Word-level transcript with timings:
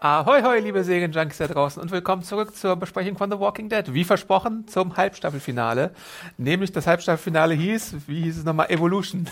Ahoi, 0.00 0.42
hoi, 0.42 0.60
liebe 0.60 0.84
Serienjunkies 0.84 1.38
da 1.38 1.48
draußen 1.48 1.82
und 1.82 1.90
willkommen 1.90 2.22
zurück 2.22 2.54
zur 2.54 2.76
Besprechung 2.76 3.16
von 3.16 3.32
The 3.32 3.40
Walking 3.40 3.68
Dead. 3.68 3.92
Wie 3.92 4.04
versprochen 4.04 4.68
zum 4.68 4.96
Halbstaffelfinale. 4.96 5.90
Nämlich 6.36 6.70
das 6.70 6.86
Halbstaffelfinale 6.86 7.54
hieß, 7.54 8.06
wie 8.06 8.22
hieß 8.22 8.38
es 8.38 8.44
nochmal, 8.44 8.70
Evolution. 8.70 9.28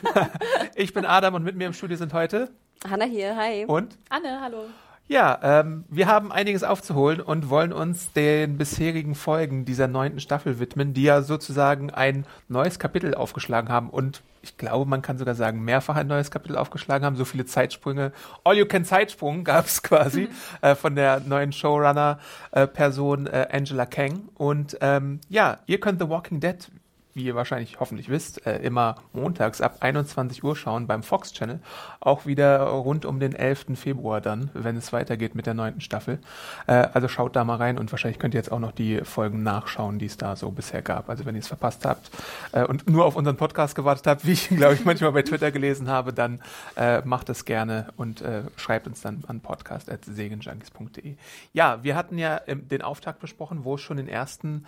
ich 0.76 0.94
bin 0.94 1.04
Adam 1.04 1.34
und 1.34 1.44
mit 1.44 1.56
mir 1.56 1.66
im 1.66 1.74
Studio 1.74 1.98
sind 1.98 2.14
heute 2.14 2.48
Hanna 2.88 3.04
hier, 3.04 3.36
hi. 3.36 3.66
und 3.66 3.98
Anne, 4.08 4.40
hallo. 4.40 4.64
ja, 5.08 5.38
ähm, 5.42 5.84
wir 5.90 6.06
haben 6.06 6.32
einiges 6.32 6.64
aufzuholen 6.64 7.20
und 7.20 7.50
wollen 7.50 7.74
uns 7.74 8.14
den 8.14 8.56
bisherigen 8.56 9.14
Folgen 9.14 9.66
dieser 9.66 9.88
neunten 9.88 10.20
Staffel 10.20 10.58
widmen, 10.58 10.94
die 10.94 11.02
ja 11.02 11.20
sozusagen 11.20 11.90
ein 11.90 12.24
neues 12.48 12.78
Kapitel 12.78 13.14
aufgeschlagen 13.14 13.68
haben 13.68 13.90
und 13.90 14.22
ich 14.42 14.56
glaube, 14.56 14.88
man 14.88 15.02
kann 15.02 15.18
sogar 15.18 15.34
sagen, 15.34 15.64
mehrfach 15.64 15.96
ein 15.96 16.08
neues 16.08 16.30
Kapitel 16.30 16.56
aufgeschlagen 16.56 17.04
haben. 17.06 17.16
So 17.16 17.24
viele 17.24 17.46
Zeitsprünge. 17.46 18.12
All 18.44 18.56
You 18.56 18.66
Can 18.66 18.84
Zeitsprung 18.84 19.44
gab 19.44 19.66
es 19.66 19.82
quasi 19.82 20.28
äh, 20.60 20.74
von 20.74 20.96
der 20.96 21.20
neuen 21.20 21.52
Showrunner-Person 21.52 23.26
äh, 23.28 23.48
Angela 23.50 23.86
Kang. 23.86 24.28
Und 24.34 24.76
ähm, 24.80 25.20
ja, 25.28 25.60
ihr 25.66 25.80
könnt 25.80 26.00
The 26.00 26.08
Walking 26.08 26.40
Dead 26.40 26.68
wie 27.14 27.24
ihr 27.24 27.34
wahrscheinlich 27.34 27.80
hoffentlich 27.80 28.08
wisst, 28.08 28.46
äh, 28.46 28.58
immer 28.58 28.96
montags 29.12 29.60
ab 29.60 29.78
21 29.80 30.42
Uhr 30.42 30.56
schauen 30.56 30.86
beim 30.86 31.02
Fox 31.02 31.32
Channel. 31.32 31.60
Auch 32.00 32.26
wieder 32.26 32.62
rund 32.62 33.04
um 33.04 33.20
den 33.20 33.34
11. 33.34 33.76
Februar 33.76 34.20
dann, 34.20 34.50
wenn 34.54 34.76
es 34.76 34.92
weitergeht 34.92 35.34
mit 35.34 35.46
der 35.46 35.54
neunten 35.54 35.80
Staffel. 35.80 36.18
Äh, 36.66 36.88
also 36.92 37.08
schaut 37.08 37.36
da 37.36 37.44
mal 37.44 37.56
rein 37.56 37.78
und 37.78 37.90
wahrscheinlich 37.92 38.18
könnt 38.18 38.34
ihr 38.34 38.38
jetzt 38.38 38.52
auch 38.52 38.58
noch 38.58 38.72
die 38.72 39.00
Folgen 39.00 39.42
nachschauen, 39.42 39.98
die 39.98 40.06
es 40.06 40.16
da 40.16 40.36
so 40.36 40.50
bisher 40.50 40.82
gab. 40.82 41.08
Also 41.08 41.26
wenn 41.26 41.34
ihr 41.34 41.40
es 41.40 41.48
verpasst 41.48 41.84
habt 41.84 42.10
äh, 42.52 42.64
und 42.64 42.88
nur 42.88 43.04
auf 43.04 43.16
unseren 43.16 43.36
Podcast 43.36 43.74
gewartet 43.74 44.06
habt, 44.06 44.26
wie 44.26 44.32
ich 44.32 44.48
glaube 44.48 44.74
ich, 44.74 44.84
manchmal 44.84 45.12
bei 45.12 45.22
Twitter 45.22 45.50
gelesen 45.50 45.88
habe, 45.88 46.12
dann 46.12 46.40
äh, 46.76 47.02
macht 47.02 47.28
es 47.28 47.44
gerne 47.44 47.88
und 47.96 48.22
äh, 48.22 48.42
schreibt 48.56 48.86
uns 48.86 49.02
dann 49.02 49.22
an 49.26 49.40
podcast.segenjunkies.de. 49.40 51.16
Ja, 51.52 51.82
wir 51.82 51.96
hatten 51.96 52.18
ja 52.18 52.40
ähm, 52.46 52.68
den 52.68 52.82
Auftakt 52.82 53.20
besprochen, 53.20 53.64
wo 53.64 53.74
es 53.74 53.80
schon 53.80 53.96
den 53.96 54.08
ersten 54.08 54.64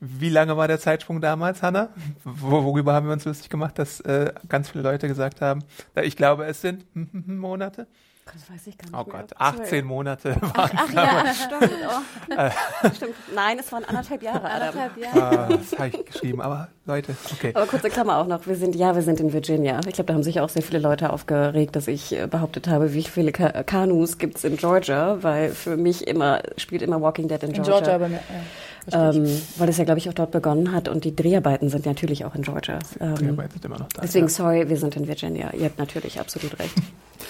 wie 0.00 0.28
lange 0.28 0.56
war 0.56 0.68
der 0.68 0.78
Zeitsprung 0.78 1.20
damals, 1.20 1.62
Hanna? 1.62 1.88
Wo, 2.24 2.64
worüber 2.64 2.92
haben 2.92 3.06
wir 3.06 3.12
uns 3.12 3.24
lustig 3.24 3.48
gemacht, 3.48 3.78
dass 3.78 4.00
äh, 4.00 4.32
ganz 4.48 4.70
viele 4.70 4.82
Leute 4.84 5.08
gesagt 5.08 5.40
haben, 5.40 5.62
da 5.94 6.02
ich 6.02 6.16
glaube, 6.16 6.44
es 6.46 6.60
sind 6.60 6.84
Monate? 7.26 7.86
Das 8.32 8.50
weiß 8.50 8.66
ich 8.66 8.76
gar 8.76 8.86
nicht 8.86 8.96
Oh. 8.98 9.04
Gott, 9.08 9.30
18 9.36 9.84
Monate 9.84 10.34
waren 10.42 10.52
Ach 10.74 10.92
ja, 10.92 11.24
stimmt. 11.32 11.72
Oh. 11.88 12.90
stimmt. 12.96 13.14
Nein, 13.32 13.58
es 13.60 13.70
waren 13.70 13.84
anderthalb 13.84 14.20
Jahre. 14.20 14.50
Anderthalb 14.50 14.96
Jahre. 14.96 15.38
Ah, 15.38 15.48
das 15.48 15.78
habe 15.78 15.88
ich 15.90 16.04
geschrieben, 16.06 16.40
aber 16.40 16.66
Leute, 16.86 17.14
okay. 17.32 17.52
Aber 17.54 17.66
kurze 17.66 17.88
Klammer 17.88 18.16
auch 18.16 18.26
noch. 18.26 18.44
Wir 18.48 18.56
sind, 18.56 18.74
ja, 18.74 18.96
wir 18.96 19.02
sind 19.02 19.20
in 19.20 19.32
Virginia. 19.32 19.78
Ich 19.86 19.94
glaube, 19.94 20.06
da 20.06 20.14
haben 20.14 20.24
sich 20.24 20.40
auch 20.40 20.48
sehr 20.48 20.62
viele 20.62 20.80
Leute 20.80 21.12
aufgeregt, 21.12 21.76
dass 21.76 21.86
ich 21.86 22.18
äh, 22.18 22.26
behauptet 22.26 22.66
habe, 22.66 22.94
wie 22.94 23.04
viele 23.04 23.30
Ka 23.30 23.62
Kanus 23.62 24.18
gibt's 24.18 24.42
in 24.42 24.56
Georgia, 24.56 25.22
weil 25.22 25.50
für 25.50 25.76
mich 25.76 26.08
immer, 26.08 26.42
spielt 26.56 26.82
immer 26.82 27.00
Walking 27.00 27.28
Dead 27.28 27.40
in 27.44 27.50
In 27.50 27.62
Georgia. 27.62 27.78
Georgia, 27.78 27.94
aber 27.94 28.08
ja, 28.08 28.18
verstehe 28.18 28.40
ich. 28.40 28.75
Ähm, 28.92 29.26
weil 29.56 29.68
es 29.68 29.76
ja, 29.78 29.84
glaube 29.84 29.98
ich, 29.98 30.08
auch 30.08 30.14
dort 30.14 30.30
begonnen 30.30 30.72
hat 30.72 30.88
und 30.88 31.04
die 31.04 31.14
Dreharbeiten 31.14 31.68
sind 31.68 31.86
natürlich 31.86 32.24
auch 32.24 32.34
in 32.34 32.42
Georgia. 32.42 32.78
Die 32.94 33.00
Ähm, 33.24 33.30
Arbeit 33.30 33.52
sind 33.52 33.64
immer 33.64 33.78
noch 33.78 33.88
da. 33.88 34.02
deswegen, 34.02 34.26
ja. 34.26 34.30
sorry, 34.30 34.68
wir 34.68 34.76
sind 34.76 34.96
in 34.96 35.06
Virginia. 35.08 35.52
Ihr 35.54 35.64
habt 35.66 35.78
natürlich 35.78 36.20
absolut 36.20 36.58
recht. 36.58 36.74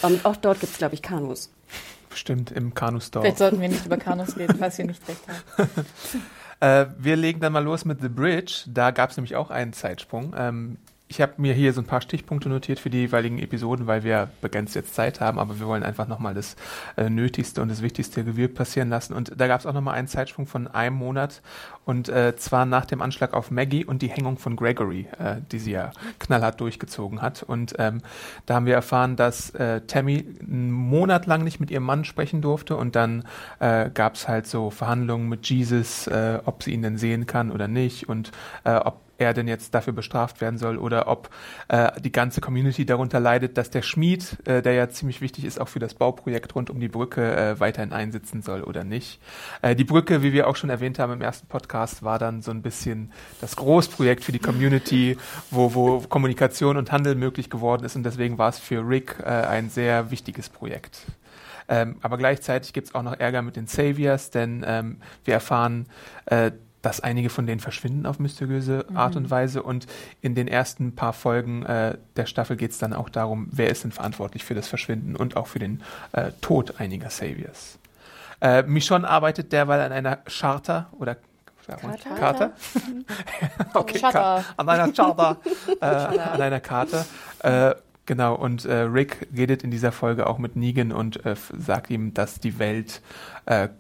Und 0.03 0.25
auch 0.25 0.37
dort 0.37 0.61
gibt's, 0.61 0.79
glaube 0.79 0.95
ich, 0.95 1.03
Kanus. 1.03 1.51
Bestimmt 2.11 2.51
im 2.51 2.75
Kanu-Store. 2.75 3.23
Vielleicht 3.25 3.39
sollten 3.39 3.61
wir 3.61 3.69
nicht 3.69 3.85
über 3.87 3.97
Kanus 3.99 4.37
reden, 4.37 4.57
falls 4.59 4.79
wir 4.79 4.87
nicht 4.87 5.03
recht 5.09 5.21
haben. 5.29 5.69
Äh, 6.59 6.87
wir 6.99 7.17
legen 7.17 7.41
dann 7.41 7.53
mal 7.53 7.63
los 7.63 7.85
mit 7.85 8.01
The 8.01 8.09
Bridge. 8.09 8.63
Da 8.67 8.91
gab 8.91 9.11
es 9.11 9.19
nämlich 9.19 9.37
auch 9.37 9.51
einen 9.51 9.75
Zeitsprung. 9.75 10.35
Ähm, 10.39 10.79
ich 11.09 11.21
habe 11.21 11.35
mir 11.37 11.55
hier 11.55 11.73
so 11.73 11.81
ein 11.81 11.87
paar 11.87 12.01
Stichpunkte 12.01 12.49
notiert 12.49 12.81
für 12.81 12.91
die 12.91 12.99
jeweiligen 12.99 13.39
Episoden, 13.39 13.87
weil 13.87 14.03
wir 14.03 14.29
begrenzt 14.41 14.75
jetzt 14.75 14.95
Zeit 14.95 15.21
haben, 15.21 15.39
aber 15.39 15.61
wir 15.61 15.67
wollen 15.67 15.85
einfach 15.85 16.09
nochmal 16.09 16.35
das 16.35 16.57
äh, 16.97 17.09
Nötigste 17.09 17.63
und 17.63 17.69
das 17.69 17.81
Wichtigste 17.81 18.27
Revue 18.27 18.49
passieren 18.49 18.89
lassen. 18.89 19.15
Und 19.15 19.33
da 19.37 19.47
gab 19.47 19.61
es 19.61 19.67
auch 19.67 19.73
nochmal 19.73 19.95
einen 19.95 20.09
Zeitsprung 20.09 20.47
von 20.47 20.67
einem 20.67 20.97
Monat 20.97 21.43
und 21.85 22.09
äh, 22.09 22.35
zwar 22.35 22.67
nach 22.67 22.87
dem 22.87 23.03
Anschlag 23.03 23.35
auf 23.35 23.53
Maggie 23.53 23.85
und 23.85 24.03
die 24.03 24.09
Hängung 24.09 24.37
von 24.37 24.57
Gregory, 24.57 25.07
äh, 25.19 25.37
die 25.53 25.61
sie 25.61 25.73
ja 25.73 25.93
knallhart 26.19 26.61
durchgezogen 26.61 27.23
hat. 27.23 27.45
Und 27.45 27.75
ähm, 27.79 28.03
da 28.47 28.57
haben 28.57 28.67
wir 28.67 28.75
erfahren, 28.75 29.15
dass 29.15 29.51
äh, 29.51 29.83
Tammy 29.83 30.27
einen 30.41 30.73
Monat 30.73 31.27
lang 31.27 31.45
nicht 31.45 31.61
mit 31.61 31.71
ihrem 31.71 31.85
Mann 31.85 32.05
sprechen 32.05 32.43
durfte 32.43 32.77
und 32.77 32.97
dann 32.97 33.25
äh, 33.61 33.91
gab 33.91 34.17
es 34.17 34.27
halt 34.27 34.49
so 34.49 34.71
Verhandlungen 34.71 35.29
mit 35.29 35.49
Jesus, 35.49 36.09
äh, 36.09 36.41
ob 36.45 36.65
sie 36.65 36.73
ihn 36.73 36.83
denn 36.83 36.99
sehen 36.99 37.27
kann 37.27 37.53
oder 37.53 37.69
nicht 37.69 38.09
und 38.09 38.33
äh, 38.65 38.75
ob 38.75 39.06
er 39.19 39.35
denn 39.35 39.49
jetzt 39.49 39.75
dafür 39.75 39.93
bestraft 39.93 40.41
werden 40.41 40.59
soll 40.59 40.79
oder 40.79 41.09
ob 41.09 41.31
äh, 41.69 42.01
die 42.01 42.13
ganze 42.13 42.41
Community 42.41 42.87
darunter 42.87 43.21
leidet, 43.21 43.57
dass 43.57 43.71
der 43.71 43.83
Schmied, 43.83 44.37
äh, 44.47 44.63
der 44.63 44.75
ja 44.75 44.89
ziemlich 44.89 45.21
wichtig 45.21 45.45
ist, 45.45 45.61
auch 45.61 45.69
für 45.69 45.79
das 45.79 45.95
Bauprojekt 45.95 46.55
rund 46.55 46.71
um 46.71 46.81
die 46.81 46.89
Brücke 46.89 47.37
äh, 47.37 47.61
weiterhin 47.61 47.93
einsitzen 47.93 48.43
soll 48.43 48.63
oder 48.63 48.85
nicht. 48.85 49.21
Äh, 49.63 49.75
die 49.75 49.85
Brücke, 49.85 50.23
wie 50.23 50.33
wir 50.33 50.49
auch 50.49 50.57
schon 50.57 50.71
erwähnt 50.71 50.99
haben 50.99 51.13
im 51.13 51.21
ersten 51.21 51.47
Podcast, 51.47 52.03
war 52.03 52.19
dann 52.19 52.43
so 52.43 52.51
ein 52.51 52.63
bisschen 52.63 53.13
das 53.41 53.57
Großprojekt 53.57 54.25
für 54.25 54.33
die 54.33 54.39
Community, 54.39 55.17
wo, 55.51 55.75
wo 55.75 56.01
Kommunikation 56.01 56.77
und 56.77 56.93
Handel 56.93 57.15
möglich 57.15 57.51
geworden 57.51 57.85
ist 57.85 57.97
und 57.97 58.03
deswegen 58.03 58.39
war 58.39 58.51
es 58.51 58.59
für 58.59 58.87
Rick 58.87 59.17
äh, 59.21 59.29
ein 59.29 59.71
sehr 59.71 60.11
wichtiges 60.11 60.49
Projekt. 60.49 61.07
Ähm, 61.69 61.97
aber 62.01 62.17
gleichzeitig 62.17 62.73
gibt 62.73 62.89
es 62.89 62.95
auch 62.95 63.03
noch 63.03 63.19
Ärger 63.19 63.43
mit 63.43 63.57
den 63.57 63.67
Saviors, 63.67 64.31
denn 64.31 64.65
ähm, 64.67 64.99
wir 65.25 65.35
erfahren, 65.35 65.87
äh, 66.27 66.53
dass 66.87 67.01
einige 67.01 67.31
von 67.31 67.49
denen 67.49 67.59
verschwinden 67.59 68.07
auf 68.07 68.21
mysteriöse 68.21 68.87
Art 68.95 69.17
und 69.17 69.29
Weise. 69.29 69.65
Und 69.65 69.89
in 70.21 70.37
den 70.37 70.47
ersten 70.47 70.95
paar 70.95 71.13
Folgen 71.13 71.67
äh, 71.67 71.99
der 72.15 72.27
Staffel 72.27 72.57
geht 72.57 72.71
es 72.71 72.79
dann 72.79 72.93
auch 72.93 73.09
darum, 73.09 73.49
wer 73.51 73.71
ist 73.71 73.83
denn 73.83 73.91
verantwortlich 73.91 74.45
für 74.45 74.55
das 74.55 74.69
Verschwinden 74.69 75.17
und 75.17 75.37
auch 75.37 75.49
für 75.49 75.59
den 75.59 75.83
äh, 76.13 76.31
Tod 76.41 76.79
einiger 76.79 77.11
Saviors. 77.11 77.81
Äh, 78.41 78.63
Michonne 78.63 79.09
arbeitet 79.09 79.51
derweil 79.51 79.81
an 79.81 79.91
einer 79.91 80.19
Charta 80.27 80.87
oder 80.97 81.17
Charta? 81.67 82.15
Charta? 82.17 82.53
okay, 83.75 83.99
Charta. 83.99 84.19
Ka- 84.21 84.45
an 84.57 84.69
einer 84.69 84.93
Charta, 84.93 85.39
äh, 85.81 85.85
an 85.85 86.41
einer 86.41 86.61
Karte. 86.61 87.05
Äh, 87.41 87.75
genau, 88.05 88.37
und 88.37 88.65
äh, 88.65 88.75
Rick 88.83 89.27
redet 89.37 89.65
in 89.65 89.73
dieser 89.73 89.91
Folge 89.91 90.29
auch 90.29 90.39
mit 90.39 90.55
Negan 90.55 90.93
und 90.93 91.27
äh, 91.27 91.35
sagt 91.59 91.91
ihm, 91.91 92.15
dass 92.15 92.39
die 92.39 92.61
Welt 92.61 93.03
äh, 93.47 93.71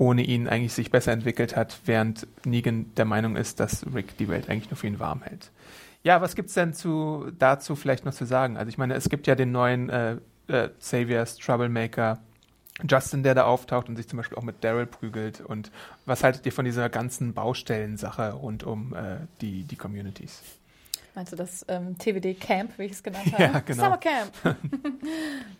ohne 0.00 0.22
ihn 0.22 0.48
eigentlich 0.48 0.72
sich 0.72 0.90
besser 0.90 1.12
entwickelt 1.12 1.56
hat, 1.56 1.78
während 1.84 2.26
Negan 2.46 2.86
der 2.94 3.04
Meinung 3.04 3.36
ist, 3.36 3.60
dass 3.60 3.84
Rick 3.94 4.16
die 4.16 4.28
Welt 4.28 4.48
eigentlich 4.48 4.70
nur 4.70 4.78
für 4.78 4.86
ihn 4.86 4.98
warm 4.98 5.20
hält. 5.22 5.50
Ja, 6.02 6.22
was 6.22 6.34
gibt's 6.34 6.54
denn 6.54 6.72
zu, 6.72 7.30
dazu 7.38 7.76
vielleicht 7.76 8.06
noch 8.06 8.14
zu 8.14 8.24
sagen? 8.24 8.56
Also 8.56 8.70
ich 8.70 8.78
meine, 8.78 8.94
es 8.94 9.10
gibt 9.10 9.26
ja 9.26 9.34
den 9.34 9.52
neuen 9.52 9.90
äh, 9.90 10.16
äh, 10.48 10.70
Saviors, 10.78 11.36
Troublemaker, 11.36 12.18
Justin, 12.88 13.22
der 13.22 13.34
da 13.34 13.44
auftaucht 13.44 13.90
und 13.90 13.96
sich 13.96 14.08
zum 14.08 14.16
Beispiel 14.16 14.38
auch 14.38 14.42
mit 14.42 14.64
Daryl 14.64 14.86
prügelt. 14.86 15.42
Und 15.42 15.70
was 16.06 16.24
haltet 16.24 16.46
ihr 16.46 16.52
von 16.52 16.64
dieser 16.64 16.88
ganzen 16.88 17.34
Baustellensache 17.34 18.32
rund 18.32 18.64
um 18.64 18.94
äh, 18.94 19.18
die, 19.42 19.64
die 19.64 19.76
Communities? 19.76 20.40
Meinst 21.14 21.32
du 21.32 21.36
das 21.36 21.62
ähm, 21.68 21.98
TWD 21.98 22.40
Camp, 22.40 22.78
wie 22.78 22.84
ich 22.84 22.92
es 22.92 23.02
genannt 23.02 23.26
habe? 23.32 23.42
Ja, 23.42 23.60
genau. 23.60 23.84
Summer 23.84 23.98
Camp. 23.98 24.32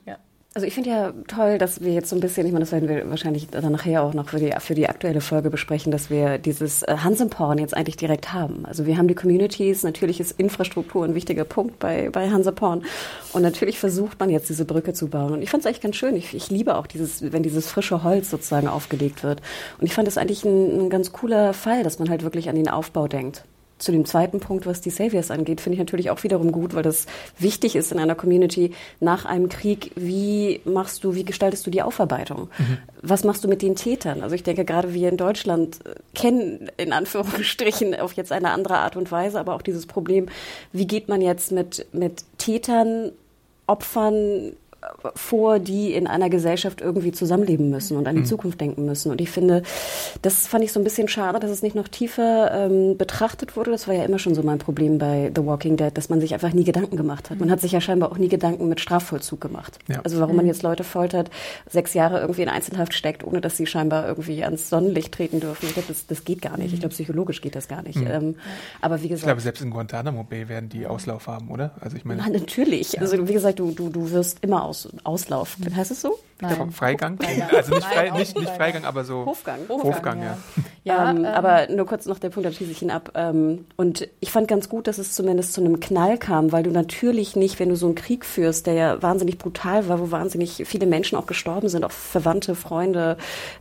Also 0.52 0.66
ich 0.66 0.74
finde 0.74 0.90
ja 0.90 1.12
toll, 1.28 1.58
dass 1.58 1.80
wir 1.80 1.92
jetzt 1.92 2.08
so 2.08 2.16
ein 2.16 2.20
bisschen, 2.20 2.44
ich 2.44 2.52
meine, 2.52 2.64
das 2.64 2.72
werden 2.72 2.88
wir 2.88 3.08
wahrscheinlich 3.08 3.48
dann 3.50 3.70
nachher 3.70 4.02
auch 4.02 4.14
noch 4.14 4.30
für 4.30 4.40
die, 4.40 4.52
für 4.58 4.74
die 4.74 4.88
aktuelle 4.88 5.20
Folge 5.20 5.48
besprechen, 5.48 5.92
dass 5.92 6.10
wir 6.10 6.38
dieses 6.38 6.82
äh, 6.82 6.96
Hanseporn 7.04 7.58
jetzt 7.58 7.76
eigentlich 7.76 7.96
direkt 7.96 8.32
haben. 8.32 8.66
Also 8.66 8.84
wir 8.84 8.98
haben 8.98 9.06
die 9.06 9.14
Communities, 9.14 9.84
natürlich 9.84 10.18
ist 10.18 10.32
Infrastruktur 10.40 11.04
ein 11.04 11.14
wichtiger 11.14 11.44
Punkt 11.44 11.78
bei, 11.78 12.10
bei 12.10 12.30
Hanseporn 12.30 12.82
und 13.32 13.42
natürlich 13.42 13.78
versucht 13.78 14.18
man 14.18 14.28
jetzt 14.28 14.48
diese 14.48 14.64
Brücke 14.64 14.92
zu 14.92 15.06
bauen 15.06 15.34
und 15.34 15.42
ich 15.42 15.50
fand 15.50 15.60
es 15.60 15.66
eigentlich 15.68 15.82
ganz 15.82 15.94
schön. 15.94 16.16
Ich, 16.16 16.34
ich 16.34 16.50
liebe 16.50 16.74
auch 16.74 16.88
dieses, 16.88 17.30
wenn 17.32 17.44
dieses 17.44 17.68
frische 17.68 18.02
Holz 18.02 18.28
sozusagen 18.28 18.66
aufgelegt 18.66 19.22
wird 19.22 19.42
und 19.78 19.86
ich 19.86 19.94
fand 19.94 20.08
es 20.08 20.18
eigentlich 20.18 20.44
ein, 20.44 20.86
ein 20.86 20.90
ganz 20.90 21.12
cooler 21.12 21.52
Fall, 21.52 21.84
dass 21.84 22.00
man 22.00 22.10
halt 22.10 22.24
wirklich 22.24 22.48
an 22.48 22.56
den 22.56 22.68
Aufbau 22.68 23.06
denkt. 23.06 23.44
Zu 23.80 23.92
dem 23.92 24.04
zweiten 24.04 24.40
Punkt, 24.40 24.66
was 24.66 24.80
die 24.80 24.90
Saviors 24.90 25.30
angeht, 25.30 25.60
finde 25.60 25.74
ich 25.74 25.78
natürlich 25.80 26.10
auch 26.10 26.22
wiederum 26.22 26.52
gut, 26.52 26.74
weil 26.74 26.82
das 26.82 27.06
wichtig 27.38 27.74
ist 27.76 27.90
in 27.90 27.98
einer 27.98 28.14
Community 28.14 28.72
nach 29.00 29.24
einem 29.24 29.48
Krieg. 29.48 29.90
Wie 29.96 30.60
machst 30.64 31.02
du, 31.02 31.14
wie 31.14 31.24
gestaltest 31.24 31.66
du 31.66 31.70
die 31.70 31.80
Aufarbeitung? 31.80 32.50
Was 33.00 33.24
machst 33.24 33.42
du 33.42 33.48
mit 33.48 33.62
den 33.62 33.76
Tätern? 33.76 34.22
Also 34.22 34.34
ich 34.34 34.42
denke, 34.42 34.66
gerade 34.66 34.92
wir 34.92 35.08
in 35.08 35.16
Deutschland 35.16 35.78
äh, 35.86 35.94
kennen 36.14 36.70
in 36.76 36.92
Anführungsstrichen 36.92 37.98
auf 37.98 38.12
jetzt 38.12 38.32
eine 38.32 38.50
andere 38.50 38.76
Art 38.76 38.96
und 38.96 39.10
Weise, 39.10 39.40
aber 39.40 39.54
auch 39.54 39.62
dieses 39.62 39.86
Problem, 39.86 40.26
wie 40.72 40.86
geht 40.86 41.08
man 41.08 41.22
jetzt 41.22 41.50
mit, 41.50 41.86
mit 41.92 42.24
Tätern, 42.38 43.12
Opfern 43.66 44.52
vor, 45.14 45.58
die 45.58 45.92
in 45.92 46.06
einer 46.06 46.30
Gesellschaft 46.30 46.80
irgendwie 46.80 47.12
zusammenleben 47.12 47.70
müssen 47.70 47.96
und 47.96 48.08
an 48.08 48.14
die 48.14 48.22
mhm. 48.22 48.26
Zukunft 48.26 48.60
denken 48.60 48.86
müssen. 48.86 49.10
Und 49.10 49.20
ich 49.20 49.30
finde, 49.30 49.62
das 50.22 50.46
fand 50.46 50.64
ich 50.64 50.72
so 50.72 50.80
ein 50.80 50.84
bisschen 50.84 51.08
schade, 51.08 51.38
dass 51.38 51.50
es 51.50 51.62
nicht 51.62 51.76
noch 51.76 51.88
tiefer 51.88 52.50
ähm, 52.52 52.96
betrachtet 52.96 53.56
wurde. 53.56 53.70
Das 53.70 53.88
war 53.88 53.94
ja 53.94 54.04
immer 54.04 54.18
schon 54.18 54.34
so 54.34 54.42
mein 54.42 54.58
Problem 54.58 54.98
bei 54.98 55.30
The 55.34 55.44
Walking 55.44 55.76
Dead, 55.76 55.96
dass 55.96 56.08
man 56.08 56.20
sich 56.20 56.32
einfach 56.34 56.52
nie 56.52 56.64
Gedanken 56.64 56.96
gemacht 56.96 57.30
hat. 57.30 57.38
Man 57.40 57.50
hat 57.50 57.60
sich 57.60 57.72
ja 57.72 57.80
scheinbar 57.80 58.10
auch 58.10 58.18
nie 58.18 58.28
Gedanken 58.28 58.68
mit 58.68 58.80
Strafvollzug 58.80 59.40
gemacht. 59.40 59.78
Ja. 59.88 60.00
Also 60.02 60.18
warum 60.18 60.36
man 60.36 60.46
mhm. 60.46 60.50
jetzt 60.50 60.62
Leute 60.62 60.84
foltert, 60.84 61.30
sechs 61.68 61.94
Jahre 61.94 62.20
irgendwie 62.20 62.42
in 62.42 62.48
Einzelhaft 62.48 62.94
steckt, 62.94 63.22
ohne 63.24 63.40
dass 63.40 63.56
sie 63.56 63.66
scheinbar 63.66 64.06
irgendwie 64.08 64.42
ans 64.44 64.70
Sonnenlicht 64.70 65.12
treten 65.12 65.40
dürfen. 65.40 65.66
Ich 65.66 65.74
glaube, 65.74 65.88
das, 65.88 66.06
das 66.06 66.24
geht 66.24 66.40
gar 66.40 66.56
nicht. 66.56 66.72
Ich 66.72 66.80
glaube, 66.80 66.94
psychologisch 66.94 67.40
geht 67.42 67.54
das 67.54 67.68
gar 67.68 67.82
nicht. 67.82 67.96
Mhm. 67.96 68.06
Ähm, 68.06 68.34
aber 68.80 69.02
wie 69.02 69.08
gesagt. 69.08 69.22
Ich 69.22 69.26
glaube, 69.26 69.40
selbst 69.40 69.62
in 69.62 69.70
Guantanamo 69.70 70.24
Bay 70.24 70.48
werden 70.48 70.68
die 70.68 70.86
Auslauf 70.86 71.26
haben, 71.26 71.50
oder? 71.50 71.72
Also 71.80 71.96
ich 71.96 72.04
meine. 72.04 72.22
Na, 72.22 72.30
natürlich. 72.30 72.92
Ja. 72.92 73.02
Also 73.02 73.28
wie 73.28 73.32
gesagt, 73.32 73.58
du, 73.58 73.72
du, 73.72 73.90
du 73.90 74.10
wirst 74.10 74.38
immer 74.42 74.64
aus, 74.70 74.88
Auslauf. 75.04 75.56
Heißt 75.76 75.90
es 75.90 76.00
so? 76.00 76.18
Nein. 76.40 76.70
Freigang? 76.70 77.18
Also 77.50 77.74
nicht, 77.74 77.86
Frei, 77.86 78.10
nicht, 78.10 78.38
nicht 78.38 78.50
Freigang, 78.50 78.84
aber 78.84 79.04
so 79.04 79.26
Hofgang. 79.26 79.60
Hofgang, 79.68 79.92
Hofgang 79.92 80.22
ja. 80.22 80.38
ja. 80.84 81.10
Ähm, 81.10 81.18
ähm, 81.18 81.24
aber 81.24 81.68
nur 81.68 81.84
kurz 81.84 82.06
noch 82.06 82.18
der 82.18 82.30
Punkt, 82.30 82.46
da 82.46 82.52
schließe 82.52 82.70
ich 82.70 82.82
ihn 82.82 82.90
ab. 82.90 83.12
Ähm, 83.14 83.66
und 83.76 84.08
ich 84.20 84.30
fand 84.30 84.48
ganz 84.48 84.68
gut, 84.68 84.86
dass 84.86 84.98
es 84.98 85.14
zumindest 85.14 85.52
zu 85.52 85.60
einem 85.60 85.80
Knall 85.80 86.16
kam, 86.16 86.52
weil 86.52 86.62
du 86.62 86.70
natürlich 86.70 87.36
nicht, 87.36 87.58
wenn 87.58 87.68
du 87.68 87.76
so 87.76 87.86
einen 87.86 87.94
Krieg 87.94 88.24
führst, 88.24 88.66
der 88.66 88.74
ja 88.74 89.02
wahnsinnig 89.02 89.38
brutal 89.38 89.88
war, 89.88 90.00
wo 90.00 90.10
wahnsinnig 90.10 90.62
viele 90.66 90.86
Menschen 90.86 91.18
auch 91.18 91.26
gestorben 91.26 91.68
sind, 91.68 91.84
auch 91.84 91.90
Verwandte, 91.90 92.54
Freunde, 92.54 93.16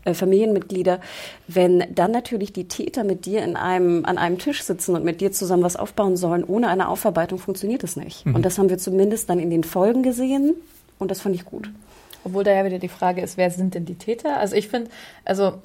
äh, 0.06 0.14
Familienmitglieder, 0.14 1.00
wenn 1.48 1.84
dann 1.94 2.12
natürlich 2.12 2.54
die 2.54 2.68
Täter 2.68 3.04
mit 3.04 3.26
dir 3.26 3.44
in 3.44 3.56
einem, 3.56 4.06
an 4.06 4.18
einem 4.18 4.38
Tisch 4.38 4.64
sitzen 4.64 4.96
und 4.96 5.04
mit 5.04 5.20
dir 5.20 5.32
zusammen 5.32 5.64
was 5.64 5.76
aufbauen 5.76 6.16
sollen, 6.16 6.44
ohne 6.44 6.68
eine 6.68 6.88
Aufarbeitung 6.88 7.40
funktioniert 7.40 7.84
es 7.84 7.96
nicht. 7.96 8.26
Mhm. 8.26 8.36
Und 8.36 8.46
das 8.46 8.58
haben 8.58 8.70
wir 8.70 8.78
zumindest 8.78 9.30
dann 9.30 9.40
in 9.40 9.50
den 9.50 9.64
Folgen 9.64 10.04
gesehen 10.04 10.56
und 11.00 11.10
das 11.10 11.22
fand 11.22 11.36
ich 11.36 11.46
gut. 11.46 11.72
Obwohl 12.24 12.44
da 12.44 12.52
ja 12.52 12.66
wieder 12.66 12.80
die 12.80 12.90
Frage 12.90 13.22
ist, 13.22 13.38
wer 13.38 13.50
sind 13.50 13.76
denn 13.76 13.86
die 13.86 13.96
Täter? 13.96 14.38
Also 14.38 14.56
ich 14.56 14.68
finde, 14.68 14.92
also 15.24 15.62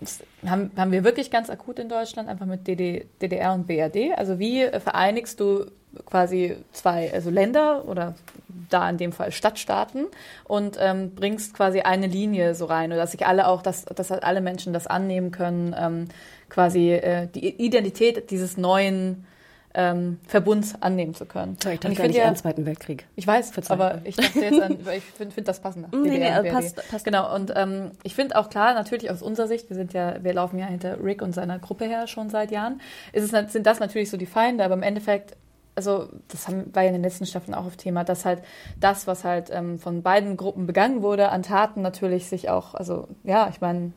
haben, 0.47 0.71
haben 0.77 0.93
wir 0.93 1.03
wirklich 1.03 1.31
ganz 1.31 1.51
akut 1.51 1.81
in 1.81 1.89
Deutschland 1.89 2.29
einfach 2.29 2.47
mit 2.47 2.67
DD, 2.67 3.07
DDR 3.21 3.55
und 3.55 3.67
BRD. 3.67 4.17
Also 4.17 4.39
wie 4.39 4.69
vereinigst 4.69 5.41
du 5.41 5.67
quasi 6.07 6.57
zwei, 6.73 7.13
also 7.13 7.31
Länder 7.31 7.85
oder 7.87 8.15
da 8.71 8.89
in 8.89 8.99
dem 8.99 9.13
Fall 9.13 9.33
Stadtstaaten 9.33 10.07
und 10.45 10.77
ähm, 10.81 11.15
bringst 11.15 11.55
quasi 11.55 11.81
eine 11.81 12.07
Linie 12.07 12.55
so 12.55 12.67
rein, 12.67 12.91
oder 12.91 13.01
dass 13.01 13.13
sich 13.13 13.27
alle 13.27 13.49
auch, 13.49 13.63
dass, 13.63 13.85
dass 13.85 14.11
alle 14.11 14.41
Menschen 14.41 14.73
das 14.73 14.87
annehmen 14.87 15.31
können, 15.31 15.75
ähm, 15.79 16.09
quasi 16.49 16.93
äh, 16.93 17.27
die 17.27 17.49
Identität 17.49 18.31
dieses 18.31 18.57
neuen 18.57 19.27
ähm, 19.75 20.21
Verbund 20.27 20.77
annehmen 20.81 21.15
zu 21.15 21.27
können. 21.27 21.57
Sorry, 21.61 21.75
ich 21.75 21.81
dachte 21.81 21.97
gar 21.97 22.07
nicht 22.07 22.17
ja, 22.17 22.25
an 22.25 22.35
den 22.35 22.37
Zweiten 22.37 22.65
Weltkrieg. 22.65 23.07
Ich 23.17 23.27
weiß, 23.27 23.51
Verzeihung. 23.51 23.81
aber 23.81 24.01
ich 24.05 24.17
dachte 24.17 24.41
jetzt 24.41 24.61
an, 24.61 24.79
ich 24.97 25.03
finde 25.03 25.35
find 25.35 25.49
das 25.49 25.61
passender. 25.61 25.89
Nee, 25.93 26.19
nee, 26.19 26.31
also 26.31 26.51
passt, 26.51 26.91
passt. 26.91 27.05
Genau, 27.05 27.35
und 27.35 27.53
ähm, 27.57 27.91
ich 28.05 28.15
finde 28.15 28.37
auch 28.37 28.49
klar, 28.49 28.75
natürlich 28.75 29.11
aus 29.11 29.21
unserer 29.21 29.49
Sicht, 29.49 29.69
wir 29.69 29.77
sind 29.77 29.93
ja, 29.93 30.23
wir 30.23 30.33
laufen 30.33 30.59
ja 30.59 30.67
hinter 30.67 31.03
Rick 31.03 31.23
und 31.23 31.35
seiner 31.35 31.59
Gruppe 31.59 31.87
her 31.87 32.07
schon 32.07 32.31
seit 32.31 32.53
Jahren, 32.53 32.81
ist 33.13 33.33
es, 33.33 33.53
sind 33.53 33.67
das 33.67 33.81
natürlich 33.81 34.11
so 34.11 34.17
die 34.17 34.27
Feinde, 34.27 34.65
aber 34.65 34.75
im 34.75 34.83
Endeffekt 34.83 35.37
also 35.77 36.09
das 36.29 36.47
haben, 36.47 36.73
war 36.73 36.83
ja 36.83 36.89
in 36.89 36.95
den 36.95 37.03
letzten 37.03 37.27
Staffeln 37.27 37.53
auch 37.53 37.67
auf 37.67 37.77
Thema, 37.77 38.05
dass 38.05 38.25
halt 38.25 38.43
das, 38.79 39.09
was 39.09 39.25
halt 39.25 39.51
ähm, 39.51 39.81
von 39.81 40.03
beiden 40.03 40.37
Gruppen 40.37 40.69
begangen 40.69 41.03
wurde, 41.03 41.31
an 41.31 41.43
Taten 41.43 41.83
natürlich 41.83 42.29
sich 42.29 42.49
auch, 42.49 42.75
also 42.75 43.09
ja, 43.25 43.49
ich 43.51 43.61
meine, 43.61 43.93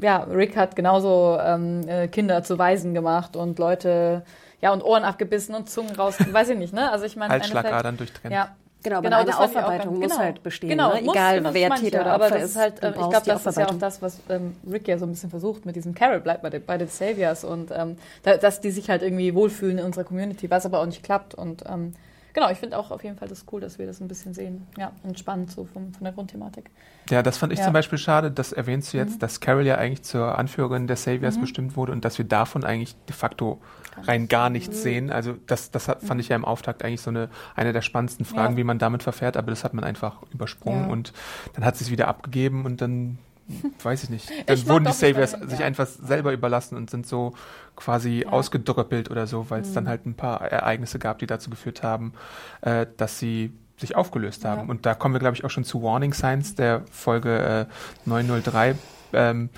ja, 0.00 0.24
Rick 0.24 0.56
hat 0.56 0.76
genauso 0.76 1.38
ähm, 1.40 1.86
äh, 1.86 2.08
Kinder 2.08 2.42
zu 2.42 2.58
Waisen 2.58 2.94
gemacht 2.94 3.36
und 3.36 3.58
Leute 3.58 4.22
ja, 4.60 4.72
und 4.72 4.82
Ohren 4.82 5.04
abgebissen 5.04 5.54
und 5.54 5.70
Zungen 5.70 5.94
raus, 5.94 6.16
weiß 6.32 6.50
ich 6.50 6.58
nicht, 6.58 6.72
ne? 6.72 6.90
Also 6.90 7.04
ich 7.04 7.16
meine, 7.16 7.32
Halsschlagadern 7.32 7.96
durchtrennt. 7.96 8.34
Ja. 8.34 8.56
Genau, 8.80 8.98
aber 8.98 9.08
genau, 9.08 9.20
eine 9.20 9.38
Aufarbeitung 9.38 9.98
muss 9.98 10.12
genau, 10.12 10.18
halt 10.18 10.42
bestehen, 10.44 10.70
genau, 10.70 10.94
ne? 10.94 11.02
muss, 11.02 11.14
egal 11.14 11.52
wer 11.52 11.70
Täter 11.74 12.02
oder 12.02 12.12
Aber 12.12 12.30
das 12.30 12.44
ist 12.44 12.56
halt, 12.56 12.80
äh, 12.80 12.90
ich 12.90 12.94
glaube, 12.94 13.22
das 13.24 13.44
ist 13.44 13.58
ja 13.58 13.68
auch 13.68 13.78
das, 13.78 14.00
was 14.02 14.20
ähm, 14.28 14.54
Rick 14.70 14.86
ja 14.86 14.98
so 14.98 15.04
ein 15.04 15.10
bisschen 15.10 15.30
versucht 15.30 15.66
mit 15.66 15.74
diesem 15.74 15.96
Carol 15.96 16.20
bleibt 16.20 16.42
bei, 16.42 16.50
den, 16.50 16.64
bei 16.64 16.78
den 16.78 16.86
Saviors 16.86 17.42
und 17.42 17.72
ähm, 17.72 17.96
da, 18.22 18.36
dass 18.36 18.60
die 18.60 18.70
sich 18.70 18.88
halt 18.88 19.02
irgendwie 19.02 19.34
wohlfühlen 19.34 19.78
in 19.78 19.84
unserer 19.84 20.04
Community, 20.04 20.48
was 20.48 20.64
aber 20.64 20.80
auch 20.80 20.86
nicht 20.86 21.02
klappt 21.02 21.34
und 21.34 21.64
ähm, 21.68 21.94
genau, 22.34 22.50
ich 22.50 22.58
finde 22.58 22.78
auch 22.78 22.92
auf 22.92 23.02
jeden 23.02 23.16
Fall 23.16 23.26
das 23.26 23.46
cool, 23.50 23.60
dass 23.60 23.80
wir 23.80 23.86
das 23.86 24.00
ein 24.00 24.06
bisschen 24.06 24.32
sehen. 24.32 24.66
Ja, 24.76 24.92
und 25.02 25.18
spannend 25.18 25.50
so 25.50 25.64
vom, 25.64 25.92
von 25.92 26.04
der 26.04 26.12
Grundthematik. 26.12 26.70
Ja, 27.10 27.22
das 27.22 27.36
fand 27.36 27.52
ich 27.52 27.58
ja. 27.58 27.64
zum 27.64 27.72
Beispiel 27.72 27.98
schade, 27.98 28.30
das 28.30 28.52
erwähnst 28.52 28.92
du 28.92 28.96
jetzt, 28.96 29.14
mhm. 29.14 29.18
dass 29.18 29.40
Carol 29.40 29.66
ja 29.66 29.76
eigentlich 29.76 30.04
zur 30.04 30.38
Anführerin 30.38 30.86
der 30.86 30.96
Saviors 30.96 31.36
mhm. 31.36 31.40
bestimmt 31.40 31.76
wurde 31.76 31.92
und 31.92 32.04
dass 32.04 32.16
wir 32.18 32.24
davon 32.24 32.62
eigentlich 32.62 32.94
de 33.08 33.14
facto 33.14 33.58
rein 34.04 34.28
gar 34.28 34.50
nichts 34.50 34.82
sehen. 34.82 35.10
Also 35.10 35.36
das, 35.46 35.70
das 35.70 35.88
hat, 35.88 36.02
fand 36.02 36.20
ich 36.20 36.28
ja 36.28 36.36
im 36.36 36.44
Auftakt 36.44 36.84
eigentlich 36.84 37.00
so 37.00 37.10
eine, 37.10 37.28
eine 37.54 37.72
der 37.72 37.82
spannendsten 37.82 38.24
Fragen, 38.24 38.54
ja. 38.54 38.58
wie 38.58 38.64
man 38.64 38.78
damit 38.78 39.02
verfährt, 39.02 39.36
aber 39.36 39.50
das 39.50 39.64
hat 39.64 39.74
man 39.74 39.84
einfach 39.84 40.22
übersprungen 40.32 40.84
ja. 40.84 40.92
und 40.92 41.12
dann 41.54 41.64
hat 41.64 41.76
sie 41.76 41.84
es 41.84 41.90
wieder 41.90 42.08
abgegeben 42.08 42.64
und 42.64 42.80
dann 42.80 43.18
weiß 43.82 44.04
ich 44.04 44.10
nicht. 44.10 44.30
Dann 44.46 44.56
ich 44.56 44.68
wurden 44.68 44.84
die 44.84 44.92
Saviors 44.92 45.32
sich 45.32 45.62
einfach 45.62 45.86
selber 45.86 46.32
überlassen 46.32 46.76
und 46.76 46.90
sind 46.90 47.06
so 47.06 47.34
quasi 47.76 48.22
ja. 48.22 48.28
ausgedröppelt 48.28 49.10
oder 49.10 49.26
so, 49.26 49.48
weil 49.50 49.62
es 49.62 49.70
mhm. 49.70 49.74
dann 49.74 49.88
halt 49.88 50.06
ein 50.06 50.14
paar 50.14 50.42
Ereignisse 50.42 50.98
gab, 50.98 51.18
die 51.18 51.26
dazu 51.26 51.50
geführt 51.50 51.82
haben, 51.82 52.12
äh, 52.60 52.86
dass 52.96 53.18
sie 53.18 53.52
sich 53.76 53.96
aufgelöst 53.96 54.44
haben. 54.44 54.62
Ja. 54.62 54.68
Und 54.68 54.86
da 54.86 54.94
kommen 54.94 55.14
wir, 55.14 55.20
glaube 55.20 55.36
ich, 55.36 55.44
auch 55.44 55.50
schon 55.50 55.64
zu 55.64 55.82
Warning 55.82 56.12
Signs 56.12 56.54
der 56.54 56.82
Folge 56.90 57.66
äh, 57.68 58.08
903 58.08 58.74
ähm, 59.12 59.50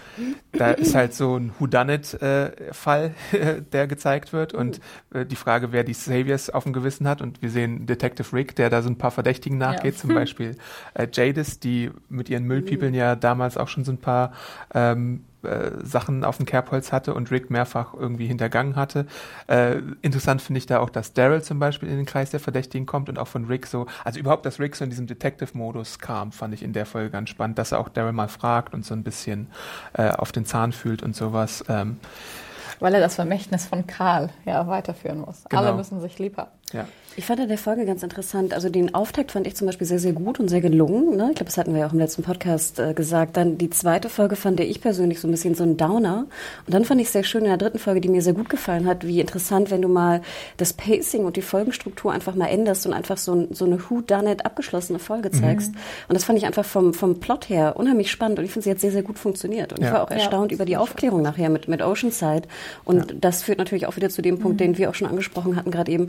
da 0.53 0.73
ist 0.73 0.95
halt 0.95 1.15
so 1.15 1.37
ein 1.37 1.53
Whodunit-Fall, 1.59 3.15
äh, 3.33 3.63
der 3.73 3.87
gezeigt 3.87 4.33
wird 4.33 4.55
und 4.55 4.81
äh, 5.13 5.25
die 5.27 5.37
Frage, 5.37 5.73
wer 5.73 5.85
die 5.85 5.95
Saviors 5.95 6.51
auf 6.51 6.65
dem 6.65 6.73
Gewissen 6.73 7.09
hat. 7.09 7.23
Und 7.23 7.43
wir 7.43 7.51
sehen 7.51 7.87
Detective 7.87 8.33
Rick, 8.33 8.57
der 8.57 8.71
da 8.71 8.83
so 8.83 8.91
ein 8.91 8.99
paar 8.99 9.11
Verdächtigen 9.11 9.59
nachgeht, 9.59 9.95
ja. 9.95 10.01
zum 10.01 10.15
Beispiel 10.15 10.57
äh, 10.95 11.07
Jadis, 11.13 11.61
die 11.61 11.91
mit 12.09 12.29
ihren 12.29 12.45
Müllpeople 12.45 12.91
ja 12.91 13.17
damals 13.17 13.57
auch 13.57 13.69
schon 13.69 13.85
so 13.85 13.93
ein 13.93 13.99
paar 13.99 14.33
ähm, 14.75 15.25
äh, 15.43 15.71
Sachen 15.83 16.25
auf 16.25 16.37
dem 16.37 16.47
Kerbholz 16.47 16.93
hatte 16.93 17.15
und 17.15 17.31
Rick 17.31 17.51
mehrfach 17.51 17.95
irgendwie 17.95 18.27
hintergangen 18.27 18.77
hatte. 18.77 19.07
Äh, 19.47 19.81
interessant 20.03 20.43
finde 20.43 20.59
ich 20.59 20.67
da 20.67 20.81
auch, 20.81 20.91
dass 20.91 21.13
Daryl 21.13 21.43
zum 21.43 21.59
Beispiel 21.59 21.89
in 21.89 21.97
den 21.97 22.07
Kreis 22.07 22.31
der 22.31 22.41
Verdächtigen 22.41 22.87
kommt 22.87 23.09
und 23.09 23.19
auch 23.19 23.29
von 23.29 23.47
Rick 23.47 23.67
so, 23.67 23.87
also 24.05 24.19
überhaupt, 24.19 24.47
dass 24.47 24.61
Rick 24.61 24.77
so 24.77 24.85
in 24.85 24.91
diesem 24.91 25.07
Detective-Modus 25.07 25.99
kam, 25.99 26.33
fand 26.33 26.55
ich 26.55 26.63
in 26.63 26.73
der 26.73 26.87
Folge 26.87 27.11
ganz 27.11 27.31
spannend, 27.31 27.59
dass 27.59 27.73
er 27.73 27.79
auch 27.79 27.89
Daryl 27.89 28.13
mal 28.13 28.29
fragt 28.29 28.75
und 28.75 28.85
so 28.85 28.95
ein 28.95 29.03
bisschen 29.03 29.49
äh, 29.95 30.11
auf 30.11 30.33
den 30.33 30.45
Zahn 30.45 30.73
fühlt 30.73 31.03
und 31.03 31.17
sowas. 31.17 31.65
Ähm, 31.69 31.99
Weil 32.79 32.95
er 32.95 33.01
das 33.01 33.15
Vermächtnis 33.15 33.67
von 33.67 33.87
Karl 33.87 34.31
ja 34.45 34.67
weiterführen 34.67 35.21
muss. 35.21 35.45
Genau. 35.49 35.63
Alle 35.63 35.75
müssen 35.75 36.01
sich 36.01 36.19
lieb 36.19 36.37
haben. 36.37 36.51
Ja. 36.73 36.87
Ich 37.17 37.27
fand 37.27 37.41
in 37.41 37.49
der 37.49 37.59
Folge 37.59 37.85
ganz 37.87 38.05
interessant. 38.05 38.55
Also 38.55 38.69
den 38.69 38.95
Auftakt 38.95 39.33
fand 39.33 39.47
ich 39.47 39.57
zum 39.57 39.67
Beispiel 39.67 39.87
sehr, 39.87 39.99
sehr 39.99 40.13
gut 40.13 40.39
und 40.39 40.49
sehr 40.49 40.61
gelungen. 40.61 41.17
Ne? 41.17 41.31
Ich 41.31 41.37
glaube, 41.37 41.47
das 41.47 41.59
hatten 41.59 41.75
wir 41.75 41.81
ja 41.81 41.87
auch 41.89 41.93
im 41.93 41.99
letzten 41.99 42.23
Podcast 42.23 42.79
äh, 42.79 42.95
gesagt. 42.95 43.37
Dann 43.37 43.59
die 43.59 43.69
zweite 43.69 44.09
Folge 44.09 44.37
fand 44.37 44.61
ich 44.61 44.81
persönlich 44.81 45.19
so 45.19 45.27
ein 45.27 45.33
bisschen 45.33 45.57
so 45.57 45.65
ein 45.65 45.77
Downer. 45.77 46.27
Und 46.67 46.75
dann 46.75 46.85
fand 46.85 47.01
ich 47.01 47.11
sehr 47.11 47.25
schön 47.25 47.43
in 47.43 47.49
der 47.49 47.57
dritten 47.57 47.81
Folge, 47.81 48.01
die 48.01 48.09
mir 48.09 48.23
sehr 48.23 48.33
gut 48.33 48.49
gefallen 48.49 48.87
hat, 48.87 49.05
wie 49.05 49.21
interessant, 49.21 49.73
wenn 49.73 49.83
du 49.83 49.89
mal 49.89 50.23
das 50.57 50.73
Pacing 50.73 51.25
und 51.25 51.37
die 51.37 51.43
Folgenstruktur 51.43 52.13
einfach 52.13 52.37
mal 52.37 52.47
änderst 52.47 52.87
und 52.87 52.93
einfach 52.93 53.19
so, 53.19 53.49
so 53.51 53.65
eine 53.65 53.91
Who 53.91 54.03
Done 54.03 54.31
It 54.31 54.47
abgeschlossene 54.47 55.01
Folge 55.01 55.31
mhm. 55.31 55.41
zeigst. 55.41 55.73
Mhm. 55.73 55.79
Und 56.09 56.15
das 56.15 56.25
fand 56.25 56.39
ich 56.39 56.47
einfach 56.47 56.65
vom, 56.65 56.95
vom 56.95 57.19
Plot 57.19 57.49
her 57.49 57.75
unheimlich 57.77 58.11
spannend. 58.13 58.39
Und 58.39 58.45
ich 58.45 58.53
finde, 58.53 58.65
sie 58.65 58.71
hat 58.71 58.79
sehr, 58.79 58.93
sehr 58.93 59.03
gut 59.03 59.19
funktioniert. 59.19 59.73
Und 59.73 59.81
ja. 59.81 59.89
ich 59.89 59.93
war 59.93 60.05
auch 60.05 60.11
erstaunt 60.11 60.53
ja. 60.53 60.55
über 60.55 60.65
die 60.65 60.77
Aufklärung 60.77 61.23
nachher 61.23 61.51
mit, 61.51 61.67
mit 61.67 61.83
Oceanside. 61.83 62.43
Und 62.85 63.11
ja. 63.11 63.17
das 63.21 63.43
führt 63.43 63.59
natürlich 63.59 63.87
auch 63.87 63.97
wieder 63.97 64.11
zu 64.11 64.23
dem 64.23 64.39
Punkt, 64.39 64.55
mhm. 64.61 64.65
den 64.65 64.79
wir 64.79 64.91
auch 64.91 64.95
schon 64.95 65.09
angesprochen 65.09 65.57
hatten 65.57 65.73
gerade 65.73 65.91
eben. 65.91 66.09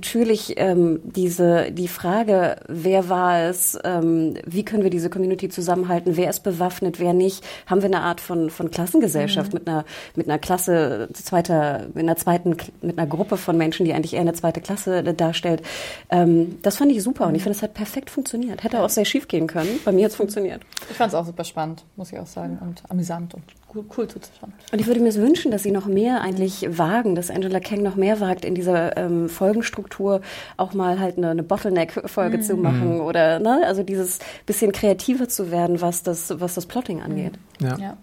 Natürlich 0.00 0.54
ähm, 0.56 1.00
diese 1.04 1.70
die 1.72 1.86
Frage, 1.86 2.56
wer 2.68 3.10
war 3.10 3.42
es, 3.42 3.78
ähm, 3.84 4.32
wie 4.46 4.64
können 4.64 4.82
wir 4.82 4.88
diese 4.88 5.10
Community 5.10 5.50
zusammenhalten, 5.50 6.16
wer 6.16 6.30
ist 6.30 6.40
bewaffnet, 6.40 6.98
wer 6.98 7.12
nicht, 7.12 7.44
haben 7.66 7.82
wir 7.82 7.88
eine 7.88 8.00
Art 8.00 8.22
von 8.22 8.48
von 8.48 8.70
Klassengesellschaft 8.70 9.52
mhm. 9.52 9.58
mit 9.58 9.68
einer 9.68 9.84
mit 10.16 10.26
einer 10.26 10.38
Klasse 10.38 11.10
zweiter 11.12 11.88
mit 11.92 11.98
einer 11.98 12.16
zweiten 12.16 12.56
mit 12.80 12.96
einer 12.96 13.06
Gruppe 13.06 13.36
von 13.36 13.58
Menschen, 13.58 13.84
die 13.84 13.92
eigentlich 13.92 14.14
eher 14.14 14.22
eine 14.22 14.32
zweite 14.32 14.62
Klasse 14.62 15.02
darstellt. 15.02 15.60
Ähm, 16.08 16.58
das 16.62 16.78
fand 16.78 16.92
ich 16.92 17.02
super 17.02 17.24
mhm. 17.24 17.28
und 17.28 17.34
ich 17.34 17.42
finde, 17.42 17.58
es 17.58 17.62
hat 17.62 17.74
perfekt 17.74 18.08
funktioniert. 18.08 18.64
Hätte 18.64 18.80
auch 18.82 18.88
sehr 18.88 19.04
schief 19.04 19.28
gehen 19.28 19.48
können. 19.48 19.80
Bei 19.84 19.92
mir 19.92 20.06
hat 20.06 20.12
es 20.12 20.16
funktioniert. 20.16 20.62
Ich 20.90 20.96
fand 20.96 21.12
es 21.12 21.14
auch 21.14 21.26
super 21.26 21.44
spannend, 21.44 21.84
muss 21.96 22.10
ich 22.10 22.18
auch 22.18 22.26
sagen, 22.26 22.58
und 22.62 22.82
amüsant 22.88 23.34
und 23.34 23.42
cool, 23.74 23.84
cool 23.96 24.08
zuzuschauen. 24.08 24.52
Und 24.72 24.80
ich 24.80 24.86
würde 24.86 25.00
mir 25.00 25.14
wünschen, 25.14 25.50
dass 25.50 25.62
sie 25.62 25.70
noch 25.70 25.86
mehr 25.86 26.20
eigentlich 26.20 26.66
wagen, 26.78 27.14
dass 27.14 27.30
Angela 27.30 27.60
Kang 27.60 27.82
noch 27.82 27.96
mehr 27.96 28.20
wagt, 28.20 28.44
in 28.44 28.54
dieser 28.54 28.96
ähm, 28.96 29.28
Folgenstruktur 29.28 30.20
auch 30.56 30.74
mal 30.74 30.98
halt 30.98 31.18
eine, 31.18 31.30
eine 31.30 31.42
Bottleneck-Folge 31.42 32.38
mhm. 32.38 32.42
zu 32.42 32.56
machen 32.56 32.94
mhm. 32.94 33.00
oder 33.00 33.38
ne, 33.38 33.62
also 33.66 33.82
dieses 33.82 34.18
bisschen 34.46 34.72
kreativer 34.72 35.28
zu 35.28 35.50
werden, 35.50 35.80
was 35.80 36.02
das, 36.02 36.40
was 36.40 36.54
das 36.54 36.66
Plotting 36.66 37.02
angeht. 37.02 37.38
Mhm. 37.60 37.66
ja. 37.66 37.78
ja. 37.78 37.96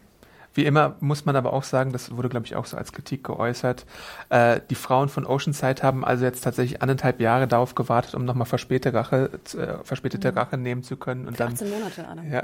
Wie 0.57 0.65
immer 0.65 0.95
muss 1.01 1.23
man 1.23 1.35
aber 1.35 1.53
auch 1.53 1.61
sagen, 1.61 1.91
das 1.91 2.17
wurde, 2.17 2.29
glaube 2.29 2.47
ich, 2.47 2.55
auch 2.55 2.65
so 2.65 2.77
als 2.77 2.91
Kritik 2.91 3.23
geäußert, 3.23 3.85
äh, 4.29 4.59
die 4.71 4.75
Frauen 4.75 5.07
von 5.07 5.23
Oceanside 5.23 5.83
haben 5.83 6.03
also 6.03 6.25
jetzt 6.25 6.41
tatsächlich 6.41 6.81
anderthalb 6.81 7.21
Jahre 7.21 7.47
darauf 7.47 7.75
gewartet, 7.75 8.15
um 8.15 8.25
nochmal 8.25 8.47
verspätete 8.47 8.91
Rache, 8.91 9.29
äh, 9.53 9.83
verspätete 9.83 10.31
mhm. 10.31 10.37
Rache 10.39 10.57
nehmen 10.57 10.81
zu 10.81 10.97
können. 10.97 11.27
Und 11.27 11.39
18 11.39 11.69
dann, 11.69 11.79
Monate, 11.79 12.07
Anna. 12.07 12.23
Ja. 12.23 12.41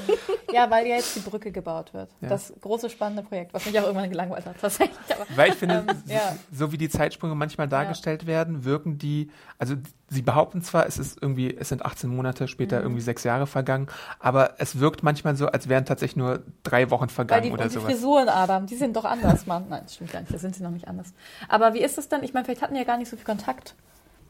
ja, 0.52 0.70
weil 0.70 0.86
ja 0.86 0.96
jetzt 0.96 1.16
die 1.16 1.20
Brücke 1.20 1.52
gebaut 1.52 1.92
wird. 1.92 2.08
Ja. 2.22 2.30
Das 2.30 2.50
große, 2.62 2.88
spannende 2.88 3.22
Projekt, 3.22 3.52
was 3.52 3.66
mich 3.66 3.78
auch 3.78 3.84
irgendwann 3.84 4.08
gelangweilt 4.08 4.46
hat, 4.46 4.58
tatsächlich. 4.58 4.96
Aber, 5.10 5.26
weil 5.36 5.50
ich 5.50 5.56
finde, 5.56 5.84
ähm, 5.88 5.96
ja. 6.06 6.36
so 6.50 6.72
wie 6.72 6.78
die 6.78 6.88
Zeitsprünge 6.88 7.34
manchmal 7.34 7.68
dargestellt 7.68 8.26
werden, 8.26 8.64
wirken 8.64 8.96
die, 8.96 9.30
also 9.58 9.74
sie 10.10 10.22
behaupten 10.22 10.60
zwar, 10.60 10.86
es 10.86 10.98
ist 10.98 11.18
irgendwie, 11.22 11.56
es 11.56 11.70
sind 11.70 11.84
18 11.86 12.10
Monate, 12.14 12.48
später 12.48 12.78
Mhm. 12.80 12.82
irgendwie 12.84 13.00
sechs 13.00 13.24
Jahre 13.24 13.46
vergangen, 13.46 13.86
aber 14.18 14.54
es 14.58 14.78
wirkt 14.80 15.02
manchmal 15.02 15.36
so, 15.36 15.46
als 15.46 15.68
wären 15.68 15.86
tatsächlich 15.86 16.16
nur 16.16 16.42
drei 16.64 16.90
Wochen 16.90 17.08
vergangen 17.08 17.44
die, 17.44 17.50
oder 17.52 17.62
und 17.64 17.70
die 17.70 17.74
sowas. 17.78 17.92
Frisuren, 17.92 18.28
Adam, 18.28 18.66
die 18.66 18.76
sind 18.76 18.96
doch 18.96 19.04
anders, 19.04 19.46
Mann. 19.46 19.64
Nein, 19.70 19.82
das 19.84 19.94
stimmt 19.94 20.12
gar 20.12 20.20
nicht, 20.20 20.34
da 20.34 20.38
sind 20.38 20.54
sie 20.56 20.62
noch 20.62 20.70
nicht 20.72 20.88
anders. 20.88 21.12
Aber 21.48 21.72
wie 21.74 21.80
ist 21.80 21.96
es 21.96 22.08
denn? 22.08 22.22
Ich 22.24 22.34
meine, 22.34 22.44
vielleicht 22.44 22.60
hatten 22.62 22.74
die 22.74 22.80
ja 22.80 22.86
gar 22.86 22.98
nicht 22.98 23.08
so 23.08 23.16
viel 23.16 23.24
Kontakt. 23.24 23.74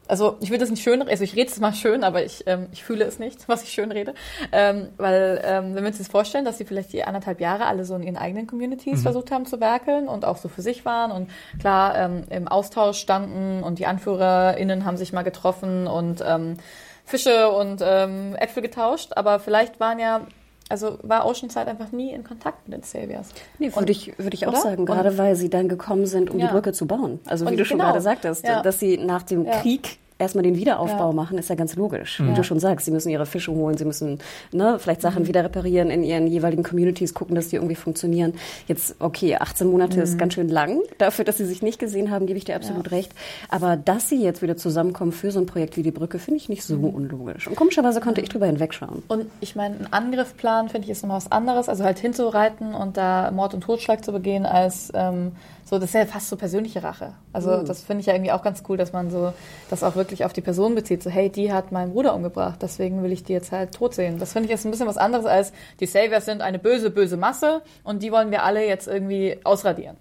Also 0.07 0.37
ich 0.41 0.49
will 0.49 0.57
das 0.57 0.69
nicht 0.69 0.83
schön, 0.83 1.01
also 1.01 1.23
ich 1.23 1.35
rede 1.35 1.49
es 1.49 1.59
mal 1.59 1.73
schön, 1.73 2.03
aber 2.03 2.23
ich, 2.25 2.43
ähm, 2.45 2.67
ich 2.73 2.83
fühle 2.83 3.05
es 3.05 3.17
nicht, 3.19 3.39
was 3.47 3.63
ich 3.63 3.69
schön 3.71 3.91
rede. 3.91 4.13
Ähm, 4.51 4.89
weil 4.97 5.41
ähm, 5.43 5.73
wenn 5.75 5.83
wir 5.83 5.87
uns 5.89 5.99
jetzt 5.99 6.11
vorstellen, 6.11 6.43
dass 6.43 6.57
sie 6.57 6.65
vielleicht 6.65 6.91
die 6.91 7.03
anderthalb 7.03 7.39
Jahre 7.39 7.65
alle 7.65 7.85
so 7.85 7.95
in 7.95 8.03
ihren 8.03 8.17
eigenen 8.17 8.45
Communities 8.47 8.99
Mhm. 8.99 9.03
versucht 9.03 9.31
haben 9.31 9.45
zu 9.45 9.59
werkeln 9.61 10.07
und 10.07 10.25
auch 10.25 10.37
so 10.37 10.49
für 10.49 10.61
sich 10.61 10.83
waren 10.85 11.11
und 11.11 11.29
klar 11.59 11.97
ähm, 11.97 12.23
im 12.29 12.47
Austausch 12.47 12.97
standen 12.99 13.63
und 13.63 13.79
die 13.79 13.85
AnführerInnen 13.85 14.85
haben 14.85 14.97
sich 14.97 15.13
mal 15.13 15.23
getroffen 15.23 15.87
und 15.87 16.21
ähm, 16.25 16.57
Fische 17.05 17.49
und 17.49 17.81
ähm, 17.83 18.35
Äpfel 18.35 18.61
getauscht, 18.61 19.11
aber 19.15 19.39
vielleicht 19.39 19.79
waren 19.79 19.99
ja, 19.99 20.21
also 20.71 20.97
war 21.03 21.25
Oceanside 21.27 21.67
einfach 21.67 21.91
nie 21.91 22.11
in 22.11 22.23
Kontakt 22.23 22.67
mit 22.67 22.77
den 22.77 22.83
Saviors. 22.83 23.29
Nee, 23.59 23.71
würde 23.75 23.91
ich, 23.91 24.17
würde 24.17 24.33
ich 24.33 24.47
auch 24.47 24.53
Oder? 24.53 24.61
sagen, 24.61 24.79
Und- 24.79 24.85
gerade 24.87 25.17
weil 25.17 25.35
sie 25.35 25.49
dann 25.49 25.69
gekommen 25.69 26.05
sind, 26.07 26.29
um 26.31 26.39
Ja. 26.39 26.47
die 26.47 26.53
Brücke 26.53 26.73
zu 26.73 26.87
bauen. 26.87 27.19
Also 27.27 27.45
wie 27.45 27.51
Und 27.51 27.57
du 27.57 27.65
schon 27.65 27.77
genau. 27.77 27.89
gerade 27.91 28.01
sagtest, 28.01 28.45
Ja. 28.45 28.61
dass 28.63 28.79
sie 28.79 28.97
nach 28.97 29.23
dem 29.23 29.45
Ja. 29.45 29.59
Krieg 29.61 29.99
erstmal 30.21 30.43
den 30.43 30.55
Wiederaufbau 30.55 31.09
Ja. 31.09 31.13
machen, 31.15 31.37
ist 31.37 31.49
ja 31.49 31.55
ganz 31.55 31.75
logisch. 31.75 32.21
Wie 32.23 32.33
du 32.33 32.43
schon 32.43 32.59
sagst, 32.59 32.85
sie 32.85 32.91
müssen 32.91 33.09
ihre 33.09 33.25
Fische 33.25 33.51
holen, 33.51 33.77
sie 33.77 33.85
müssen 33.85 34.19
ne, 34.51 34.77
vielleicht 34.79 35.01
Sachen 35.01 35.27
wieder 35.27 35.43
reparieren 35.43 35.89
in 35.89 36.03
ihren 36.03 36.27
jeweiligen 36.27 36.63
Communities, 36.63 37.13
gucken, 37.13 37.35
dass 37.35 37.49
die 37.49 37.55
irgendwie 37.57 37.75
funktionieren. 37.75 38.33
Jetzt, 38.67 38.95
okay, 38.99 39.35
18 39.35 39.67
Monate 39.67 40.01
ist 40.01 40.17
ganz 40.17 40.33
schön 40.35 40.47
lang. 40.49 40.79
Dafür, 40.97 41.25
dass 41.25 41.37
sie 41.37 41.45
sich 41.45 41.61
nicht 41.61 41.79
gesehen 41.79 42.11
haben, 42.11 42.25
gebe 42.27 42.37
ich 42.37 42.45
dir 42.45 42.55
absolut 42.55 42.91
recht. 42.91 43.11
Aber 43.49 43.75
dass 43.75 44.09
sie 44.09 44.21
jetzt 44.23 44.41
wieder 44.41 44.55
zusammenkommen 44.57 45.11
für 45.11 45.31
so 45.31 45.39
ein 45.39 45.45
Projekt 45.45 45.75
wie 45.77 45.83
die 45.83 45.91
Brücke, 45.91 46.19
finde 46.19 46.37
ich 46.37 46.47
nicht 46.49 46.63
so 46.63 46.75
unlogisch. 46.75 47.47
Und 47.47 47.55
komischerweise 47.55 47.99
konnte 47.99 48.21
ich 48.21 48.29
drüber 48.29 48.45
hinwegschauen. 48.45 49.03
Und 49.07 49.25
ich 49.41 49.55
meine, 49.55 49.75
ein 49.75 49.87
Angriffsplan 49.91 50.69
finde 50.69 50.85
ich 50.85 50.91
ist 50.91 51.01
nochmal 51.03 51.17
was 51.17 51.31
anderes. 51.31 51.67
Also 51.69 51.83
halt 51.83 51.99
hinzureiten 51.99 52.73
und 52.73 52.97
da 52.97 53.31
Mord 53.31 53.53
und 53.53 53.61
Totschlag 53.61 54.03
zu 54.05 54.11
begehen 54.11 54.45
als 54.45 54.91
ähm, 54.93 55.31
so, 55.71 55.79
das 55.79 55.91
ist 55.91 55.93
ja 55.93 56.05
fast 56.05 56.27
so 56.27 56.35
persönliche 56.35 56.83
Rache. 56.83 57.13
Also 57.31 57.63
das 57.63 57.81
finde 57.81 58.01
ich 58.01 58.07
ja 58.07 58.13
irgendwie 58.13 58.33
auch 58.33 58.43
ganz 58.43 58.61
cool, 58.67 58.75
dass 58.75 58.91
man 58.91 59.09
so 59.09 59.31
das 59.69 59.83
auch 59.83 59.95
wirklich 59.95 60.25
auf 60.25 60.33
die 60.33 60.41
Person 60.41 60.75
bezieht. 60.75 61.01
So, 61.01 61.09
hey, 61.09 61.29
die 61.29 61.53
hat 61.53 61.71
meinen 61.71 61.93
Bruder 61.93 62.13
umgebracht, 62.13 62.59
deswegen 62.61 63.03
will 63.03 63.13
ich 63.13 63.23
die 63.23 63.31
jetzt 63.31 63.53
halt 63.53 63.71
tot 63.71 63.93
sehen. 63.93 64.19
Das 64.19 64.33
finde 64.33 64.47
ich 64.47 64.51
jetzt 64.51 64.65
ein 64.65 64.71
bisschen 64.71 64.87
was 64.87 64.97
anderes 64.97 65.25
als 65.25 65.53
die 65.79 65.85
Saviors 65.85 66.25
sind 66.25 66.41
eine 66.41 66.59
böse, 66.59 66.89
böse 66.89 67.15
Masse 67.15 67.61
und 67.85 68.03
die 68.03 68.11
wollen 68.11 68.31
wir 68.31 68.43
alle 68.43 68.67
jetzt 68.67 68.89
irgendwie 68.89 69.37
ausradieren. 69.45 69.95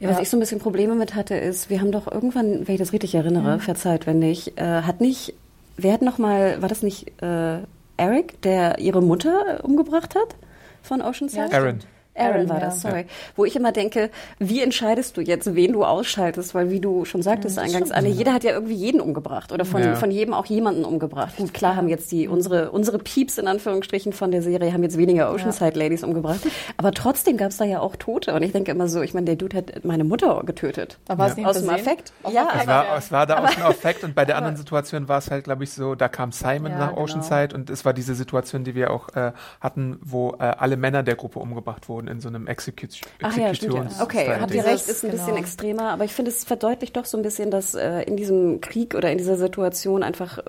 Ja, 0.00 0.08
was 0.08 0.18
ich 0.18 0.30
so 0.30 0.38
ein 0.38 0.40
bisschen 0.40 0.60
Probleme 0.60 0.94
mit 0.94 1.14
hatte, 1.14 1.34
ist, 1.34 1.68
wir 1.68 1.82
haben 1.82 1.92
doch 1.92 2.10
irgendwann, 2.10 2.66
wenn 2.66 2.74
ich 2.74 2.80
das 2.80 2.94
richtig 2.94 3.14
erinnere, 3.14 3.60
verzeiht, 3.60 4.06
wenn 4.06 4.18
nicht, 4.18 4.58
äh, 4.58 4.80
hat 4.80 5.02
nicht, 5.02 5.34
wer 5.76 5.92
hat 5.92 6.00
noch 6.00 6.16
mal, 6.16 6.62
war 6.62 6.70
das 6.70 6.82
nicht 6.82 7.22
äh, 7.22 7.58
Eric, 7.98 8.40
der 8.40 8.78
ihre 8.78 9.02
Mutter 9.02 9.62
umgebracht 9.62 10.14
hat 10.14 10.36
von 10.82 11.02
Oceanside? 11.02 11.50
Ja, 11.50 11.58
Aaron. 11.58 11.80
Aaron 12.14 12.48
war 12.48 12.58
ja. 12.58 12.66
das, 12.66 12.80
sorry. 12.82 13.06
Wo 13.36 13.44
ich 13.44 13.56
immer 13.56 13.72
denke, 13.72 14.10
wie 14.38 14.60
entscheidest 14.62 15.16
du 15.16 15.20
jetzt, 15.22 15.54
wen 15.54 15.72
du 15.72 15.84
ausschaltest? 15.84 16.54
Weil 16.54 16.70
wie 16.70 16.80
du 16.80 17.04
schon 17.04 17.22
sagtest 17.22 17.58
eingangs, 17.58 17.90
alle, 17.90 18.08
jeder 18.08 18.32
hat 18.34 18.44
ja 18.44 18.52
irgendwie 18.52 18.74
jeden 18.74 19.00
umgebracht 19.00 19.50
oder 19.52 19.64
von, 19.64 19.82
Ja. 19.82 19.94
von 19.96 20.10
jedem 20.10 20.34
auch 20.34 20.46
jemanden 20.46 20.84
umgebracht. 20.84 21.36
Gut, 21.36 21.54
klar 21.54 21.74
haben 21.76 21.88
jetzt 21.88 22.12
die, 22.12 22.28
unsere, 22.28 22.70
unsere 22.70 22.98
Pieps 22.98 23.38
in 23.38 23.48
Anführungsstrichen 23.48 24.12
von 24.12 24.30
der 24.30 24.42
Serie 24.42 24.72
haben 24.72 24.82
jetzt 24.82 24.98
weniger 24.98 25.32
Oceanside 25.32 25.78
Ladies 25.78 26.04
umgebracht. 26.04 26.40
Aber 26.76 26.92
trotzdem 26.92 27.36
gab 27.36 27.50
es 27.50 27.56
da 27.56 27.64
ja 27.64 27.80
auch 27.80 27.96
Tote. 27.96 28.34
Und 28.34 28.42
ich 28.42 28.52
denke 28.52 28.70
immer 28.70 28.88
so, 28.88 29.00
ich 29.02 29.14
meine, 29.14 29.24
der 29.26 29.36
Dude 29.36 29.56
hat 29.56 29.84
meine 29.84 30.04
Mutter 30.04 30.42
getötet. 30.44 30.98
Da 31.06 31.16
war 31.18 31.28
es 31.28 31.36
nicht 31.36 31.46
Aus 31.46 31.58
dem. 31.60 31.70
Affekt. 31.70 32.12
Aus 32.22 32.32
Ja, 32.34 32.42
dem 32.42 32.48
Es 32.48 32.54
Affekt, 32.54 32.68
war, 32.68 32.84
ja. 32.84 32.96
es 32.98 33.12
war 33.12 33.26
da 33.26 33.38
auch 33.38 33.56
ein 33.56 33.70
Effekt 33.70 34.04
und 34.04 34.14
bei 34.14 34.24
der 34.24 34.36
anderen 34.36 34.56
Situation 34.56 35.08
war 35.08 35.18
es 35.18 35.30
halt, 35.30 35.44
glaube 35.44 35.64
ich, 35.64 35.72
so, 35.72 35.94
da 35.94 36.08
kam 36.08 36.30
Simon 36.32 36.72
Ja, 36.72 36.78
nach 36.78 36.88
genau. 36.90 37.02
Oceanside 37.02 37.54
und 37.54 37.70
es 37.70 37.84
war 37.84 37.94
diese 37.94 38.14
Situation, 38.14 38.64
die 38.64 38.74
wir 38.74 38.90
auch 38.90 39.08
äh, 39.16 39.32
hatten, 39.60 39.98
wo 40.02 40.32
äh, 40.38 40.42
alle 40.42 40.76
Männer 40.76 41.02
der 41.02 41.14
Gruppe 41.16 41.38
umgebracht 41.38 41.88
wurden 41.88 42.01
in 42.08 42.20
so 42.20 42.28
einem 42.28 42.46
Execution. 42.46 43.10
Ach 43.22 43.36
ja, 43.36 43.54
stimmt 43.54 43.74
ja. 43.74 43.86
Okay, 44.02 44.28
habt 44.40 44.54
ihr 44.54 44.64
recht, 44.64 44.88
ist 44.88 45.04
ein 45.04 45.10
bisschen 45.10 45.26
genau. 45.28 45.38
extremer, 45.38 45.90
aber 45.90 46.04
ich 46.04 46.12
finde, 46.12 46.30
es 46.30 46.44
verdeutlicht 46.44 46.96
doch 46.96 47.04
so 47.04 47.16
ein 47.16 47.22
bisschen, 47.22 47.50
dass 47.50 47.74
äh, 47.74 48.02
in 48.02 48.16
diesem 48.16 48.60
Krieg 48.60 48.94
oder 48.94 49.10
in 49.10 49.18
dieser 49.18 49.36
Situation 49.36 50.02
einfach 50.02 50.38
äh, 50.38 50.44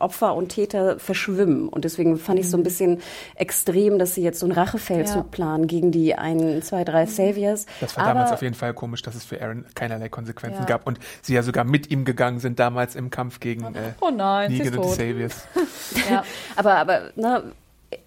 Opfer 0.00 0.34
und 0.34 0.48
Täter 0.50 0.98
verschwimmen. 0.98 1.68
Und 1.68 1.84
deswegen 1.84 2.18
fand 2.18 2.38
ich 2.38 2.50
so 2.50 2.56
ein 2.56 2.62
bisschen 2.62 3.00
extrem, 3.34 3.98
dass 3.98 4.14
sie 4.14 4.22
jetzt 4.22 4.38
so 4.40 4.46
einen 4.46 4.52
Rachefeldzug 4.52 5.16
Ja. 5.16 5.22
planen 5.30 5.66
gegen 5.66 5.90
die 5.92 6.14
ein, 6.14 6.62
zwei, 6.62 6.84
drei 6.84 7.06
Saviors. 7.06 7.66
Das 7.80 7.96
war 7.96 8.04
aber, 8.04 8.14
damals 8.14 8.32
auf 8.32 8.42
jeden 8.42 8.54
Fall 8.54 8.74
komisch, 8.74 9.02
dass 9.02 9.14
es 9.14 9.24
für 9.24 9.40
Aaron 9.40 9.64
keinerlei 9.74 10.08
Konsequenzen 10.08 10.60
Ja. 10.60 10.66
gab 10.66 10.86
und 10.86 10.98
sie 11.22 11.34
ja 11.34 11.42
sogar 11.42 11.64
mit 11.64 11.90
ihm 11.90 12.04
gegangen 12.04 12.40
sind 12.40 12.58
damals 12.58 12.94
im 12.96 13.10
Kampf 13.10 13.40
gegen 13.40 13.64
äh, 13.74 13.92
Oh 14.00 14.10
nein, 14.10 14.50
sie 14.50 14.58
Negan 14.58 14.72
ist 14.72 14.78
und 14.78 14.84
die 14.84 14.88
tot. 14.88 14.96
Saviors. 14.98 15.46
Ja. 16.10 16.24
Aber, 16.56 16.74
aber, 16.76 17.10
ne, 17.16 17.42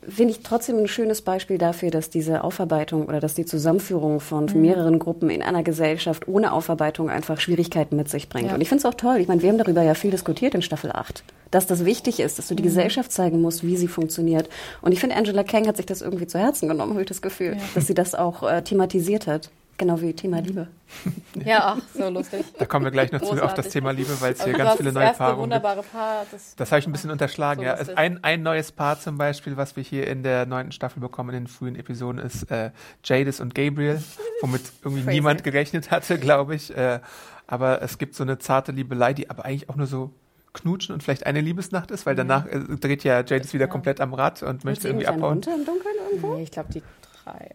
finde 0.08 0.32
ich 0.34 0.42
trotzdem 0.42 0.78
ein 0.78 0.88
schönes 0.88 1.22
Beispiel 1.22 1.58
dafür, 1.58 1.92
dass 1.92 2.10
diese 2.10 2.44
Aufarbeitung 2.44 3.06
oder 3.08 3.20
dass 3.20 3.34
die 3.34 3.46
Zusammenführung 3.46 4.20
von 4.20 4.46
Mhm. 4.46 4.62
mehreren 4.62 5.00
Gruppen 5.00 5.30
in 5.30 5.42
einer 5.42 5.64
Gesellschaft 5.64 6.28
ohne 6.28 6.52
Aufarbeitung 6.54 7.10
einfach 7.10 7.40
Schwierigkeiten 7.40 7.96
mit 7.96 8.10
sich 8.10 8.30
bringt. 8.30 8.48
Ja. 8.50 8.56
Und 8.56 8.62
ich 8.62 8.70
finde 8.70 8.80
es 8.80 8.86
auch 8.86 8.96
toll. 8.98 9.18
Ich 9.20 9.28
meine, 9.28 9.42
wir 9.42 9.50
haben 9.50 9.58
darüber 9.58 9.82
ja 9.84 9.94
viel 9.94 10.12
diskutiert 10.12 10.56
in 10.56 10.62
Staffel 10.62 10.92
8, 10.92 11.24
dass 11.52 11.68
das 11.68 11.86
wichtig 11.86 12.20
ist, 12.20 12.38
dass 12.40 12.48
du 12.48 12.56
die 12.56 12.64
Mhm. 12.64 12.68
Gesellschaft 12.68 13.12
zeigen 13.12 13.42
musst, 13.42 13.64
wie 13.64 13.78
sie 13.78 13.88
funktioniert. 13.88 14.50
Und 14.82 14.92
ich 14.92 15.00
finde, 15.00 15.16
Angela 15.16 15.44
Kang 15.44 15.68
hat 15.68 15.78
sich 15.78 15.86
das 15.86 16.02
irgendwie 16.02 16.28
zu 16.28 16.40
Herzen 16.40 16.68
genommen, 16.70 16.92
habe 16.94 17.02
ich 17.02 17.08
das 17.08 17.22
Gefühl, 17.22 17.58
dass 17.76 17.88
sie 17.88 17.94
das 17.94 18.16
auch 18.16 18.44
äh, 18.50 18.62
thematisiert 18.62 19.28
hat. 19.28 19.50
Genau 19.80 20.00
wie 20.02 20.14
Thema 20.14 20.40
Liebe. 20.42 20.68
ja, 21.46 21.78
ach, 21.78 21.82
so 21.98 22.10
lustig. 22.10 22.46
Da 22.58 22.66
kommen 22.66 22.84
wir 22.84 22.92
gleich 22.92 23.12
noch 23.14 23.22
zu, 23.22 23.28
auf 23.32 23.38
das 23.40 23.40
Großartig. 23.40 23.72
Thema 23.72 23.92
Liebe, 23.92 24.10
weil 24.20 24.34
es 24.34 24.42
Also 24.42 24.52
hier 24.52 24.58
du 24.60 24.64
ganz 24.66 24.76
viele 24.78 24.92
neue 24.92 25.04
erste 25.06 25.18
Paarungen 25.20 25.50
gibt. 25.50 25.64
wunderbare 25.64 25.84
Paar. 25.84 26.26
Das, 26.30 26.56
Das 26.58 26.72
habe 26.72 26.80
ich 26.80 26.88
ein 26.88 26.92
bisschen 26.92 27.12
unterschlagen, 27.12 27.62
So 27.62 27.66
ja. 27.66 27.78
lustig. 27.78 27.98
Ein, 27.98 28.22
ein 28.24 28.44
neues 28.44 28.72
Paar 28.74 29.00
zum 29.00 29.18
Beispiel, 29.18 29.56
was 29.56 29.76
wir 29.78 29.84
hier 29.84 30.06
in 30.08 30.22
der 30.22 30.46
neunten 30.46 30.74
Staffel 30.74 31.00
bekommen, 31.00 31.30
in 31.30 31.46
den 31.46 31.48
frühen 31.48 31.76
Episoden, 31.78 32.20
ist 32.22 32.52
äh, 32.52 32.72
Jadis 33.06 33.40
und 33.40 33.56
Gabriel, 33.56 34.04
womit 34.42 34.62
irgendwie 34.84 35.10
niemand 35.10 35.44
gerechnet 35.46 35.92
hatte, 35.92 36.20
glaube 36.20 36.56
ich. 36.56 36.76
Äh, 36.76 37.00
aber 37.48 37.82
es 37.82 37.98
gibt 37.98 38.16
so 38.16 38.24
eine 38.24 38.38
zarte 38.38 38.74
Liebelei, 38.74 39.14
die 39.14 39.30
aber 39.30 39.46
eigentlich 39.46 39.70
auch 39.70 39.76
nur 39.78 39.88
so 39.88 40.12
knutschen 40.52 40.94
und 40.94 41.04
vielleicht 41.04 41.26
eine 41.26 41.40
Liebesnacht 41.40 41.90
ist, 41.92 42.06
weil 42.06 42.16
danach 42.16 42.46
äh, 42.48 42.60
dreht 42.60 43.06
ja 43.06 43.24
Jadis 43.24 43.54
wieder 43.54 43.66
Ja. 43.66 43.72
komplett 43.72 44.02
am 44.02 44.14
Rad 44.14 44.44
und 44.44 44.66
möchte 44.66 44.90
irgendwie 44.90 45.08
abhauen. 45.08 45.36
runter 45.36 45.56
im 45.56 45.64
Dunkeln 45.64 45.96
irgendwo? 46.10 46.36
Nee, 46.36 46.44
ich 46.44 46.52
glaube, 46.52 46.74
die 46.74 46.84
drei. 47.24 47.52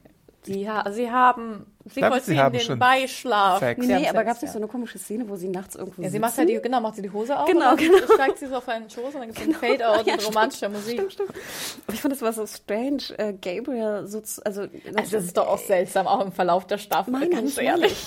Die, 0.46 0.68
ha 0.70 0.90
sie 0.92 1.10
haben, 1.10 1.64
sie 1.86 2.00
vollziehen 2.00 2.34
sie 2.34 2.38
haben 2.40 2.52
den 2.52 2.60
schon 2.62 2.78
Beischlaf. 2.78 3.58
Sex. 3.60 3.80
Nee, 3.80 3.86
nee, 3.86 4.08
aber 4.08 4.18
Sex, 4.18 4.26
gab 4.26 4.36
es 4.36 4.42
nicht 4.42 4.48
ja. 4.48 4.52
so 4.52 4.58
eine 4.58 4.68
komische 4.68 4.98
Szene, 4.98 5.28
wo 5.28 5.36
sie 5.36 5.48
nachts 5.48 5.74
irgendwo 5.76 6.02
Ja, 6.02 6.08
sie 6.08 6.12
sitzen? 6.12 6.20
macht 6.22 6.38
ja 6.38 6.44
die, 6.44 6.60
genau, 6.62 6.80
macht 6.80 6.96
sie 6.96 7.02
die 7.02 7.10
Hose 7.12 7.38
auf 7.38 7.46
Genau, 7.46 7.72
und 7.72 7.80
dann 7.80 7.90
genau. 7.90 8.14
steigt 8.14 8.38
sie 8.38 8.46
so 8.46 8.56
auf 8.56 8.68
einen 8.68 8.88
Schoß 8.88 9.14
und 9.14 9.20
dann 9.20 9.28
gibt 9.32 9.38
es 9.40 9.46
ein 9.46 9.54
Fade-out 9.78 10.06
mit 10.06 10.26
romantischer 10.26 10.68
Musik. 10.68 11.00
Aber 11.00 11.94
ich 11.94 12.00
fand, 12.00 12.12
das 12.14 12.22
war 12.22 12.32
so 12.32 12.46
strange, 12.46 13.02
äh, 13.18 13.32
Gabriel 13.34 14.06
so, 14.06 14.20
zu, 14.20 14.44
also, 14.44 14.62
Also 14.62 15.12
das 15.16 15.24
ist 15.24 15.36
doch 15.36 15.46
auch 15.48 15.58
seltsam, 15.58 16.06
auch 16.06 16.24
im 16.24 16.32
Verlauf 16.32 16.66
der 16.66 16.78
Staffel, 16.78 17.12
Meine 17.12 17.28
ganz 17.28 17.56
ich, 17.58 17.64
ehrlich. 17.64 18.06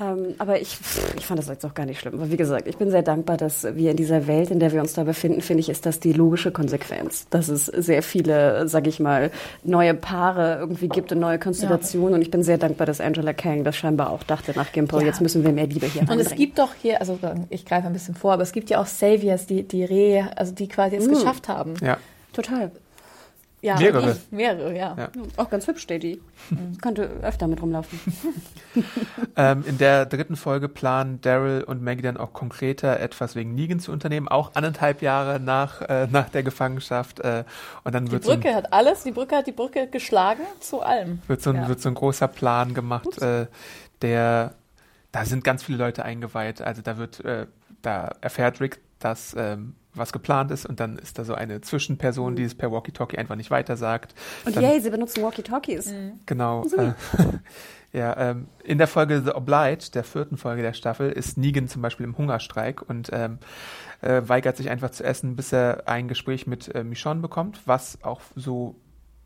ähm, 0.00 0.34
aber 0.38 0.60
ich, 0.60 0.76
ich 1.16 1.26
fand 1.26 1.38
das 1.38 1.48
jetzt 1.48 1.64
auch 1.64 1.74
gar 1.74 1.86
nicht 1.86 2.00
schlimm. 2.00 2.14
Aber 2.14 2.30
wie 2.30 2.36
gesagt, 2.36 2.66
ich 2.66 2.76
bin 2.76 2.90
sehr 2.90 3.02
dankbar, 3.02 3.36
dass 3.36 3.64
wir 3.64 3.90
in 3.92 3.96
dieser 3.96 4.26
Welt, 4.26 4.50
in 4.50 4.58
der 4.60 4.72
wir 4.72 4.80
uns 4.80 4.94
da 4.94 5.04
befinden, 5.04 5.40
finde 5.40 5.60
ich, 5.60 5.68
ist 5.68 5.86
das 5.86 6.00
die 6.00 6.12
logische 6.12 6.50
Konsequenz. 6.52 7.26
Dass 7.30 7.48
es 7.48 7.66
sehr 7.66 8.02
viele, 8.02 8.68
sag 8.68 8.86
ich 8.86 9.00
mal, 9.00 9.30
neue 9.62 9.94
Paare 9.94 10.56
irgendwie 10.60 10.88
gibt 10.88 11.12
und 11.12 11.20
neue 11.20 11.38
Konstellationen. 11.38 12.14
Und 12.14 12.22
ich 12.22 12.30
bin 12.30 12.42
sehr 12.42 12.58
dankbar, 12.58 12.86
dass 12.86 13.00
Angela 13.12 13.34
Kang 13.34 13.62
das 13.62 13.76
scheinbar 13.76 14.10
auch 14.10 14.22
dachte 14.22 14.52
nach 14.56 14.72
Gimple. 14.72 15.00
Ja. 15.00 15.06
Jetzt 15.06 15.20
müssen 15.20 15.44
wir 15.44 15.52
mehr 15.52 15.66
Liebe 15.66 15.86
hier 15.86 16.02
Und 16.02 16.08
es 16.08 16.10
reinbringen. 16.10 16.36
gibt 16.38 16.58
doch 16.58 16.70
hier, 16.80 17.00
also 17.00 17.18
ich 17.50 17.66
greife 17.66 17.86
ein 17.86 17.92
bisschen 17.92 18.14
vor, 18.14 18.32
aber 18.32 18.42
es 18.42 18.52
gibt 18.52 18.70
ja 18.70 18.80
auch 18.80 18.86
Saviors, 18.86 19.46
die, 19.46 19.62
die 19.62 19.84
Re, 19.84 20.30
also 20.36 20.52
die 20.54 20.66
quasi 20.68 20.96
es 20.96 21.08
geschafft 21.08 21.48
haben. 21.48 21.74
Ja. 21.82 21.98
Total. 22.32 22.70
Ja, 23.62 23.78
Mehrere. 23.78 24.16
Mehrere, 24.32 24.76
ja. 24.76 24.96
Ja. 24.98 25.08
Auch 25.36 25.48
ganz 25.48 25.68
hübsch 25.68 25.82
steht 25.82 26.02
die. 26.02 26.20
Könnte 26.82 27.04
öfter 27.22 27.46
mit 27.46 27.62
rumlaufen. 27.62 27.98
Ähm, 29.36 29.64
in 29.66 29.78
der 29.78 30.04
dritten 30.06 30.36
Folge 30.36 30.68
planen 30.68 31.20
Daryl 31.22 31.62
und 31.62 31.82
Maggie 31.82 32.02
dann 32.02 32.16
auch 32.18 32.32
konkreter 32.34 33.00
etwas 33.00 33.34
wegen 33.34 33.54
Negan 33.54 33.80
zu 33.80 33.92
unternehmen, 33.92 34.28
auch 34.28 34.54
anderthalb 34.54 35.00
Jahre 35.02 35.40
nach, 35.40 35.80
äh, 35.82 36.06
nach 36.10 36.28
der 36.28 36.42
Gefangenschaft. 36.42 37.20
Äh, 37.20 37.44
und 37.84 37.94
dann 37.94 38.06
Die 38.06 38.12
wird 38.12 38.24
so, 38.24 38.32
ein, 38.32 38.40
Brücke 38.40 38.54
hat 38.54 38.72
alles, 38.72 39.02
die 39.04 39.12
Brücke 39.12 39.36
hat 39.36 39.46
die 39.46 39.52
Brücke 39.52 39.86
geschlagen 39.88 40.42
zu 40.60 40.82
allem. 40.82 41.20
wird, 41.28 41.42
so 41.42 41.50
ein, 41.50 41.56
Ja. 41.56 41.68
wird 41.68 41.80
so 41.80 41.88
ein 41.88 41.94
großer 41.94 42.28
Plan 42.28 42.74
gemacht, 42.74 43.20
äh, 43.22 43.46
der, 44.02 44.54
da 45.12 45.24
sind 45.24 45.44
ganz 45.44 45.62
viele 45.62 45.78
Leute 45.78 46.04
eingeweiht. 46.04 46.60
Also 46.62 46.82
da 46.82 46.96
wird, 46.98 47.24
äh, 47.24 47.46
da 47.82 48.10
erfährt 48.20 48.60
Rick, 48.60 48.80
dass 48.98 49.34
ähm, 49.38 49.74
was 49.94 50.12
geplant 50.12 50.50
ist 50.50 50.64
und 50.64 50.80
dann 50.80 50.96
ist 50.98 51.18
da 51.18 51.24
so 51.24 51.34
eine 51.34 51.60
Zwischenperson, 51.60 52.34
die 52.34 52.44
es 52.44 52.54
per 52.54 52.72
Walkie-Talkie 52.72 53.18
einfach 53.18 53.36
nicht 53.36 53.50
weitersagt. 53.50 54.14
Und 54.44 54.56
Dann- 54.56 54.62
yay, 54.62 54.80
sie 54.80 54.90
benutzen 54.90 55.22
Walkie-Talkies. 55.22 55.92
Genau. 56.24 56.64
Äh, 56.76 56.92
ja, 57.92 58.16
ähm, 58.30 58.48
in 58.64 58.78
der 58.78 58.86
Folge 58.86 59.22
The 59.22 59.32
Obliged, 59.32 59.94
der 59.94 60.04
vierten 60.04 60.38
Folge 60.38 60.62
der 60.62 60.72
Staffel, 60.72 61.10
ist 61.10 61.36
Negan 61.36 61.68
zum 61.68 61.82
Beispiel 61.82 62.04
im 62.04 62.16
Hungerstreik 62.16 62.88
und 62.88 63.10
ähm, 63.12 63.38
äh, 64.00 64.22
weigert 64.24 64.56
sich 64.56 64.70
einfach 64.70 64.90
zu 64.90 65.04
essen, 65.04 65.36
bis 65.36 65.52
er 65.52 65.82
ein 65.86 66.08
Gespräch 66.08 66.46
mit 66.46 66.74
äh, 66.74 66.84
Michonne 66.84 67.20
bekommt, 67.20 67.60
was 67.66 68.02
auch 68.02 68.22
so, 68.34 68.76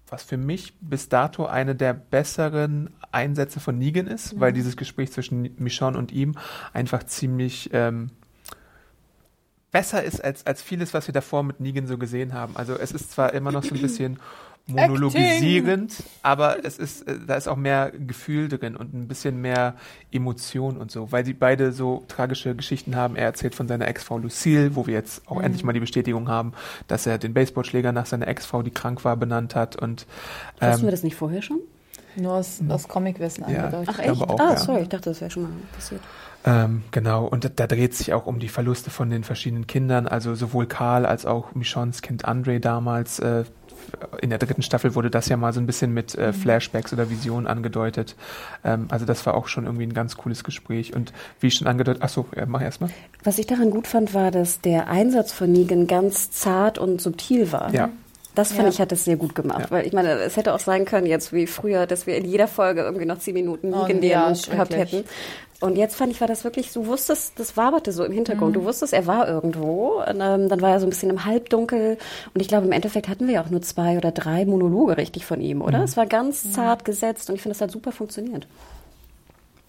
was 0.08 0.24
für 0.24 0.36
mich 0.36 0.74
bis 0.80 1.08
dato 1.08 1.46
eine 1.46 1.76
der 1.76 1.94
besseren 1.94 2.90
Einsätze 3.12 3.60
von 3.60 3.78
Negan 3.78 4.08
ist, 4.08 4.38
weil 4.40 4.52
dieses 4.52 4.76
Gespräch 4.76 5.12
zwischen 5.12 5.54
Michonne 5.58 5.96
und 5.96 6.10
ihm 6.12 6.34
einfach 6.72 7.04
ziemlich 7.04 7.70
ähm, 7.72 8.10
besser 9.76 10.02
ist 10.02 10.24
als, 10.24 10.46
als 10.46 10.62
vieles, 10.62 10.94
was 10.94 11.06
wir 11.06 11.12
davor 11.12 11.42
mit 11.42 11.60
Negan 11.60 11.86
so 11.86 11.98
gesehen 11.98 12.32
haben. 12.32 12.56
Also 12.56 12.78
es 12.78 12.92
ist 12.92 13.10
zwar 13.10 13.34
immer 13.34 13.52
noch 13.52 13.62
so 13.62 13.74
ein 13.74 13.82
bisschen 13.82 14.18
monologisierend, 14.66 15.92
aber 16.22 16.64
es 16.64 16.78
ist, 16.78 17.06
äh, 17.06 17.18
da 17.26 17.34
ist 17.34 17.46
auch 17.46 17.56
mehr 17.56 17.92
Gefühl 17.94 18.48
drin 18.48 18.74
und 18.74 18.94
ein 18.94 19.06
bisschen 19.06 19.38
mehr 19.38 19.74
Emotion 20.10 20.78
und 20.78 20.90
so, 20.90 21.12
weil 21.12 21.24
die 21.24 21.34
beide 21.34 21.72
so 21.72 22.04
tragische 22.08 22.54
Geschichten 22.54 22.96
haben. 22.96 23.16
Er 23.16 23.26
erzählt 23.26 23.54
von 23.54 23.68
seiner 23.68 23.86
Ex-Frau 23.86 24.16
Lucille, 24.16 24.74
wo 24.76 24.86
wir 24.86 24.94
jetzt 24.94 25.28
auch 25.28 25.42
endlich 25.42 25.62
mal 25.62 25.74
die 25.74 25.80
Bestätigung 25.80 26.28
haben, 26.28 26.52
dass 26.88 27.06
er 27.06 27.18
den 27.18 27.34
Baseballschläger 27.34 27.92
nach 27.92 28.06
seiner 28.06 28.28
Ex-Frau, 28.28 28.62
die 28.62 28.70
krank 28.70 29.04
war, 29.04 29.16
benannt 29.16 29.54
hat 29.54 29.76
und 29.76 30.06
Wussten 30.58 30.82
wir 30.82 30.88
ähm, 30.88 30.90
das 30.90 31.02
nicht 31.02 31.16
vorher 31.16 31.42
schon? 31.42 31.60
Nur 32.16 32.32
aus, 32.32 32.60
aus 32.66 32.88
Comicwissen 32.88 33.44
Ja. 33.46 33.66
angedeutet. 33.66 33.94
Ach, 33.94 34.02
glaube 34.02 34.30
auch, 34.30 34.40
ah, 34.40 34.52
ja. 34.52 34.56
sorry, 34.56 34.80
ich 34.80 34.88
dachte, 34.88 35.10
das 35.10 35.20
wäre 35.20 35.30
schon 35.30 35.42
mal 35.42 35.52
passiert. 35.74 36.00
Ähm, 36.46 36.82
genau, 36.92 37.26
und 37.26 37.50
da, 37.58 37.66
dreht 37.66 37.94
sich 37.94 38.14
auch 38.14 38.26
um 38.26 38.38
die 38.38 38.48
Verluste 38.48 38.90
von 38.90 39.10
den 39.10 39.24
verschiedenen 39.24 39.66
Kindern, 39.66 40.06
also 40.06 40.34
sowohl 40.36 40.66
Karl 40.66 41.04
als 41.04 41.26
auch 41.26 41.54
Michons 41.54 42.02
Kind 42.02 42.24
Andre 42.24 42.60
damals. 42.60 43.18
Äh, 43.18 43.44
in 44.20 44.30
der 44.30 44.38
dritten 44.38 44.62
Staffel 44.62 44.94
wurde 44.94 45.10
das 45.10 45.28
ja 45.28 45.36
mal 45.36 45.52
so 45.52 45.60
ein 45.60 45.66
bisschen 45.66 45.92
mit 45.92 46.14
äh, 46.16 46.32
Flashbacks 46.32 46.92
oder 46.92 47.10
Visionen 47.10 47.46
angedeutet. 47.46 48.16
Ähm, 48.64 48.86
also 48.90 49.06
das 49.06 49.24
war 49.26 49.34
auch 49.34 49.48
schon 49.48 49.64
irgendwie 49.64 49.84
ein 49.86 49.94
ganz 49.94 50.16
cooles 50.16 50.44
Gespräch. 50.44 50.94
Und 50.94 51.12
wie 51.40 51.50
schon 51.50 51.66
angedeutet, 51.66 52.02
ach 52.04 52.08
so, 52.08 52.26
ja, 52.36 52.46
mach 52.46 52.62
erst 52.62 52.80
mal. 52.80 52.90
Was 53.24 53.38
ich 53.38 53.46
daran 53.46 53.70
gut 53.70 53.86
fand, 53.86 54.14
war, 54.14 54.30
dass 54.30 54.60
der 54.60 54.88
Einsatz 54.88 55.32
von 55.32 55.50
Negan 55.52 55.86
ganz 55.86 56.30
zart 56.30 56.78
und 56.78 57.00
subtil 57.00 57.52
war. 57.52 57.72
Ja. 57.72 57.90
Das 58.34 58.52
fand 58.52 58.64
Ja. 58.64 58.68
ich, 58.68 58.80
hat 58.80 58.92
es 58.92 59.04
sehr 59.04 59.16
gut 59.16 59.34
gemacht. 59.34 59.60
Ja. 59.60 59.70
Weil 59.70 59.86
ich 59.86 59.94
meine, 59.94 60.10
es 60.10 60.36
hätte 60.36 60.52
auch 60.52 60.58
sein 60.58 60.84
können, 60.84 61.06
jetzt 61.06 61.32
wie 61.32 61.46
früher, 61.46 61.86
dass 61.86 62.06
wir 62.06 62.16
in 62.16 62.26
jeder 62.26 62.48
Folge 62.48 62.82
irgendwie 62.82 63.06
noch 63.06 63.18
zehn 63.18 63.32
Minuten 63.34 63.72
Oh, 63.72 63.86
Negan 63.86 64.02
ja, 64.02 64.30
Dialog 64.30 64.50
gehabt 64.50 64.76
hätten. 64.76 65.04
Und 65.60 65.76
jetzt 65.76 65.96
fand 65.96 66.12
ich, 66.12 66.20
war 66.20 66.28
das 66.28 66.44
wirklich, 66.44 66.72
du 66.72 66.86
wusstest, 66.86 67.38
das 67.38 67.56
waberte 67.56 67.90
so 67.92 68.04
im 68.04 68.12
Hintergrund. 68.12 68.50
Mhm. 68.54 68.60
Du 68.60 68.64
wusstest, 68.66 68.92
er 68.92 69.06
war 69.06 69.26
irgendwo. 69.26 70.02
Und, 70.06 70.20
ähm, 70.20 70.48
dann 70.48 70.60
war 70.60 70.70
er 70.72 70.80
so 70.80 70.86
ein 70.86 70.90
bisschen 70.90 71.08
im 71.10 71.24
Halbdunkel. 71.24 71.96
Und 72.34 72.40
ich 72.40 72.48
glaube, 72.48 72.66
im 72.66 72.72
Endeffekt 72.72 73.08
hatten 73.08 73.26
wir 73.26 73.34
ja 73.34 73.42
auch 73.44 73.48
nur 73.50 73.62
zwei 73.62 73.96
oder 73.96 74.12
drei 74.12 74.44
Monologe 74.44 74.96
richtig 74.98 75.24
von 75.24 75.40
ihm, 75.40 75.58
Mhm. 75.58 75.64
oder? 75.64 75.82
Es 75.82 75.96
war 75.96 76.06
ganz 76.06 76.52
zart 76.52 76.84
gesetzt 76.84 77.30
und 77.30 77.36
ich 77.36 77.42
finde, 77.42 77.54
das 77.54 77.62
hat 77.62 77.70
super 77.70 77.92
funktioniert. 77.92 78.46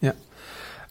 Ja. 0.02 0.14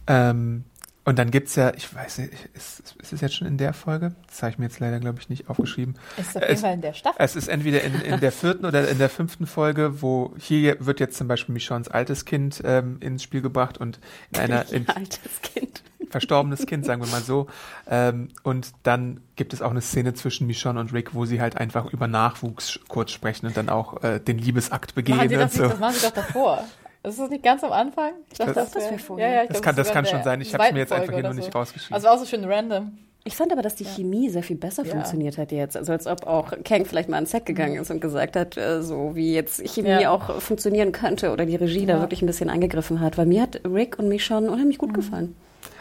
Ähm, 0.06 0.64
und 1.06 1.18
dann 1.18 1.30
gibt's 1.30 1.54
ja, 1.56 1.72
ich 1.75 1.94
weiß 1.94 2.18
nicht, 2.18 2.32
ist, 2.52 2.94
ist 3.00 3.12
es 3.14 3.20
jetzt 3.22 3.34
schon 3.36 3.46
in 3.46 3.56
der 3.56 3.72
Folge? 3.72 4.14
Das 4.26 4.42
habe 4.42 4.50
ich 4.50 4.58
mir 4.58 4.66
jetzt 4.66 4.78
leider, 4.80 5.00
glaube 5.00 5.18
ich, 5.20 5.30
nicht 5.30 5.48
aufgeschrieben. 5.48 5.94
Ist 6.18 6.36
auf 6.36 6.42
jeden 6.42 6.54
Es- 6.54 6.60
Fall 6.60 6.75
in 6.75 6.80
der 6.82 6.92
Staffel. 6.92 7.16
Es 7.18 7.34
ist 7.36 7.48
entweder 7.48 7.80
in, 7.82 7.94
in 8.02 8.20
der 8.20 8.32
vierten 8.32 8.66
oder 8.66 8.86
in 8.88 8.98
der 8.98 9.08
fünften 9.08 9.46
Folge, 9.46 10.02
wo 10.02 10.34
hier 10.38 10.76
wird 10.84 11.00
jetzt 11.00 11.16
zum 11.16 11.28
Beispiel 11.28 11.52
Michons 11.54 11.88
altes 11.88 12.26
Kind 12.26 12.60
ähm, 12.64 12.98
ins 13.00 13.22
Spiel 13.22 13.40
gebracht 13.40 13.78
und 13.78 13.98
in 14.34 14.40
einer 14.40 14.70
in, 14.70 14.86
Altes 14.88 15.20
Kind. 15.42 15.82
verstorbenes 16.10 16.66
Kind, 16.66 16.84
sagen 16.84 17.02
wir 17.02 17.08
mal 17.10 17.22
so. 17.22 17.46
Ähm, 17.88 18.28
und 18.42 18.72
dann 18.82 19.20
gibt 19.36 19.52
es 19.52 19.62
auch 19.62 19.70
eine 19.70 19.80
Szene 19.80 20.14
zwischen 20.14 20.46
Michonne 20.46 20.78
und 20.80 20.92
Rick, 20.92 21.14
wo 21.14 21.25
sie 21.25 21.40
halt 21.40 21.56
einfach 21.56 21.86
über 21.86 22.06
Nachwuchs 22.08 22.78
kurz 22.88 23.10
sprechen 23.12 23.46
und 23.46 23.56
dann 23.56 23.68
auch 23.68 24.02
äh, 24.02 24.18
den 24.20 24.38
Liebesakt 24.38 24.94
begehen 24.94 25.16
machen, 25.16 25.28
sie 25.28 25.36
und 25.36 25.42
doch 25.42 25.50
so. 25.50 25.62
nicht, 25.62 25.72
das 25.72 25.80
machen 25.80 25.94
sie 25.94 26.06
doch 26.06 26.14
davor. 26.14 26.64
Ist 27.06 27.18
das 27.20 27.30
nicht 27.30 27.42
ganz 27.44 27.62
am 27.62 27.72
Anfang? 27.72 28.12
Ich 28.32 28.38
dachte, 28.38 28.52
Das- 28.54 28.70
das 28.72 28.84
wär- 28.84 28.90
wär 28.92 28.98
vorher. 28.98 29.28
Ja, 29.28 29.34
ja, 29.34 29.40
Das 29.42 29.48
glaub, 29.50 29.62
kann- 29.62 29.76
das 29.76 29.92
kann 29.92 30.06
schon 30.06 30.18
in 30.18 30.25
sein. 30.25 30.40
Ich 30.40 30.52
hab's 30.54 30.58
mir 30.58 30.58
zweiten 30.64 30.76
jetzt 30.78 30.92
einfach 30.92 31.12
hier 31.14 31.22
noch 31.22 31.30
oder 31.30 31.34
nicht 31.38 31.52
so. 31.52 31.58
rausgeschrieben. 31.58 31.94
Also 31.94 32.06
war 32.08 32.14
auch 32.14 32.18
so 32.18 32.26
schön 32.26 32.44
random. 32.44 32.98
Ich 33.25 33.34
fand 33.34 33.50
aber, 33.52 33.62
dass 33.62 33.75
die 33.75 33.84
Chemie 33.84 34.28
sehr 34.28 34.42
viel 34.44 34.56
besser 34.56 34.84
Ja. 34.84 34.90
funktioniert 34.92 35.36
hat 35.36 35.50
jetzt. 35.50 35.76
Also 35.76 35.90
als 35.92 36.06
ob 36.06 36.26
auch 36.28 36.52
Kang 36.64 36.84
vielleicht 36.84 37.08
mal 37.08 37.16
ans 37.16 37.32
Set 37.32 37.44
gegangen 37.44 37.76
ist 37.80 37.90
und 37.90 38.00
gesagt 38.00 38.36
hat, 38.36 38.56
äh, 38.56 38.82
so 38.82 39.16
wie 39.16 39.34
jetzt 39.34 39.60
Chemie 39.68 39.88
Ja. 40.02 40.10
auch 40.10 40.40
funktionieren 40.40 40.92
könnte 40.92 41.32
oder 41.32 41.44
die 41.44 41.56
Regie 41.56 41.86
da 41.86 41.94
Ja. 41.94 42.00
wirklich 42.00 42.22
ein 42.22 42.26
bisschen 42.26 42.50
eingegriffen 42.50 43.00
hat. 43.00 43.18
Weil 43.18 43.26
mir 43.26 43.42
hat 43.42 43.60
Rick 43.64 43.98
und 43.98 44.08
Michonne 44.08 44.48
unheimlich 44.50 44.78
gut 44.78 44.94
gefallen. 44.94 45.34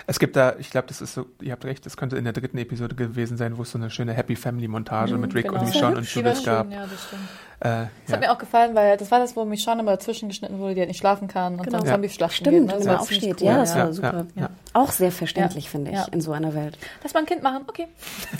Es 0.08 0.20
gibt 0.20 0.36
da, 0.36 0.56
ich 0.60 0.70
glaube, 0.70 0.88
das 0.88 1.02
ist 1.02 1.14
so, 1.16 1.26
ihr 1.42 1.52
habt 1.52 1.66
recht, 1.66 1.86
das 1.86 1.98
könnte 1.98 2.16
in 2.18 2.24
der 2.26 2.34
dritten 2.34 2.58
Episode 2.60 2.94
gewesen 2.96 3.38
sein, 3.38 3.58
wo 3.58 3.64
es 3.64 3.72
so 3.72 3.78
eine 3.80 3.90
schöne 3.90 4.14
Happy 4.14 4.36
Family 4.36 4.68
Montage 4.68 5.18
mit 5.18 5.34
Rick 5.34 5.48
Genau. 5.48 5.60
und 5.60 5.66
Michonne 5.68 5.98
und 5.98 6.14
Judith 6.14 6.44
gab. 6.46 6.72
ja, 6.72 6.86
das 6.86 7.04
stimmt. 7.06 7.22
Äh, 7.62 7.64
Das 7.64 7.90
ja. 8.08 8.14
hat 8.14 8.20
mir 8.20 8.32
auch 8.32 8.38
gefallen, 8.38 8.76
weil 8.76 8.98
das 8.98 9.10
war 9.10 9.20
das, 9.20 9.36
wo 9.36 9.46
Michonne 9.46 9.82
immer 9.82 9.92
dazwischen 9.94 10.28
geschnitten 10.30 10.60
wurde, 10.60 10.76
die 10.76 10.82
halt 10.82 10.90
nicht 10.90 11.00
schlafen 11.00 11.28
kann 11.28 11.56
und 11.56 11.64
Genau. 11.64 11.78
dann 11.80 11.88
Ja. 11.88 11.94
Zombie-Schlachten 11.94 12.36
Stimmt, 12.46 12.68
geht. 12.68 12.78
wenn 12.78 12.84
ne? 12.84 12.92
War 12.92 13.00
aufsteht. 13.02 13.42
cool. 13.42 13.48
Ja, 13.48 13.58
das 13.58 13.70
Ja, 13.72 13.78
war 13.80 13.86
ja, 13.88 13.94
super. 13.94 14.26
ja. 14.36 14.50
Auch 14.74 14.92
sehr 14.92 15.12
verständlich, 15.12 15.66
Ja. 15.66 15.72
finde 15.72 15.92
ich, 15.92 15.98
Ja. 15.98 16.06
in 16.12 16.22
so 16.22 16.34
einer 16.34 16.54
Welt. 16.54 16.78
Lass 17.02 17.14
mal 17.14 17.22
ein 17.22 17.26
Kind 17.26 17.42
machen, 17.42 17.64
okay. 17.68 17.88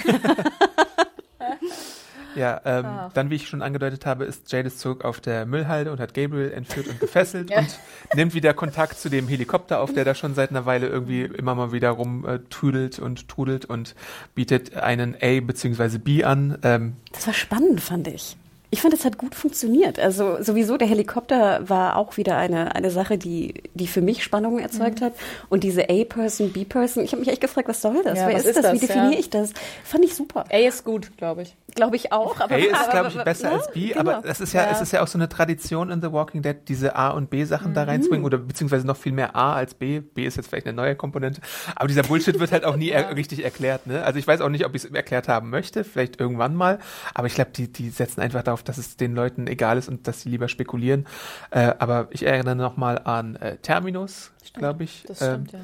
Ja, 2.36 2.62
ähm, 2.66 2.86
Ach. 2.88 3.14
dann, 3.14 3.30
wie 3.30 3.36
ich 3.36 3.48
schon 3.48 3.62
angedeutet 3.62 4.06
habe, 4.06 4.26
ist 4.26 4.52
Jadis 4.52 4.78
zurück 4.78 5.04
auf 5.06 5.20
der 5.22 5.46
Müllhalde 5.46 5.92
und 5.92 6.00
hat 6.00 6.14
Gabriel 6.14 6.52
entführt 6.52 6.88
und 6.88 7.00
gefesselt 7.00 7.50
Ja. 7.52 7.60
und 7.60 7.78
nimmt 8.14 8.34
wieder 8.34 8.54
Kontakt 8.54 9.00
zu 9.00 9.10
dem 9.10 9.28
Helikopter 9.28 9.80
auf, 9.80 9.94
der 9.94 10.06
da 10.06 10.16
schon 10.16 10.36
seit 10.36 10.50
einer 10.50 10.66
Weile 10.66 10.88
irgendwie 10.88 11.22
immer 11.24 11.56
mal 11.56 11.72
wieder 11.72 11.90
rumtüdelt 11.92 13.00
und 13.00 13.28
trudelt 13.30 13.66
und 13.66 13.96
bietet 14.36 14.76
einen 14.76 15.16
A 15.22 15.40
bzw. 15.42 15.98
B 15.98 16.24
an. 16.24 16.58
Ähm, 16.64 16.96
Das 17.12 17.28
war 17.28 17.34
spannend, 17.34 17.82
fand 17.82 18.08
ich. 18.08 18.38
Ich 18.76 18.82
fand, 18.82 18.94
es 18.94 19.06
hat 19.06 19.18
gut 19.18 19.36
funktioniert. 19.36 20.00
Also 20.00 20.36
sowieso 20.44 20.76
der 20.76 20.86
Helikopter 20.90 21.62
war 21.70 21.96
auch 21.96 22.18
wieder 22.18 22.36
eine, 22.36 22.76
eine 22.76 22.92
Sache, 22.92 23.18
die, 23.18 23.54
die 23.74 23.88
für 23.88 24.02
mich 24.02 24.22
Spannungen 24.22 24.60
erzeugt 24.60 25.00
Mhm. 25.00 25.06
hat. 25.06 25.14
Und 25.48 25.64
diese 25.64 25.90
A-Person, 25.90 26.52
B-Person, 26.52 27.02
ich 27.06 27.14
habe 27.14 27.22
mich 27.22 27.30
echt 27.30 27.40
gefragt, 27.40 27.70
was 27.70 27.82
soll 27.82 28.02
das? 28.04 28.18
Ja, 28.20 28.28
Wer 28.28 28.36
was 28.36 28.44
ist, 28.44 28.58
ist 28.58 28.64
das? 28.66 28.74
Wie 28.74 28.80
das? 28.80 28.88
definiere 28.88 29.14
Ja. 29.14 29.20
ich 29.20 29.30
das? 29.30 29.54
Fand 29.86 30.04
ich 30.04 30.14
super. 30.14 30.44
A 30.52 30.58
ist 30.58 30.84
gut, 30.84 31.16
glaube 31.16 31.44
ich. 31.44 31.56
Glaube 31.74 31.96
ich 31.96 32.12
auch. 32.12 32.38
Aber, 32.42 32.56
A 32.56 32.58
ist, 32.58 32.90
glaube 32.92 33.08
ich, 33.10 33.24
besser 33.24 33.50
ne? 33.50 33.56
als 33.56 33.72
B, 33.72 33.88
Genau. 33.88 34.00
aber 34.02 34.22
das 34.28 34.42
ist 34.42 34.52
ja, 34.52 34.64
Ja. 34.64 34.72
es 34.72 34.82
ist 34.82 34.92
ja 34.92 35.02
auch 35.02 35.08
so 35.08 35.18
eine 35.18 35.30
Tradition 35.30 35.90
in 35.90 36.02
The 36.02 36.12
Walking 36.12 36.42
Dead, 36.42 36.58
diese 36.68 36.98
A 36.98 37.12
und 37.12 37.30
B 37.30 37.46
Sachen 37.46 37.74
da 37.74 37.84
reinzubringen 37.84 38.26
oder 38.26 38.38
beziehungsweise 38.40 38.86
noch 38.86 38.98
viel 38.98 39.14
mehr 39.14 39.38
A 39.38 39.54
als 39.56 39.74
B. 39.74 40.02
B 40.02 40.26
ist 40.26 40.36
jetzt 40.36 40.48
vielleicht 40.50 40.68
eine 40.68 40.76
neue 40.76 40.96
Komponente, 40.98 41.40
aber 41.78 41.88
dieser 41.88 42.04
Bullshit 42.04 42.40
wird 42.42 42.52
halt 42.52 42.66
auch 42.66 42.76
nie 42.76 42.90
er 42.92 43.16
richtig 43.16 43.44
erklärt. 43.46 43.88
Ne? 43.88 44.04
Also 44.04 44.20
ich 44.20 44.28
weiß 44.28 44.42
auch 44.42 44.50
nicht, 44.50 44.66
ob 44.66 44.76
ich 44.76 44.84
es 44.84 44.92
erklärt 44.92 45.30
haben 45.30 45.50
möchte, 45.50 45.86
vielleicht 45.86 46.20
irgendwann 46.20 46.56
mal, 46.56 46.80
aber 47.14 47.28
ich 47.28 47.36
glaube, 47.36 47.52
die, 47.56 47.72
die 47.72 47.90
setzen 47.90 48.20
einfach 48.20 48.44
darauf, 48.44 48.64
dass 48.70 48.78
es 48.78 48.98
den 48.98 49.16
Leuten 49.16 49.48
egal 49.48 49.78
ist 49.78 49.90
und 49.90 50.08
dass 50.08 50.22
sie 50.22 50.30
lieber 50.30 50.48
spekulieren. 50.48 51.06
Äh, 51.52 51.74
aber 51.80 52.08
ich 52.12 52.26
erinnere 52.26 52.56
nochmal 52.56 53.00
an 53.04 53.36
äh, 53.38 53.58
Terminus, 53.58 54.32
glaube 54.54 54.84
ich. 54.84 55.04
Das 55.08 55.22
ähm, 55.22 55.46
stimmt, 55.46 55.52
ja. 55.54 55.60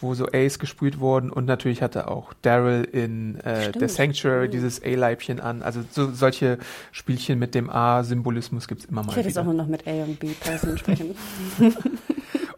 wo 0.00 0.14
so 0.14 0.26
A's 0.32 0.58
gesprüht 0.58 0.98
wurden 0.98 1.30
und 1.30 1.46
natürlich 1.46 1.82
hatte 1.82 2.08
auch 2.08 2.32
Daryl 2.42 2.84
in 2.84 3.40
äh, 3.40 3.72
der 3.72 3.88
Sanctuary 3.88 4.48
dieses 4.48 4.82
A-Leibchen 4.82 5.40
an. 5.40 5.62
Also 5.62 5.82
so, 5.90 6.12
solche 6.12 6.58
Spielchen 6.92 7.38
mit 7.38 7.54
dem 7.54 7.70
A-Symbolismus 7.70 8.68
gibt's 8.68 8.84
immer 8.84 9.02
mal 9.02 9.10
Ich 9.10 9.16
werde 9.16 9.28
jetzt 9.28 9.38
auch 9.38 9.44
nur 9.44 9.54
noch 9.54 9.68
mit 9.68 9.86
A 9.86 10.04
und 10.04 10.18
B-Person 10.18 10.78
sprechen. 10.78 11.14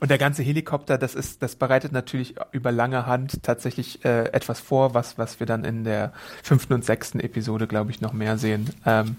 Und 0.01 0.11
der 0.11 0.19
ganze 0.19 0.43
Helikopter, 0.43 0.97
das 0.97 1.15
ist, 1.15 1.43
das 1.43 1.57
bereitet 1.57 1.93
natürlich 1.93 2.37
über 2.53 2.71
lange 2.71 3.07
Hand 3.07 3.43
tatsächlich 3.43 4.05
äh, 4.05 4.27
etwas 4.33 4.61
vor, 4.61 4.95
was, 4.95 5.19
was 5.19 5.41
wir 5.41 5.47
dann 5.47 5.65
in 5.65 5.85
der 5.85 6.13
fünften 6.43 6.73
und 6.73 6.85
sechsten 6.85 7.19
Episode, 7.19 7.67
glaube 7.67 7.91
ich, 7.91 8.01
noch 8.01 8.13
mehr 8.13 8.39
sehen. 8.39 8.71
Ähm, 8.87 9.17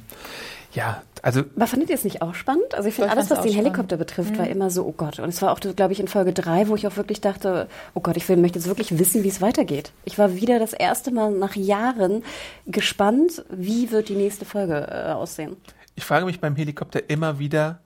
ja, 0.74 1.02
also 1.22 1.44
Aber 1.56 1.68
fandet 1.68 1.90
ihr 1.90 1.96
es 1.96 2.04
nicht 2.04 2.22
auch 2.22 2.36
spannend? 2.36 2.76
Also 2.76 2.88
ich 2.90 2.96
finde, 2.96 3.12
alles, 3.12 3.30
was 3.30 3.42
den 3.42 3.54
Helikopter 3.54 3.98
betrifft, 3.98 4.38
war 4.38 4.48
immer 4.48 4.70
so, 4.70 4.86
oh 4.86 4.94
Gott. 4.96 5.20
Und 5.20 5.30
es 5.30 5.42
war 5.42 5.52
auch, 5.52 5.60
glaube 5.60 5.94
ich, 5.94 6.00
in 6.00 6.08
Folge 6.08 6.32
drei, 6.32 6.68
wo 6.68 6.76
ich 6.76 6.88
auch 6.88 6.96
wirklich 6.96 7.22
dachte, 7.22 7.68
oh 7.94 8.00
Gott, 8.00 8.18
ich 8.18 8.28
will, 8.30 8.38
möchte 8.38 8.60
jetzt 8.60 8.68
wirklich 8.68 8.98
wissen, 9.00 9.24
wie 9.24 9.28
es 9.30 9.42
weitergeht. 9.42 9.92
Ich 10.06 10.18
war 10.18 10.36
wieder 10.36 10.60
das 10.60 10.74
erste 10.74 11.12
Mal 11.12 11.32
nach 11.32 11.56
Jahren 11.56 12.24
gespannt, 12.68 13.44
wie 13.50 13.92
wird 13.92 14.10
die 14.10 14.16
nächste 14.16 14.46
Folge 14.46 14.88
äh, 14.90 15.12
aussehen. 15.12 15.58
ich 15.96 16.06
frage 16.06 16.26
mich 16.26 16.40
beim 16.40 16.56
Helikopter 16.56 17.10
immer 17.10 17.40
wieder, 17.40 17.80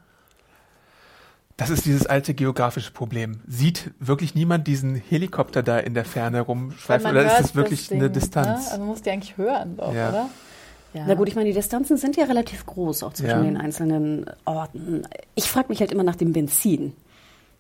das 1.58 1.70
ist 1.70 1.86
dieses 1.86 2.06
alte 2.06 2.34
geografische 2.34 2.92
Problem. 2.92 3.40
Sieht 3.48 3.92
wirklich 4.00 4.34
niemand 4.36 4.68
diesen 4.68 4.96
Helikopter 4.96 5.62
da 5.64 5.78
in 5.80 5.94
der 5.94 6.04
Ferne 6.06 6.42
rumschweifen 6.42 7.04
Man 7.04 7.16
oder 7.16 7.26
ist 7.28 7.40
das 7.40 7.56
wirklich 7.56 7.88
Ding, 7.88 8.00
eine 8.00 8.10
Distanz? 8.10 8.48
Ne? 8.48 8.54
Also 8.56 8.78
man 8.80 8.88
muss 8.88 9.02
die 9.04 9.12
eigentlich 9.12 9.38
hören, 9.38 9.78
doch, 9.78 9.94
Ja. 9.94 10.10
oder? 10.10 10.30
Ja. 10.94 11.06
Na 11.08 11.16
gut, 11.16 11.28
ich 11.28 11.36
meine, 11.36 11.48
die 11.50 11.56
Distanzen 11.56 11.98
sind 11.98 12.16
ja 12.18 12.26
relativ 12.26 12.66
groß, 12.66 13.04
auch 13.04 13.14
zwischen 13.14 13.30
Ja. 13.38 13.42
den 13.42 13.58
einzelnen 13.58 14.26
Orten. 14.46 15.04
Ich 15.36 15.46
frage 15.50 15.70
mich 15.70 15.80
halt 15.80 15.92
immer 15.92 16.04
nach 16.04 16.16
dem 16.16 16.34
Benzin. 16.34 16.94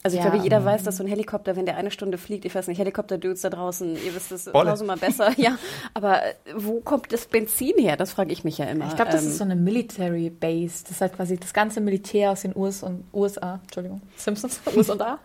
Also 0.05 0.17
ich 0.17 0.23
Ja. 0.23 0.29
glaube, 0.29 0.43
jeder 0.43 0.65
weiß, 0.65 0.83
dass 0.83 0.97
so 0.97 1.03
ein 1.03 1.07
Helikopter, 1.07 1.55
wenn 1.55 1.65
der 1.65 1.77
eine 1.77 1.89
Stunde 1.89 2.17
fliegt, 2.17 2.43
ich 2.43 2.53
weiß 2.53 2.67
nicht, 2.67 2.77
Helikopter-Dudes 2.77 3.39
da 3.41 3.49
draußen, 3.49 3.95
ihr 3.95 4.13
wisst 4.13 4.33
es 4.33 4.43
tausendmal 4.43 4.97
besser. 4.97 5.31
ja, 5.37 5.57
aber 5.93 6.21
äh, 6.23 6.33
wo 6.57 6.81
kommt 6.81 7.13
das 7.13 7.25
Benzin 7.25 7.77
her? 7.77 7.95
Das 7.95 8.11
frage 8.11 8.33
ich 8.33 8.43
mich 8.43 8.57
ja 8.57 8.65
immer. 8.65 8.85
Ich 8.87 8.95
glaube, 8.97 9.11
das 9.11 9.23
Ähm, 9.23 9.29
ist 9.29 9.37
so 9.37 9.45
eine 9.45 9.55
Military 9.55 10.29
Base. 10.29 10.83
Das 10.83 10.91
ist 10.91 11.01
halt 11.01 11.15
quasi 11.15 11.37
das 11.37 11.53
ganze 11.53 11.79
Militär 11.79 12.31
aus 12.31 12.41
den 12.41 12.53
US 12.53 12.83
und 12.83 13.05
USA, 13.13 13.61
Entschuldigung, 13.63 14.01
Simpsons, 14.17 14.59
US 14.75 14.89
und 14.89 15.01
A. 15.01 15.19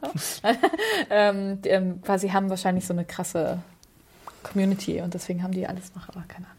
ähm, 1.10 1.60
die, 1.62 1.68
ähm, 1.70 2.00
quasi 2.02 2.28
haben 2.28 2.48
wahrscheinlich 2.48 2.86
so 2.86 2.92
eine 2.92 3.04
krasse 3.04 3.58
Community 4.44 5.00
und 5.00 5.12
deswegen 5.12 5.42
haben 5.42 5.52
die 5.52 5.66
alles 5.66 5.92
noch, 5.96 6.08
aber 6.08 6.22
keine 6.28 6.46
Ahnung. 6.46 6.57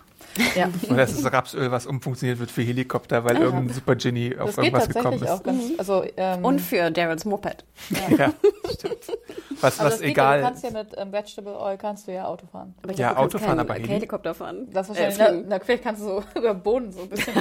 Ja. 0.56 0.69
Oder 0.89 1.04
ist 1.04 1.17
es 1.19 1.32
Rapsöl, 1.32 1.71
was 1.71 1.86
umfunktioniert 1.86 2.39
wird 2.39 2.52
für 2.52 2.62
Helikopter, 2.62 3.23
weil 3.23 3.38
irgendein 3.38 3.73
Super 3.73 3.95
Genie 3.95 4.38
auf 4.38 4.47
Das 4.47 4.56
geht 4.56 4.65
irgendwas 4.65 4.88
gekommen 4.89 5.21
ist? 5.23 5.30
auch 5.30 5.43
ganz, 5.43 5.63
also, 5.78 6.04
ähm, 6.17 6.45
Und 6.45 6.60
für 6.60 6.89
Darrens 6.91 7.25
Moped. 7.25 7.65
Ja, 8.17 8.32
stimmt. 8.73 8.97
Was, 9.62 9.80
also 9.80 9.84
was 9.86 9.91
das 9.93 9.99
geht 10.02 10.10
egal. 10.12 10.39
Ja, 10.41 10.45
du 10.47 10.47
kannst 10.52 10.63
ja 10.63 10.71
mit 10.71 10.88
ähm, 10.97 11.12
Vegetable 11.12 11.58
Oil 11.60 11.78
kannst 11.78 12.08
du 12.08 12.13
ja 12.13 12.25
Auto 12.25 12.45
fahren. 12.47 12.75
Aber 12.82 12.91
ich 12.93 12.97
Ja, 12.99 13.17
Autofahren, 13.17 13.58
keinen- 13.58 13.60
aber 13.60 13.73
Heli? 13.75 13.88
Helikopter 13.88 14.34
fahren. 14.34 14.67
Das 14.71 14.88
Äh, 14.88 14.89
wahrscheinlich, 14.89 15.17
na, 15.17 15.25
fliegen. 15.28 15.45
na, 15.49 15.60
vielleicht 15.60 15.84
kannst 15.84 16.02
du 16.02 16.06
so 16.06 16.23
über 16.39 16.54
den 16.54 16.62
Boden 16.63 16.91
so 16.91 17.02
ein 17.02 17.10
bisschen. 17.10 17.34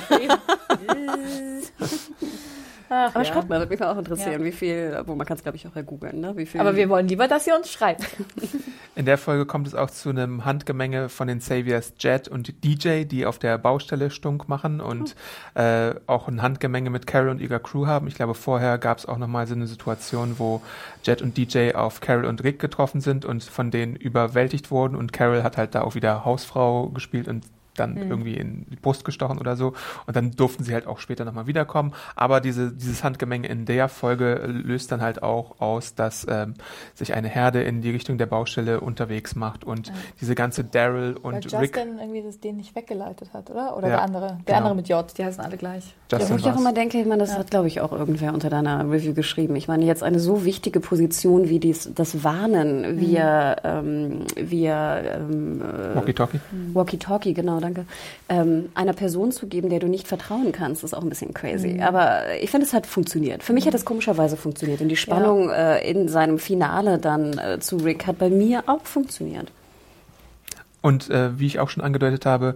Ach, 2.90 3.14
Aber 3.14 3.24
ja. 3.24 3.32
schreibt 3.32 3.48
mal, 3.48 3.58
würde 3.58 3.70
mich 3.70 3.80
mal 3.80 3.92
auch 3.92 3.98
interessieren, 3.98 4.40
Ja. 4.40 4.44
wie 4.46 4.52
viel, 4.52 5.02
wo 5.06 5.14
man 5.14 5.26
kann 5.26 5.36
es 5.36 5.42
glaube 5.42 5.56
ich 5.56 5.66
auch 5.66 5.74
googeln, 5.86 6.20
ne? 6.20 6.36
Wie 6.36 6.46
viel. 6.46 6.60
Aber 6.60 6.74
wir 6.76 6.88
wollen 6.88 7.06
lieber, 7.08 7.28
dass 7.28 7.46
ihr 7.46 7.54
uns 7.56 7.70
schreibt. 7.70 8.04
In 8.94 9.04
der 9.04 9.18
Folge 9.18 9.46
kommt 9.46 9.66
es 9.68 9.74
auch 9.74 9.90
zu 9.90 10.08
einem 10.08 10.44
Handgemenge 10.44 11.08
von 11.08 11.28
den 11.28 11.40
Saviors 11.40 11.92
Jet 12.00 12.26
und 12.26 12.64
DJ, 12.64 13.04
die 13.04 13.26
auf 13.26 13.38
der 13.38 13.56
Baustelle 13.58 14.10
Stunk 14.10 14.48
machen 14.48 14.80
und 14.80 15.14
äh, 15.54 15.94
auch 16.06 16.26
ein 16.28 16.42
Handgemenge 16.42 16.90
mit 16.90 17.06
Carol 17.06 17.28
und 17.28 17.40
ihrer 17.40 17.60
Crew 17.60 17.86
haben. 17.86 18.08
Ich 18.08 18.14
glaube, 18.14 18.34
vorher 18.34 18.78
gab 18.78 18.98
es 18.98 19.06
auch 19.06 19.18
nochmal 19.18 19.46
so 19.46 19.54
eine 19.54 19.66
Situation, 19.66 20.36
wo 20.38 20.62
Jet 21.04 21.22
und 21.22 21.36
DJ 21.36 21.74
auf 21.74 22.00
Carol 22.00 22.24
und 22.24 22.42
Rick 22.42 22.58
getroffen 22.58 23.00
sind 23.00 23.24
und 23.24 23.44
von 23.44 23.70
denen 23.70 23.94
überwältigt 23.94 24.70
wurden 24.70 24.96
und 24.96 25.12
Carol 25.12 25.42
hat 25.44 25.56
halt 25.56 25.74
da 25.74 25.82
auch 25.82 25.94
wieder 25.94 26.24
Hausfrau 26.24 26.88
gespielt 26.88 27.28
und 27.28 27.44
dann 27.78 27.96
irgendwie 27.96 28.34
in 28.34 28.66
die 28.70 28.76
Brust 28.76 29.04
gestochen 29.04 29.38
oder 29.38 29.56
so. 29.56 29.74
Und 30.06 30.16
dann 30.16 30.32
durften 30.32 30.64
sie 30.64 30.74
halt 30.74 30.86
auch 30.86 30.98
später 30.98 31.24
nochmal 31.24 31.46
wiederkommen. 31.46 31.92
Aber 32.16 32.40
diese, 32.40 32.72
dieses 32.72 33.04
Handgemenge 33.04 33.48
in 33.48 33.64
der 33.64 33.88
Folge 33.88 34.34
löst 34.46 34.92
dann 34.92 35.00
halt 35.00 35.22
auch 35.22 35.60
aus, 35.60 35.94
dass 35.94 36.26
ähm, 36.28 36.54
sich 36.94 37.14
eine 37.14 37.28
Herde 37.28 37.62
in 37.62 37.80
die 37.80 37.90
Richtung 37.90 38.18
der 38.18 38.26
Baustelle 38.26 38.80
unterwegs 38.80 39.34
macht 39.34 39.64
und 39.64 39.92
diese 40.20 40.34
ganze 40.34 40.64
Daryl 40.64 41.16
Weil 41.22 41.34
und 41.34 41.44
Justin 41.44 41.60
Rick. 41.60 41.76
irgendwie 41.76 42.22
das 42.22 42.40
den 42.40 42.56
nicht 42.56 42.74
weggeleitet 42.74 43.32
hat, 43.32 43.50
oder? 43.50 43.76
Oder 43.76 43.88
Ja, 43.88 43.96
der 43.96 44.02
andere. 44.02 44.26
Der 44.26 44.36
genau. 44.44 44.56
andere 44.58 44.74
mit 44.74 44.88
J, 44.88 45.04
die 45.16 45.24
heißen 45.24 45.42
alle 45.42 45.56
gleich. 45.56 45.94
Ja, 46.10 46.18
wo 46.18 46.22
Justin 46.22 46.38
ich 46.38 46.44
auch 46.46 46.58
immer 46.58 46.72
denke, 46.72 46.98
ich 46.98 47.06
meine, 47.06 47.20
das 47.20 47.36
hat, 47.36 47.50
glaube 47.50 47.68
ich, 47.68 47.80
auch 47.80 47.92
irgendwer 47.92 48.32
unter 48.32 48.50
deiner 48.50 48.90
Review 48.90 49.14
geschrieben. 49.14 49.56
Ich 49.56 49.68
meine, 49.68 49.84
jetzt 49.84 50.02
eine 50.02 50.18
so 50.18 50.44
wichtige 50.44 50.80
Position 50.80 51.48
wie 51.48 51.58
dies, 51.58 51.90
das 51.94 52.24
Warnen 52.24 53.00
via, 53.00 53.56
ähm, 53.64 54.24
via 54.36 54.98
ähm, 54.98 55.60
äh, 55.60 55.96
Walkie-Talkie. 55.96 56.40
Walkie-Talkie, 56.72 57.34
genau, 57.34 57.60
danke, 57.68 57.86
ähm, 58.28 58.70
einer 58.74 58.92
Person 58.92 59.32
zu 59.32 59.46
geben, 59.46 59.70
der 59.70 59.80
du 59.80 59.86
nicht 59.86 60.08
vertrauen 60.08 60.52
kannst, 60.52 60.84
ist 60.84 60.94
auch 60.94 61.02
ein 61.02 61.08
bisschen 61.08 61.34
crazy. 61.34 61.80
Aber 61.80 62.22
ich 62.40 62.50
finde, 62.50 62.66
es 62.66 62.72
hat 62.72 62.86
funktioniert. 62.86 63.42
Für 63.42 63.52
mich 63.52 63.66
hat 63.66 63.74
es 63.74 63.84
komischerweise 63.84 64.36
funktioniert. 64.36 64.80
Und 64.80 64.88
die 64.88 64.96
Spannung 64.96 65.50
äh, 65.50 65.88
in 65.88 66.08
seinem 66.08 66.38
Finale 66.38 66.98
dann 66.98 67.38
äh, 67.38 67.58
zu 67.60 67.76
Rick 67.76 68.06
hat 68.06 68.18
bei 68.18 68.30
mir 68.30 68.64
auch 68.66 68.84
funktioniert. 68.84 69.50
Und 70.80 71.10
äh, 71.10 71.38
wie 71.38 71.46
ich 71.46 71.58
auch 71.58 71.68
schon 71.68 71.82
angedeutet 71.82 72.24
habe, 72.24 72.54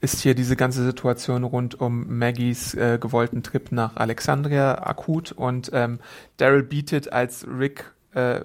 ist 0.00 0.20
hier 0.20 0.34
diese 0.34 0.56
ganze 0.56 0.84
Situation 0.84 1.44
rund 1.44 1.80
um 1.80 2.18
Maggies 2.18 2.74
äh, 2.74 2.98
gewollten 3.00 3.42
Trip 3.42 3.72
nach 3.72 3.96
Alexandria 3.96 4.86
akut 4.86 5.32
und 5.32 5.70
ähm, 5.72 5.98
Daryl 6.36 6.62
bietet 6.62 7.12
als 7.12 7.46
Rick 7.48 7.92
äh, 8.14 8.42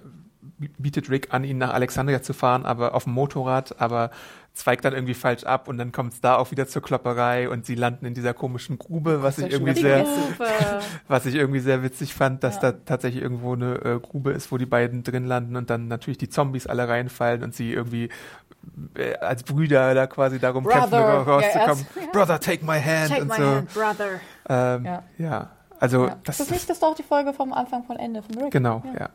bietet 0.78 1.10
Rick 1.10 1.34
an, 1.34 1.44
ihn 1.44 1.58
nach 1.58 1.74
Alexandria 1.74 2.22
zu 2.22 2.34
fahren, 2.34 2.66
aber 2.66 2.96
auf 2.96 3.06
dem 3.06 3.14
Motorrad, 3.14 3.80
aber 3.80 4.12
zweigt 4.54 4.86
dann 4.86 4.94
irgendwie 4.94 5.16
falsch 5.16 5.44
ab 5.46 5.68
und 5.68 5.80
dann 5.80 5.92
kommt 5.92 6.14
es 6.14 6.22
da 6.22 6.36
auch 6.38 6.52
wieder 6.52 6.68
zur 6.68 6.82
Klopperei 6.84 7.50
und 7.50 7.66
sie 7.66 7.74
landen 7.74 8.06
in 8.06 8.14
dieser 8.14 8.36
komischen 8.36 8.78
Grube, 8.78 9.24
was 9.24 9.40
ich 9.40 9.52
irgendwie 9.52 9.74
sehr, 9.74 10.06
was 11.08 11.26
ich 11.26 11.34
irgendwie 11.36 11.60
sehr 11.60 11.82
witzig 11.82 12.14
fand, 12.14 12.44
dass 12.44 12.56
Ja. 12.56 12.72
da 12.72 12.72
tatsächlich 12.86 13.24
irgendwo 13.24 13.54
eine 13.54 13.76
äh, 13.84 14.00
Grube 14.00 14.32
ist, 14.32 14.52
wo 14.52 14.58
die 14.58 14.68
beiden 14.68 15.04
drin 15.04 15.26
landen 15.26 15.56
und 15.56 15.70
dann 15.72 15.88
natürlich 15.88 16.20
die 16.20 16.30
Zombies 16.30 16.68
alle 16.68 16.88
reinfallen 16.88 17.42
und 17.44 17.56
sie 17.56 17.74
irgendwie 17.74 18.10
äh, 18.96 19.16
als 19.16 19.42
Brüder 19.44 19.94
da 19.96 20.06
quasi 20.06 20.38
darum 20.40 20.68
kämpfen, 20.68 20.92
Brother. 20.92 21.04
ra- 21.04 21.22
rauszukommen. 21.24 21.88
Ja, 21.96 22.02
Brother, 22.12 22.40
take 22.40 22.64
my 22.64 22.80
hand 22.80 23.10
Take 23.10 23.22
und 23.24 23.28
my 23.30 23.36
so. 23.36 23.44
hand, 23.44 23.74
brother. 23.74 24.10
Ähm, 24.50 24.86
ja. 24.86 25.04
Ja. 25.18 25.50
also 25.80 26.06
Ja. 26.08 26.18
das 26.24 26.38
Das 26.38 26.46
ist 26.48 26.52
nicht, 26.52 26.70
das 26.70 26.78
ist 26.78 26.84
doch 26.84 26.94
die 26.94 27.02
Folge 27.04 27.34
vom 27.34 27.54
Anfang 27.54 27.86
von 27.86 27.98
Ende 27.98 28.22
von 28.22 28.38
Rick. 28.38 28.52
genau, 28.52 28.84
ja. 29.00 29.10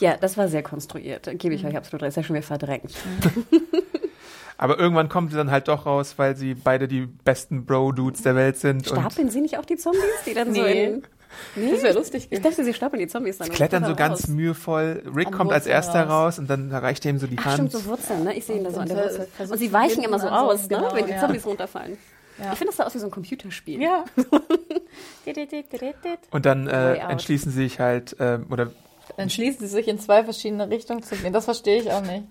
Ja, 0.00 0.16
das 0.16 0.36
war 0.36 0.48
sehr 0.48 0.62
konstruiert. 0.64 1.28
Gebe 1.38 1.54
ich 1.54 1.64
euch 1.64 1.76
absolut 1.76 2.02
recht. 2.02 2.10
Ist 2.10 2.16
ja 2.16 2.22
schon 2.24 2.34
wieder 2.34 2.44
verdrängt. 2.46 2.92
Aber 4.56 4.78
irgendwann 4.78 5.08
kommt 5.08 5.30
sie 5.32 5.36
dann 5.36 5.50
halt 5.50 5.68
doch 5.68 5.84
raus, 5.86 6.14
weil 6.16 6.36
sie 6.36 6.54
beide 6.54 6.86
die 6.88 7.06
besten 7.06 7.66
Bro-Dudes 7.66 8.22
der 8.22 8.36
Welt 8.36 8.56
sind 8.56 8.88
und 8.90 9.00
Stapeln 9.00 9.28
sie 9.30 9.40
nicht 9.40 9.58
auch 9.58 9.64
die 9.64 9.76
Zombies, 9.76 10.00
die 10.26 10.34
dann 10.34 10.54
so 10.54 10.62
Nee. 10.62 10.84
in... 10.84 11.02
Nee, 11.56 11.72
Das 11.72 11.82
wäre 11.82 11.94
lustig 11.94 12.28
Ich 12.30 12.40
dachte, 12.42 12.62
sie 12.64 12.72
stapeln 12.72 13.00
die 13.00 13.08
Zombies 13.08 13.38
dann. 13.38 13.48
und 13.48 13.54
klettern 13.56 13.82
so 13.82 13.90
raus. 13.90 13.96
ganz 13.98 14.28
mühevoll. 14.28 15.02
Rick 15.16 15.26
An 15.28 15.32
kommt 15.32 15.50
als 15.50 15.64
Wurzeln 15.64 15.74
erster 15.74 16.04
raus. 16.04 16.10
raus. 16.34 16.38
und 16.38 16.48
dann 16.48 16.70
reicht 16.72 17.04
er 17.04 17.10
ihm 17.10 17.18
so 17.18 17.26
die 17.26 17.36
Ach, 17.40 17.46
Hand. 17.46 17.54
stimmt, 17.54 17.72
so 17.72 17.84
Wurzeln, 17.86 18.22
ne? 18.22 18.34
Ich 18.36 18.44
sehe 18.44 18.56
ihn 18.58 18.62
da 18.62 18.70
so 18.70 18.78
an 18.78 18.86
der 18.88 18.96
Und, 18.98 19.02
äh, 19.02 19.18
Wurzel. 19.18 19.50
Und 19.52 19.58
sie 19.58 19.72
weichen 19.72 20.04
immer 20.04 20.20
so 20.20 20.28
aus, 20.28 20.62
ne? 20.70 20.76
genau, 20.76 20.94
Wenn 20.94 21.06
die 21.06 21.10
ja. 21.12 21.20
Zombies 21.20 21.44
runterfallen. 21.44 21.98
Ja. 22.38 22.52
Ich 22.52 22.58
finde 22.58 22.66
das 22.68 22.76
sah 22.76 22.84
aus 22.84 22.94
wie 22.94 22.98
so 23.00 23.06
ein 23.06 23.10
Computerspiel. 23.10 23.82
Ja. 23.82 24.04
Und 26.30 26.46
dann 26.46 26.66
äh, 26.68 26.94
entschließen 26.96 27.50
sie 27.52 27.62
sich 27.62 27.80
halt, 27.80 28.16
ähm, 28.20 28.46
oder 28.50 28.70
Dann 29.16 29.30
schließen 29.30 29.60
sie 29.66 29.72
sich 29.72 29.88
in 29.88 29.98
zwei 29.98 30.24
verschiedene 30.24 30.68
Richtungen 30.70 31.02
zu 31.02 31.16
gehen. 31.16 31.32
Das 31.32 31.44
verstehe 31.46 31.80
ich 31.80 31.90
auch 31.92 32.02
nicht. 32.02 32.24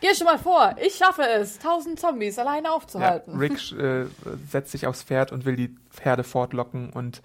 Geh 0.00 0.14
schon 0.14 0.26
mal 0.26 0.38
vor. 0.38 0.76
Ich 0.84 0.96
schaffe 0.96 1.22
es, 1.22 1.58
tausend 1.58 1.98
Zombies 1.98 2.38
alleine 2.38 2.68
ja, 2.68 2.74
aufzuhalten. 2.74 3.38
Rick 3.38 3.72
äh, 3.72 4.06
setzt 4.50 4.72
sich 4.72 4.86
aufs 4.86 5.02
Pferd 5.02 5.32
und 5.32 5.44
will 5.44 5.56
die 5.56 5.74
Pferde 5.90 6.24
fortlocken 6.24 6.90
und 6.90 7.22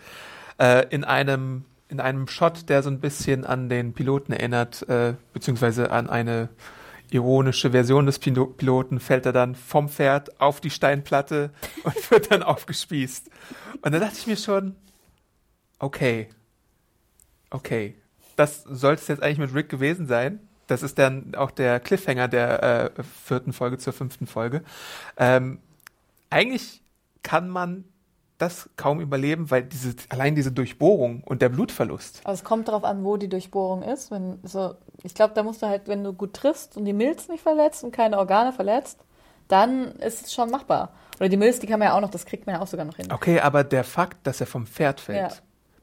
äh, 0.57 0.87
in 0.89 1.03
einem 1.03 1.65
in 1.89 1.99
einem 1.99 2.29
Shot, 2.29 2.69
der 2.69 2.83
so 2.83 2.89
ein 2.89 3.01
bisschen 3.01 3.43
an 3.45 3.67
den 3.67 3.93
Piloten 3.93 4.31
erinnert, 4.31 4.87
äh, 4.87 5.15
beziehungsweise 5.33 5.91
an 5.91 6.09
eine 6.09 6.47
ironische 7.11 7.71
Version 7.71 8.05
des 8.05 8.17
Pilo 8.17 8.45
Piloten, 8.45 9.01
fällt 9.01 9.25
er 9.25 9.33
dann 9.33 9.55
vom 9.55 9.89
Pferd 9.89 10.39
auf 10.39 10.61
die 10.61 10.69
Steinplatte 10.69 11.51
und 11.83 12.11
wird 12.11 12.31
dann 12.31 12.43
aufgespießt. 12.43 13.29
Und 13.81 13.91
da 13.91 13.99
dachte 13.99 14.15
ich 14.17 14.27
mir 14.27 14.37
schon, 14.37 14.77
okay, 15.79 16.29
okay, 17.49 17.95
das 18.37 18.63
sollte 18.63 19.01
es 19.01 19.07
jetzt 19.09 19.21
eigentlich 19.21 19.39
mit 19.39 19.53
Rick 19.53 19.67
gewesen 19.67 20.07
sein. 20.07 20.39
Das 20.71 20.83
ist 20.83 20.97
dann 20.97 21.35
auch 21.35 21.51
der 21.51 21.81
Cliffhanger 21.81 22.29
der 22.29 22.93
äh, 22.97 23.03
vierten 23.03 23.51
Folge 23.51 23.77
zur 23.77 23.91
fünften 23.91 24.25
Folge. 24.25 24.63
Ähm, 25.17 25.59
eigentlich 26.29 26.81
kann 27.23 27.49
man 27.49 27.83
das 28.37 28.69
kaum 28.77 29.01
überleben, 29.01 29.51
weil 29.51 29.63
diese, 29.63 29.93
allein 30.07 30.33
diese 30.33 30.51
Durchbohrung 30.51 31.23
und 31.25 31.41
der 31.41 31.49
Blutverlust. 31.49 32.21
Aber 32.23 32.33
es 32.33 32.45
kommt 32.45 32.69
darauf 32.69 32.85
an, 32.85 33.03
wo 33.03 33.17
die 33.17 33.27
Durchbohrung 33.27 33.83
ist. 33.83 34.11
Wenn 34.11 34.39
so, 34.43 34.75
ich 35.03 35.13
glaube, 35.13 35.33
da 35.35 35.43
musst 35.43 35.61
du 35.61 35.67
halt, 35.67 35.89
wenn 35.89 36.05
du 36.05 36.13
gut 36.13 36.33
triffst 36.33 36.77
und 36.77 36.85
die 36.85 36.93
Milz 36.93 37.27
nicht 37.27 37.43
verletzt 37.43 37.83
und 37.83 37.91
keine 37.91 38.17
Organe 38.17 38.53
verletzt, 38.53 39.03
dann 39.49 39.91
ist 39.97 40.25
es 40.25 40.33
schon 40.33 40.49
machbar. 40.49 40.93
Oder 41.19 41.27
die 41.27 41.37
Milz, 41.37 41.59
die 41.59 41.67
kann 41.67 41.79
man 41.79 41.89
ja 41.89 41.97
auch 41.97 42.01
noch, 42.01 42.09
das 42.09 42.25
kriegt 42.25 42.47
man 42.47 42.55
ja 42.55 42.61
auch 42.61 42.67
sogar 42.67 42.85
noch 42.85 42.95
hin. 42.95 43.11
Okay, 43.11 43.41
aber 43.41 43.65
der 43.65 43.83
Fakt, 43.83 44.25
dass 44.25 44.39
er 44.39 44.47
vom 44.47 44.65
Pferd 44.65 45.01
fällt, 45.01 45.33
Ja. 45.33 45.37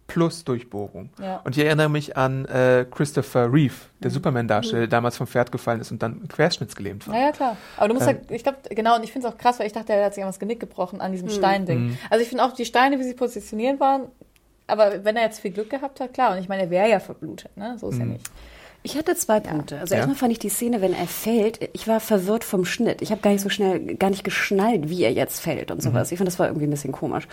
Plus 0.08 0.42
Durchbohrung. 0.42 1.10
Ja. 1.22 1.36
Und 1.44 1.56
ich 1.56 1.64
erinnere 1.64 1.88
mich 1.88 2.16
an 2.16 2.44
äh, 2.46 2.84
Christopher 2.90 3.52
Reeve, 3.52 3.74
Mhm. 3.74 4.02
der 4.02 4.10
Superman-Darsteller, 4.10 4.78
der 4.80 4.88
damals 4.88 5.16
vom 5.16 5.26
Pferd 5.28 5.52
gefallen 5.52 5.80
ist 5.80 5.92
und 5.92 6.02
dann 6.02 6.26
querschnittsgelähmt 6.26 7.06
war. 7.06 7.14
Ja, 7.14 7.20
ja, 7.26 7.32
klar. 7.32 7.56
Aber 7.76 7.88
du 7.88 7.94
musst 7.94 8.08
Ähm. 8.08 8.16
halt, 8.16 8.30
ich 8.30 8.42
glaube, 8.42 8.58
genau, 8.70 8.96
und 8.96 9.04
ich 9.04 9.12
finde 9.12 9.28
es 9.28 9.32
auch 9.34 9.38
krass, 9.38 9.60
weil 9.60 9.66
ich 9.68 9.72
dachte, 9.72 9.92
er 9.92 10.06
hat 10.06 10.14
sich 10.14 10.24
einfach 10.24 10.34
das 10.34 10.40
Genick 10.40 10.58
gebrochen 10.58 11.00
an 11.00 11.12
diesem 11.12 11.28
Steinding. 11.28 11.96
Also 12.10 12.22
ich 12.22 12.28
finde 12.28 12.42
auch 12.44 12.52
die 12.52 12.64
Steine, 12.64 12.98
wie 12.98 13.04
sie 13.04 13.14
positioniert 13.14 13.78
waren, 13.80 14.06
aber 14.66 15.04
wenn 15.04 15.16
er 15.16 15.22
jetzt 15.24 15.40
viel 15.40 15.50
Glück 15.52 15.70
gehabt 15.70 16.00
hat, 16.00 16.12
klar. 16.14 16.32
Und 16.32 16.38
ich 16.38 16.48
meine, 16.48 16.62
er 16.64 16.70
wäre 16.70 16.88
ja 16.90 17.00
verblutet, 17.00 17.56
ne? 17.56 17.76
So 17.78 17.88
ist 17.90 17.94
Hm. 17.98 18.00
ja 18.00 18.06
nicht. 18.14 18.30
Ich 18.84 18.96
hatte 18.96 19.14
zwei 19.16 19.40
Punkte. 19.40 19.78
Also 19.80 19.94
Ja. 19.94 19.98
erstmal 19.98 20.16
fand 20.16 20.32
ich 20.32 20.38
die 20.38 20.48
Szene, 20.48 20.80
wenn 20.80 20.94
er 20.94 21.06
fällt, 21.06 21.68
ich 21.74 21.88
war 21.88 22.00
verwirrt 22.00 22.44
vom 22.44 22.64
Schnitt. 22.64 23.02
Ich 23.02 23.10
habe 23.10 23.20
gar 23.20 23.30
nicht 23.30 23.42
so 23.42 23.48
schnell, 23.48 23.96
gar 23.96 24.08
nicht 24.08 24.24
geschnallt, 24.24 24.88
wie 24.88 25.02
er 25.02 25.12
jetzt 25.12 25.40
fällt 25.40 25.70
und 25.70 25.82
sowas. 25.82 26.10
Ich 26.12 26.18
fand, 26.18 26.28
das 26.28 26.38
war 26.38 26.46
irgendwie 26.46 26.66
ein 26.66 26.70
bisschen 26.70 26.92
komisch. 26.92 27.26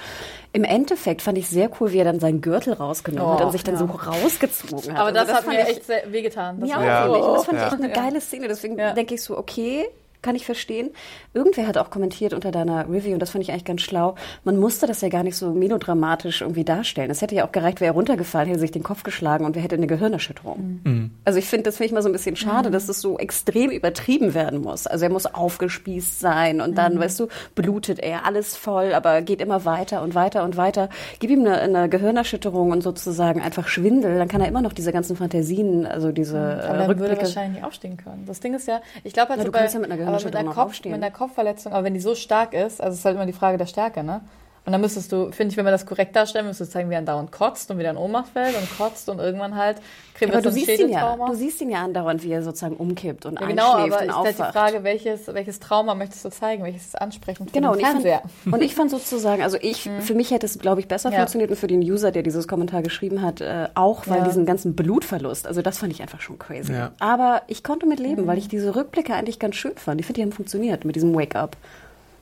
Im 0.53 0.63
Endeffekt 0.63 1.21
fand 1.21 1.38
ich 1.38 1.47
sehr 1.47 1.69
cool, 1.79 1.91
wie 1.93 1.99
er 1.99 2.03
dann 2.05 2.19
seinen 2.19 2.41
Gürtel 2.41 2.73
rausgenommen 2.73 3.34
hat 3.36 3.41
Oh, 3.41 3.45
und 3.45 3.51
sich 3.51 3.63
dann 3.63 3.75
ja. 3.75 3.79
so 3.79 3.86
rausgezogen 3.86 4.93
hat. 4.93 4.99
Aber 4.99 5.17
Also 5.19 5.31
das, 5.31 5.34
hat 5.34 5.47
mir 5.47 5.60
echt 5.60 5.86
sehr 5.86 6.12
wehgetan. 6.12 6.60
Das 6.60 6.71
auch 6.71 6.81
Ja. 6.81 7.05
Und 7.05 7.36
das 7.36 7.45
fand 7.45 7.58
Ja. 7.60 7.67
ich 7.67 7.73
echt 7.73 7.84
eine 7.84 7.93
geile 7.93 8.21
Szene. 8.21 8.47
Deswegen 8.47 8.77
Ja. 8.77 8.93
denke 8.93 9.13
ich 9.13 9.21
so, 9.21 9.38
okay, 9.38 9.86
kann 10.25 10.35
ich 10.35 10.45
verstehen. 10.45 10.89
Irgendwer 11.33 11.67
hat 11.67 11.77
auch 11.77 11.89
kommentiert 11.89 12.33
unter 12.33 12.51
deiner 12.51 12.89
Review, 12.89 13.13
und 13.13 13.19
das 13.19 13.29
fand 13.29 13.43
ich 13.43 13.51
eigentlich 13.51 13.63
ganz 13.65 13.81
schlau, 13.81 14.15
man 14.43 14.57
musste 14.57 14.88
das 14.88 14.99
ja 15.01 15.09
gar 15.09 15.23
nicht 15.23 15.38
so 15.38 15.51
melodramatisch 15.51 16.41
irgendwie 16.41 16.63
darstellen. 16.65 17.09
Es 17.11 17.21
hätte 17.21 17.35
ja 17.35 17.45
auch 17.47 17.51
gereicht, 17.51 17.79
wäre 17.79 17.91
er 17.91 17.95
runtergefallen, 17.95 18.47
hätte 18.49 18.59
sich 18.59 18.71
den 18.71 18.83
Kopf 18.83 19.03
geschlagen 19.03 19.45
und 19.45 19.55
wir 19.55 19.61
hätte 19.61 19.75
eine 19.75 19.88
Gehirnerschütterung. 19.88 20.81
Mhm. 20.83 21.11
Also 21.23 21.39
ich 21.39 21.45
finde, 21.45 21.63
das 21.63 21.77
finde 21.77 21.85
ich 21.88 21.91
mal 21.93 22.01
so 22.01 22.09
ein 22.09 22.13
bisschen 22.13 22.35
schade, 22.35 22.71
dass 22.71 22.89
es 22.89 22.99
so 22.99 23.17
extrem 23.19 23.69
übertrieben 23.71 24.33
werden 24.33 24.61
muss. 24.61 24.88
Also 24.88 25.05
er 25.05 25.11
muss 25.11 25.25
aufgespießt 25.27 26.19
sein 26.19 26.59
und 26.61 26.71
Mhm. 26.71 26.75
dann, 26.75 26.99
weißt 26.99 27.19
du, 27.19 27.27
blutet 27.55 27.99
er 27.99 28.25
alles 28.25 28.55
voll, 28.57 28.93
aber 28.93 29.21
geht 29.21 29.41
immer 29.41 29.63
weiter 29.65 30.01
und 30.01 30.15
weiter 30.15 30.43
und 30.43 30.57
weiter. 30.57 30.89
Gib 31.19 31.29
ihm 31.29 31.41
eine, 31.41 31.59
eine 31.59 31.88
Gehirnerschütterung 31.89 32.71
und 32.71 32.81
sozusagen 32.81 33.41
einfach 33.41 33.67
Schwindel, 33.67 34.17
dann 34.17 34.27
kann 34.27 34.41
er 34.41 34.47
immer 34.47 34.61
noch 34.61 34.73
diese 34.73 34.91
ganzen 34.91 35.15
Fantasien, 35.15 35.85
also 35.85 36.11
diese 36.11 36.38
äh, 36.38 36.39
Aber 36.41 36.53
dann 36.57 36.65
würde 36.65 36.79
er 36.79 36.89
Rückblicke. 36.89 37.21
wahrscheinlich 37.21 37.53
nicht 37.57 37.63
aufstehen 37.65 37.97
können. 37.97 38.23
Das 38.25 38.39
Ding 38.39 38.53
ist 38.53 38.67
ja, 38.67 38.81
ich 39.03 39.13
glaube 39.13 39.29
halt 39.29 39.39
Na, 39.39 39.45
so 39.45 39.51
du 39.51 39.57
kannst 39.57 39.73
bei, 39.75 39.79
ja 39.81 39.88
mit 39.88 39.91
einer 39.91 40.01
aber 40.15 40.25
mit 40.25 40.36
einer, 40.36 40.49
noch 40.49 40.56
Kopf, 40.56 40.84
mit 40.84 40.93
einer 40.93 41.12
Kopfverletzung, 41.12 41.73
aber 41.73 41.84
wenn 41.84 41.93
die 41.93 41.99
so 41.99 42.15
stark 42.15 42.54
ist, 42.54 42.82
also 42.82 42.93
es 42.93 42.99
ist 42.99 43.06
halt 43.06 43.15
immer 43.15 43.25
die 43.25 43.34
Frage 43.34 43.58
der 43.58 43.65
Stärke, 43.65 44.04
ne? 44.04 44.21
Und 44.65 44.71
dann 44.71 44.82
müsstest 44.82 45.12
du, 45.12 45.32
finde 45.32 45.51
ich, 45.51 45.58
wenn 45.58 45.65
wir 45.65 45.71
das 45.71 45.86
korrekt 45.86 46.15
darstellen, 46.15 46.47
müsstest 46.47 46.71
du 46.71 46.73
zeigen, 46.73 46.89
wie 46.89 46.95
er 46.95 47.01
dauernd 47.04 47.32
kotzt 47.32 47.69
und 47.69 47.78
wieder 47.78 47.91
in 47.91 47.97
Ohnmacht 47.97 48.30
fällt 48.30 48.58
und 48.58 48.67
kotzt 48.78 49.08
und 49.10 49.19
irgendwann 49.19 49.56
halt 49.56 49.78
kriegt 50.15 50.32
aber 50.32 50.39
er 50.39 50.43
so 50.43 50.49
du 50.49 50.56
ein 50.56 50.65
siehst 50.65 50.80
ihn 50.80 50.89
ja, 50.89 50.99
Schädeltrauma. 51.01 51.28
du 51.28 51.36
siehst 51.36 51.62
ihn 51.62 51.69
ja 51.69 51.84
andauernd, 51.84 52.23
wie 52.23 52.32
er 52.32 52.41
sozusagen 52.41 52.75
umkippt 52.78 53.28
und 53.28 53.39
ja, 53.39 53.45
genau, 53.47 53.73
einschläft 53.75 53.93
aber 53.93 54.01
und 54.04 54.10
ist 54.10 54.15
halt 54.15 54.28
die 54.28 54.41
aufwacht. 54.41 54.54
Frage, 54.54 54.84
welches, 54.84 55.28
welches 55.28 55.60
Trauma 55.60 55.93
möchtest 55.93 56.25
du 56.25 56.30
zeigen, 56.30 56.63
welches 56.63 56.86
ist 56.88 56.99
ansprechend 57.01 57.51
für 57.51 57.54
Genau, 57.54 57.73
und 57.73 57.78
den 57.78 57.86
ich, 57.86 57.91
fand, 57.91 58.01
Fernseher? 58.01 58.30
und 58.51 58.63
ich 58.63 58.73
fand 58.75 58.89
sozusagen, 58.91 59.43
also 59.43 59.58
ich, 59.62 59.88
für 59.99 60.15
mich 60.15 60.32
hätte 60.32 60.47
es, 60.47 60.58
glaube 60.58 60.80
ich, 60.80 60.88
besser 60.88 61.12
Ja. 61.12 61.17
funktioniert 61.17 61.51
und 61.51 61.58
für 61.58 61.67
den 61.67 61.82
User, 61.82 62.12
der 62.12 62.23
dieses 62.23 62.47
Kommentar 62.47 62.82
geschrieben 62.82 63.21
hat, 63.21 63.41
äh, 63.41 63.67
auch, 63.75 64.08
weil 64.08 64.19
Ja. 64.19 64.23
diesen 64.23 64.45
ganzen 64.47 64.75
Blutverlust, 64.75 65.45
also 65.45 65.62
das 65.62 65.78
fand 65.78 65.91
ich 65.91 66.01
einfach 66.01 66.21
schon 66.21 66.39
crazy. 66.39 66.73
Ja. 66.73 66.91
Aber 66.99 67.43
ich 67.47 67.63
konnte 67.63 67.86
mit 67.86 67.99
leben, 67.99 68.25
weil 68.25 68.39
ich 68.39 68.47
diese 68.47 68.75
Rückblicke 68.75 69.13
eigentlich 69.13 69.38
ganz 69.38 69.56
schön 69.58 69.75
fand. 69.75 69.99
Ich 69.99 70.08
finde, 70.08 70.21
die 70.21 70.23
haben 70.25 70.32
funktioniert 70.32 70.86
mit 70.86 70.95
diesem 70.95 71.13
Wake-up. 71.13 71.56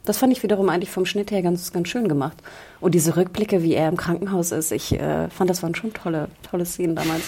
Das 0.06 0.18
fand 0.18 0.34
ich 0.34 0.44
wiederum 0.44 0.70
eigentlich 0.70 0.92
vom 0.92 1.06
Schnitt 1.06 1.32
her 1.32 1.42
ganz, 1.42 1.72
ganz 1.72 1.88
schön 1.88 2.08
gemacht. 2.08 2.38
Und 2.82 2.94
diese 2.94 3.16
Rückblicke, 3.16 3.64
wie 3.64 3.74
er 3.74 3.88
im 3.88 3.98
Krankenhaus 3.98 4.52
ist, 4.52 4.72
ich 4.72 5.00
äh, 5.00 5.30
fand, 5.30 5.50
das 5.50 5.64
waren 5.64 5.76
schon 5.76 5.94
tolle, 5.94 6.28
tolle 6.44 6.66
Szenen 6.66 6.96
damals. 6.96 7.24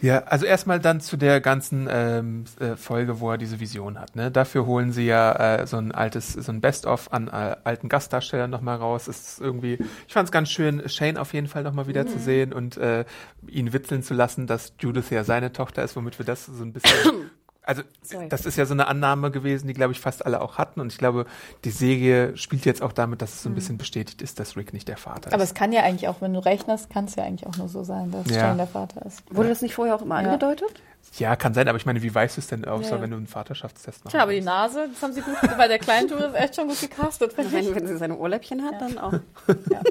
Ja, 0.00 0.18
also 0.24 0.46
erstmal 0.46 0.78
dann 0.78 1.00
zu 1.00 1.16
der 1.16 1.40
ganzen 1.40 1.88
ähm, 1.90 2.44
äh, 2.60 2.76
Folge, 2.76 3.18
wo 3.18 3.32
er 3.32 3.38
diese 3.38 3.58
Vision 3.58 3.98
hat. 3.98 4.14
Ne? 4.14 4.30
Dafür 4.30 4.64
holen 4.64 4.92
sie 4.92 5.06
ja 5.06 5.32
äh, 5.56 5.66
so 5.66 5.76
ein 5.76 5.90
altes, 5.90 6.34
so 6.34 6.52
ein 6.52 6.60
Best-of 6.60 7.12
an 7.12 7.26
äh, 7.26 7.56
alten 7.64 7.88
Gastdarstellern 7.88 8.48
nochmal 8.48 8.76
raus. 8.76 9.08
Ist 9.08 9.40
irgendwie, 9.40 9.78
ich 10.06 10.12
fand 10.12 10.28
es 10.28 10.32
ganz 10.32 10.50
schön, 10.50 10.88
Shane 10.88 11.16
auf 11.16 11.34
jeden 11.34 11.48
Fall 11.48 11.64
nochmal 11.64 11.88
wieder 11.88 12.04
mhm. 12.04 12.08
zu 12.08 12.18
sehen 12.20 12.52
und 12.52 12.76
äh, 12.76 13.04
ihn 13.48 13.72
witzeln 13.72 14.04
zu 14.04 14.14
lassen, 14.14 14.46
dass 14.46 14.72
Judith 14.78 15.10
ja 15.10 15.24
seine 15.24 15.52
Tochter 15.52 15.82
ist, 15.82 15.96
womit 15.96 16.18
wir 16.18 16.26
das 16.26 16.46
so 16.46 16.62
ein 16.62 16.72
bisschen 16.72 16.94
also 17.68 17.82
Sorry. 18.02 18.30
das 18.30 18.46
ist 18.46 18.56
ja 18.56 18.64
so 18.64 18.72
eine 18.72 18.86
Annahme 18.86 19.30
gewesen, 19.30 19.66
die, 19.66 19.74
glaube 19.74 19.92
ich, 19.92 20.00
fast 20.00 20.24
alle 20.24 20.40
auch 20.40 20.56
hatten. 20.56 20.80
Und 20.80 20.90
ich 20.90 20.96
glaube, 20.96 21.26
die 21.64 21.70
Serie 21.70 22.34
spielt 22.34 22.64
jetzt 22.64 22.80
auch 22.80 22.92
damit, 22.92 23.20
dass 23.20 23.34
es 23.34 23.42
so 23.42 23.50
ein 23.50 23.52
mhm. 23.52 23.56
bisschen 23.56 23.76
bestätigt 23.76 24.22
ist, 24.22 24.40
dass 24.40 24.56
Rick 24.56 24.72
nicht 24.72 24.88
der 24.88 24.96
Vater 24.96 25.28
ist. 25.28 25.34
Aber 25.34 25.42
es 25.42 25.52
kann 25.52 25.70
ja 25.72 25.82
eigentlich 25.82 26.08
auch, 26.08 26.22
wenn 26.22 26.32
du 26.32 26.42
rechnest, 26.42 26.88
kann 26.88 27.04
es 27.04 27.14
ja 27.16 27.24
eigentlich 27.24 27.46
auch 27.46 27.58
nur 27.58 27.68
so 27.68 27.84
sein, 27.84 28.10
dass 28.10 28.26
ja. 28.30 28.40
Shane 28.40 28.56
der 28.56 28.66
Vater 28.68 29.04
ist. 29.04 29.22
Wurde 29.30 29.50
das 29.50 29.60
nicht 29.60 29.74
vorher 29.74 29.94
auch 29.94 30.00
immer 30.00 30.18
ja. 30.22 30.28
angedeutet? 30.28 30.82
Ja, 31.18 31.36
kann 31.36 31.52
sein, 31.52 31.68
aber 31.68 31.76
ich 31.76 31.84
meine, 31.84 32.02
wie 32.02 32.14
weißt 32.14 32.38
du 32.38 32.40
es 32.40 32.46
denn 32.46 32.64
außer 32.64 32.96
ja. 32.96 33.02
wenn 33.02 33.10
du 33.10 33.18
einen 33.18 33.26
Vaterschaftstest 33.26 34.04
machst? 34.04 34.14
Ja, 34.14 34.22
aber 34.22 34.32
die 34.32 34.40
Nase, 34.40 34.88
das 34.90 35.02
haben 35.02 35.12
sie 35.12 35.20
gut, 35.20 35.36
bei 35.58 35.68
der 35.68 35.78
kleinen 35.78 36.08
Tour 36.08 36.26
ist 36.26 36.34
echt 36.34 36.56
schon 36.56 36.68
gut 36.68 36.80
gecastet. 36.80 37.36
Wenn, 37.36 37.74
wenn 37.74 37.86
sie 37.86 37.98
seine 37.98 38.16
Urläppchen 38.16 38.62
hat, 38.64 38.80
dann 38.80 38.98
auch. 38.98 39.12
Ja. 39.70 39.82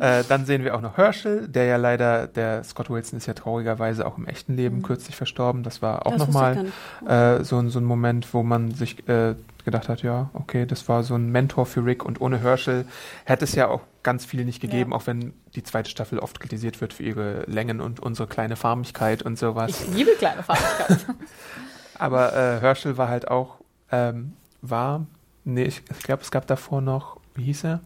Äh, 0.00 0.22
dann 0.28 0.46
sehen 0.46 0.64
wir 0.64 0.76
auch 0.76 0.80
noch 0.80 0.96
Herschel, 0.96 1.48
der 1.48 1.64
ja 1.64 1.76
leider, 1.76 2.26
der 2.26 2.62
Scott 2.62 2.88
Wilson 2.88 3.16
ist 3.16 3.26
ja 3.26 3.34
traurigerweise 3.34 4.06
auch 4.06 4.16
im 4.16 4.26
echten 4.26 4.54
Leben 4.56 4.78
mhm. 4.78 4.82
kürzlich 4.82 5.16
verstorben. 5.16 5.62
Das 5.62 5.82
war 5.82 6.06
auch 6.06 6.16
nochmal 6.16 6.66
äh, 7.06 7.42
so, 7.42 7.68
so 7.68 7.80
ein 7.80 7.84
Moment, 7.84 8.32
wo 8.32 8.42
man 8.42 8.72
sich 8.72 9.08
äh, 9.08 9.34
gedacht 9.64 9.88
hat, 9.88 10.02
ja, 10.02 10.30
okay, 10.34 10.66
das 10.66 10.88
war 10.88 11.02
so 11.02 11.14
ein 11.14 11.30
Mentor 11.30 11.66
für 11.66 11.84
Rick 11.84 12.04
und 12.04 12.20
ohne 12.20 12.38
Herschel 12.40 12.86
hätte 13.24 13.44
es 13.44 13.54
ja 13.54 13.68
auch 13.68 13.80
ganz 14.02 14.24
viel 14.24 14.44
nicht 14.44 14.60
gegeben, 14.60 14.92
ja. 14.92 14.96
auch 14.96 15.06
wenn 15.06 15.34
die 15.54 15.62
zweite 15.62 15.90
Staffel 15.90 16.18
oft 16.20 16.40
kritisiert 16.40 16.80
wird 16.80 16.94
für 16.94 17.02
ihre 17.02 17.42
Längen 17.46 17.80
und 17.80 18.00
unsere 18.00 18.28
kleine 18.28 18.56
Farmigkeit 18.56 19.22
und 19.22 19.38
sowas. 19.38 19.82
Ich 19.82 19.94
liebe 19.94 20.12
kleine 20.12 20.42
Farmigkeit. 20.42 21.06
Aber 21.98 22.32
äh, 22.32 22.60
Herschel 22.60 22.96
war 22.96 23.08
halt 23.08 23.28
auch, 23.28 23.56
ähm, 23.90 24.34
war, 24.62 25.06
nee, 25.44 25.64
ich, 25.64 25.82
ich 25.90 26.02
glaube, 26.04 26.22
es 26.22 26.30
gab 26.30 26.46
davor 26.46 26.80
noch, 26.80 27.18
wie 27.34 27.42
hieß 27.42 27.64
er? 27.64 27.80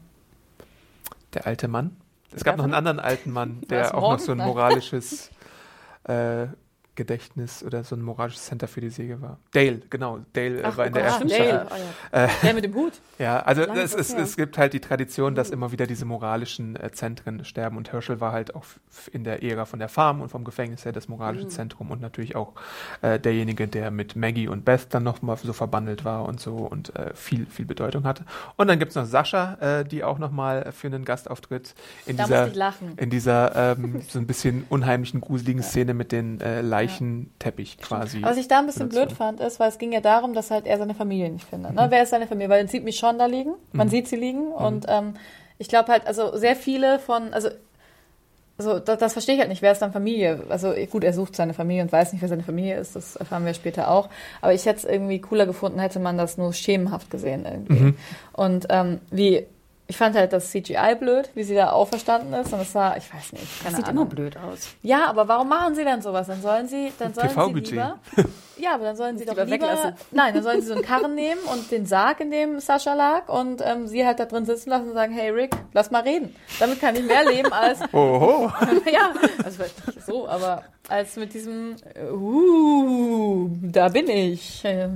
Der 1.34 1.46
alte 1.46 1.66
Mann? 1.66 1.96
Es 2.34 2.44
gab 2.44 2.56
noch 2.56 2.64
einen 2.64 2.74
anderen 2.74 3.00
alten 3.00 3.30
Mann, 3.30 3.60
der 3.68 3.94
auch 3.94 4.12
noch 4.12 4.18
so 4.18 4.32
ein 4.32 4.38
moralisches 4.38 5.30
äh, 6.04 6.46
Gedächtnis 6.94 7.62
oder 7.64 7.84
so 7.84 7.96
ein 7.96 8.02
moralisches 8.02 8.44
Center 8.44 8.68
für 8.68 8.82
die 8.82 8.90
Säge 8.90 9.22
war. 9.22 9.38
Dale, 9.52 9.80
genau. 9.88 10.20
Dale 10.34 10.60
äh, 10.60 10.64
Ach, 10.64 10.76
war 10.76 10.86
in 10.86 10.92
der 10.92 11.04
ersten 11.04 11.28
Staffel. 11.28 11.66
Oh, 11.70 12.16
ja. 12.16 12.24
Äh, 12.24 12.28
der 12.42 12.54
mit 12.54 12.64
dem 12.64 12.74
Hut. 12.74 12.92
Ja, 13.18 13.38
also 13.40 13.62
es, 13.62 13.94
es, 13.94 14.12
es, 14.12 14.36
gibt 14.36 14.58
halt 14.58 14.72
die 14.72 14.80
Tradition, 14.80 15.36
dass 15.36 15.50
immer 15.50 15.70
wieder 15.70 15.86
diese 15.86 16.04
moralischen 16.04 16.74
äh, 16.74 16.90
Zentren 16.90 17.44
sterben 17.44 17.76
und 17.76 17.92
Herschel 17.92 18.20
war 18.20 18.32
halt 18.32 18.56
auch 18.56 18.64
in 19.12 19.22
der 19.22 19.44
Ära 19.44 19.64
von 19.64 19.78
der 19.78 19.88
Farm 19.88 20.20
und 20.22 20.28
vom 20.28 20.42
Gefängnis 20.42 20.84
her 20.84 20.90
das 20.90 21.08
moralische 21.08 21.44
mhm. 21.44 21.50
Zentrum 21.50 21.90
und 21.92 22.00
natürlich 22.00 22.34
auch 22.34 22.54
äh, 23.00 23.20
derjenige, 23.20 23.68
der 23.68 23.92
mit 23.92 24.16
Maggie 24.16 24.48
und 24.48 24.64
Beth 24.64 24.88
dann 24.90 25.04
nochmal 25.04 25.36
so 25.36 25.52
verbandelt 25.52 26.04
war 26.04 26.24
und 26.24 26.40
so 26.40 26.56
und 26.56 26.96
äh, 26.96 27.14
viel, 27.14 27.46
viel 27.46 27.64
Bedeutung 27.64 28.04
hatte. 28.04 28.24
Und 28.56 28.66
dann 28.66 28.80
gibt 28.80 28.90
es 28.90 28.96
noch 28.96 29.04
Sascha, 29.04 29.54
äh, 29.60 29.84
die 29.84 30.02
auch 30.02 30.18
nochmal 30.18 30.72
für 30.72 30.88
einen 30.88 31.04
Gastauftritt 31.04 31.74
in 32.06 32.16
da 32.16 32.24
dieser, 32.24 32.72
in 32.96 33.10
dieser 33.10 33.76
ähm, 33.76 34.02
so 34.08 34.18
ein 34.18 34.26
bisschen 34.26 34.64
unheimlichen, 34.68 35.20
gruseligen 35.20 35.62
Szene 35.62 35.94
mit 35.94 36.10
den 36.10 36.40
äh, 36.40 36.60
Leichenteppich 36.82 37.78
quasi. 37.78 38.22
Was 38.22 38.36
ich 38.36 38.48
da 38.48 38.58
ein 38.58 38.66
bisschen 38.66 38.88
blöd 38.88 39.12
fand, 39.12 39.40
ist, 39.40 39.60
weil 39.60 39.68
es 39.68 39.78
ging 39.78 39.92
ja 39.92 40.00
darum, 40.00 40.34
dass 40.34 40.50
halt 40.50 40.66
er 40.66 40.78
seine 40.78 40.94
Familie 40.94 41.30
nicht 41.30 41.46
findet. 41.46 41.74
Ne? 41.74 41.86
Mhm. 41.86 41.90
Wer 41.90 42.02
ist 42.02 42.10
seine 42.10 42.26
Familie? 42.26 42.48
Weil 42.48 42.62
er 42.62 42.68
sieht 42.68 42.84
mich 42.84 42.96
schon 42.96 43.18
da 43.18 43.26
liegen. 43.26 43.54
Man 43.72 43.88
mhm. 43.88 43.90
sieht 43.90 44.08
sie 44.08 44.16
liegen. 44.16 44.48
Mhm. 44.48 44.52
Und 44.52 44.86
ähm, 44.88 45.14
ich 45.58 45.68
glaube 45.68 45.90
halt, 45.92 46.06
also 46.06 46.36
sehr 46.36 46.56
viele 46.56 46.98
von, 46.98 47.32
also 47.32 47.50
also 48.58 48.78
das, 48.78 48.98
das, 48.98 49.12
verstehe 49.12 49.34
ich 49.34 49.40
halt 49.40 49.48
nicht. 49.48 49.62
Wer 49.62 49.72
ist 49.72 49.80
dann 49.80 49.92
Familie? 49.92 50.44
Also 50.48 50.72
gut, 50.90 51.04
er 51.04 51.12
sucht 51.12 51.34
seine 51.34 51.54
Familie 51.54 51.82
und 51.82 51.90
weiß 51.90 52.12
nicht, 52.12 52.22
wer 52.22 52.28
seine 52.28 52.42
Familie 52.42 52.78
ist. 52.78 52.94
Das 52.94 53.16
erfahren 53.16 53.44
wir 53.44 53.54
später 53.54 53.90
auch. 53.90 54.08
Aber 54.40 54.52
ich 54.52 54.66
hätte 54.66 54.78
es 54.78 54.84
irgendwie 54.84 55.20
cooler 55.20 55.46
gefunden, 55.46 55.78
hätte 55.78 55.98
man 55.98 56.18
das 56.18 56.38
nur 56.38 56.52
schemenhaft 56.52 57.10
gesehen 57.10 57.44
irgendwie. 57.44 57.82
Mhm. 57.82 57.96
Und 58.32 58.66
ähm, 58.68 59.00
wie 59.10 59.46
ich 59.92 59.98
fand 59.98 60.16
halt 60.16 60.32
das 60.32 60.50
CGI 60.50 60.94
blöd, 60.98 61.28
wie 61.34 61.42
sie 61.42 61.54
da 61.54 61.72
auferstanden 61.72 62.32
ist. 62.32 62.50
Und 62.50 62.62
es 62.62 62.74
war, 62.74 62.96
ich 62.96 63.12
weiß 63.12 63.32
nicht. 63.32 63.44
das 63.62 63.76
sieht 63.76 63.84
Ahnung. 63.88 64.06
immer 64.06 64.14
blöd 64.14 64.38
aus. 64.38 64.68
Ja, 64.80 65.04
aber 65.04 65.28
warum 65.28 65.50
machen 65.50 65.74
sie 65.74 65.84
denn 65.84 66.00
sowas? 66.00 66.28
Dann 66.28 66.40
sollen 66.40 66.66
sie, 66.66 66.90
dann 66.98 67.12
sollen 67.12 67.28
sie 67.28 67.60
lieber. 67.60 67.98
Ja, 68.56 68.74
aber 68.74 68.84
dann 68.84 68.96
sollen 68.96 69.18
sie 69.18 69.26
doch 69.26 69.36
lieber. 69.36 69.50
Weglassen. 69.50 69.92
Nein, 70.10 70.32
dann 70.32 70.42
sollen 70.42 70.62
sie 70.62 70.68
so 70.68 70.74
einen 70.74 70.82
Karren 70.82 71.14
nehmen 71.14 71.40
und 71.52 71.70
den 71.70 71.84
Sarg, 71.84 72.20
in 72.20 72.30
dem 72.30 72.60
Sascha 72.60 72.94
lag, 72.94 73.28
und 73.28 73.60
ähm, 73.62 73.86
sie 73.86 74.06
halt 74.06 74.18
da 74.18 74.24
drin 74.24 74.46
sitzen 74.46 74.70
lassen 74.70 74.88
und 74.88 74.94
sagen, 74.94 75.12
hey 75.12 75.28
Rick, 75.28 75.54
lass 75.74 75.90
mal 75.90 76.02
reden. 76.02 76.34
Damit 76.58 76.80
kann 76.80 76.96
ich 76.96 77.02
mehr 77.02 77.24
leben 77.24 77.52
als. 77.52 77.80
Oho. 77.92 78.50
ja, 78.90 79.12
also 79.44 79.56
vielleicht 79.56 79.86
nicht 79.86 80.06
so, 80.06 80.26
aber 80.26 80.62
als 80.88 81.16
mit 81.16 81.32
diesem, 81.34 81.76
uh, 82.12 83.48
da 83.62 83.88
bin 83.88 84.08
ich. 84.08 84.62
Ja, 84.62 84.88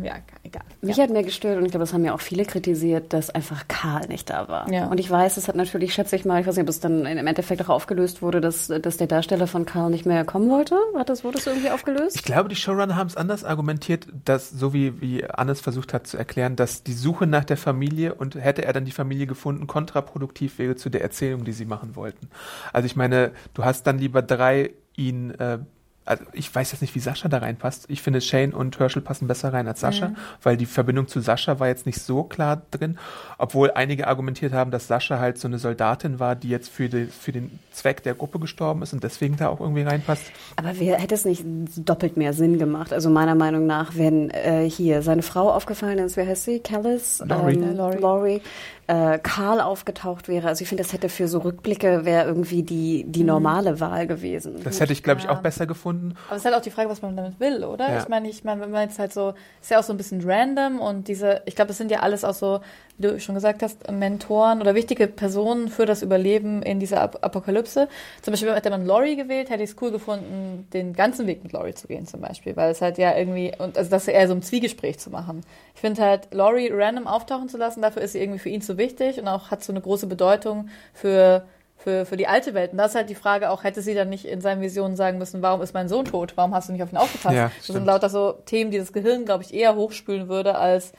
egal. 0.43 0.63
Mich 0.81 0.97
ja. 0.97 1.05
hat 1.05 1.11
mehr 1.11 1.23
gestört, 1.23 1.59
und 1.59 1.65
ich 1.65 1.71
glaube, 1.71 1.85
das 1.85 1.93
haben 1.93 2.05
ja 2.05 2.15
auch 2.15 2.21
viele 2.21 2.45
kritisiert, 2.45 3.13
dass 3.13 3.31
einfach 3.31 3.67
Karl 3.69 4.07
nicht 4.09 4.31
da 4.31 4.49
war. 4.49 4.71
Ja. 4.71 4.86
Und 4.87 5.01
ich 5.01 5.11
weiß, 5.11 5.37
es 5.37 5.49
hat 5.49 5.57
natürlich, 5.57 5.95
schätze 5.95 6.17
ich 6.17 6.25
mal, 6.25 6.41
ich 6.41 6.47
weiß 6.47 6.57
nicht, 6.57 6.65
ob 6.65 6.69
es 6.69 6.81
dann 6.81 7.07
im 7.07 7.27
Endeffekt 7.27 7.63
auch 7.63 7.69
aufgelöst 7.69 8.23
wurde, 8.23 8.41
dass, 8.41 8.69
dass 8.69 8.97
der 8.97 9.07
Darsteller 9.07 9.47
von 9.47 9.67
Karl 9.67 9.91
nicht 9.91 10.07
mehr 10.07 10.25
kommen 10.25 10.49
wollte. 10.51 10.77
Hat 10.97 11.09
das, 11.09 11.25
wurde 11.25 11.37
das 11.37 11.47
irgendwie 11.47 11.71
aufgelöst? 11.71 12.17
Ich 12.17 12.23
glaube, 12.23 12.49
die 12.49 12.57
Showrunner 12.57 12.97
haben 12.97 13.09
es 13.09 13.17
anders 13.17 13.45
argumentiert, 13.45 14.07
dass, 14.25 14.51
so 14.51 14.73
wie, 14.73 15.01
wie 15.01 15.25
Annes 15.25 15.61
versucht 15.61 15.93
hat 15.93 16.07
zu 16.07 16.17
erklären, 16.17 16.57
dass 16.57 16.83
die 16.83 16.93
Suche 16.93 17.27
nach 17.27 17.45
der 17.45 17.57
Familie 17.57 18.15
und 18.15 18.35
hätte 18.35 18.65
er 18.65 18.73
dann 18.73 18.85
die 18.85 18.93
Familie 18.93 19.27
gefunden, 19.27 19.67
kontraproduktiv 19.67 20.59
wäre 20.59 20.77
zu 20.77 20.91
der 20.91 21.03
Erzählung, 21.03 21.45
die 21.45 21.53
sie 21.53 21.65
machen 21.65 21.97
wollten. 21.97 22.29
Also 22.73 22.87
ich 22.87 22.97
meine, 22.97 23.33
du 23.55 23.65
hast 23.65 23.87
dann 23.87 23.99
lieber 23.99 24.23
drei 24.23 24.73
ihn 24.97 25.31
äh, 25.33 25.59
also 26.07 26.25
ich 26.33 26.53
weiß 26.55 26.73
jetzt 26.73 26.81
nicht, 26.81 26.95
wie 26.95 27.01
Sascha 27.01 27.29
da 27.29 27.39
reinpasst. 27.39 27.87
Ich 27.89 28.01
finde, 28.01 28.21
Shane 28.21 28.55
und 28.55 28.79
Herschel 28.79 29.03
passen 29.03 29.27
besser 29.27 29.53
rein 29.53 29.67
als 29.67 29.81
Sascha, 29.81 30.09
mhm. 30.09 30.17
weil 30.43 30.57
die 30.57 30.67
Verbindung 30.67 31.09
zu 31.09 31.21
Sascha 31.21 31.59
war 31.59 31.67
jetzt 31.69 31.85
nicht 31.85 32.01
so 32.01 32.23
klar 32.23 32.63
drin, 32.71 32.99
obwohl 33.39 33.73
einige 33.73 34.07
argumentiert 34.07 34.53
haben, 34.53 34.71
dass 34.71 34.87
Sascha 34.87 35.19
halt 35.19 35.39
so 35.39 35.49
eine 35.49 35.59
Soldatin 35.59 36.21
war, 36.21 36.37
die 36.37 36.49
jetzt 36.49 36.69
für, 36.69 36.89
die, 36.89 37.07
für 37.07 37.33
den 37.33 37.59
Zweck 37.73 38.03
der 38.05 38.15
Gruppe 38.15 38.39
gestorben 38.39 38.83
ist 38.83 38.93
und 38.93 39.03
deswegen 39.03 39.37
da 39.37 39.49
auch 39.49 39.61
irgendwie 39.61 39.83
reinpasst. 39.83 40.25
Aber 40.55 40.79
wer 40.79 40.99
hätte 40.99 41.15
es 41.15 41.25
nicht 41.25 41.45
doppelt 41.77 42.17
mehr 42.17 42.33
Sinn 42.33 42.59
gemacht? 42.59 42.93
Also 42.93 43.11
meiner 43.11 43.35
Meinung 43.35 43.67
nach, 43.67 43.97
wenn 43.97 44.31
äh, 44.31 44.71
hier 44.71 45.03
seine 45.03 45.23
Frau 45.23 45.51
aufgefallen 45.51 45.99
ist, 45.99 46.17
wer 46.17 46.27
heißt 46.27 46.45
sie? 46.45 46.61
Callis? 46.61 47.23
Laurie. 47.27 47.55
Ähm, 47.55 47.77
Laurie. 47.77 47.99
Laurie 47.99 48.41
äh, 48.89 49.19
Karl 49.19 49.61
aufgetaucht 49.61 50.29
wäre. 50.29 50.49
Also 50.49 50.63
ich 50.63 50.69
finde, 50.69 50.83
das 50.83 50.93
hätte 50.93 51.09
für 51.09 51.29
so 51.29 51.39
Rückblicke 51.39 52.05
wäre 52.05 52.27
irgendwie 52.27 52.63
die, 52.63 53.05
die 53.07 53.21
mhm. 53.21 53.27
normale 53.27 53.81
Wahl 53.81 54.07
gewesen. 54.07 54.61
Das 54.63 54.81
hätte 54.81 54.93
ich, 54.93 55.03
glaube 55.03 55.21
ich, 55.21 55.29
auch 55.29 55.41
besser 55.41 55.67
gefunden. 55.67 56.15
Aber 56.27 56.37
es 56.37 56.43
ist 56.43 56.45
halt 56.47 56.55
auch 56.55 56.61
die 56.61 56.71
Frage, 56.71 56.89
was 56.89 57.03
man 57.03 57.17
damit 57.17 57.41
will, 57.41 57.65
oder? 57.65 57.91
Ja. 57.91 57.99
Ich 57.99 58.09
meine, 58.09 58.29
ich 58.29 58.45
meine, 58.45 58.61
wenn 58.61 58.71
man 58.71 58.83
jetzt 58.83 58.99
halt 58.99 59.13
so, 59.13 59.35
ist 59.61 59.71
ja 59.71 59.79
auch 59.79 59.83
so 59.83 59.93
ein 59.93 59.97
bisschen 59.97 60.23
random 60.25 60.81
und 60.81 61.09
diese, 61.09 61.43
ich 61.47 61.57
glaube, 61.57 61.69
das 61.69 61.79
sind 61.79 61.91
ja 61.91 62.01
alles 62.01 62.25
auch 62.25 62.35
so, 62.35 62.61
wie 62.99 63.07
du 63.07 63.21
schon 63.21 63.35
gesagt 63.35 63.63
hast, 63.63 63.91
Mentoren 63.91 64.61
oder 64.61 64.75
wichtige 64.75 65.07
Personen 65.07 65.69
für 65.69 65.87
das 65.87 66.03
Überleben 66.03 66.63
in 66.63 66.81
dieser 66.81 67.03
Ap 67.03 67.19
Apokalypse. 67.23 67.89
Zum 68.23 68.33
Beispiel, 68.33 68.55
hätte 68.55 68.71
man 68.71 68.87
Laurie 68.87 69.17
gewählt, 69.17 69.51
hätte 69.51 69.63
ich 69.63 69.71
es 69.71 69.77
cool 69.81 69.91
gefunden, 69.91 70.67
den 70.73 70.93
ganzen 70.93 71.27
Weg 71.27 71.43
mit 71.43 71.53
Laurie 71.53 71.75
zu 71.75 71.89
gehen, 71.89 72.07
zum 72.07 72.21
Beispiel, 72.21 72.57
weil 72.57 72.71
es 72.71 72.81
halt 72.81 72.99
ja 72.99 73.17
irgendwie, 73.17 73.53
und 73.59 73.77
also 73.77 73.91
das 73.91 74.09
eher 74.09 74.29
so 74.29 74.35
ein 74.35 74.43
Zwiegespräch 74.43 74.99
zu 74.99 75.11
machen. 75.11 75.43
Ich 75.75 75.81
finde 75.81 76.03
halt, 76.03 76.29
Laurie 76.33 76.71
random 76.73 77.07
auftauchen 77.07 77.49
zu 77.49 77.59
lassen, 77.59 77.83
dafür 77.83 78.03
ist 78.03 78.13
sie 78.13 78.21
irgendwie 78.21 78.39
für 78.39 78.49
ihn 78.49 78.63
zu 78.63 78.79
wichtig 78.79 79.19
und 79.21 79.29
auch 79.29 79.51
hat 79.51 79.63
so 79.63 79.73
eine 79.73 79.81
große 79.81 80.07
Bedeutung 80.07 80.69
für 80.93 81.47
für, 81.79 82.07
für 82.07 82.17
die 82.17 82.27
alte 82.27 82.55
Welt. 82.55 82.73
Und 82.73 82.79
das 82.79 82.93
ist 82.93 82.95
halt 82.97 83.11
die 83.11 83.15
Frage 83.15 83.51
auch, 83.51 83.63
hätte 83.63 83.83
sie 83.83 83.95
dann 83.95 84.09
nicht 84.09 84.25
in 84.25 84.41
seinen 84.41 84.61
Visionen 84.61 84.97
sagen 84.97 85.19
müssen, 85.19 85.43
warum 85.43 85.63
ist 85.63 85.75
mein 85.75 85.89
Sohn 85.89 86.05
tot? 86.05 86.33
Warum 86.37 86.55
hast 86.55 86.69
du 86.69 86.73
nicht 86.73 86.83
auf 86.83 86.93
ihn 86.93 86.97
aufgepasst? 86.97 87.37
Ja, 87.37 87.53
das 87.57 87.67
sind 87.67 87.85
lauter 87.85 88.09
so 88.09 88.33
Themen, 88.47 88.71
die 88.71 88.79
das 88.79 88.93
Gehirn, 88.93 89.25
glaube 89.25 89.45
ich, 89.45 89.55
eher 89.55 89.77
hochspülen 89.77 90.29
würde 90.29 90.57
als 90.57 90.93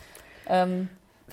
ähm, 0.47 0.87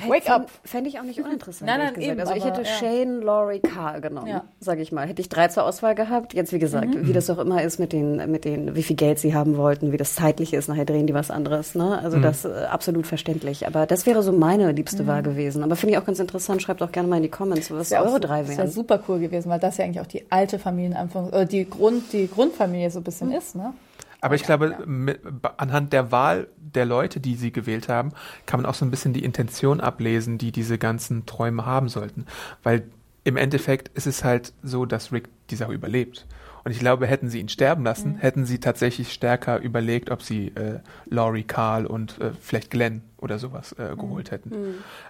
Wake 0.08 0.28
up. 0.28 0.50
Fände 0.64 0.88
ich 0.88 0.98
auch 0.98 1.04
nicht 1.04 1.20
uninteressant. 1.20 1.70
Nein, 1.70 1.92
nein, 1.94 2.00
eben, 2.00 2.20
Also 2.20 2.34
ich 2.34 2.44
hätte 2.44 2.62
ja. 2.62 2.66
Shane, 2.66 3.20
Laurie, 3.20 3.60
Carl 3.60 4.00
genommen, 4.00 4.26
ja. 4.26 4.44
sage 4.58 4.82
ich 4.82 4.90
mal. 4.90 5.06
Hätte 5.06 5.22
ich 5.22 5.28
drei 5.28 5.48
zur 5.48 5.64
Auswahl 5.64 5.94
gehabt. 5.94 6.34
Jetzt, 6.34 6.52
wie 6.52 6.58
gesagt, 6.58 6.94
mhm. 6.94 7.06
wie 7.06 7.12
das 7.12 7.30
auch 7.30 7.38
immer 7.38 7.62
ist 7.62 7.78
mit 7.78 7.92
den, 7.92 8.16
mit 8.30 8.44
den, 8.44 8.74
wie 8.74 8.82
viel 8.82 8.96
Geld 8.96 9.20
sie 9.20 9.34
haben 9.34 9.56
wollten, 9.56 9.92
wie 9.92 9.96
das 9.96 10.16
zeitlich 10.16 10.52
ist, 10.52 10.68
nachher 10.68 10.84
drehen 10.84 11.06
die 11.06 11.14
was 11.14 11.30
anderes. 11.30 11.76
Ne? 11.76 11.98
Also 12.02 12.16
mhm. 12.16 12.22
das 12.22 12.44
äh, 12.44 12.48
absolut 12.68 13.06
verständlich. 13.06 13.68
Aber 13.68 13.86
das 13.86 14.04
wäre 14.04 14.22
so 14.24 14.32
meine 14.32 14.72
liebste 14.72 15.04
mhm. 15.04 15.06
Wahl 15.06 15.22
gewesen. 15.22 15.62
Aber 15.62 15.76
finde 15.76 15.94
ich 15.94 15.98
auch 15.98 16.06
ganz 16.06 16.18
interessant. 16.18 16.60
Schreibt 16.60 16.82
auch 16.82 16.90
gerne 16.90 17.08
mal 17.08 17.16
in 17.16 17.22
die 17.22 17.30
Comments, 17.30 17.70
was 17.70 17.92
eure 17.92 18.10
so, 18.10 18.18
drei 18.18 18.48
wären. 18.48 18.48
Das 18.48 18.58
wäre 18.58 18.68
super 18.68 19.00
cool 19.08 19.20
gewesen, 19.20 19.48
weil 19.48 19.60
das 19.60 19.76
ja 19.76 19.84
eigentlich 19.84 20.00
auch 20.00 20.06
die 20.06 20.24
alte 20.30 20.58
Familienanfang, 20.58 21.32
äh, 21.32 21.46
die 21.46 21.70
Grund, 21.70 22.12
die 22.12 22.28
Grundfamilie 22.28 22.90
so 22.90 22.98
ein 22.98 23.04
bisschen 23.04 23.28
mhm. 23.28 23.34
ist, 23.34 23.54
ne? 23.54 23.72
Aber 24.24 24.36
ich 24.36 24.42
glaube, 24.42 24.78
mit, 24.86 25.20
anhand 25.58 25.92
der 25.92 26.10
Wahl 26.10 26.48
der 26.74 26.84
Leute, 26.86 27.20
die 27.20 27.34
sie 27.36 27.52
gewählt 27.52 27.88
haben, 27.88 28.12
kann 28.46 28.60
man 28.60 28.68
auch 28.70 28.74
so 28.74 28.84
ein 28.84 28.90
bisschen 28.90 29.12
die 29.12 29.24
Intention 29.24 29.80
ablesen, 29.80 30.38
die 30.38 30.52
diese 30.52 30.78
ganzen 30.78 31.26
Träume 31.26 31.64
haben 31.66 31.88
sollten. 31.88 32.26
Weil 32.62 32.84
im 33.24 33.36
Endeffekt 33.36 33.88
ist 33.96 34.06
es 34.06 34.22
halt 34.24 34.52
so, 34.62 34.84
dass 34.84 35.12
Rick 35.12 35.28
die 35.50 35.56
Sache 35.56 35.72
überlebt. 35.72 36.26
Und 36.64 36.70
ich 36.70 36.78
glaube, 36.78 37.06
hätten 37.06 37.28
sie 37.28 37.40
ihn 37.40 37.48
sterben 37.50 37.84
lassen, 37.84 38.12
Mhm. 38.12 38.16
hätten 38.16 38.44
sie 38.46 38.58
tatsächlich 38.58 39.12
stärker 39.12 39.58
überlegt, 39.60 40.10
ob 40.10 40.22
sie 40.22 40.48
äh, 40.48 40.80
Laurie, 41.06 41.42
Carl 41.42 41.84
und 41.86 42.18
äh, 42.20 42.30
vielleicht 42.40 42.70
Glenn 42.70 43.02
oder 43.18 43.38
sowas 43.38 43.74
Mhm. 43.78 43.84
äh, 43.84 43.96
geholt 43.96 44.30
hätten. 44.30 44.50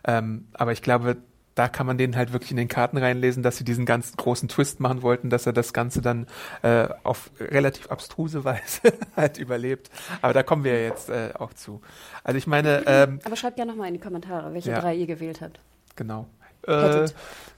Ähm, 0.05 0.46
aber 0.53 0.72
ich 0.72 0.83
glaube, 0.83 1.16
da 1.55 1.69
kann 1.69 1.87
man 1.87 1.99
denen 1.99 2.17
halt 2.17 2.33
wirklich 2.33 2.51
in 2.51 2.57
den 2.57 2.67
Karten 2.69 2.97
reinlesen, 2.99 3.43
dass 3.43 3.57
sie 3.57 3.64
diesen 3.64 3.87
ganz 3.87 4.17
großen 4.17 4.49
Twist 4.49 4.81
machen 4.81 5.03
wollten, 5.03 5.31
dass 5.31 5.47
er 5.47 5.53
das 5.53 5.73
Ganze 5.73 6.03
dann 6.03 6.27
äh, 6.62 6.88
auf 7.05 7.31
relativ 7.40 7.90
abstruse 7.90 8.45
Weise 8.45 8.81
halt 9.17 9.38
überlebt. 9.38 9.88
Aber 10.21 10.33
da 10.33 10.43
kommen 10.43 10.64
wir 10.64 10.75
ja 10.79 10.88
jetzt 10.88 11.11
äh, 11.11 11.31
auch 11.38 11.53
zu. 11.55 11.81
Also 12.25 12.38
ich 12.38 12.47
meine, 12.47 12.83
ähm, 12.87 13.21
Aber 13.25 13.37
schreibt 13.37 13.59
ja 13.59 13.64
nochmal 13.64 13.88
in 13.88 13.95
die 13.95 14.01
Kommentare, 14.01 14.53
welche 14.53 14.71
Ja. 14.71 14.81
drei 14.81 14.95
ihr 14.95 15.07
gewählt 15.07 15.40
habt. 15.40 15.61
genau. 15.97 16.27
Äh. 16.67 17.07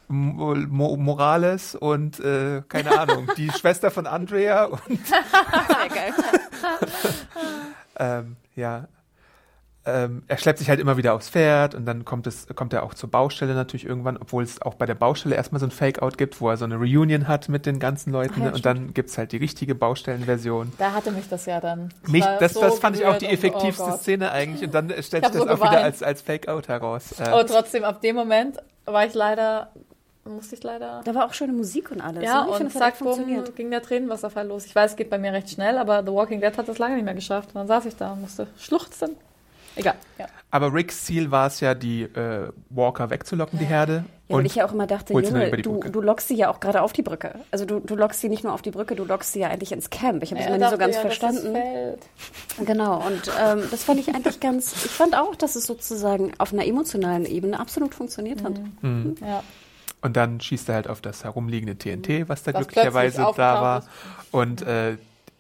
Mo 0.09 0.55
Mo 0.55 0.97
Morales 0.97 1.75
und 1.75 2.21
äh, 2.21 2.63
keine 2.69 2.97
Ahnung, 2.99 3.29
die 3.37 3.51
Schwester 3.59 3.91
von 3.91 4.07
Andrea 4.07 4.65
und 4.67 4.81
ähm, 7.99 8.37
ja. 8.55 8.87
Ähm, 9.87 10.23
er 10.27 10.37
schleppt 10.37 10.59
sich 10.59 10.69
halt 10.69 10.81
immer 10.81 10.97
wieder 10.97 11.15
aufs 11.15 11.31
Pferd 11.31 11.77
und 11.77 11.87
dann 11.87 12.05
kommt 12.05 12.27
es, 12.27 12.49
kommt 12.55 12.73
er 12.73 12.83
auch 12.83 12.93
zur 12.93 13.09
Baustelle 13.09 13.55
natürlich 13.55 13.87
irgendwann, 13.87 14.17
obwohl 14.17 14.43
es 14.43 14.61
auch 14.61 14.75
bei 14.75 14.85
der 14.85 14.97
Baustelle 14.97 15.37
erstmal 15.37 15.61
so 15.61 15.67
ein 15.67 15.71
Fake-Out 15.71 16.19
gibt, 16.19 16.41
wo 16.41 16.51
er 16.51 16.57
so 16.57 16.65
eine 16.65 16.77
Reunion 16.77 17.29
hat 17.29 17.49
mit 17.49 17.67
den 17.67 17.79
ganzen 17.79 18.13
Leuten 18.13 18.35
Ach 18.41 18.47
ja, 18.47 18.53
und 18.53 18.67
dann 18.67 18.95
gibt's 18.95 19.17
halt 19.17 19.31
die 19.31 19.37
richtige 19.37 19.77
Baustellenversion. 19.77 20.73
Da 20.79 20.93
hatte 20.93 21.13
mich 21.13 21.29
das 21.29 21.47
ja 21.47 21.61
dann. 21.61 21.91
Ich 22.05 22.09
Mich, 22.13 22.25
das, 22.41 22.55
so 22.55 22.61
das 22.61 22.81
fand 22.81 22.97
ich 22.97 23.07
auch 23.07 23.17
die 23.17 23.27
gerührt 23.27 23.43
und- 23.45 23.47
effektivste 23.47 23.93
oh. 23.95 23.97
Szene 23.97 24.33
eigentlich 24.33 24.65
und 24.65 24.75
dann 24.75 24.91
stellt 24.91 25.25
sich 25.25 25.33
das 25.33 25.35
so 25.35 25.43
auch 25.43 25.57
wieder 25.57 25.71
geweint. 25.71 25.85
als, 25.85 26.03
als 26.03 26.23
Fake-Out 26.23 26.69
heraus. 26.69 27.21
Äh, 27.21 27.25
Aber 27.25 27.47
trotzdem, 27.47 27.85
ab 27.85 28.01
dem 28.01 28.17
Moment 28.17 28.59
war 28.87 29.07
ich 29.07 29.15
leider, 29.15 29.71
musste 30.25 30.57
ich 30.57 30.65
leider. 30.65 31.03
Da 31.05 31.15
war 31.15 31.27
auch 31.27 31.33
schöne 31.33 31.53
Musik 31.53 31.91
und 31.93 32.01
alles. 32.01 32.25
Ja, 32.25 32.45
ne? 32.45 32.51
Ich 32.55 32.61
und 32.61 32.73
zack, 32.73 32.97
funktioniert. 32.97 33.55
ging 33.55 33.71
der 33.71 33.83
Tränenwasserfall 33.83 34.49
los. 34.49 34.67
Ich 34.67 34.75
weiß, 34.75 34.93
es 34.93 34.97
geht 34.97 35.11
bei 35.11 35.19
mir 35.19 35.33
recht 35.33 35.51
schnell, 35.51 35.79
aber 35.79 36.03
The 36.05 36.13
Walking 36.13 36.41
Dead 36.41 36.57
hat 36.57 36.69
das 36.69 36.79
lange 36.79 36.97
nicht 36.97 37.05
mehr 37.05 37.15
geschafft. 37.15 37.51
Und 37.51 37.57
dann 37.57 37.69
saß 37.69 37.87
ich 37.87 37.97
da 37.97 38.13
und 38.13 38.23
musste 38.23 38.49
schluchzen. 38.59 39.17
Egal, 39.77 39.95
ja. 40.19 40.27
aber 40.51 40.73
Ricks 40.73 41.05
Ziel 41.05 41.31
war 41.31 41.47
es 41.47 41.61
ja, 41.61 41.75
die 41.75 42.03
äh, 42.03 42.49
Walker 42.71 43.11
wegzulocken, 43.11 43.59
die 43.59 43.67
Herde. 43.67 44.05
Ja, 44.29 44.35
weil 44.35 44.39
und 44.39 44.47
ich 44.47 44.57
ja 44.57 44.67
auch 44.67 44.73
immer 44.73 44.87
dachte, 44.87 45.13
Junge, 45.13 45.51
du, 45.59 45.81
du 45.81 46.01
lockst 46.01 46.29
sie 46.29 46.35
ja 46.35 46.49
auch 46.51 46.59
gerade 46.61 46.83
auf 46.83 46.93
die 46.93 47.03
Brücke. 47.03 47.35
Also 47.51 47.65
du, 47.65 47.79
du 47.81 47.95
lockst 47.95 48.21
sie 48.21 48.29
nicht 48.29 48.43
nur 48.43 48.55
auf 48.55 48.63
die 48.63 48.71
Brücke, 48.71 48.97
du 48.97 49.05
lockst 49.05 49.35
sie 49.35 49.41
ja 49.41 49.49
eigentlich 49.49 49.71
ins 49.71 49.91
Camp. 49.91 50.23
Ich 50.23 50.31
habe 50.31 50.41
das 50.41 50.49
Er 50.49 50.57
immer 50.57 50.65
nicht 50.65 50.73
so 50.73 50.79
ganz 50.79 50.97
ja, 50.97 51.01
verstanden. 51.03 51.53
Das. 51.55 52.67
Genau, 52.67 53.07
und 53.07 53.31
ähm, 53.41 53.63
das 53.71 53.85
fand 53.85 54.01
ich 54.01 54.09
eigentlich 54.09 54.41
ganz, 54.41 54.73
ich 54.85 54.91
fand 54.91 55.17
auch, 55.17 55.37
dass 55.37 55.57
es 55.57 55.67
sozusagen 55.67 56.33
auf 56.39 56.53
einer 56.53 56.67
emotionalen 56.67 57.27
Ebene 57.27 57.61
absolut 57.61 57.95
funktioniert 57.95 58.43
hat. 58.43 58.55
Mhm. 58.81 59.15
Ja. 59.21 59.45
Und 60.01 60.17
dann 60.17 60.41
schießt 60.41 60.69
er 60.71 60.77
halt 60.77 60.89
auf 60.89 61.01
das 61.01 61.25
herumliegende 61.25 61.77
TNT, 61.77 62.29
was 62.29 62.43
da 62.43 62.55
Was 62.55 62.67
glücklicherweise 62.67 63.19
da 63.37 63.61
war. 63.61 63.85
Und 64.31 64.63
äh, 64.63 64.97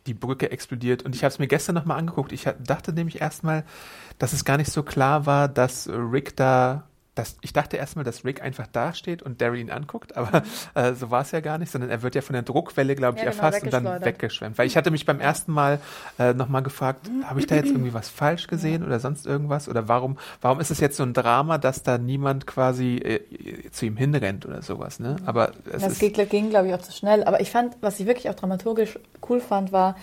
die 0.06 0.14
Brücke 0.14 0.50
explodiert. 0.50 1.02
Und 1.02 1.14
ich 1.14 1.22
habe 1.22 1.32
es 1.32 1.38
mir 1.38 1.46
gestern 1.46 1.74
nochmal 1.74 1.98
angeguckt. 1.98 2.32
Ich 2.32 2.48
dachte 2.64 2.92
nämlich 2.92 3.20
erstmal, 3.20 3.64
dass 4.18 4.32
es 4.32 4.44
gar 4.44 4.56
nicht 4.56 4.70
so 4.70 4.82
klar 4.82 5.26
war, 5.26 5.48
dass 5.48 5.88
Rick 5.88 6.36
da. 6.36 6.84
Dass, 7.14 7.38
ich 7.40 7.54
dachte 7.54 7.78
erstmal, 7.78 8.04
dass 8.04 8.26
Rick 8.26 8.42
einfach 8.42 8.66
da 8.70 8.92
steht 8.92 9.22
und 9.22 9.40
Daryl 9.40 9.58
ihn 9.58 9.70
anguckt, 9.70 10.18
aber 10.18 10.42
äh, 10.74 10.92
so 10.92 11.10
war 11.10 11.22
es 11.22 11.30
ja 11.30 11.40
gar 11.40 11.56
nicht, 11.56 11.72
sondern 11.72 11.88
er 11.88 12.02
wird 12.02 12.14
ja 12.14 12.20
von 12.20 12.34
der 12.34 12.42
Druckwelle, 12.42 12.94
glaube 12.94 13.16
ich, 13.16 13.24
Ja, 13.24 13.30
genau, 13.30 13.42
erfasst 13.42 13.64
und 13.64 13.72
dann 13.72 14.04
weggeschwemmt. 14.04 14.58
Weil 14.58 14.66
ich 14.66 14.76
hatte 14.76 14.90
mich 14.90 15.06
beim 15.06 15.18
ersten 15.18 15.50
Mal 15.50 15.80
äh, 16.18 16.34
nochmal 16.34 16.62
gefragt, 16.62 17.10
habe 17.24 17.40
ich 17.40 17.46
da 17.46 17.54
jetzt 17.54 17.70
irgendwie 17.70 17.94
was 17.94 18.10
falsch 18.10 18.48
gesehen 18.48 18.84
oder 18.84 19.00
sonst 19.00 19.24
irgendwas? 19.24 19.66
Oder 19.66 19.88
warum, 19.88 20.18
warum 20.42 20.60
ist 20.60 20.70
es 20.70 20.78
jetzt 20.78 20.98
so 20.98 21.04
ein 21.04 21.14
Drama, 21.14 21.56
dass 21.56 21.82
da 21.82 21.96
niemand 21.96 22.46
quasi 22.46 22.96
äh, 22.96 23.70
zu 23.70 23.86
ihm 23.86 23.96
hinrennt 23.96 24.44
oder 24.44 24.60
sowas, 24.60 25.00
ne? 25.00 25.16
Aber 25.24 25.52
es 25.72 25.84
Das 25.84 25.92
ist, 25.94 26.00
ging, 26.00 26.28
ging 26.28 26.50
glaube 26.50 26.68
ich, 26.68 26.74
auch 26.74 26.82
zu 26.82 26.92
schnell. 26.92 27.24
Aber 27.24 27.40
ich 27.40 27.50
fand, 27.50 27.78
was 27.80 27.98
ich 27.98 28.04
wirklich 28.04 28.28
auch 28.28 28.34
dramaturgisch 28.34 28.98
cool 29.26 29.40
fand, 29.40 29.72
war, 29.72 29.96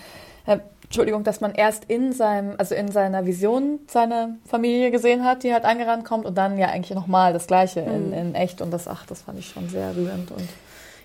äh, 0.46 0.58
Entschuldigung, 0.84 1.24
dass 1.24 1.40
man 1.40 1.52
erst 1.54 1.84
in 1.86 2.12
seinem, 2.12 2.54
also 2.58 2.74
in 2.74 2.90
seiner 2.90 3.26
Vision 3.26 3.80
seine 3.88 4.38
Familie 4.46 4.90
gesehen 4.90 5.24
hat, 5.24 5.42
die 5.42 5.52
halt 5.52 5.64
angerannt 5.64 6.04
kommt 6.04 6.24
und 6.24 6.36
dann 6.36 6.56
ja 6.58 6.68
eigentlich 6.68 6.94
nochmal 6.94 7.32
das 7.32 7.46
Gleiche 7.46 7.80
in, 7.80 8.12
in 8.12 8.34
echt. 8.34 8.60
Und 8.60 8.70
das, 8.70 8.86
ach, 8.86 9.06
das 9.06 9.22
fand 9.22 9.38
ich 9.38 9.48
schon 9.48 9.68
sehr 9.68 9.96
rührend 9.96 10.30
und 10.30 10.48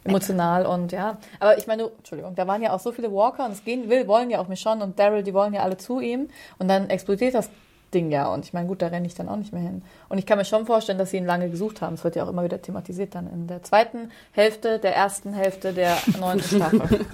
emotional 0.03 0.65
und 0.65 0.91
ja. 0.91 1.17
Aber 1.39 1.57
ich 1.57 1.67
meine, 1.67 1.89
Entschuldigung, 1.97 2.35
da 2.35 2.47
waren 2.47 2.61
ja 2.61 2.73
auch 2.73 2.79
so 2.79 2.91
viele 2.91 3.11
Walker 3.11 3.45
und 3.45 3.51
es 3.51 3.63
gehen 3.63 3.89
will, 3.89 4.07
wollen 4.07 4.29
ja 4.29 4.39
auch 4.39 4.47
Michonne 4.47 4.83
und 4.83 4.99
Daryl, 4.99 5.23
die 5.23 5.33
wollen 5.33 5.53
ja 5.53 5.63
alle 5.63 5.77
zu 5.77 5.99
ihm 5.99 6.29
und 6.57 6.67
dann 6.67 6.89
explodiert 6.89 7.33
das 7.33 7.49
Ding 7.93 8.11
ja 8.11 8.27
und 8.31 8.45
ich 8.45 8.53
meine, 8.53 8.67
gut, 8.67 8.81
da 8.81 8.87
renne 8.87 9.07
ich 9.07 9.15
dann 9.15 9.29
auch 9.29 9.35
nicht 9.37 9.51
mehr 9.53 9.61
hin. 9.61 9.81
Und 10.09 10.17
ich 10.17 10.25
kann 10.25 10.37
mir 10.37 10.45
schon 10.45 10.65
vorstellen, 10.65 10.97
dass 10.97 11.11
sie 11.11 11.17
ihn 11.17 11.25
lange 11.25 11.49
gesucht 11.49 11.81
haben. 11.81 11.95
Es 11.95 12.03
wird 12.03 12.15
ja 12.15 12.23
auch 12.23 12.29
immer 12.29 12.43
wieder 12.43 12.61
thematisiert 12.61 13.15
dann 13.15 13.27
in 13.31 13.47
der 13.47 13.63
zweiten 13.63 14.11
Hälfte, 14.31 14.79
der 14.79 14.95
ersten 14.95 15.33
Hälfte 15.33 15.73
der 15.73 15.97
neunten 16.19 16.43
Staffel. 16.57 17.05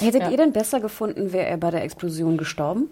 Hättet 0.00 0.22
Ja. 0.22 0.30
ihr 0.30 0.36
denn 0.36 0.52
besser 0.52 0.80
gefunden, 0.80 1.32
wäre 1.32 1.46
er 1.46 1.56
bei 1.56 1.70
der 1.70 1.82
Explosion 1.84 2.36
gestorben? 2.36 2.88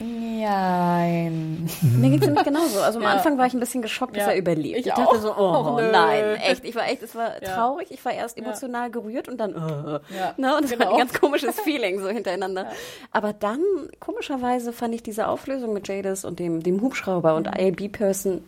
Nein. 0.00 1.68
Mir 1.82 2.10
ging 2.10 2.18
es 2.20 2.26
nämlich 2.26 2.44
genauso. 2.44 2.80
Also 2.80 2.98
am 2.98 3.04
Ja. 3.04 3.10
Anfang 3.12 3.38
war 3.38 3.46
ich 3.46 3.54
ein 3.54 3.60
bisschen 3.60 3.82
geschockt, 3.82 4.16
dass 4.16 4.24
Ja. 4.26 4.32
er 4.32 4.38
überlebt. 4.38 4.78
Ich 4.78 4.86
Ich, 4.86 4.92
dachte 4.92 5.08
auch. 5.08 5.16
so, 5.16 5.32
oh 5.36 5.76
Oh, 5.76 5.80
nein, 5.80 6.36
echt. 6.36 6.64
Ich 6.64 6.74
war 6.74 6.86
echt, 6.88 7.02
es 7.02 7.14
war 7.14 7.42
Ja. 7.42 7.54
traurig. 7.54 7.88
Ich 7.90 8.04
war 8.04 8.12
erst 8.12 8.36
emotional 8.38 8.90
gerührt 8.90 9.28
und 9.28 9.38
dann, 9.38 9.52
Ja, 9.52 10.34
ne? 10.36 10.56
Und 10.56 10.64
das 10.64 10.70
war 10.72 10.78
genau. 10.78 10.92
ein 10.92 10.98
ganz 10.98 11.12
komisches 11.20 11.60
Feeling 11.60 12.00
so 12.00 12.08
hintereinander. 12.08 12.66
Aber 13.12 13.32
dann, 13.32 13.60
komischerweise, 14.00 14.72
fand 14.72 14.94
ich 14.94 15.02
diese 15.02 15.28
Auflösung 15.28 15.72
mit 15.72 15.86
Jadis 15.88 16.24
und 16.24 16.38
dem, 16.38 16.62
dem 16.62 16.80
Hubschrauber 16.80 17.34
und 17.34 17.48
AB-Person 17.48 18.42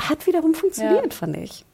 hat 0.00 0.26
wiederum 0.26 0.54
funktioniert, 0.54 1.12
fand 1.14 1.36
ich. 1.36 1.64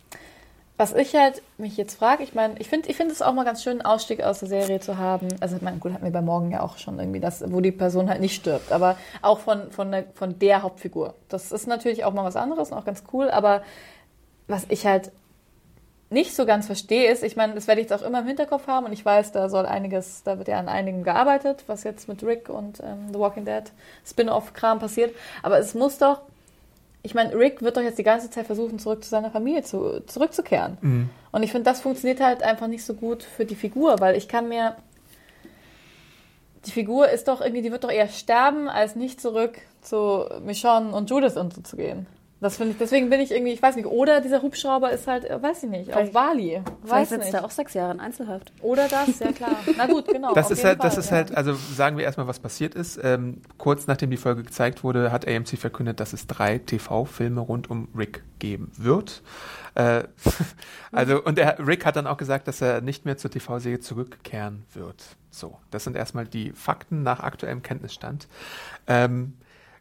Was 0.77 0.93
ich 0.93 1.15
halt 1.15 1.41
mich 1.57 1.77
jetzt 1.77 1.95
frage, 1.95 2.25
ich 2.25 2.35
meine, 2.35 2.57
ich 2.59 2.69
finde 2.69 2.89
ich 2.91 2.97
finde 2.97 3.13
es 3.13 3.23
auch 3.23 3.33
mal 3.33 3.45
ganz 3.45 3.63
schön, 3.63 3.81
einen 3.81 3.87
Ausstieg 3.87 4.23
aus 4.25 4.41
der 4.41 4.49
Serie 4.49 4.81
zu 4.81 4.99
haben. 4.99 5.29
Also, 5.41 5.55
ich 5.55 5.63
meine, 5.63 5.79
gut, 5.79 5.93
hatten 5.93 6.05
wir 6.05 6.11
bei 6.11 6.21
Morgen 6.21 6.51
ja 6.51 6.63
auch 6.63 6.79
schon 6.79 6.99
irgendwie 6.99 7.21
das, 7.21 7.45
wo 7.47 7.61
die 7.61 7.71
Person 7.71 8.11
halt 8.11 8.21
nicht 8.21 8.35
stirbt, 8.35 8.73
aber 8.73 8.97
auch 9.23 9.39
von, 9.39 9.71
von, 9.71 9.93
der, 9.93 10.05
von 10.15 10.39
der 10.41 10.63
Hauptfigur. 10.63 11.15
Das 11.29 11.53
ist 11.53 11.69
natürlich 11.69 12.05
auch 12.05 12.13
mal 12.13 12.25
was 12.25 12.35
anderes 12.35 12.73
und 12.73 12.79
auch 12.79 12.85
ganz 12.85 13.05
cool, 13.13 13.31
aber 13.31 13.63
was 14.49 14.67
ich 14.69 14.85
halt 14.85 15.13
nicht 16.11 16.35
so 16.35 16.47
ganz 16.47 16.67
verstehe, 16.67 17.11
ist, 17.11 17.23
ich 17.23 17.37
meine, 17.37 17.55
das 17.55 17.67
werde 17.67 17.81
ich 17.81 17.89
jetzt 17.89 18.01
auch 18.01 18.07
immer 18.07 18.21
im 18.21 18.27
Hinterkopf 18.27 18.67
haben 18.67 18.87
und 18.87 18.93
ich 18.93 19.05
weiß, 19.05 19.33
da 19.33 19.49
soll 19.49 19.67
einiges, 19.67 20.23
da 20.23 20.39
wird 20.39 20.49
ja 20.49 20.59
an 20.59 20.69
einigem 20.69 21.03
gearbeitet, 21.03 21.65
was 21.67 21.85
jetzt 21.85 22.09
mit 22.09 22.23
Rick 22.23 22.49
und 22.49 22.81
ähm, 22.81 23.09
The 23.13 23.19
Walking 23.19 23.45
Dead 23.45 23.65
Spin-off-Kram 24.07 24.79
passiert. 24.79 25.15
Aber 25.43 25.59
es 25.59 25.75
muss 25.75 25.99
doch, 25.99 26.21
ich 27.05 27.14
meine, 27.14 27.38
Rick 27.38 27.61
wird 27.61 27.77
doch 27.77 27.83
jetzt 27.83 27.99
die 27.99 28.03
ganze 28.03 28.31
Zeit 28.31 28.47
versuchen, 28.47 28.79
zurück 28.79 29.05
zu 29.05 29.11
seiner 29.11 29.31
Familie 29.31 29.62
zu, 29.62 30.01
zurückzukehren. 30.07 30.79
Und 31.33 31.43
ich 31.43 31.53
finde, 31.53 31.71
das 31.71 31.83
funktioniert 31.83 32.21
halt 32.21 32.43
einfach 32.43 32.67
nicht 32.67 32.83
so 32.83 32.95
gut 32.95 33.23
für 33.23 33.45
die 33.45 33.55
Figur, 33.55 34.01
weil 34.01 34.17
ich 34.17 34.27
kann 34.27 34.49
mir. 34.49 34.75
Die 36.64 36.71
Figur 36.71 37.11
ist 37.11 37.29
doch 37.29 37.43
irgendwie, 37.43 37.61
die 37.61 37.71
wird 37.71 37.85
doch 37.85 37.90
eher 37.90 38.09
sterben, 38.09 38.71
als 38.71 38.97
nicht 38.97 39.21
zurück 39.21 39.59
zu 39.83 40.25
Michonne 40.43 40.93
und 40.93 41.11
Judith 41.11 41.37
und 41.37 41.53
so 41.53 41.61
zu 41.61 41.77
gehen. 41.77 42.07
Das 42.45 42.59
finde 42.59 42.73
ich, 42.73 42.79
deswegen 42.79 43.09
bin 43.09 43.21
ich 43.21 43.31
irgendwie, 43.31 43.55
ich 43.55 43.63
weiß 43.63 43.75
nicht, 43.75 43.87
oder 43.87 44.21
dieser 44.21 44.43
Hubschrauber 44.43 44.91
ist 44.91 45.07
halt, 45.07 45.25
äh, 45.25 45.43
weiß 45.43 45.63
ich 45.63 45.71
nicht, 45.71 45.89
auf 45.89 45.95
Vielleicht- 45.97 46.13
Bali. 46.13 46.61
Vielleicht 46.83 46.93
Weiß 46.93 47.09
sitzt 47.09 47.25
nicht. 47.25 47.35
er 47.35 47.43
auch 47.47 47.51
sechs 47.51 47.73
Jahre 47.73 47.95
in 47.95 48.01
Einzelhaft. 48.01 48.53
Oder 48.61 48.87
das, 48.87 49.19
ja 49.19 49.33
klar. 49.33 49.57
Na 49.79 49.87
gut, 49.87 50.07
genau. 50.09 50.35
Das 50.35 50.47
auf 50.47 50.53
ist 50.53 50.59
jeden 50.59 50.69
halt, 50.69 50.85
das 50.85 50.93
Fall, 50.93 51.01
ist 51.05 51.11
ja. 51.11 51.17
halt, 51.17 51.35
also 51.39 51.55
sagen 51.55 51.97
wir 51.97 52.05
erstmal, 52.05 52.27
was 52.27 52.41
passiert 52.41 52.75
ist. 52.75 53.01
Ähm, 53.03 53.41
kurz 53.57 53.87
nachdem 53.87 54.11
die 54.11 54.19
Folge 54.19 54.43
gezeigt 54.43 54.85
wurde, 54.85 55.11
hat 55.11 55.27
AMC 55.27 55.57
verkündet, 55.57 56.01
dass 56.01 56.13
es 56.13 56.27
drei 56.27 56.59
TV-Filme 56.59 57.41
rund 57.41 57.71
um 57.71 57.89
Rick 57.97 58.23
geben 58.41 58.71
wird. 58.77 59.23
Äh, 59.75 60.03
also, 60.93 61.23
und 61.25 61.39
er, 61.39 61.67
Rick 61.67 61.87
hat 61.87 61.97
dann 61.97 62.07
auch 62.07 62.19
gesagt, 62.19 62.47
dass 62.47 62.61
er 62.61 62.83
nicht 62.83 63.07
mehr 63.07 63.17
zur 63.17 63.31
TV-Serie 63.31 63.81
zurückkehren 63.81 64.65
wird. 64.75 65.03
So, 65.31 65.57
das 65.71 65.85
sind 65.85 65.97
erstmal 65.97 66.27
die 66.27 66.53
Fakten 66.53 67.03
nach 67.03 67.21
aktuellem 67.21 67.63
Kenntnisstand. 67.63 68.29
Ähm, 68.87 69.33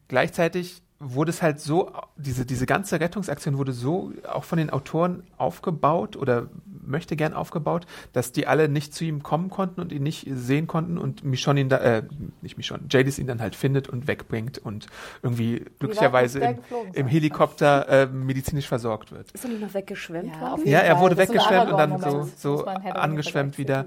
gleichzeitig 0.07 0.82
wurde 1.03 1.31
es 1.31 1.41
halt 1.41 1.59
so, 1.59 1.91
diese, 2.15 2.45
diese 2.45 2.65
ganze 2.65 2.99
Rettungsaktion 2.99 3.57
wurde 3.57 3.73
so 3.73 4.11
auch 4.27 4.43
von 4.43 4.57
den 4.57 4.69
Autoren 4.69 5.23
aufgebaut 5.37 6.15
oder 6.15 6.47
möchte 6.65 7.15
gern 7.15 7.33
aufgebaut, 7.33 7.85
dass 8.13 8.31
die 8.31 8.47
alle 8.47 8.69
nicht 8.69 8.93
zu 8.93 9.05
ihm 9.05 9.23
kommen 9.23 9.49
konnten 9.49 9.81
und 9.81 9.91
ihn 9.91 10.03
nicht 10.03 10.27
sehen 10.29 10.67
konnten 10.67 10.97
und 10.97 11.23
Michonne 11.23 11.61
ihn 11.61 11.69
da, 11.69 11.77
äh, 11.77 12.03
nicht 12.41 12.57
Michonne, 12.57 12.83
Jadis 12.89 13.19
ihn 13.19 13.27
dann 13.27 13.41
halt 13.41 13.55
findet 13.55 13.87
und 13.89 14.07
wegbringt 14.07 14.57
und 14.57 14.87
irgendwie 15.21 15.65
glücklicherweise 15.79 16.39
im, 16.39 16.57
im. 16.93 17.07
Helikopter 17.07 17.87
äh, 17.89 18.05
medizinisch 18.07 18.67
versorgt 18.67 19.11
wird. 19.11 19.31
Ist 19.31 19.43
er 19.43 19.49
nicht 19.49 19.61
noch 19.61 19.73
weggeschwemmt 19.73 20.33
Ja, 20.35 20.57
Ja, 20.65 20.79
er 20.79 20.99
wurde 20.99 21.15
Das 21.15 21.29
weggeschwemmt 21.29 21.71
und 21.71 21.77
dann 21.77 21.89
so, 21.91 22.05
Aragorn-Moment. 22.05 22.39
so 22.39 22.55
Ringe 22.55 22.95
angeschwemmt 22.95 23.57
wieder. 23.57 23.85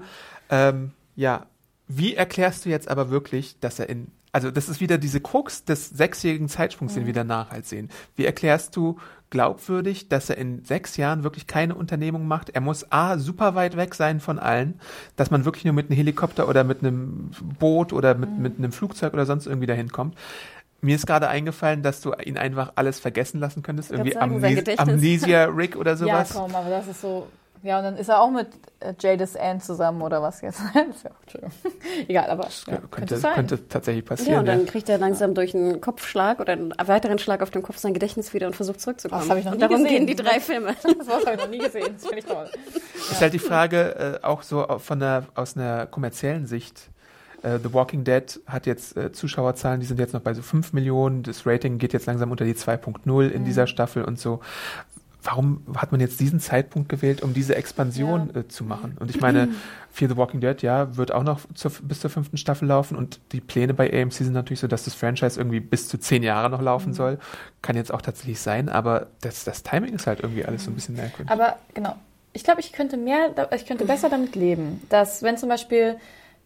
Ähm, 0.49 0.91
ja, 1.15 1.45
wie 1.87 2.15
erklärst 2.15 2.65
du 2.65 2.69
jetzt 2.69 2.89
aber 2.89 3.09
wirklich, 3.09 3.59
dass 3.59 3.79
er 3.79 3.89
in, 3.89 4.11
also 4.31 4.51
das 4.51 4.69
ist 4.69 4.81
wieder 4.81 4.97
diese 4.97 5.19
Krux 5.21 5.63
des 5.65 5.89
sechsjährigen 5.89 6.49
Zeitsprungs, 6.49 6.93
den 6.93 7.05
wir 7.05 7.13
danach 7.13 7.51
halt 7.51 7.65
sehen. 7.65 7.89
Wie 8.15 8.25
erklärst 8.25 8.75
du 8.75 8.97
glaubwürdig, 9.29 10.09
dass 10.09 10.29
er 10.29 10.37
in 10.37 10.63
sechs 10.63 10.97
Jahren 10.97 11.23
wirklich 11.23 11.47
keine 11.47 11.75
Unternehmung 11.75 12.27
macht? 12.27 12.49
Er 12.49 12.61
muss 12.61 12.91
A, 12.91 13.17
super 13.17 13.55
weit 13.55 13.75
weg 13.77 13.95
sein 13.95 14.19
von 14.19 14.39
allen, 14.39 14.79
dass 15.15 15.31
man 15.31 15.45
wirklich 15.45 15.65
nur 15.65 15.73
mit 15.73 15.89
einem 15.89 15.97
Helikopter 15.97 16.47
oder 16.47 16.63
mit 16.63 16.79
einem 16.79 17.31
Boot 17.59 17.93
oder 17.93 18.15
mit, 18.15 18.37
mit 18.37 18.57
einem 18.57 18.71
Flugzeug 18.71 19.13
oder 19.13 19.25
sonst 19.25 19.47
irgendwie 19.47 19.67
dahin 19.67 19.91
kommt. 19.91 20.15
Mir 20.81 20.95
ist 20.95 21.07
gerade 21.07 21.27
eingefallen, 21.27 21.81
dass 21.81 22.01
du 22.01 22.13
ihn 22.23 22.37
einfach 22.37 22.73
alles 22.75 22.99
vergessen 22.99 23.39
lassen 23.39 23.63
könntest. 23.63 23.91
Irgendwie 23.91 24.11
sagen, 24.13 24.35
Amnes. 24.35 24.77
Amnesia 24.77 25.45
Rick 25.45 25.75
oder 25.75 25.91
Ja, 25.97 25.97
sowas. 25.97 26.33
komm, 26.33 26.53
aber 26.53 26.69
das 26.69 26.87
ist 26.87 27.01
so. 27.01 27.27
Ja, 27.63 27.77
und 27.79 27.83
dann 27.83 27.97
ist 27.97 28.09
er 28.09 28.21
auch 28.21 28.29
mit 28.29 28.47
äh, 28.79 28.93
Jadis 28.99 29.35
Ann 29.35 29.59
zusammen 29.61 30.01
oder 30.01 30.21
was 30.21 30.41
jetzt? 30.41 30.61
Entschuldigung. 30.73 31.51
Egal, 32.07 32.29
aber 32.29 32.43
ja, 32.45 32.49
könnte, 32.77 32.87
könnte 32.89 33.17
sein. 33.17 33.33
könnte 33.35 33.67
tatsächlich 33.67 34.03
Ja, 34.05 34.09
passieren. 34.09 34.39
und 34.39 34.45
dann 34.45 34.65
kriegt 34.65 34.89
er 34.89 34.97
langsam 34.97 35.33
durch 35.33 35.53
einen 35.55 35.81
Kopfschlag 35.81 36.39
oder 36.39 36.53
einen 36.53 36.73
weiteren 36.85 37.19
Schlag 37.19 37.41
auf 37.41 37.49
den 37.49 37.63
Kopf 37.63 37.77
sein 37.77 37.93
Gedächtnis 37.93 38.33
wieder 38.33 38.47
und 38.47 38.55
versucht 38.55 38.79
zurückzukommen. 38.81 39.21
Das 39.21 39.29
hab 39.29 39.37
ich 39.37 39.45
noch 39.45 39.51
und 39.53 39.57
nie 39.57 39.61
darum 39.67 39.83
gesehen. 39.83 40.05
gehen 40.05 40.07
die 40.07 40.23
drei 40.23 40.39
Filme. 40.39 40.75
Das 40.97 41.07
habe 41.25 41.35
ich 41.35 41.37
noch 41.41 41.49
nie 41.49 41.59
gesehen. 41.59 41.93
Das 41.95 42.03
finde 42.07 42.19
ich 42.19 42.25
toll. 42.25 42.49
Ist 43.11 43.21
halt 43.21 43.33
die 43.33 43.39
Frage, 43.39 44.19
äh, 44.21 44.25
auch 44.25 44.43
so 44.43 44.65
von 44.79 44.99
der, 44.99 45.25
aus 45.35 45.55
einer 45.55 45.85
kommerziellen 45.85 46.45
Sicht. 46.45 46.89
Äh, 47.43 47.59
The 47.63 47.73
Walking 47.73 48.03
Dead 48.03 48.39
hat 48.47 48.65
jetzt 48.65 48.97
äh, 48.97 49.11
Zuschauerzahlen, 49.11 49.79
die 49.79 49.85
sind 49.85 49.99
jetzt 49.99 50.13
noch 50.13 50.21
bei 50.21 50.33
so 50.33 50.41
5 50.41 50.73
Millionen. 50.73 51.23
Das 51.23 51.45
Rating 51.45 51.77
geht 51.77 51.93
jetzt 51.93 52.05
langsam 52.07 52.31
unter 52.31 52.45
die 52.45 52.55
2.0 52.55 53.29
in 53.29 53.45
dieser 53.45 53.67
Staffel 53.67 54.03
und 54.03 54.19
so. 54.19 54.39
Warum 55.23 55.61
hat 55.75 55.91
man 55.91 55.99
jetzt 55.99 56.19
diesen 56.19 56.39
Zeitpunkt 56.39 56.89
gewählt, 56.89 57.21
um 57.21 57.33
diese 57.33 57.55
Expansion 57.55 58.35
äh, 58.35 58.47
zu 58.47 58.63
machen? 58.63 58.95
Und 58.99 59.09
ich 59.09 59.19
meine, 59.19 59.49
Fear 59.91 60.09
the 60.11 60.17
Walking 60.17 60.41
Dead, 60.41 60.61
ja, 60.61 60.95
wird 60.95 61.11
auch 61.11 61.23
noch 61.23 61.41
zur, 61.53 61.71
bis 61.81 61.99
zur 61.99 62.09
fünften 62.09 62.37
Staffel 62.37 62.67
laufen 62.67 62.95
und 62.95 63.19
die 63.31 63.41
Pläne 63.41 63.73
bei 63.73 63.91
AMC 63.91 64.13
sind 64.13 64.33
natürlich 64.33 64.59
so, 64.59 64.67
dass 64.67 64.83
das 64.83 64.93
Franchise 64.93 65.39
irgendwie 65.39 65.59
bis 65.59 65.87
zu 65.87 65.97
zehn 65.97 66.23
Jahre 66.23 66.49
noch 66.49 66.61
laufen 66.61 66.93
soll. 66.93 67.17
Kann 67.61 67.75
jetzt 67.75 67.91
auch 67.91 68.01
tatsächlich 68.01 68.39
sein, 68.39 68.69
aber 68.69 69.07
das, 69.21 69.43
das 69.43 69.63
Timing 69.63 69.95
ist 69.95 70.07
halt 70.07 70.19
irgendwie 70.21 70.45
alles 70.45 70.65
so 70.65 70.71
ein 70.71 70.75
bisschen 70.75 70.95
merkwürdig. 70.95 71.31
Aber 71.31 71.57
genau, 71.73 71.95
ich 72.33 72.43
glaube, 72.43 72.61
ich 72.61 72.71
könnte 72.71 72.97
mehr, 72.97 73.33
ich 73.55 73.65
könnte 73.65 73.85
besser 73.85 74.09
damit 74.09 74.35
leben, 74.35 74.81
dass 74.89 75.23
wenn 75.23 75.37
zum 75.37 75.49
Beispiel 75.49 75.97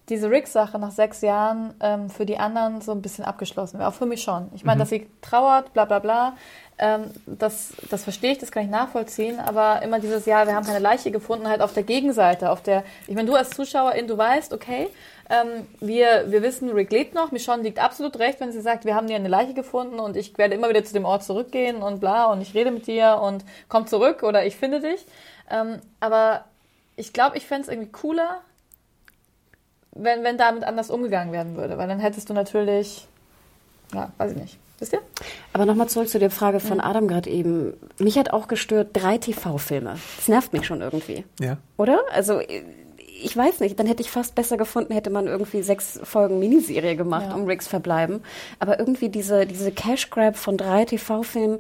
diese 0.10 0.30
Rick-Sache 0.30 0.80
nach 0.80 0.92
sechs 0.92 1.22
Jahren 1.22 1.74
ähm, 1.80 2.10
für 2.10 2.26
die 2.26 2.38
anderen 2.38 2.82
so 2.82 2.92
ein 2.92 3.02
bisschen 3.02 3.24
abgeschlossen 3.24 3.80
wäre, 3.80 3.88
auch 3.88 3.94
für 3.94 4.06
mich 4.06 4.22
schon. 4.22 4.50
Ich 4.56 4.64
meine, 4.64 4.80
dass 4.80 4.90
sie 4.90 5.08
trauert, 5.22 5.74
bla 5.74 5.86
bla 5.86 6.00
bla, 6.00 6.34
ähm, 6.78 7.12
das, 7.26 7.74
das 7.90 8.04
verstehe 8.04 8.32
ich, 8.32 8.38
das 8.40 8.52
kann 8.52 8.64
ich 8.64 8.70
nachvollziehen, 8.70 9.40
aber 9.40 9.82
immer 9.84 10.00
dieses 10.00 10.26
Jahr, 10.26 10.48
wir 10.48 10.56
haben 10.56 10.66
keine 10.66 10.80
Leiche 10.80 11.12
gefunden, 11.12 11.48
halt 11.48 11.62
auf 11.62 11.74
der 11.74 11.84
Gegenseite, 11.84 12.50
auf 12.50 12.62
der, 12.64 12.84
ich 13.08 13.16
meine, 13.16 13.28
du 13.28 13.36
als 13.36 13.52
Zuschauerin, 13.52 14.08
du 14.08 14.18
weißt, 14.18 14.52
okay, 14.54 14.90
ähm, 15.30 15.68
wir, 15.80 16.26
wir 16.32 16.42
wissen, 16.42 16.70
Rick 16.70 16.92
lebt 16.92 17.16
noch, 17.16 17.32
Michonne 17.32 17.64
liegt 17.64 17.80
absolut 17.80 18.20
recht, 18.20 18.40
wenn 18.40 18.52
sie 18.52 18.62
sagt, 18.62 18.86
wir 18.86 18.96
haben 18.96 19.08
hier 19.08 19.16
eine 19.16 19.30
Leiche 19.30 19.54
gefunden 19.54 20.00
und 20.00 20.18
ich 20.18 20.38
werde 20.38 20.56
immer 20.56 20.70
wieder 20.70 20.84
zu 20.84 20.94
dem 20.94 21.06
Ort 21.06 21.24
zurückgehen 21.24 21.82
und 21.82 22.00
bla 22.00 22.26
und 22.26 22.42
ich 22.42 22.54
rede 22.54 22.72
mit 22.72 22.88
dir 22.88 23.22
und 23.22 23.46
komm 23.70 23.88
zurück 23.88 24.24
oder 24.24 24.46
ich 24.46 24.58
finde 24.58 24.82
dich. 24.82 25.06
Ähm, 25.50 25.80
aber 26.00 26.46
ich 26.96 27.14
glaube, 27.14 27.38
ich 27.38 27.46
fände 27.46 27.64
es 27.64 27.70
irgendwie 27.70 27.92
cooler, 27.92 28.42
wenn, 29.92 30.24
wenn 30.24 30.38
damit 30.38 30.64
anders 30.64 30.90
umgegangen 30.90 31.32
werden 31.32 31.56
würde, 31.56 31.78
weil 31.78 31.88
dann 31.88 32.00
hättest 32.00 32.30
du 32.30 32.34
natürlich, 32.34 33.08
ja, 33.94 34.12
weiß 34.18 34.32
ich 34.32 34.38
nicht. 34.38 34.58
Wisst 34.82 34.94
ihr? 34.94 35.02
Aber 35.54 35.66
nochmal 35.68 35.88
zurück 35.90 36.10
zu 36.10 36.18
der 36.18 36.32
Frage 36.32 36.60
von 36.60 36.82
Adam 36.82 37.08
gerade 37.08 37.30
eben. 37.30 37.74
Mich 38.00 38.18
hat 38.18 38.34
auch 38.34 38.48
gestört 38.48 38.90
drei 38.94 39.20
TV-Filme. 39.20 39.96
Das 40.18 40.28
nervt 40.28 40.54
mich 40.54 40.66
schon 40.66 40.82
irgendwie. 40.82 41.24
Ja. 41.40 41.58
Oder? 41.78 42.00
Also 42.12 42.42
ich 43.24 43.38
weiß 43.38 43.60
nicht, 43.60 43.80
dann 43.80 43.86
hätte 43.86 44.02
ich 44.02 44.10
fast 44.10 44.34
besser 44.34 44.58
gefunden, 44.58 44.94
hätte 44.94 45.12
man 45.12 45.28
irgendwie 45.28 45.62
sechs 45.62 46.00
Folgen 46.04 46.40
Miniserie 46.40 46.96
gemacht 46.96 47.28
Ja. 47.30 47.36
um 47.36 47.46
Ricks 47.46 47.68
Verbleiben. 47.68 48.22
Aber 48.58 48.80
irgendwie 48.80 49.10
diese, 49.10 49.46
diese 49.46 49.72
Cash 49.72 50.10
Grab 50.10 50.36
von 50.36 50.58
drei 50.58 50.86
TV-Filmen, 50.86 51.60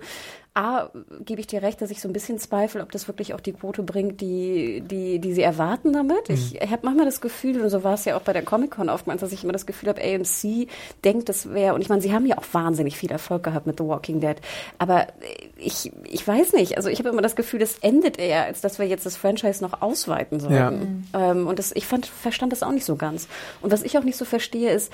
A, 0.54 0.90
gebe 1.24 1.40
ich 1.40 1.48
dir 1.48 1.62
recht, 1.62 1.82
dass 1.82 1.92
ich 1.92 2.02
so 2.02 2.10
ein 2.10 2.14
bisschen 2.14 2.38
zweifle, 2.38 2.82
ob 2.82 2.92
das 2.92 3.08
wirklich 3.08 3.34
auch 3.34 3.40
die 3.40 3.54
Quote 3.54 3.84
bringt, 3.84 4.20
die, 4.20 4.84
die, 4.86 5.20
die 5.20 5.34
sie 5.34 5.44
erwarten 5.44 5.94
damit. 5.94 6.30
Ich, 6.30 6.56
ich 6.62 6.70
habe 6.70 6.82
manchmal 6.84 7.06
das 7.06 7.22
Gefühl, 7.22 7.62
und 7.62 7.70
so 7.70 7.86
war 7.86 7.94
es 7.94 8.04
ja 8.04 8.18
auch 8.18 8.22
bei 8.22 8.34
der 8.34 8.42
Comic-Con 8.42 8.90
oftmals, 8.90 9.22
dass 9.22 9.32
ich 9.32 9.46
immer 9.46 9.54
das 9.54 9.66
Gefühl 9.66 9.88
habe, 9.88 10.02
AMC 10.02 10.68
denkt, 11.06 11.30
das 11.30 11.54
wäre, 11.54 11.74
und 11.74 11.82
ich 11.82 11.88
meine, 11.88 12.02
sie 12.02 12.14
haben 12.14 12.26
ja 12.26 12.38
auch 12.38 12.44
wahnsinnig 12.52 12.98
viel 12.98 13.12
Erfolg 13.12 13.44
gehabt 13.44 13.66
mit 13.66 13.78
The 13.80 13.86
Walking 13.86 14.20
Dead, 14.20 14.36
aber 14.78 15.08
ich, 15.58 15.92
ich 16.04 16.28
weiß 16.28 16.52
nicht, 16.54 16.76
also 16.76 16.90
ich 16.90 17.00
habe 17.00 17.10
immer 17.10 17.22
das 17.22 17.38
Gefühl, 17.38 17.60
das 17.60 17.78
endet 17.80 18.20
eher, 18.20 18.44
als 18.44 18.60
dass 18.60 18.78
wir 18.78 18.86
jetzt 18.86 19.06
das 19.06 19.16
Franchise 19.16 19.64
noch 19.64 19.82
ausweiten 19.82 20.42
sollten. 20.42 21.08
Ähm, 21.14 21.48
und 21.48 21.60
das, 21.60 21.72
ich 21.74 21.88
fand, 21.88 22.06
verstand 22.06 22.52
das 22.52 22.62
auch 22.62 22.72
nicht 22.72 22.86
so 22.86 22.98
ganz. 22.98 23.30
Und 23.62 23.72
was 23.72 23.84
ich 23.84 23.98
auch 23.98 24.04
nicht 24.04 24.18
so 24.18 24.26
verstehe, 24.26 24.72
ist, 24.72 24.92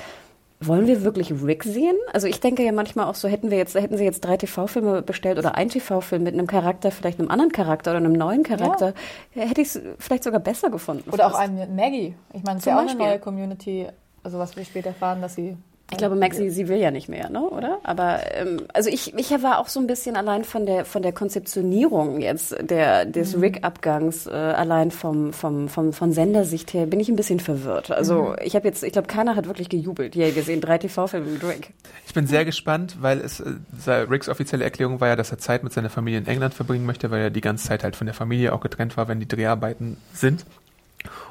wollen 0.59 0.87
wir 0.87 1.03
wirklich 1.03 1.31
Rick 1.43 1.63
sehen? 1.63 1.95
Also 2.13 2.27
ich 2.27 2.39
denke 2.39 2.63
ja 2.63 2.71
manchmal 2.71 3.05
auch 3.05 3.15
so, 3.15 3.27
hätten 3.27 3.51
wir 3.51 3.57
jetzt, 3.57 3.75
hätten 3.75 3.97
sie 3.97 4.03
jetzt 4.03 4.21
drei 4.21 4.37
TV-Filme 4.37 5.03
bestellt 5.03 5.37
oder 5.37 5.55
ein 5.55 5.69
TV-Film 5.69 6.23
mit 6.23 6.33
einem 6.33 6.47
Charakter, 6.47 6.91
vielleicht 6.91 7.19
einem 7.19 7.29
anderen 7.29 7.51
Charakter 7.51 7.91
oder 7.91 7.99
einem 7.99 8.13
neuen 8.13 8.43
Charakter, 8.43 8.93
hätte 9.31 9.61
ich 9.61 9.75
es 9.75 9.81
vielleicht 9.99 10.23
sogar 10.23 10.39
besser 10.39 10.69
gefunden. 10.69 11.09
Oder 11.11 11.27
auch 11.27 11.31
fast. 11.31 11.43
einen 11.43 11.59
mit 11.59 11.75
Maggie. 11.75 12.15
Ich 12.33 12.43
meine, 12.43 12.57
es 12.57 12.65
ist 12.65 12.65
ja 12.65 12.77
auch 12.77 12.87
eine 12.87 12.95
neue 12.95 13.19
Community, 13.19 13.87
also 14.23 14.39
was 14.39 14.55
wir 14.55 14.65
später 14.65 14.89
erfahren, 14.89 15.21
dass 15.21 15.35
sie. 15.35 15.55
Ich 15.89 15.97
glaube, 15.97 16.15
Maxi, 16.15 16.49
sie 16.49 16.67
will 16.67 16.79
ja 16.79 16.91
nicht 16.91 17.07
mehr, 17.07 17.29
ne? 17.29 17.41
oder? 17.41 17.79
Aber 17.83 18.19
ähm, 18.33 18.63
also 18.73 18.89
ich, 18.89 19.13
ich 19.15 19.31
war 19.41 19.59
auch 19.59 19.69
so 19.69 19.79
ein 19.79 19.87
bisschen 19.87 20.17
allein 20.17 20.43
von 20.43 20.65
der 20.65 20.83
von 20.83 21.01
der 21.01 21.13
Konzeptionierung 21.13 22.19
jetzt 22.19 22.55
der 22.59 23.05
des 23.05 23.39
Rick-Abgangs, 23.39 24.27
äh, 24.27 24.31
allein 24.31 24.91
vom, 24.91 25.31
vom, 25.31 25.69
vom 25.69 25.93
von 25.93 26.11
Sendersicht 26.11 26.73
her, 26.73 26.87
bin 26.87 26.99
ich 26.99 27.07
ein 27.07 27.15
bisschen 27.15 27.39
verwirrt. 27.39 27.89
Also 27.89 28.35
ich 28.43 28.55
habe 28.55 28.67
jetzt, 28.67 28.83
ich 28.83 28.91
glaube, 28.91 29.07
keiner 29.07 29.37
hat 29.37 29.47
wirklich 29.47 29.69
gejubelt. 29.69 30.13
Hier 30.13 30.33
gesehen, 30.33 30.59
drei 30.59 30.77
TV-Filme 30.77 31.25
mit 31.25 31.43
Rick. 31.43 31.73
Ich 32.05 32.13
bin 32.13 32.27
sehr 32.27 32.43
gespannt, 32.43 32.97
weil 32.99 33.19
es 33.21 33.39
äh, 33.39 33.91
Ricks 33.91 34.27
offizielle 34.27 34.65
Erklärung 34.65 34.99
war 34.99 35.07
ja, 35.07 35.15
dass 35.15 35.31
er 35.31 35.37
Zeit 35.37 35.63
mit 35.63 35.71
seiner 35.71 35.89
Familie 35.89 36.19
in 36.19 36.27
England 36.27 36.53
verbringen 36.53 36.85
möchte, 36.85 37.11
weil 37.11 37.21
er 37.21 37.29
die 37.29 37.41
ganze 37.41 37.65
Zeit 37.65 37.85
halt 37.85 37.95
von 37.95 38.07
der 38.07 38.13
Familie 38.13 38.51
auch 38.51 38.61
getrennt 38.61 38.97
war, 38.97 39.07
wenn 39.07 39.21
die 39.21 39.27
Dreharbeiten 39.27 39.95
sind. 40.13 40.45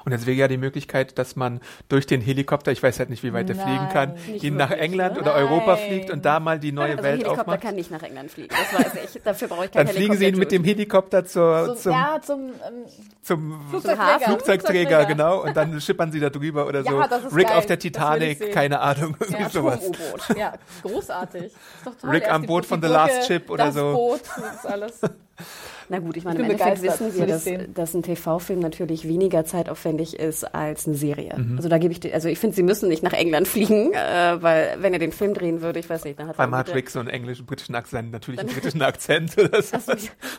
Und 0.04 0.12
jetzt 0.12 0.26
wäre 0.26 0.36
ja 0.36 0.48
die 0.48 0.56
Möglichkeit, 0.56 1.18
dass 1.18 1.36
man 1.36 1.60
durch 1.88 2.06
den 2.06 2.20
Helikopter, 2.20 2.72
ich 2.72 2.82
weiß 2.82 2.98
halt 2.98 3.10
nicht, 3.10 3.22
wie 3.22 3.32
weit 3.32 3.48
er 3.50 3.56
Nein, 3.56 3.66
fliegen 3.66 3.88
kann, 3.90 4.16
ihn 4.42 4.56
nach 4.56 4.70
England 4.70 5.14
ne? 5.16 5.20
oder 5.22 5.34
Europa 5.34 5.74
Nein. 5.76 5.86
fliegt 5.88 6.10
und 6.10 6.24
da 6.24 6.40
mal 6.40 6.58
die 6.58 6.72
neue 6.72 6.86
Also 6.90 6.98
ein 6.98 7.04
Welt 7.04 7.12
Helikopter 7.20 7.40
aufmacht. 7.42 7.60
kann 7.62 7.74
nicht 7.74 7.90
nach 7.90 8.02
England 8.02 8.30
fliegen, 8.30 8.54
das 8.72 8.80
weiß 8.86 8.92
ich. 9.14 9.22
Dafür 9.22 9.48
brauche 9.48 9.64
ich 9.66 9.70
keinen 9.72 9.86
Dann 9.86 9.94
fliegen 9.96 10.16
sie 10.16 10.26
ihn 10.28 10.38
mit 10.38 10.52
dem 10.52 10.64
Helikopter 10.64 11.24
zur, 11.24 11.66
So, 11.66 11.74
zum, 11.74 11.92
ja, 11.92 12.18
zum. 12.22 12.40
Ähm, 12.48 12.52
zum 13.22 13.60
Flugzeugträger. 13.70 14.20
Flugzeugträger, 14.26 15.04
genau, 15.06 15.42
und 15.42 15.56
dann 15.56 15.80
schippern 15.80 16.12
sie 16.12 16.20
da 16.20 16.30
drüber 16.30 16.66
oder 16.66 16.82
Ja, 16.82 17.06
das 17.08 17.22
so. 17.22 17.28
ist 17.28 17.34
Rick 17.36 17.48
geil. 17.48 17.56
auf 17.58 17.66
der 17.66 17.76
Das 17.76 17.82
Titanic, 17.82 18.52
keine 18.52 18.80
Ahnung, 18.80 19.16
irgendwie 19.20 19.42
Ja, 19.42 19.48
sowas. 19.50 19.80
Ja, 20.36 20.52
großartig. 20.82 21.44
Ist 21.46 21.54
doch 21.84 21.92
toll. 22.00 22.10
Rick 22.10 22.30
am 22.32 22.42
Boot 22.46 22.66
von 22.66 22.80
The 22.80 22.88
Last 22.88 23.26
Ship 23.26 23.48
oder 23.50 23.66
das 23.66 23.74
so. 23.74 23.92
Boot, 23.92 24.20
das 24.36 24.54
ist 24.54 24.66
alles. 24.66 25.00
Na 25.89 25.99
gut, 26.01 26.16
ich 26.16 26.24
meine, 26.24 26.41
Ich 26.41 26.45
im 26.45 26.51
Endeffekt 26.51 26.82
wissen 26.82 27.14
wir, 27.16 27.26
dass, 27.26 27.45
sehen. 27.45 27.72
dass 27.74 27.95
ein 27.95 28.03
TV-Film 28.03 28.59
natürlich 28.61 29.07
weniger 29.07 29.45
zeitaufwendig 29.45 30.18
ist 30.18 30.43
als 30.55 30.87
eine 30.87 30.97
Serie. 30.97 31.34
Mhm. 31.37 31.57
Also 31.57 31.68
da 31.68 31.78
gebe 31.78 31.93
ich, 31.93 32.12
also 32.14 32.28
ich 32.28 32.39
finde, 32.39 32.57
sie 32.57 32.62
müssen 32.62 32.89
nicht 32.89 33.03
nach 33.03 33.12
England 33.12 33.47
fliegen, 33.49 33.93
äh, 33.93 34.37
weil 34.43 34.76
wenn 34.80 34.93
er 34.93 34.99
den 34.99 35.12
Film 35.12 35.34
drehen 35.34 35.62
würde, 35.62 35.78
ich 35.78 35.89
weiß 35.89 36.05
nicht, 36.05 36.18
dann 36.18 36.28
hat 36.28 36.39
er 36.39 36.47
wieder- 36.49 36.74
Rick 36.74 36.91
so 36.91 36.99
einen 36.99 37.09
englischen, 37.09 37.47
britischen 37.47 37.74
Akzent, 37.74 38.11
natürlich 38.11 38.41
einen 38.41 38.49
britischen 38.49 38.82
Akzent 38.82 39.37
oder 39.39 39.62
so. 39.62 39.76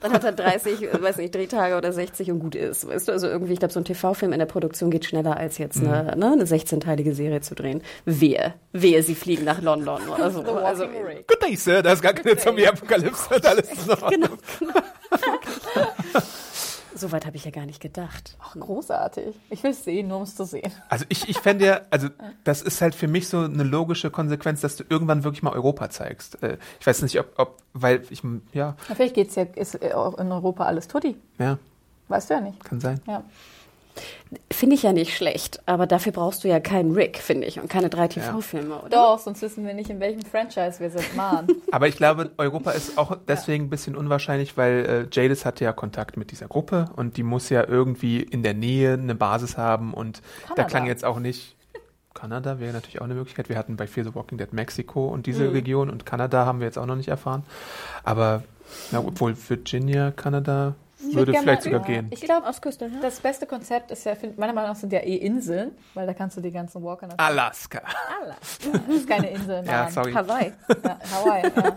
dann 0.01 0.11
hat 0.13 0.23
er 0.23 0.31
30, 0.33 0.83
äh, 0.83 1.01
weiß 1.01 1.17
nicht, 1.17 1.33
Drehtage 1.33 1.75
oder 1.77 1.91
60 1.93 2.31
und 2.31 2.39
gut 2.39 2.55
ist. 2.55 2.87
Weißt 2.87 3.07
du, 3.07 3.11
also 3.13 3.27
irgendwie, 3.27 3.53
ich 3.53 3.59
glaube, 3.59 3.73
so 3.73 3.79
ein 3.79 3.85
TV-Film 3.85 4.33
in 4.33 4.39
der 4.39 4.45
Produktion 4.47 4.91
geht 4.91 5.05
schneller 5.05 5.37
als 5.37 5.57
jetzt 5.57 5.77
eine, 5.77 6.11
Mhm. 6.13 6.19
ne, 6.19 6.31
eine 6.33 6.43
16-teilige 6.45 7.13
Serie 7.13 7.41
zu 7.41 7.55
drehen. 7.55 7.81
Wehe, 8.05 8.53
wehe, 8.73 9.01
sie 9.03 9.15
fliegen 9.15 9.45
nach 9.45 9.61
London 9.61 10.01
oder 10.13 10.29
so. 10.31 10.41
Also. 10.41 10.85
Good 10.85 11.41
day, 11.43 11.55
Sir, 11.55 11.81
da 11.81 11.93
ist 11.93 12.01
gar 12.01 12.13
keine 12.13 12.35
Zombie-Apokalypse 12.37 13.35
und 13.35 13.45
alles 13.45 13.71
ist 13.71 13.87
noch. 13.87 14.07
genau, 14.09 14.27
genau. 14.59 14.73
So 16.95 17.11
weit 17.11 17.25
habe 17.25 17.35
ich 17.37 17.45
ja 17.45 17.51
gar 17.51 17.65
nicht 17.65 17.79
gedacht. 17.81 18.35
Ach, 18.41 18.55
großartig. 18.59 19.35
Ich 19.49 19.61
will 19.63 19.71
es 19.71 19.83
sehen, 19.83 20.07
nur 20.07 20.17
um 20.17 20.23
es 20.23 20.35
zu 20.35 20.45
sehen. 20.45 20.71
Also 20.89 21.05
ich, 21.09 21.29
ich 21.29 21.37
fände 21.37 21.65
ja, 21.65 21.81
also 21.91 22.07
das 22.43 22.61
ist 22.61 22.81
halt 22.81 22.95
für 22.95 23.07
mich 23.07 23.27
so 23.29 23.39
eine 23.39 23.63
logische 23.63 24.09
Konsequenz, 24.09 24.61
dass 24.61 24.75
du 24.77 24.83
irgendwann 24.89 25.23
wirklich 25.23 25.43
mal 25.43 25.53
Europa 25.53 25.89
zeigst. 25.89 26.41
Äh, 26.41 26.57
Ich 26.79 26.87
weiß 26.87 27.03
nicht, 27.03 27.19
ob, 27.19 27.33
ob 27.37 27.57
weil 27.73 28.01
ich, 28.09 28.23
ja, 28.53 28.75
Ja, 28.89 28.95
Vielleicht 28.95 29.13
geht's 29.15 29.35
ja, 29.35 29.43
ist 29.43 29.81
äh, 29.81 29.93
auch 29.93 30.17
in 30.17 30.31
Europa 30.31 30.65
alles 30.65 30.87
tutti. 30.87 31.15
ja, 31.37 31.57
Weißt 32.07 32.29
du 32.29 32.35
ja 32.35 32.41
nicht. 32.41 32.63
kann 32.63 32.79
sein. 32.79 33.01
Ja. 33.05 33.23
Finde 34.51 34.75
ich 34.75 34.83
ja 34.83 34.91
nicht 34.91 35.15
schlecht, 35.15 35.61
aber 35.65 35.87
dafür 35.87 36.11
brauchst 36.11 36.43
du 36.43 36.47
ja 36.47 36.59
keinen 36.59 36.93
Rick, 36.93 37.17
finde 37.17 37.47
ich, 37.47 37.59
und 37.59 37.69
keine 37.69 37.89
drei 37.89 38.07
TV-Filme, 38.07 38.79
oder? 38.79 38.89
Doch, 38.89 39.19
sonst 39.19 39.41
wissen 39.41 39.65
wir 39.65 39.73
nicht, 39.73 39.89
in 39.89 39.99
welchem 39.99 40.21
Franchise 40.21 40.79
wir 40.79 40.89
sind. 40.89 41.15
Mann. 41.15 41.47
Aber 41.71 41.87
ich 41.87 41.95
glaube, 41.95 42.31
Europa 42.37 42.71
ist 42.71 42.97
auch 42.97 43.17
deswegen 43.27 43.65
ein 43.65 43.69
bisschen 43.69 43.95
unwahrscheinlich, 43.95 44.57
weil 44.57 44.85
äh, 44.85 45.07
Jadis 45.11 45.45
hatte 45.45 45.63
ja 45.63 45.71
Kontakt 45.71 46.17
mit 46.17 46.31
dieser 46.31 46.47
Gruppe 46.47 46.89
und 46.95 47.17
die 47.17 47.23
muss 47.23 47.49
ja 47.49 47.65
irgendwie 47.67 48.21
in 48.21 48.43
der 48.43 48.53
Nähe 48.53 48.93
eine 48.93 49.15
Basis 49.15 49.57
haben 49.57 49.93
und 49.93 50.17
da 50.17 50.47
Kanada. 50.47 50.63
klang 50.69 50.85
jetzt 50.87 51.05
auch 51.05 51.19
nicht. 51.19 51.55
Kanada 52.13 52.59
wäre 52.59 52.73
natürlich 52.73 52.99
auch 52.99 53.05
eine 53.05 53.13
Möglichkeit. 53.13 53.47
Wir 53.47 53.57
hatten 53.57 53.77
bei 53.77 53.85
Fear 53.85 54.05
the 54.07 54.15
Walking 54.15 54.39
Dead 54.39 54.51
Mexiko 54.51 55.07
und 55.07 55.27
diese 55.27 55.53
Region 55.53 55.89
und 55.89 56.05
Kanada 56.05 56.45
haben 56.45 56.59
wir 56.59 56.65
jetzt 56.65 56.79
auch 56.79 56.87
noch 56.87 56.95
nicht 56.95 57.09
erfahren. 57.09 57.43
Aber 58.03 58.43
na, 58.91 58.99
obwohl 58.99 59.35
Virginia, 59.37 60.11
Kanada 60.11 60.75
würde 60.99 61.33
vielleicht 61.33 61.63
sogar 61.63 61.81
ja. 61.81 61.85
gehen. 61.85 62.07
Ich 62.11 62.21
glaube, 62.21 62.47
Ostküste, 62.47 62.85
ja. 62.85 62.99
das 63.01 63.19
beste 63.19 63.45
Konzept 63.45 63.91
ist 63.91 64.03
ja, 64.05 64.15
find- 64.15 64.37
meiner 64.37 64.53
Meinung 64.53 64.71
nach 64.71 64.77
sind 64.77 64.91
ja 64.93 64.99
eh 64.99 65.15
Inseln, 65.15 65.71
weil 65.93 66.07
da 66.07 66.13
kannst 66.13 66.37
du 66.37 66.41
die 66.41 66.51
ganzen 66.51 66.83
Walker 66.83 67.07
natürlich. 67.07 67.27
Alaska. 67.27 67.81
Alaska. 68.21 68.79
Das 68.87 68.95
ist 68.95 69.07
keine 69.07 69.29
Insel, 69.29 69.57
Mann. 69.57 69.65
Ja, 69.65 69.89
sorry. 69.91 70.13
Hawaii. 70.13 70.53
Ja, 70.83 70.99
Hawaii, 71.11 71.43
ja. 71.55 71.75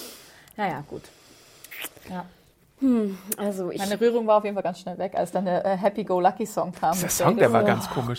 Naja, 0.56 0.84
gut. 0.88 1.02
Ja. 2.08 2.24
Also 3.38 3.70
ich, 3.70 3.78
Meine 3.78 4.00
Rührung 4.00 4.26
war 4.26 4.36
auf 4.38 4.44
jeden 4.44 4.54
Fall 4.54 4.62
ganz 4.62 4.80
schnell 4.80 4.98
weg, 4.98 5.12
als 5.14 5.32
dann 5.32 5.46
der 5.46 5.64
äh, 5.64 5.76
Happy-Go-Lucky-Song 5.76 6.72
kam. 6.72 6.98
Der 7.00 7.08
Song, 7.08 7.36
der 7.36 7.52
war 7.52 7.66
Jadis. 7.66 7.84
ganz 7.86 7.90
komisch. 7.94 8.18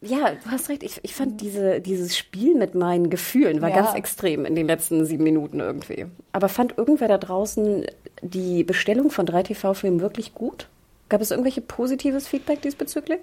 ja, 0.00 0.30
du 0.32 0.50
hast 0.50 0.68
recht. 0.70 0.82
Ich, 0.82 1.00
ich 1.02 1.14
fand 1.14 1.40
diese, 1.42 1.80
dieses 1.82 2.16
Spiel 2.16 2.54
mit 2.54 2.74
meinen 2.74 3.10
Gefühlen 3.10 3.60
war 3.60 3.68
Ja. 3.68 3.76
ganz 3.76 3.94
extrem 3.94 4.46
in 4.46 4.54
den 4.54 4.66
letzten 4.66 5.04
sieben 5.04 5.24
Minuten 5.24 5.60
irgendwie. 5.60 6.06
Aber 6.32 6.48
fand 6.48 6.78
irgendwer 6.78 7.08
da 7.08 7.18
draußen 7.18 7.84
die 8.22 8.64
Bestellung 8.64 9.10
von 9.10 9.26
drei 9.26 9.42
TV-Filmen 9.42 10.00
wirklich 10.00 10.34
gut? 10.34 10.68
Gab 11.10 11.20
es 11.20 11.30
irgendwelche 11.30 11.60
positives 11.60 12.26
Feedback 12.26 12.62
diesbezüglich? 12.62 13.20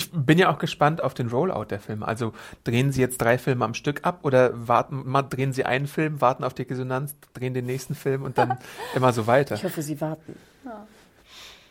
Ich 0.00 0.10
bin 0.12 0.38
ja 0.38 0.50
auch 0.50 0.58
gespannt 0.58 1.02
auf 1.02 1.12
den 1.12 1.28
Rollout 1.28 1.66
der 1.66 1.78
Filme. 1.78 2.08
Also 2.08 2.32
drehen 2.64 2.90
Sie 2.90 3.02
jetzt 3.02 3.20
drei 3.20 3.36
Filme 3.36 3.66
am 3.66 3.74
Stück 3.74 4.06
ab 4.06 4.20
oder 4.22 4.50
warten, 4.66 5.02
mal 5.04 5.22
drehen 5.22 5.52
Sie 5.52 5.66
einen 5.66 5.86
Film, 5.86 6.22
warten 6.22 6.42
auf 6.42 6.54
die 6.54 6.62
Resonanz, 6.62 7.14
drehen 7.34 7.52
den 7.52 7.66
nächsten 7.66 7.94
Film 7.94 8.22
und 8.22 8.38
dann 8.38 8.58
immer 8.94 9.12
so 9.12 9.26
weiter. 9.26 9.56
Ich 9.56 9.64
hoffe, 9.64 9.82
Sie 9.82 10.00
warten. 10.00 10.36
Ja. 10.64 10.86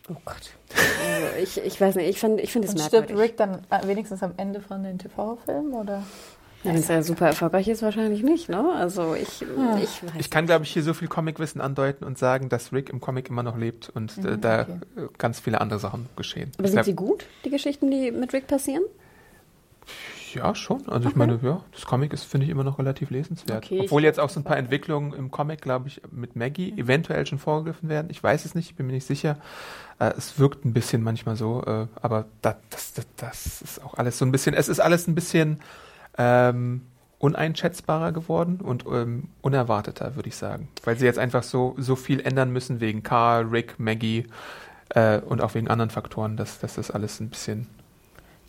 Oh 0.10 0.16
Gott. 0.26 0.54
Also 0.76 1.28
ich, 1.42 1.66
ich 1.66 1.82
weiß 1.82 1.96
nicht, 1.96 2.08
ich 2.08 2.20
finde 2.20 2.44
ich 2.44 2.52
find 2.52 2.66
es 2.66 2.76
merkwürdig. 2.76 3.10
Stirbt 3.10 3.22
Rick 3.22 3.38
dann 3.38 3.66
wenigstens 3.88 4.22
am 4.22 4.34
Ende 4.38 4.62
von 4.62 4.84
den 4.84 5.00
TV-Filmen 5.00 5.74
oder? 5.74 6.04
Ja, 6.64 6.74
Wenn 6.74 6.80
es 6.80 6.90
ja 6.90 7.02
super 7.02 7.28
erfolgreich 7.28 7.70
ist, 7.70 7.82
wahrscheinlich 7.82 8.22
nicht, 8.22 8.50
ne? 8.50 8.74
Also 8.74 9.16
ich, 9.16 9.42
ja. 9.42 9.78
ich 9.82 10.04
weiß 10.04 10.12
Ich 10.20 10.30
kann, 10.30 10.46
glaube 10.46 10.66
ich, 10.66 10.72
hier 10.72 10.84
so 10.84 10.94
viel 10.94 11.08
Comicwissen 11.08 11.62
andeuten 11.62 12.04
und 12.04 12.18
sagen, 12.18 12.50
dass 12.50 12.74
Rick 12.74 12.90
im 12.90 13.00
Comic 13.00 13.30
immer 13.30 13.44
noch 13.44 13.58
lebt 13.58 13.90
und 13.90 14.18
äh, 14.18 14.32
mhm, 14.32 14.42
da 14.42 14.62
okay. 14.64 15.08
ganz 15.18 15.40
viele 15.40 15.62
andere 15.62 15.80
Sachen 15.80 16.10
geschehen. 16.18 16.52
Aber 16.58 16.68
sind 16.68 16.76
glaub, 16.76 16.86
sie 16.86 16.96
gut, 16.96 17.26
die 17.46 17.50
Geschichten, 17.50 17.90
die 17.90 18.12
mit 18.12 18.34
Rick 18.34 18.48
passieren? 18.48 18.84
Ja, 20.34 20.54
schon. 20.54 20.82
Also 20.88 20.98
okay. 20.98 21.08
ich 21.10 21.16
meine, 21.16 21.40
ja, 21.42 21.64
das 21.72 21.86
Comic 21.86 22.14
ist, 22.14 22.24
finde 22.24 22.46
ich, 22.46 22.52
immer 22.52 22.64
noch 22.64 22.78
relativ 22.78 23.10
lesenswert. 23.10 23.66
Okay, 23.66 23.82
Obwohl 23.82 24.04
jetzt 24.04 24.20
auch 24.20 24.30
so 24.30 24.40
ein 24.40 24.44
paar 24.44 24.58
Entwicklungen 24.58 25.14
im 25.14 25.32
Comic, 25.32 25.62
glaube 25.62 25.88
ich, 25.88 26.02
mit 26.12 26.36
Maggie 26.36 26.74
eventuell 26.78 27.26
schon 27.26 27.40
vorgegriffen 27.40 27.90
werden. 27.90 28.10
Ich 28.12 28.22
weiß 28.22 28.46
es 28.46 28.54
nicht, 28.54 28.70
ich 28.70 28.76
bin 28.76 28.86
mir 28.86 28.94
nicht 28.94 29.08
sicher. 29.08 29.38
Äh, 29.98 30.14
es 30.18 30.38
wirkt 30.38 30.66
ein 30.66 30.74
bisschen 30.74 31.04
manchmal 31.04 31.36
so, 31.36 31.64
äh, 31.66 31.88
aber 32.02 32.26
das, 32.42 32.58
das, 32.70 33.08
das 33.18 33.62
ist 33.62 33.84
auch 33.84 33.96
alles 33.96 34.18
so 34.18 34.26
ein 34.26 34.32
bisschen, 34.32 34.54
es 34.54 34.68
ist 34.68 34.80
alles 34.80 35.08
ein 35.08 35.16
bisschen 35.16 35.62
ähm, 36.20 36.82
uneinschätzbarer 37.18 38.12
geworden 38.12 38.60
und 38.62 38.86
ähm, 38.86 39.30
unerwarteter, 39.42 40.16
würde 40.16 40.30
ich 40.30 40.36
sagen. 40.36 40.68
Weil 40.84 40.98
sie 40.98 41.06
jetzt 41.06 41.20
einfach 41.20 41.44
so, 41.44 41.76
so 41.78 41.96
viel 41.96 42.20
ändern 42.20 42.52
müssen 42.52 42.80
wegen 42.80 43.02
Carl, 43.02 43.46
Rick, 43.46 43.80
Maggie 43.80 44.28
äh, 44.90 45.20
und 45.20 45.42
auch 45.42 45.56
wegen 45.56 45.68
anderen 45.68 45.90
Faktoren, 45.90 46.38
dass, 46.38 46.60
dass 46.60 46.76
das 46.76 46.92
alles 46.92 47.20
ein 47.20 47.30
bisschen 47.30 47.68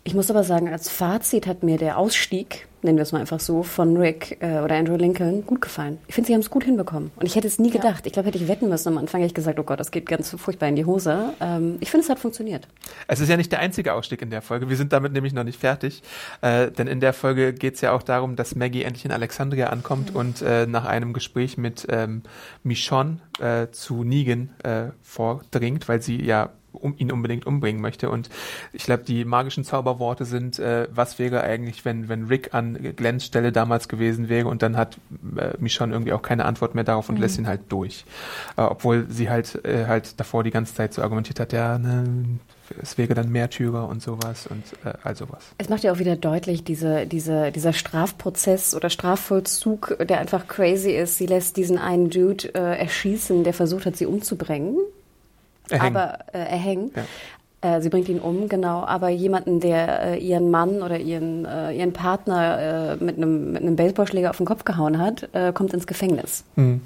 ich 0.03 0.15
muss 0.15 0.31
aber 0.31 0.43
sagen, 0.43 0.67
als 0.67 0.89
Fazit 0.89 1.45
hat 1.45 1.61
mir 1.61 1.77
der 1.77 1.97
Ausstieg, 1.97 2.67
nennen 2.81 2.97
wir 2.97 3.03
es 3.03 3.11
mal 3.11 3.19
einfach 3.19 3.39
so, 3.39 3.61
von 3.61 3.97
Rick 3.97 4.37
äh, 4.41 4.59
oder 4.59 4.75
Andrew 4.75 4.95
Lincoln 4.95 5.45
gut 5.45 5.61
gefallen. 5.61 5.99
Ich 6.07 6.15
finde, 6.15 6.27
sie 6.27 6.33
haben 6.33 6.41
es 6.41 6.49
gut 6.49 6.63
hinbekommen. 6.63 7.11
Und 7.15 7.27
ich 7.27 7.35
hätte 7.35 7.47
es 7.47 7.59
nie 7.59 7.69
gedacht. 7.69 7.99
Ja. 7.99 8.07
Ich 8.07 8.13
glaube, 8.13 8.27
hätte 8.29 8.39
ich 8.39 8.47
wetten 8.47 8.67
müssen 8.67 8.87
am 8.87 8.97
Anfang, 8.97 9.21
hätte 9.21 9.29
ich 9.29 9.35
gesagt, 9.35 9.59
oh 9.59 9.63
Gott, 9.63 9.79
das 9.79 9.91
geht 9.91 10.07
ganz 10.07 10.31
furchtbar 10.31 10.69
in 10.69 10.75
die 10.75 10.85
Hose. 10.85 11.33
Ähm, 11.39 11.77
ich 11.81 11.91
finde, 11.91 12.05
es 12.05 12.09
hat 12.09 12.17
funktioniert. 12.17 12.67
Es 13.07 13.19
ist 13.19 13.29
ja 13.29 13.37
nicht 13.37 13.51
der 13.51 13.59
einzige 13.59 13.93
Ausstieg 13.93 14.23
in 14.23 14.31
der 14.31 14.41
Folge. 14.41 14.69
Wir 14.69 14.77
sind 14.77 14.91
damit 14.91 15.13
nämlich 15.13 15.33
noch 15.33 15.43
nicht 15.43 15.59
fertig. 15.59 16.01
Äh, 16.41 16.71
denn 16.71 16.87
in 16.87 16.99
der 16.99 17.13
Folge 17.13 17.53
geht 17.53 17.75
es 17.75 17.81
ja 17.81 17.91
auch 17.91 18.01
darum, 18.01 18.35
dass 18.35 18.55
Maggie 18.55 18.81
endlich 18.81 19.05
in 19.05 19.11
Alexandria 19.11 19.67
ankommt 19.67 20.11
mhm. 20.11 20.19
und 20.19 20.41
äh, 20.41 20.65
nach 20.65 20.85
einem 20.85 21.13
Gespräch 21.13 21.59
mit 21.59 21.85
ähm, 21.89 22.23
Michonne 22.63 23.19
äh, 23.39 23.67
zu 23.71 24.03
Negan 24.03 24.49
äh, 24.63 24.85
vordringt, 25.03 25.87
weil 25.87 26.01
sie 26.01 26.19
ja 26.23 26.49
um, 26.71 26.95
ihn 26.97 27.11
unbedingt 27.11 27.45
umbringen 27.45 27.81
möchte. 27.81 28.09
Und 28.09 28.29
ich 28.73 28.83
glaube, 28.83 29.03
die 29.03 29.25
magischen 29.25 29.63
Zauberworte 29.63 30.25
sind, 30.25 30.59
äh, 30.59 30.87
was 30.91 31.19
wäre 31.19 31.41
eigentlich, 31.41 31.85
wenn, 31.85 32.09
wenn 32.09 32.27
Rick 32.27 32.53
an 32.53 32.95
Glens 32.95 33.25
Stelle 33.25 33.51
damals 33.51 33.87
gewesen 33.87 34.29
wäre 34.29 34.47
und 34.47 34.61
dann 34.61 34.77
hat 34.77 34.97
äh, 35.37 35.53
Michonne 35.59 35.93
irgendwie 35.93 36.13
auch 36.13 36.21
keine 36.21 36.45
Antwort 36.45 36.75
mehr 36.75 36.83
darauf 36.83 37.09
und 37.09 37.15
mhm. 37.15 37.21
lässt 37.21 37.37
ihn 37.37 37.47
halt 37.47 37.61
durch. 37.69 38.05
Äh, 38.57 38.61
obwohl 38.61 39.07
sie 39.09 39.29
halt, 39.29 39.63
äh, 39.65 39.85
halt 39.87 40.19
davor 40.19 40.43
die 40.43 40.51
ganze 40.51 40.75
Zeit 40.75 40.93
so 40.93 41.01
argumentiert 41.01 41.39
hat, 41.39 41.53
ja, 41.53 41.77
ne, 41.77 42.39
es 42.81 42.97
wäre 42.97 43.13
dann 43.13 43.29
Märtyrer 43.29 43.87
und 43.87 44.01
sowas 44.01 44.47
und 44.47 44.63
äh, 44.85 44.93
all 45.03 45.15
sowas. 45.15 45.43
Es 45.57 45.69
macht 45.69 45.83
ja 45.83 45.91
auch 45.91 45.99
wieder 45.99 46.15
deutlich, 46.15 46.63
diese, 46.63 47.05
diese, 47.05 47.51
dieser 47.51 47.73
Strafprozess 47.73 48.75
oder 48.75 48.89
Strafvollzug, 48.89 49.97
der 50.07 50.19
einfach 50.19 50.47
crazy 50.47 50.91
ist. 50.91 51.17
Sie 51.17 51.25
lässt 51.25 51.57
diesen 51.57 51.77
einen 51.77 52.09
Dude 52.09 52.53
äh, 52.53 52.79
erschießen, 52.79 53.43
der 53.43 53.53
versucht 53.53 53.85
hat, 53.85 53.95
sie 53.95 54.05
umzubringen. 54.05 54.77
Erhängen. 55.71 55.95
Aber 55.95 56.19
äh, 56.33 56.39
erhängen. 56.39 56.91
Ja. 56.95 57.03
Äh, 57.61 57.81
sie 57.81 57.89
bringt 57.89 58.09
ihn 58.09 58.19
um, 58.19 58.49
genau. 58.49 58.83
Aber 58.83 59.09
jemanden, 59.09 59.59
der 59.59 60.13
äh, 60.13 60.17
ihren 60.17 60.49
Mann 60.49 60.81
oder 60.81 60.97
ihren, 60.97 61.45
äh, 61.45 61.71
ihren 61.73 61.93
Partner 61.93 62.97
äh, 62.99 63.03
mit 63.03 63.17
einem 63.17 63.53
mit 63.53 63.61
einem 63.61 63.75
Baseballschläger 63.75 64.31
auf 64.31 64.37
den 64.37 64.45
Kopf 64.45 64.65
gehauen 64.65 64.97
hat, 64.97 65.29
äh, 65.33 65.53
kommt 65.53 65.73
ins 65.73 65.85
Gefängnis. 65.85 66.43
Mhm. 66.55 66.81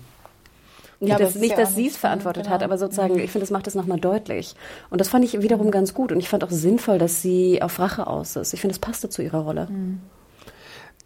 Nicht, 1.00 1.12
ja, 1.12 1.18
dass, 1.18 1.34
das 1.34 1.42
nicht, 1.42 1.58
dass 1.58 1.76
sie 1.76 1.88
es 1.88 1.98
verantwortet 1.98 2.44
genau. 2.44 2.56
hat, 2.56 2.64
aber 2.64 2.78
sozusagen, 2.78 3.16
mhm. 3.16 3.20
ich 3.20 3.32
finde, 3.32 3.44
das 3.44 3.52
macht 3.52 3.68
es 3.68 3.76
nochmal 3.76 4.00
deutlich. 4.00 4.56
Und 4.90 5.02
das 5.02 5.10
fand 5.10 5.26
ich 5.26 5.42
wiederum 5.42 5.68
mhm. 5.68 5.72
ganz 5.72 5.94
gut. 5.94 6.12
Und 6.12 6.20
ich 6.20 6.30
fand 6.30 6.44
auch 6.44 6.52
sinnvoll, 6.52 7.00
dass 7.00 7.22
sie 7.22 7.62
auf 7.62 7.80
Rache 7.80 8.08
aus 8.08 8.36
ist. 8.36 8.54
Ich 8.54 8.62
finde, 8.62 8.74
es 8.74 8.80
passte 8.80 9.10
zu 9.10 9.22
ihrer 9.22 9.40
Rolle. 9.40 9.68
Mhm. 9.70 10.00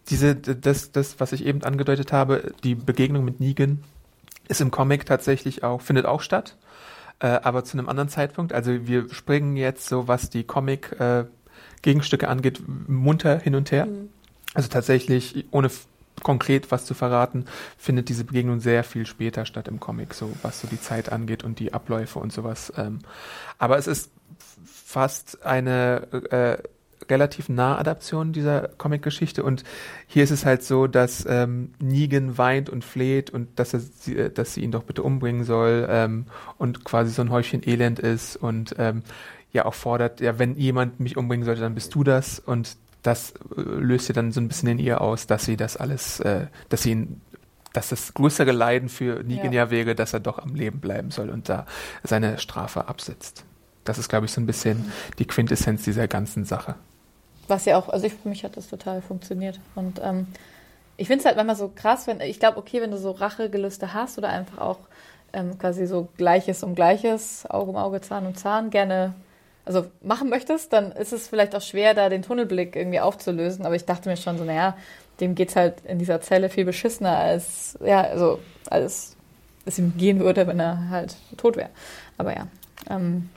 Diese, 0.10 0.36
das, 0.36 0.92
das, 0.92 1.20
was 1.20 1.32
ich 1.32 1.46
eben 1.46 1.64
angedeutet 1.64 2.12
habe, 2.12 2.54
die 2.64 2.74
Begegnung 2.74 3.24
mit 3.24 3.40
Negan, 3.40 3.84
ist 4.48 4.62
im 4.62 4.72
Comic 4.72 5.06
tatsächlich 5.06 5.64
auch, 5.64 5.82
findet 5.82 6.08
auch 6.08 6.22
statt 6.22 6.56
äh, 7.20 7.28
aber 7.28 7.64
zu 7.64 7.78
einem 7.78 7.90
anderen 7.90 8.10
Zeitpunkt. 8.10 8.54
Also 8.54 8.88
wir 8.88 9.14
springen 9.14 9.56
jetzt 9.56 9.88
so, 9.88 10.08
was 10.08 10.30
die 10.30 10.44
Comic-Gegenstücke 10.44 12.26
äh, 12.26 12.30
angeht, 12.30 12.62
munter 12.88 13.40
hin 13.40 13.56
und 13.56 13.72
her. 13.72 13.86
Mhm. 13.86 14.10
Also 14.54 14.70
tatsächlich, 14.70 15.46
ohne 15.52 15.70
konkret 16.24 16.72
was 16.72 16.86
zu 16.86 16.94
verraten, 16.94 17.46
findet 17.78 18.10
diese 18.10 18.26
Begegnung 18.26 18.60
sehr 18.60 18.84
viel 18.84 19.06
später 19.06 19.46
statt 19.46 19.68
im 19.68 19.80
Comic, 19.80 20.14
so 20.14 20.34
was 20.42 20.60
so 20.62 20.68
die 20.68 20.82
Zeit 20.82 21.12
angeht 21.12 21.44
und 21.44 21.60
die 21.60 21.74
Abläufe 21.74 22.20
und 22.20 22.34
sowas. 22.34 22.74
Ähm, 22.78 23.00
aber 23.58 23.78
es 23.78 23.88
ist 23.88 24.12
fast 24.66 25.46
eine 25.46 26.08
äh, 26.32 26.58
relativ 27.10 27.50
nah 27.50 27.78
Adaption 27.78 28.34
dieser 28.34 28.70
Comic-Geschichte 28.78 29.44
und 29.44 29.64
hier 30.08 30.24
ist 30.24 30.32
es 30.32 30.46
halt 30.46 30.64
so, 30.64 30.88
dass 30.88 31.26
ähm, 31.28 31.74
Negan 31.80 32.38
weint 32.38 32.70
und 32.70 32.84
fleht 32.84 33.30
und 33.30 33.60
dass, 33.60 33.74
er 33.74 33.80
sie, 33.80 34.18
äh, 34.18 34.32
dass 34.32 34.54
sie 34.54 34.62
ihn 34.62 34.72
doch 34.72 34.84
bitte 34.84 35.04
umbringen 35.04 35.44
soll 35.44 35.88
ähm, 35.90 36.26
und 36.58 36.84
quasi 36.84 37.12
so 37.12 37.22
ein 37.22 37.32
Häufchen 37.32 37.68
Elend 37.68 38.00
ist 38.00 38.36
und 38.36 38.76
ähm, 38.78 39.04
ja 39.52 39.66
auch 39.66 39.74
fordert, 39.74 40.22
ja, 40.22 40.38
wenn 40.38 40.56
jemand 40.56 41.00
mich 41.00 41.18
umbringen 41.18 41.46
sollte, 41.46 41.62
dann 41.62 41.76
bist 41.76 41.94
du 41.96 42.04
das 42.04 42.40
und 42.40 42.78
das 43.02 43.34
äh, 43.56 43.62
löst 43.62 44.08
sie 44.08 44.14
dann 44.14 44.32
so 44.32 44.42
ein 44.42 44.48
bisschen 44.48 44.70
in 44.70 44.80
ihr 44.80 45.02
aus, 45.02 45.28
dass 45.28 45.46
sie 45.46 45.58
das 45.58 45.78
alles, 45.78 46.20
äh, 46.20 46.48
dass 46.70 46.84
sie 46.84 46.92
ihn 46.92 47.22
dass 47.74 47.90
das 47.90 48.16
größere 48.16 48.52
Leiden 48.52 48.90
für 48.90 49.24
Negan 49.24 49.54
ja. 49.54 49.66
ja 49.66 49.72
wäre, 49.72 49.94
dass 49.94 50.14
er 50.14 50.20
doch 50.20 50.40
am 50.40 50.56
Leben 50.56 50.80
bleiben 50.80 51.12
soll 51.12 51.30
und 51.30 51.50
da 51.50 51.68
seine 52.04 52.40
Strafe 52.40 52.88
absitzt. 52.88 53.46
Das 53.84 53.98
ist, 53.98 54.10
glaube 54.10 54.26
ich, 54.26 54.32
so 54.32 54.42
ein 54.42 54.46
bisschen 54.46 54.92
die 55.20 55.26
Quintessenz 55.26 55.84
dieser 55.84 56.08
ganzen 56.08 56.46
Sache. 56.46 56.76
Was 57.50 57.66
ja 57.66 57.78
auch, 57.78 57.90
also 57.90 58.08
ich, 58.08 58.14
für 58.14 58.30
mich 58.30 58.44
hat 58.44 58.56
das 58.56 58.70
total 58.70 59.02
funktioniert. 59.02 59.60
Und 59.76 60.00
ähm, 60.04 60.28
ich 60.98 61.08
finde 61.08 61.20
es 61.20 61.26
halt 61.26 61.36
manchmal 61.36 61.56
so 61.56 61.72
krass, 61.74 62.08
wenn, 62.08 62.22
ich 62.22 62.40
glaube, 62.40 62.58
okay, 62.58 62.82
wenn 62.82 62.92
du 62.92 62.98
so 62.98 63.12
Rachegelüste 63.12 63.94
hast 63.94 64.18
oder 64.18 64.30
einfach 64.30 64.60
auch 64.60 64.80
ähm, 65.34 65.58
quasi 65.58 65.86
so 65.86 66.08
Gleiches 66.18 66.64
um 66.64 66.76
Gleiches, 66.76 67.46
Auge 67.50 67.72
um 67.72 67.78
Auge, 67.78 68.02
Zahn 68.02 68.26
um 68.26 68.36
Zahn 68.36 68.70
gerne 68.70 69.14
also 69.66 69.86
machen 70.02 70.30
möchtest, 70.30 70.74
dann 70.74 70.92
ist 70.92 71.14
es 71.14 71.28
vielleicht 71.28 71.56
auch 71.56 71.62
schwer, 71.62 71.94
da 71.94 72.10
den 72.10 72.24
Tunnelblick 72.24 72.76
irgendwie 72.76 73.00
aufzulösen. 73.00 73.66
Aber 73.66 73.76
ich 73.76 73.86
dachte 73.86 74.10
mir 74.10 74.18
schon 74.18 74.38
so, 74.38 74.44
naja, 74.44 74.76
dem 75.20 75.36
geht 75.36 75.50
es 75.50 75.56
halt 75.56 75.82
in 75.86 76.00
dieser 76.00 76.22
Zelle 76.22 76.50
viel 76.50 76.66
beschissener 76.66 77.18
als, 77.18 77.78
ja, 77.86 78.02
also 78.02 78.40
als 78.70 79.16
es 79.66 79.78
ihm 79.78 79.96
gehen 79.98 80.20
würde, 80.20 80.48
wenn 80.48 80.60
er 80.60 80.90
halt 80.90 81.16
tot 81.38 81.56
wäre. 81.56 81.70
Aber 82.18 82.36
ja. 82.36 82.48
Ähm, 82.90 83.30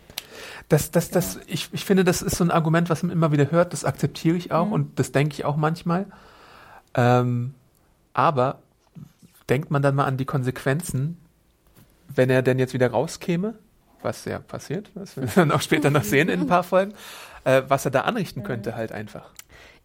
das, 0.72 0.90
das, 0.90 1.10
das, 1.10 1.38
ich, 1.46 1.68
ich 1.72 1.84
finde, 1.84 2.02
das 2.02 2.22
ist 2.22 2.36
so 2.36 2.44
ein 2.44 2.50
Argument, 2.50 2.88
was 2.88 3.02
man 3.02 3.12
immer 3.12 3.30
wieder 3.30 3.50
hört, 3.50 3.74
das 3.74 3.84
akzeptiere 3.84 4.36
ich 4.36 4.52
auch 4.52 4.66
mhm. 4.66 4.72
und 4.72 4.98
das 4.98 5.12
denke 5.12 5.34
ich 5.34 5.44
auch 5.44 5.56
manchmal. 5.56 6.06
Ähm, 6.94 7.54
aber 8.14 8.58
denkt 9.50 9.70
man 9.70 9.82
dann 9.82 9.94
mal 9.94 10.06
an 10.06 10.16
die 10.16 10.24
Konsequenzen, 10.24 11.18
wenn 12.08 12.30
er 12.30 12.40
denn 12.40 12.58
jetzt 12.58 12.72
wieder 12.72 12.90
rauskäme, 12.90 13.54
was 14.00 14.24
ja 14.24 14.38
passiert, 14.38 14.90
was 14.94 15.14
wir 15.16 15.26
dann 15.34 15.52
auch 15.52 15.60
später 15.60 15.90
noch 15.90 16.04
sehen 16.04 16.30
in 16.30 16.40
ein 16.40 16.46
paar 16.46 16.62
Folgen, 16.62 16.94
äh, 17.44 17.62
was 17.68 17.84
er 17.84 17.90
da 17.90 18.02
anrichten 18.02 18.42
könnte 18.42 18.74
halt 18.74 18.92
einfach 18.92 19.28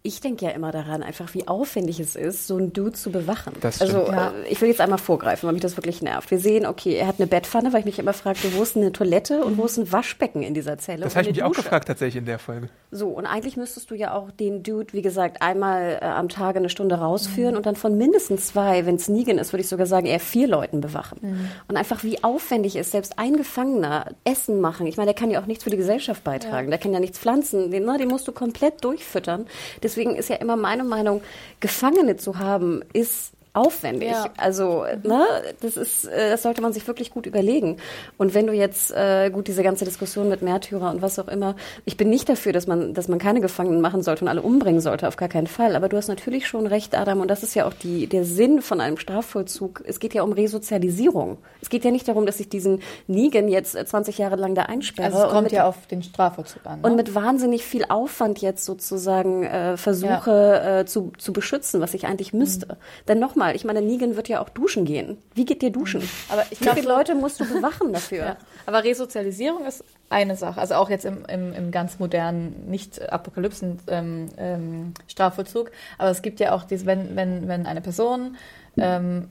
ich 0.08 0.22
denke 0.22 0.46
ja 0.46 0.52
immer 0.52 0.72
daran, 0.72 1.04
einfach 1.04 1.34
wie 1.34 1.48
aufwendig 1.48 2.00
es 2.00 2.16
ist, 2.16 2.48
so 2.48 2.56
einen 2.56 2.72
Dude 2.72 2.94
zu 2.94 3.12
bewachen. 3.12 3.54
Das 3.60 3.82
also 3.82 4.08
ja. 4.08 4.30
äh, 4.30 4.48
ich 4.50 4.62
will 4.62 4.70
jetzt 4.70 4.80
einmal 4.80 5.00
vorgreifen, 5.00 5.46
weil 5.48 5.54
mich 5.54 5.62
das 5.62 5.76
wirklich 5.76 6.02
nervt. 6.02 6.32
Wir 6.32 6.40
sehen, 6.40 6.66
okay, 6.66 6.96
er 6.96 7.08
hat 7.08 7.16
eine 7.20 7.28
Bettpfanne, 7.28 7.74
weil 7.74 7.82
ich 7.82 7.86
mich 7.86 8.00
immer 8.00 8.14
fragte, 8.14 8.54
wo 8.56 8.64
ist 8.64 8.78
eine 8.78 8.94
Toilette 8.94 9.44
und 9.44 9.58
wo 9.58 9.66
ist 9.66 9.78
ein 9.78 9.92
Waschbecken 9.92 10.44
in 10.44 10.54
dieser 10.54 10.78
Zelle? 10.78 11.04
Das 11.04 11.16
habe 11.16 11.24
ich 11.24 11.36
mich 11.36 11.44
Dusche. 11.44 11.52
auch 11.52 11.56
gefragt 11.56 11.90
tatsächlich 11.90 12.16
in 12.16 12.26
der 12.26 12.40
Folge. 12.40 12.70
So, 12.90 13.10
und 13.10 13.26
eigentlich 13.26 13.58
müsstest 13.58 13.92
du 13.92 13.96
ja 13.96 14.14
auch 14.14 14.32
den 14.32 14.64
Dude, 14.64 14.94
wie 14.94 15.02
gesagt, 15.02 15.42
einmal 15.42 16.00
äh, 16.02 16.06
am 16.06 16.30
Tage 16.30 16.60
eine 16.60 16.70
Stunde 16.70 16.96
rausführen 16.96 17.52
mhm. 17.52 17.58
und 17.58 17.66
dann 17.66 17.76
von 17.76 17.98
mindestens 17.98 18.48
zwei, 18.48 18.86
wenn 18.86 18.96
es 18.96 19.10
Negan 19.10 19.38
ist, 19.38 19.52
würde 19.52 19.62
ich 19.62 19.68
sogar 19.68 19.88
sagen, 19.88 20.06
eher 20.06 20.22
vier 20.22 20.48
Leuten 20.48 20.80
bewachen. 20.80 21.20
Mhm. 21.22 21.50
Und 21.68 21.76
einfach 21.76 22.06
wie 22.06 22.24
aufwendig 22.24 22.78
ist, 22.78 22.92
selbst 22.92 23.20
ein 23.20 23.36
Gefangener 23.36 24.12
Essen 24.24 24.62
machen. 24.62 24.88
Ich 24.88 24.96
meine, 24.96 25.08
der 25.12 25.20
kann 25.20 25.32
ja 25.32 25.42
auch 25.42 25.48
nichts 25.48 25.66
für 25.66 25.70
die 25.70 25.78
Gesellschaft 25.78 26.24
beitragen. 26.24 26.68
Ja. 26.68 26.72
Der 26.72 26.80
kann 26.80 26.94
ja 26.94 27.02
nichts 27.02 27.20
pflanzen. 27.20 27.72
Den, 27.72 27.84
ne, 27.84 27.98
den 27.98 28.08
musst 28.08 28.26
du 28.28 28.32
komplett 28.32 28.86
durchfüttern. 28.86 29.48
Deswegen 29.84 29.97
ist 29.98 30.30
ja 30.30 30.36
immer 30.38 30.56
meine 30.56 30.84
Meinung, 30.84 31.22
Gefangene 31.60 32.18
zu 32.18 32.40
haben, 32.40 32.82
ist 32.94 33.34
aufwendig. 33.58 34.10
Ja. 34.12 34.28
Also, 34.38 34.86
ne, 35.04 35.26
das 35.62 35.78
ist, 35.78 36.06
äh, 36.06 36.30
das 36.32 36.44
sollte 36.44 36.62
man 36.62 36.74
sich 36.74 36.88
wirklich 36.88 37.12
gut 37.12 37.26
überlegen. 37.26 37.78
Und 38.18 38.34
wenn 38.34 38.48
du 38.48 38.54
jetzt, 38.54 38.92
äh, 38.92 39.30
gut, 39.30 39.48
diese 39.48 39.64
ganze 39.64 39.86
Diskussion 39.86 40.30
mit 40.30 40.42
Märtyrer 40.42 40.90
und 40.92 41.02
was 41.02 41.20
auch 41.20 41.28
immer, 41.28 41.56
ich 41.86 41.98
bin 41.98 42.10
nicht 42.10 42.30
dafür, 42.30 42.54
dass 42.54 42.68
man, 42.68 42.94
dass 42.94 43.08
man 43.08 43.20
keine 43.20 43.42
Gefangenen 43.42 43.82
machen 43.82 44.04
sollte 44.04 44.24
und 44.26 44.30
alle 44.30 44.42
umbringen 44.42 44.82
sollte, 44.82 45.08
auf 45.08 45.16
gar 45.18 45.30
keinen 45.30 45.48
Fall. 45.48 45.76
Aber 45.76 45.90
du 45.90 45.98
hast 45.98 46.08
natürlich 46.08 46.48
schon 46.48 46.68
recht, 46.68 46.96
Adam, 46.98 47.22
und 47.22 47.28
das 47.30 47.44
ist 47.44 47.56
ja 47.56 47.66
auch 47.68 47.74
die, 47.74 48.08
der 48.08 48.24
Sinn 48.24 48.62
von 48.62 48.80
einem 48.82 48.98
Strafvollzug. 48.98 49.84
Es 49.86 50.00
geht 50.00 50.14
ja 50.14 50.24
um 50.24 50.32
Resozialisierung. 50.32 51.38
Es 51.62 51.70
geht 51.70 51.84
ja 51.86 51.92
nicht 51.92 52.08
darum, 52.08 52.26
dass 52.26 52.40
ich 52.40 52.50
diesen 52.50 52.82
Negan 53.08 53.48
jetzt 53.48 53.76
äh, 53.76 53.86
20 53.86 54.18
Jahre 54.18 54.36
lang 54.36 54.56
da 54.56 54.64
einsperre. 54.64 55.08
Also 55.14 55.26
es 55.26 55.32
kommt 55.32 55.44
mit- 55.44 55.52
ja 55.54 55.68
auf 55.68 55.88
den 55.88 56.04
Strafvollzug 56.04 56.66
an. 56.66 56.82
Ne? 56.82 56.88
und 56.88 56.96
mit 56.96 57.16
wahnsinnig 57.16 57.64
viel 57.64 57.86
Aufwand 57.90 58.40
jetzt 58.40 58.66
sozusagen 58.66 59.44
äh, 59.44 59.78
versuche 59.78 60.82
äh, 60.82 60.86
zu, 60.86 61.12
zu 61.18 61.34
beschützen, 61.34 61.82
was 61.82 61.94
ich 61.94 62.06
eigentlich 62.06 62.34
müsste. 62.34 62.68
Mhm. 62.68 63.06
Denn 63.08 63.20
nochmal, 63.20 63.47
ich 63.56 63.66
meine, 63.66 63.82
Negan 63.82 64.16
wird 64.16 64.30
ja 64.30 64.42
auch 64.42 64.50
duschen 64.50 64.86
gehen. 64.86 65.18
Wie 65.36 65.46
geht 65.46 65.62
dir 65.62 65.72
duschen? 65.72 66.08
Aber 66.30 66.44
ich 66.50 66.60
Wie 66.60 66.64
glaub, 66.64 66.76
viele 66.76 66.88
Leute 66.88 67.16
musst 67.16 67.40
du 67.40 67.46
bewachen 67.46 67.94
dafür? 67.94 68.18
Ja. 68.28 68.38
Aber 68.66 68.84
Resozialisierung 68.84 69.66
ist 69.66 69.84
eine 70.10 70.36
Sache, 70.36 70.60
also 70.60 70.74
auch 70.76 70.90
jetzt 70.90 71.06
im, 71.06 71.24
im, 71.26 71.54
im 71.54 71.72
ganz 71.72 72.00
modernen, 72.00 72.68
nicht 72.68 73.12
apokalypsen 73.12 73.80
ähm, 73.88 74.30
ähm, 74.38 74.94
Strafvollzug. 75.08 75.72
Aber 75.98 76.10
es 76.10 76.22
gibt 76.22 76.40
ja 76.40 76.54
auch 76.54 76.64
dieses, 76.64 76.86
wenn, 76.86 77.16
wenn, 77.16 77.48
wenn 77.48 77.66
eine 77.66 77.82
Person 77.82 78.36
ähm, 78.78 79.30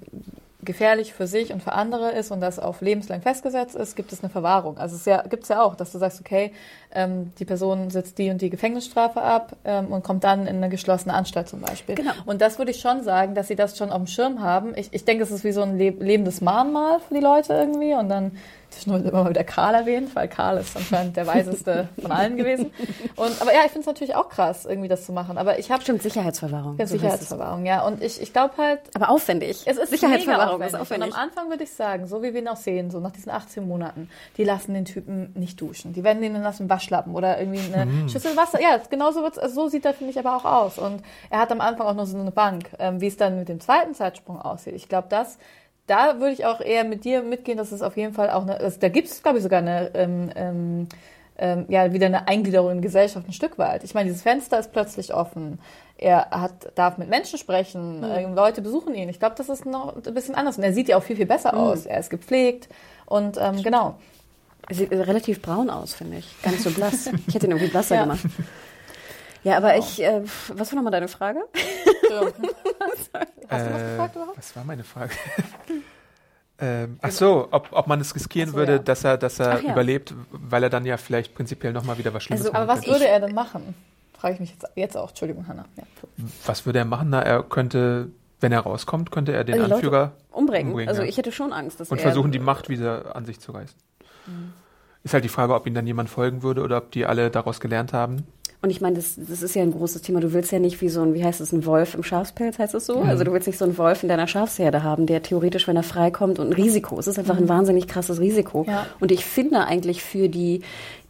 gefährlich 0.67 1.15
für 1.15 1.27
sich 1.27 1.53
und 1.53 1.63
für 1.63 1.73
andere 1.73 2.11
ist 2.13 2.31
und 2.31 2.41
das 2.41 2.59
auf 2.59 2.83
lebenslang 2.83 3.23
festgesetzt 3.23 3.75
ist, 3.75 3.97
gibt 3.97 4.13
es 4.13 4.23
eine 4.23 4.31
Verwahrung. 4.31 4.77
Also 4.77 4.97
es 4.97 5.05
ja, 5.07 5.23
gibt 5.23 5.45
es 5.45 5.49
ja 5.49 5.63
auch, 5.63 5.75
dass 5.75 5.93
du 5.93 5.99
sagst, 5.99 6.21
okay, 6.21 6.53
ähm, 6.95 7.33
die 7.39 7.45
Person 7.45 7.89
sitzt 7.91 8.19
die 8.19 8.31
und 8.31 8.43
die 8.43 8.51
Gefängnisstrafe 8.51 9.23
ab 9.23 9.57
ähm, 9.65 9.87
und 9.87 10.05
kommt 10.05 10.25
dann 10.25 10.47
in 10.47 10.57
eine 10.57 10.69
geschlossene 10.69 11.15
Anstalt 11.15 11.49
zum 11.49 11.61
Beispiel. 11.61 11.95
Genau. 11.95 12.13
Und 12.27 12.43
das 12.43 12.59
würde 12.59 12.71
ich 12.73 12.81
schon 12.81 13.03
sagen, 13.03 13.35
dass 13.35 13.49
sie 13.49 13.57
das 13.57 13.79
schon 13.79 13.91
auf 13.91 13.99
dem 13.99 14.07
Schirm 14.07 14.43
haben. 14.43 14.75
Ich, 14.77 14.93
ich 14.93 15.05
denke, 15.05 15.23
es 15.23 15.31
ist 15.31 15.45
wie 15.45 15.53
so 15.53 15.63
ein 15.63 15.79
leb 15.79 16.03
lebendes 16.03 16.41
Mahnmal 16.41 17.01
für 17.01 17.15
die 17.15 17.21
Leute 17.21 17.55
irgendwie 17.55 17.95
und 17.95 18.09
dann 18.09 18.33
zwischendurch 18.71 19.05
immer 19.05 19.25
mal 19.25 19.31
wieder 19.31 19.45
Karl 19.45 19.75
erwähnt, 19.75 20.15
weil 20.15 20.29
Karl 20.29 20.59
ist 20.59 20.77
anscheinend 20.77 21.17
der 21.17 21.27
weiseste 21.27 21.89
von 22.01 22.13
allen 22.13 22.37
gewesen. 22.37 22.73
Und, 23.17 23.41
aber 23.41 23.53
ja, 23.55 23.61
ich 23.65 23.73
finde 23.73 23.81
es 23.81 23.87
natürlich 23.87 24.15
auch 24.15 24.29
krass, 24.29 24.65
irgendwie 24.67 24.89
das 24.89 25.07
zu 25.07 25.13
machen. 25.13 25.39
Aber 25.39 25.59
ich 25.59 25.71
habe 25.71 25.83
Stimmt, 25.83 26.03
Sicherheitsverwahrung. 26.03 26.77
ja. 26.79 26.87
Sicherheitsverwahrung, 26.87 27.65
ja. 27.67 27.87
Und 27.87 28.03
ich, 28.03 28.21
ich 28.21 28.33
glaube 28.33 28.55
halt, 28.59 28.81
Aber 28.95 29.11
aufwendig. 29.11 29.63
es 29.67 29.77
ist 29.77 29.91
Sicherheitsverwahrung 29.91 30.59
mega 30.59 30.67
ist 30.67 30.75
aufwendig. 30.75 30.81
aufwendig. 30.81 31.09
Und 31.09 31.15
am 31.17 31.29
Anfang 31.29 31.49
würde 31.51 31.65
ich 31.65 31.73
sagen, 31.73 32.07
so 32.07 32.23
wie 32.23 32.35
wir 32.35 32.41
ihn 32.43 32.49
auch 32.49 32.57
sehen, 32.57 32.91
so 32.91 33.01
nach 33.01 33.13
diesen 33.13 33.31
18 33.31 33.67
Monaten, 33.67 34.11
die 34.37 34.45
lassen 34.45 34.75
den 34.75 34.85
Typen 34.85 35.33
nicht 35.35 35.61
duschen. 35.61 35.93
Die 35.93 36.05
werden 36.05 36.21
den 36.23 36.35
lassen 36.43 36.69
Waschlappen 36.69 37.15
oder 37.15 37.39
irgendwie 37.39 37.61
eine 37.75 38.09
Schüssel 38.09 38.37
Wasser. 38.37 38.61
Ja, 38.61 38.81
genau 38.91 39.11
so, 39.13 39.23
wird's, 39.23 39.39
so 39.55 39.69
sieht 39.69 39.85
er, 39.85 39.95
finde 39.95 40.13
ich, 40.13 40.19
aber 40.19 40.37
auch 40.37 40.45
aus. 40.45 40.79
Und 40.79 41.03
er 41.31 41.39
hat 41.41 41.51
am 41.53 41.61
Anfang 41.61 41.87
auch 41.87 41.95
nur 41.95 42.07
so 42.07 42.19
eine 42.19 42.31
Bank. 42.31 42.71
Ähm, 42.79 43.01
wie 43.01 43.07
es 43.07 43.17
dann 43.17 43.39
mit 43.39 43.49
dem 43.49 43.61
zweiten 43.61 43.95
Zeitsprung 43.95 44.41
aussieht, 44.41 44.75
ich 44.75 44.89
glaube, 44.89 45.07
das, 45.09 45.39
da 45.87 46.19
würde 46.19 46.33
ich 46.33 46.45
auch 46.45 46.61
eher 46.61 46.85
mit 46.85 47.05
dir 47.05 47.23
mitgehen, 47.23 47.59
dass 47.59 47.73
es 47.73 47.83
auf 47.83 47.97
jeden 47.97 48.13
Fall 48.15 48.31
auch 48.31 48.43
eine, 48.43 48.59
also 48.59 48.79
da 48.81 48.89
gibt 48.89 49.09
es, 49.09 49.23
glaube 49.23 49.39
ich, 49.39 49.43
sogar 49.45 49.61
eine, 49.61 49.91
ähm, 49.95 50.31
ähm, 50.35 50.89
ähm, 51.39 51.67
ja, 51.69 51.93
wieder 51.93 52.07
eine 52.07 52.27
Eingliederung 52.29 52.71
in 52.73 52.83
Gesellschaft 52.83 53.29
ein 53.29 53.33
Stück 53.33 53.59
weit. 53.59 53.85
Ich 53.85 53.93
meine, 53.95 54.09
dieses 54.09 54.23
Fenster 54.23 54.59
ist 54.59 54.73
plötzlich 54.73 55.13
offen. 55.13 55.59
Er 55.99 56.29
hat, 56.31 56.53
darf 56.75 56.97
mit 56.99 57.09
Menschen 57.09 57.39
sprechen, 57.39 58.05
ähm, 58.09 58.35
Leute 58.35 58.63
besuchen 58.63 58.95
ihn. 58.95 59.09
Ich 59.09 59.19
glaube, 59.19 59.35
das 59.37 59.49
ist 59.49 59.67
noch 59.67 59.95
ein 59.97 60.15
bisschen 60.15 60.35
anders. 60.35 60.57
Und 60.57 60.65
er 60.65 60.73
sieht 60.73 60.89
ja 60.89 60.97
auch 60.97 61.03
viel, 61.03 61.17
viel 61.17 61.27
besser 61.27 61.55
aus. 61.55 61.85
Er 61.87 62.01
ist 62.01 62.11
gepflegt 62.11 62.69
und 63.07 63.37
ähm, 63.41 63.63
genau. 63.63 63.97
Sieht 64.71 64.91
relativ 64.91 65.43
braun 65.43 65.71
aus, 65.71 65.95
finde 65.95 66.19
ich. 66.19 66.35
Nicht 66.45 66.63
so 66.63 66.71
blass. 66.71 67.11
Ich 67.29 67.35
hätte 67.35 67.47
ihn 67.47 67.53
irgendwie 67.53 67.71
blasser 67.71 67.95
Ja. 67.97 68.03
gemacht. 68.03 68.25
Ja, 69.47 69.59
aber 69.59 69.77
ich, 69.77 70.03
äh, 70.03 70.23
was 70.49 70.73
war 70.73 70.77
nochmal 70.77 70.91
deine 70.91 71.07
Frage? 71.07 71.39
Hast 72.11 73.11
du 73.13 73.75
was 73.75 73.83
gefragt 73.83 74.17
überhaupt? 74.17 74.35
Äh, 74.35 74.39
Was 74.39 74.57
war 74.57 74.65
meine 74.65 74.83
Frage? 74.83 75.13
ähm, 76.59 76.99
ach 77.01 77.13
so, 77.13 77.47
ob, 77.53 77.69
ob 77.71 77.87
man 77.87 78.01
es 78.01 78.13
riskieren 78.17 78.51
so, 78.51 78.57
würde, 78.57 78.73
ja. 78.73 78.79
dass 78.81 79.05
er, 79.05 79.17
dass 79.17 79.39
er 79.39 79.63
ja. 79.63 79.71
überlebt, 79.71 80.15
weil 80.33 80.65
er 80.65 80.71
dann 80.71 80.85
ja 80.85 80.97
vielleicht 80.97 81.33
prinzipiell 81.37 81.73
nochmal 81.73 81.97
wieder 81.97 82.13
was 82.13 82.25
Schlimmes 82.25 82.41
Also, 82.41 82.53
machen 82.53 82.63
Aber 82.65 82.73
was 82.73 82.81
könnte. 82.81 82.99
würde 82.99 83.07
er 83.07 83.21
denn 83.21 83.35
machen? 83.37 83.77
Frage 84.19 84.35
ich 84.35 84.41
mich 84.41 84.51
jetzt, 84.51 84.67
jetzt 84.75 84.97
auch. 84.97 85.11
Entschuldigung, 85.11 85.47
Hanna. 85.47 85.65
Ja. 85.77 85.85
Was 86.45 86.67
würde 86.67 86.81
er 86.81 86.85
machen? 86.85 87.11
Na, 87.11 87.23
er 87.23 87.45
könnte, 87.45 88.09
wenn 88.41 88.51
er 88.51 88.61
rauskommt, 88.61 89.13
könnte 89.13 89.33
er 89.33 89.45
den 89.45 89.61
Also 89.63 89.77
Anführer 89.77 90.15
Umbringen. 90.33 90.89
also 90.89 91.03
ja. 91.03 91.09
ich 91.09 91.19
hätte 91.19 91.31
schon 91.31 91.53
Angst, 91.53 91.79
dass 91.79 91.93
und 91.93 91.99
er... 91.99 92.03
versuchen, 92.03 92.33
die 92.33 92.41
Macht 92.41 92.69
wieder 92.69 93.15
an 93.15 93.25
sich 93.25 93.39
zu 93.39 93.53
reißen. 93.53 93.79
Ist 95.05 95.15
halt 95.15 95.23
die 95.23 95.29
Frage, 95.29 95.55
ob 95.55 95.69
ihm 95.69 95.75
dann 95.75 95.87
jemand 95.87 96.11
folgen 96.11 96.43
würde 96.43 96.63
oder 96.63 96.79
ob 96.79 96.91
die 96.91 97.07
alle 97.07 97.31
daraus 97.31 97.61
gelernt 97.61 97.93
haben. 97.93 98.27
Und 98.63 98.71
ich 98.71 98.81
meine, 98.81 98.97
das, 98.97 99.15
das 99.17 99.43
ist 99.43 99.55
ja 99.55 99.63
ein 99.63 99.73
großes 99.73 100.03
Thema. 100.03 100.21
Du 100.21 100.33
willst 100.33 100.51
ja 100.51 100.59
nicht 100.59 100.81
wie 100.81 100.89
so 100.89 101.03
ein, 101.03 101.15
wie 101.15 101.25
heißt 101.25 101.41
es, 101.41 101.53
ein 101.53 101.65
Wolf 101.67 101.95
im 101.95 102.03
Schafspelz, 102.03 102.59
heißt 102.59 102.75
es 102.75 102.87
so? 102.87 103.01
Also 103.01 103.23
du 103.25 103.33
willst 103.33 103.47
nicht 103.47 103.59
so 103.59 103.65
einen 103.65 103.77
Wolf 103.79 104.03
in 104.03 104.09
deiner 104.09 104.27
Schafsherde 104.27 104.83
haben, 104.83 105.07
der 105.07 105.23
theoretisch, 105.23 105.69
wenn 105.69 105.77
er 105.77 105.83
freikommt, 105.83 106.39
und 106.39 106.49
ein 106.49 106.53
Risiko. 106.53 106.99
Es 106.99 107.07
ist 107.07 107.19
einfach 107.19 107.37
ein 107.37 107.49
wahnsinnig 107.49 107.87
krasses 107.87 108.21
Risiko. 108.21 108.65
Ja. 108.67 108.87
Und 108.99 109.13
ich 109.13 109.25
finde 109.25 109.67
eigentlich 109.67 110.03
für 110.03 110.29
die, 110.29 110.63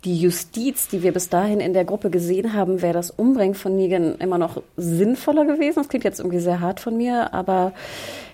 die 0.07 0.19
Justiz, 0.19 0.89
die 0.89 1.03
wir 1.03 1.13
bis 1.13 1.29
dahin 1.29 1.61
in 1.61 1.75
der 1.75 1.85
Gruppe 1.85 2.11
gesehen 2.11 2.53
haben, 2.55 2.81
wäre 2.81 2.95
das 2.95 3.11
Umbringen 3.11 3.55
von 3.55 3.77
Negan 3.77 4.15
immer 4.15 4.39
noch 4.39 4.63
sinnvoller 4.77 5.45
gewesen. 5.45 5.75
Das 5.77 5.89
klingt 5.89 6.05
jetzt 6.05 6.21
irgendwie 6.21 6.39
sehr 6.39 6.61
hart 6.61 6.81
von 6.81 6.97
mir, 6.97 7.35
aber 7.35 7.73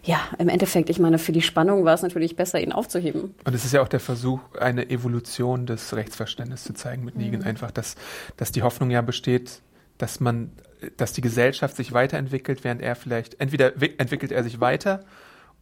ja, 0.05 0.21
im 0.39 0.49
Endeffekt, 0.49 0.91
ich 0.91 0.99
meine, 0.99 1.19
für 1.19 1.33
die 1.33 1.43
Spannung 1.43 1.85
war 1.85 1.95
es 1.95 2.03
natürlich 2.03 2.37
besser, 2.37 2.61
ihn 2.61 2.73
aufzuheben. 2.73 3.35
Und 3.45 3.55
es 3.55 3.65
ist 3.65 3.73
ja 3.73 3.83
auch 3.83 3.89
der 3.89 4.01
Versuch, 4.01 4.41
eine 4.61 4.91
Evolution 4.91 5.65
des 5.65 5.97
Rechtsverständnisses 5.97 6.67
zu 6.67 6.75
zeigen 6.75 7.05
mit 7.05 7.17
Negan. 7.17 7.43
Einfach, 7.43 7.71
dass, 7.71 7.97
dass 8.37 8.53
die 8.53 8.63
Hoffnung 8.63 8.91
ja 8.91 9.01
besteht, 9.01 9.63
dass 9.97 10.21
man, 10.21 10.53
dass 10.99 11.15
die 11.15 11.23
Gesellschaft 11.23 11.77
sich 11.77 11.93
weiterentwickelt, 11.93 12.65
während 12.65 12.83
er 12.83 12.97
vielleicht, 12.97 13.41
entweder 13.41 13.81
wi- 13.81 13.95
entwickelt 13.97 14.31
er 14.31 14.45
sich 14.45 14.61
weiter 14.61 15.01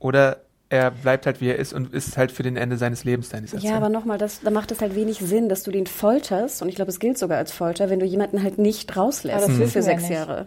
oder 0.00 0.38
er 0.70 0.92
bleibt 0.92 1.26
halt 1.26 1.40
wie 1.40 1.48
er 1.48 1.56
ist 1.56 1.72
und 1.72 1.92
ist 1.92 2.16
halt 2.16 2.30
für 2.30 2.44
den 2.44 2.56
Ende 2.56 2.76
seines 2.78 3.04
Lebens 3.04 3.28
dann 3.28 3.46
Ja, 3.58 3.76
aber 3.76 3.88
nochmal, 3.88 4.18
das, 4.18 4.40
da 4.40 4.50
macht 4.50 4.70
es 4.70 4.80
halt 4.80 4.94
wenig 4.94 5.18
Sinn, 5.18 5.48
dass 5.48 5.64
du 5.64 5.72
den 5.72 5.86
folterst, 5.86 6.62
und 6.62 6.68
ich 6.68 6.76
glaube, 6.76 6.90
es 6.90 7.00
gilt 7.00 7.18
sogar 7.18 7.38
als 7.38 7.52
Folter, 7.52 7.90
wenn 7.90 7.98
du 7.98 8.06
jemanden 8.06 8.42
halt 8.42 8.58
nicht 8.58 8.96
rauslässt 8.96 9.36
Aber 9.36 9.48
das 9.48 9.58
wissen 9.58 9.72
für 9.72 9.82
sechs 9.82 10.02
nicht. 10.02 10.12
Jahre. 10.12 10.46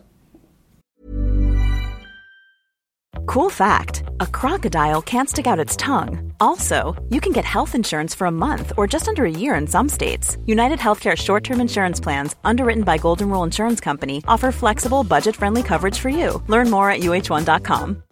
Cool 3.28 3.50
fact 3.50 4.04
a 4.20 4.26
crocodile 4.26 5.02
can't 5.02 5.30
stick 5.30 5.48
out 5.48 5.60
its 5.60 5.78
tongue. 5.78 6.34
Also, 6.40 6.96
you 7.10 7.22
can 7.22 7.32
get 7.32 7.46
health 7.46 7.74
insurance 7.74 8.14
for 8.14 8.28
a 8.28 8.32
month 8.32 8.74
or 8.78 8.86
just 8.86 9.08
under 9.08 9.24
a 9.26 9.32
year 9.32 9.56
in 9.56 9.66
some 9.68 9.88
states. 9.88 10.38
United 10.46 10.80
Healthcare 10.80 11.16
short 11.16 11.44
term 11.44 11.62
insurance 11.62 12.00
plans, 12.02 12.36
underwritten 12.44 12.84
by 12.84 12.98
Golden 12.98 13.30
Rule 13.30 13.44
Insurance 13.44 13.80
Company, 13.82 14.24
offer 14.28 14.52
flexible, 14.52 15.04
budget 15.04 15.36
friendly 15.36 15.64
coverage 15.64 16.00
for 16.00 16.10
you. 16.10 16.42
Learn 16.48 16.70
more 16.70 16.90
at 16.90 17.02
uh1.com. 17.02 18.04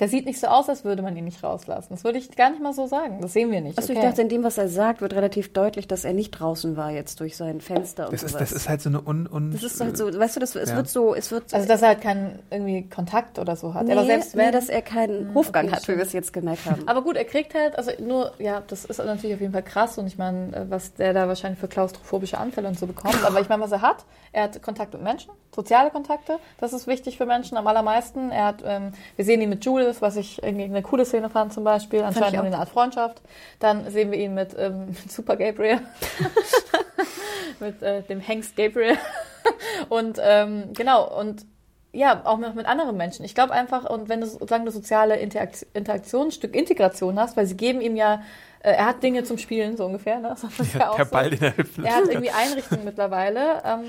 Der 0.00 0.08
sieht 0.08 0.24
nicht 0.26 0.40
so 0.40 0.46
aus, 0.46 0.68
als 0.68 0.84
würde 0.84 1.02
man 1.02 1.14
ihn 1.16 1.24
nicht 1.24 1.42
rauslassen. 1.44 1.88
Das 1.90 2.04
würde 2.04 2.18
ich 2.18 2.34
gar 2.34 2.50
nicht 2.50 2.62
mal 2.62 2.72
so 2.72 2.86
sagen. 2.86 3.20
Das 3.20 3.34
sehen 3.34 3.50
wir 3.52 3.60
nicht. 3.60 3.78
Also 3.78 3.92
okay. 3.92 4.00
ich 4.00 4.08
dachte, 4.08 4.22
in 4.22 4.28
dem, 4.30 4.42
was 4.42 4.56
er 4.58 4.68
sagt, 4.68 5.02
wird 5.02 5.12
relativ 5.14 5.52
deutlich, 5.52 5.86
dass 5.86 6.04
er 6.04 6.14
nicht 6.14 6.30
draußen 6.30 6.76
war 6.76 6.90
jetzt 6.90 7.20
durch 7.20 7.36
sein 7.36 7.60
Fenster 7.60 8.06
und 8.06 8.14
Das 8.14 8.22
ist, 8.22 8.32
sowas. 8.32 8.48
das 8.50 8.52
ist 8.52 8.68
halt 8.68 8.80
so 8.80 8.88
eine 8.88 9.02
un, 9.06 9.26
un 9.26 9.52
Das 9.52 9.62
ist 9.62 9.80
halt 9.80 9.96
so, 9.96 10.06
weißt 10.06 10.36
du, 10.36 10.40
das, 10.40 10.56
es 10.56 10.70
Ja. 10.70 10.76
wird 10.76 10.88
so, 10.88 11.14
es 11.14 11.30
wird 11.30 11.52
also, 11.52 11.68
dass 11.68 11.82
er 11.82 11.88
halt 11.88 12.00
keinen 12.00 12.38
irgendwie 12.50 12.88
Kontakt 12.88 13.38
oder 13.38 13.56
so 13.56 13.74
hat. 13.74 13.86
nee, 13.86 13.92
Aber 13.92 14.04
selbst 14.06 14.34
wenn. 14.36 14.46
nee, 14.46 14.52
dass 14.52 14.68
er 14.70 14.80
keinen 14.82 15.34
Hofgang 15.34 15.66
okay, 15.66 15.76
hat, 15.76 15.88
wie 15.88 15.96
wir 15.96 16.02
es 16.02 16.12
jetzt 16.14 16.32
gemerkt 16.32 16.64
haben. 16.64 16.82
aber 16.88 17.02
gut, 17.02 17.16
er 17.16 17.24
kriegt 17.26 17.52
halt, 17.54 17.76
also 17.76 17.90
nur, 18.00 18.32
ja, 18.38 18.62
das 18.66 18.86
ist 18.86 18.98
natürlich 18.98 19.34
auf 19.34 19.40
jeden 19.40 19.52
Fall 19.52 19.62
krass 19.62 19.98
und 19.98 20.06
ich 20.06 20.16
meine, 20.16 20.66
was 20.70 20.94
der 20.94 21.12
da 21.12 21.28
wahrscheinlich 21.28 21.60
für 21.60 21.68
klaustrophobische 21.68 22.38
Anfälle 22.38 22.68
und 22.68 22.78
so 22.78 22.86
bekommt. 22.86 23.22
Aber 23.24 23.40
ich 23.40 23.48
meine, 23.50 23.62
was 23.62 23.72
er 23.72 23.82
hat, 23.82 24.04
er 24.32 24.44
hat 24.44 24.62
Kontakt 24.62 24.94
mit 24.94 25.02
Menschen, 25.02 25.30
soziale 25.54 25.90
Kontakte, 25.90 26.38
das 26.58 26.72
ist 26.72 26.86
wichtig 26.86 27.18
für 27.18 27.26
Menschen 27.26 27.58
am 27.58 27.66
allermeisten. 27.66 28.30
Er 28.30 28.46
hat, 28.46 28.62
ähm, 28.64 28.92
wir 29.16 29.24
sehen 29.26 29.40
ihn 29.42 29.50
mit 29.50 29.60
Judith, 29.90 30.02
was 30.02 30.16
ich 30.16 30.42
irgendwie 30.42 30.64
eine 30.64 30.82
coole 30.82 31.04
Szene 31.04 31.28
fand 31.28 31.52
zum 31.52 31.64
Beispiel, 31.64 32.02
anscheinend 32.02 32.40
eine 32.40 32.58
Art 32.58 32.68
Freundschaft. 32.68 33.20
Dann 33.58 33.90
sehen 33.90 34.10
wir 34.10 34.18
ihn 34.18 34.34
mit, 34.34 34.54
ähm, 34.58 34.94
Super 35.08 35.36
Gabriel, 35.36 35.80
mit 37.60 37.82
äh, 37.82 38.02
dem 38.02 38.20
Hengst 38.20 38.56
Gabriel 38.56 38.96
und 39.88 40.18
ähm, 40.22 40.72
genau, 40.74 41.18
und 41.18 41.44
ja, 41.92 42.22
auch 42.24 42.38
noch 42.38 42.54
mit 42.54 42.66
anderen 42.66 42.96
Menschen. 42.96 43.24
Ich 43.24 43.34
glaube 43.34 43.52
einfach, 43.52 43.90
und 43.90 44.08
wenn 44.08 44.20
du, 44.20 44.26
solange 44.28 44.66
du 44.66 44.70
soziale 44.70 45.16
Interakt 45.16 45.66
Interaktion, 45.74 46.28
ein 46.28 46.30
Stück 46.30 46.54
Integration 46.54 47.18
hast, 47.18 47.36
weil 47.36 47.46
sie 47.46 47.56
geben 47.56 47.80
ihm 47.80 47.96
ja, 47.96 48.22
äh, 48.60 48.70
er 48.70 48.86
hat 48.86 49.02
Dinge 49.02 49.24
zum 49.24 49.38
Spielen, 49.38 49.76
so 49.76 49.86
ungefähr, 49.86 50.20
ne? 50.20 50.28
Das 50.28 50.44
ist 50.44 50.74
ja 50.74 50.90
auch 50.90 50.96
der 50.96 51.06
so. 51.06 51.10
Ball, 51.10 51.30
den 51.30 51.42
er 51.42 51.56
hüpft. 51.56 51.78
Er 51.78 51.96
hat 51.96 52.06
irgendwie 52.06 52.30
Einrichtungen 52.30 52.84
mittlerweile. 52.84 53.60
Ähm, 53.64 53.84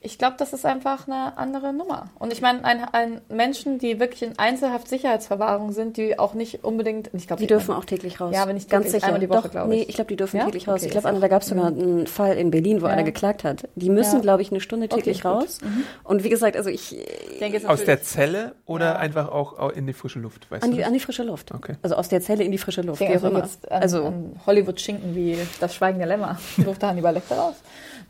ich 0.00 0.16
glaube, 0.16 0.36
das 0.38 0.52
ist 0.52 0.64
einfach 0.64 1.08
eine 1.08 1.36
andere 1.36 1.72
Nummer. 1.72 2.10
Und 2.20 2.32
ich 2.32 2.40
meine, 2.40 2.64
ein, 2.64 2.84
ein 2.92 3.20
Menschen, 3.28 3.78
die 3.80 3.98
wirklich 3.98 4.22
in 4.22 4.38
Einzelhaft 4.38 4.86
Sicherheitsverwahrung 4.88 5.72
sind, 5.72 5.96
die 5.96 6.18
auch 6.20 6.34
nicht 6.34 6.62
unbedingt, 6.62 7.10
ich 7.14 7.26
glaube, 7.26 7.40
Die 7.40 7.48
dürfen 7.48 7.74
auch 7.74 7.84
täglich 7.84 8.20
raus. 8.20 8.32
Ja, 8.32 8.42
aber 8.42 8.52
nicht 8.52 8.70
ganz 8.70 8.84
täglich, 8.86 9.00
sicher. 9.02 9.06
einmal 9.06 9.20
die 9.20 9.28
Woche, 9.28 9.42
Doch, 9.42 9.50
glaube 9.50 9.70
nee, 9.70 9.82
ich. 9.82 9.88
ich 9.88 9.94
glaube, 9.96 10.08
die 10.08 10.16
dürfen 10.16 10.36
Ja? 10.36 10.44
täglich 10.44 10.68
raus. 10.68 10.76
Okay, 10.82 10.86
ich 10.86 10.92
glaube, 11.00 11.18
da 11.20 11.26
gab 11.28 11.42
es 11.42 11.48
sogar 11.48 11.66
einen 11.66 12.06
Fall 12.06 12.36
in 12.36 12.52
Berlin, 12.52 12.80
wo 12.80 12.86
Ja. 12.86 12.92
einer 12.92 13.02
geklagt 13.02 13.42
hat. 13.42 13.68
Die 13.74 13.90
müssen, 13.90 14.16
Ja. 14.16 14.20
glaube 14.22 14.42
ich, 14.42 14.50
eine 14.52 14.60
Stunde 14.60 14.88
täglich. 14.88 15.24
Mhm. 15.24 15.30
raus. 15.30 15.58
Und 16.04 16.22
wie 16.22 16.28
gesagt, 16.28 16.56
also 16.56 16.70
ich 16.70 16.96
Ich 16.96 17.38
denke, 17.40 17.56
es 17.56 17.64
ist 17.64 17.68
Aus 17.68 17.84
der 17.84 18.00
Zelle 18.02 18.54
oder 18.66 18.84
Ja. 18.86 18.96
einfach 18.96 19.28
auch 19.32 19.58
au- 19.58 19.70
in 19.70 19.86
die 19.86 19.92
frische 19.94 20.20
Luft, 20.20 20.48
weißt 20.50 20.62
an 20.62 20.70
du? 20.70 20.76
die, 20.76 20.84
an 20.84 20.92
die 20.92 21.00
frische 21.00 21.24
Luft. 21.24 21.52
Okay. 21.52 21.74
Also 21.82 21.96
aus 21.96 22.08
der 22.08 22.20
Zelle 22.20 22.44
in 22.44 22.52
die 22.52 22.58
frische 22.58 22.82
Luft, 22.82 23.00
Ich 23.00 23.08
wie 23.08 23.12
denke 23.18 23.48
also, 23.70 24.04
an 24.06 24.40
Hollywood-Schinken 24.46 25.16
wie 25.16 25.36
das 25.60 25.74
Schweigen 25.74 25.98
der 25.98 26.06
Lämmer. 26.06 26.38
Durfte 26.56 26.86
Hannibal 26.86 27.14
Lecter 27.14 27.36
raus? 27.36 27.56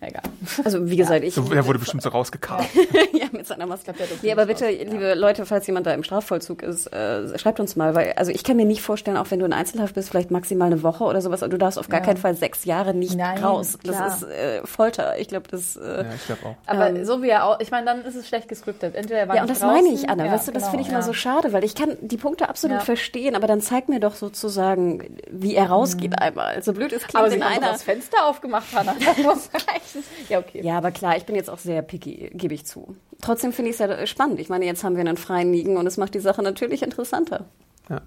Egal. 0.00 0.22
also 0.64 0.88
wie 0.88 0.96
gesagt, 0.96 1.24
ich 1.24 1.34
so, 1.34 1.52
er 1.52 1.66
wurde 1.66 1.80
bestimmt 1.80 2.02
so 2.04 2.08
rausgekarrt. 2.10 2.64
ja, 3.12 3.26
mit 3.32 3.46
seiner 3.48 3.66
Maske. 3.66 3.92
Nee, 4.22 4.30
aber 4.30 4.46
bitte, 4.46 4.68
ja. 4.70 4.84
liebe 4.88 5.14
Leute, 5.14 5.44
falls 5.44 5.66
jemand 5.66 5.86
da 5.86 5.92
im 5.92 6.04
Strafvollzug 6.04 6.62
ist, 6.62 6.86
äh, 6.92 7.36
schreibt 7.36 7.58
uns 7.58 7.74
mal, 7.74 7.96
weil, 7.96 8.12
also 8.12 8.30
ich 8.30 8.44
kann 8.44 8.56
mir 8.56 8.64
nicht 8.64 8.80
vorstellen, 8.80 9.16
auch 9.16 9.30
wenn 9.30 9.40
du 9.40 9.44
in 9.46 9.52
Einzelhaft 9.52 9.94
bist, 9.96 10.10
vielleicht 10.10 10.30
maximal 10.30 10.66
eine 10.66 10.84
Woche 10.84 11.02
oder 11.02 11.20
sowas, 11.20 11.42
und 11.42 11.52
du 11.52 11.58
darfst 11.58 11.78
auf 11.80 11.88
gar 11.88 11.98
Ja. 12.00 12.06
keinen 12.06 12.16
Fall 12.16 12.34
sechs 12.36 12.64
Jahre 12.64 12.94
nicht 12.94 13.16
Nein, 13.16 13.42
raus. 13.42 13.76
Das 13.82 13.96
klar. 13.96 14.06
ist 14.08 14.22
äh, 14.22 14.64
Folter. 14.66 15.18
Ich 15.18 15.26
glaube, 15.28 15.48
das. 15.50 15.76
Äh, 15.76 15.80
Ja, 16.04 16.04
ich 16.14 16.26
glaube 16.26 16.46
auch. 16.46 16.54
Aber 16.66 16.90
Ähm, 16.90 17.04
so 17.04 17.20
wie 17.22 17.28
er 17.30 17.44
auch, 17.46 17.58
ich 17.58 17.72
meine, 17.72 17.84
dann 17.86 18.04
ist 18.04 18.14
es 18.14 18.28
schlecht 18.28 18.48
gescriptet. 18.48 18.94
Entweder 18.94 19.18
er 19.20 19.28
war 19.28 19.34
Ja, 19.34 19.42
und 19.42 19.50
das 19.50 19.60
meine 19.60 19.80
draußen, 19.88 19.94
ich, 20.04 20.08
Anna. 20.08 20.26
ja, 20.26 20.32
weißt 20.32 20.46
du, 20.46 20.52
das 20.52 20.62
genau, 20.62 20.70
finde 20.70 20.82
ich 20.84 20.88
immer 20.90 21.00
ja. 21.00 21.04
so 21.06 21.12
schade, 21.12 21.52
weil 21.52 21.64
ich 21.64 21.74
kann 21.74 21.96
die 22.02 22.16
Punkte 22.18 22.48
absolut 22.48 22.78
Ja. 22.78 22.84
verstehen, 22.84 23.34
aber 23.34 23.48
dann 23.48 23.60
zeig 23.60 23.88
mir 23.88 23.98
doch 23.98 24.14
sozusagen, 24.14 25.16
wie 25.28 25.56
er 25.56 25.70
rausgeht 25.70 26.16
einmal. 26.20 26.62
So 26.62 26.72
blöd 26.72 26.92
es 26.92 27.02
klingt 27.02 27.14
Mhm. 27.14 27.18
Aber 27.18 27.30
sie 27.30 27.36
in 27.36 27.42
einer. 27.42 27.72
das 27.72 27.82
Fenster 27.82 28.26
aufgemacht, 28.26 28.66
Hannah. 28.72 28.94
Das 29.04 29.16
muss 29.18 29.48
reichen. 29.54 29.87
Ja, 30.28 30.38
okay. 30.38 30.62
Ja, 30.62 30.78
aber 30.78 30.90
klar, 30.90 31.16
ich 31.16 31.24
bin 31.24 31.36
jetzt 31.36 31.50
auch 31.50 31.58
sehr 31.58 31.82
picky, 31.82 32.30
gebe 32.34 32.54
ich 32.54 32.66
zu. 32.66 32.96
Trotzdem 33.20 33.52
finde 33.52 33.70
ich 33.70 33.80
es 33.80 33.80
ja 33.80 34.06
spannend. 34.06 34.40
Ich 34.40 34.48
meine, 34.48 34.64
jetzt 34.64 34.84
haben 34.84 34.94
wir 34.94 35.00
einen 35.00 35.16
freien 35.16 35.52
Ligen 35.52 35.76
und 35.76 35.86
es 35.86 35.96
macht 35.96 36.14
die 36.14 36.20
Sache 36.20 36.42
natürlich 36.42 36.82
interessanter. 36.82 37.46
Ja. 37.88 38.00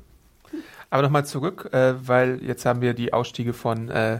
Aber 0.89 1.03
nochmal 1.03 1.25
zurück, 1.25 1.69
äh, 1.73 1.93
weil 2.07 2.43
jetzt 2.43 2.65
haben 2.65 2.81
wir 2.81 2.93
die 2.93 3.13
Ausstiege 3.13 3.53
von 3.53 3.89
äh, 3.89 4.19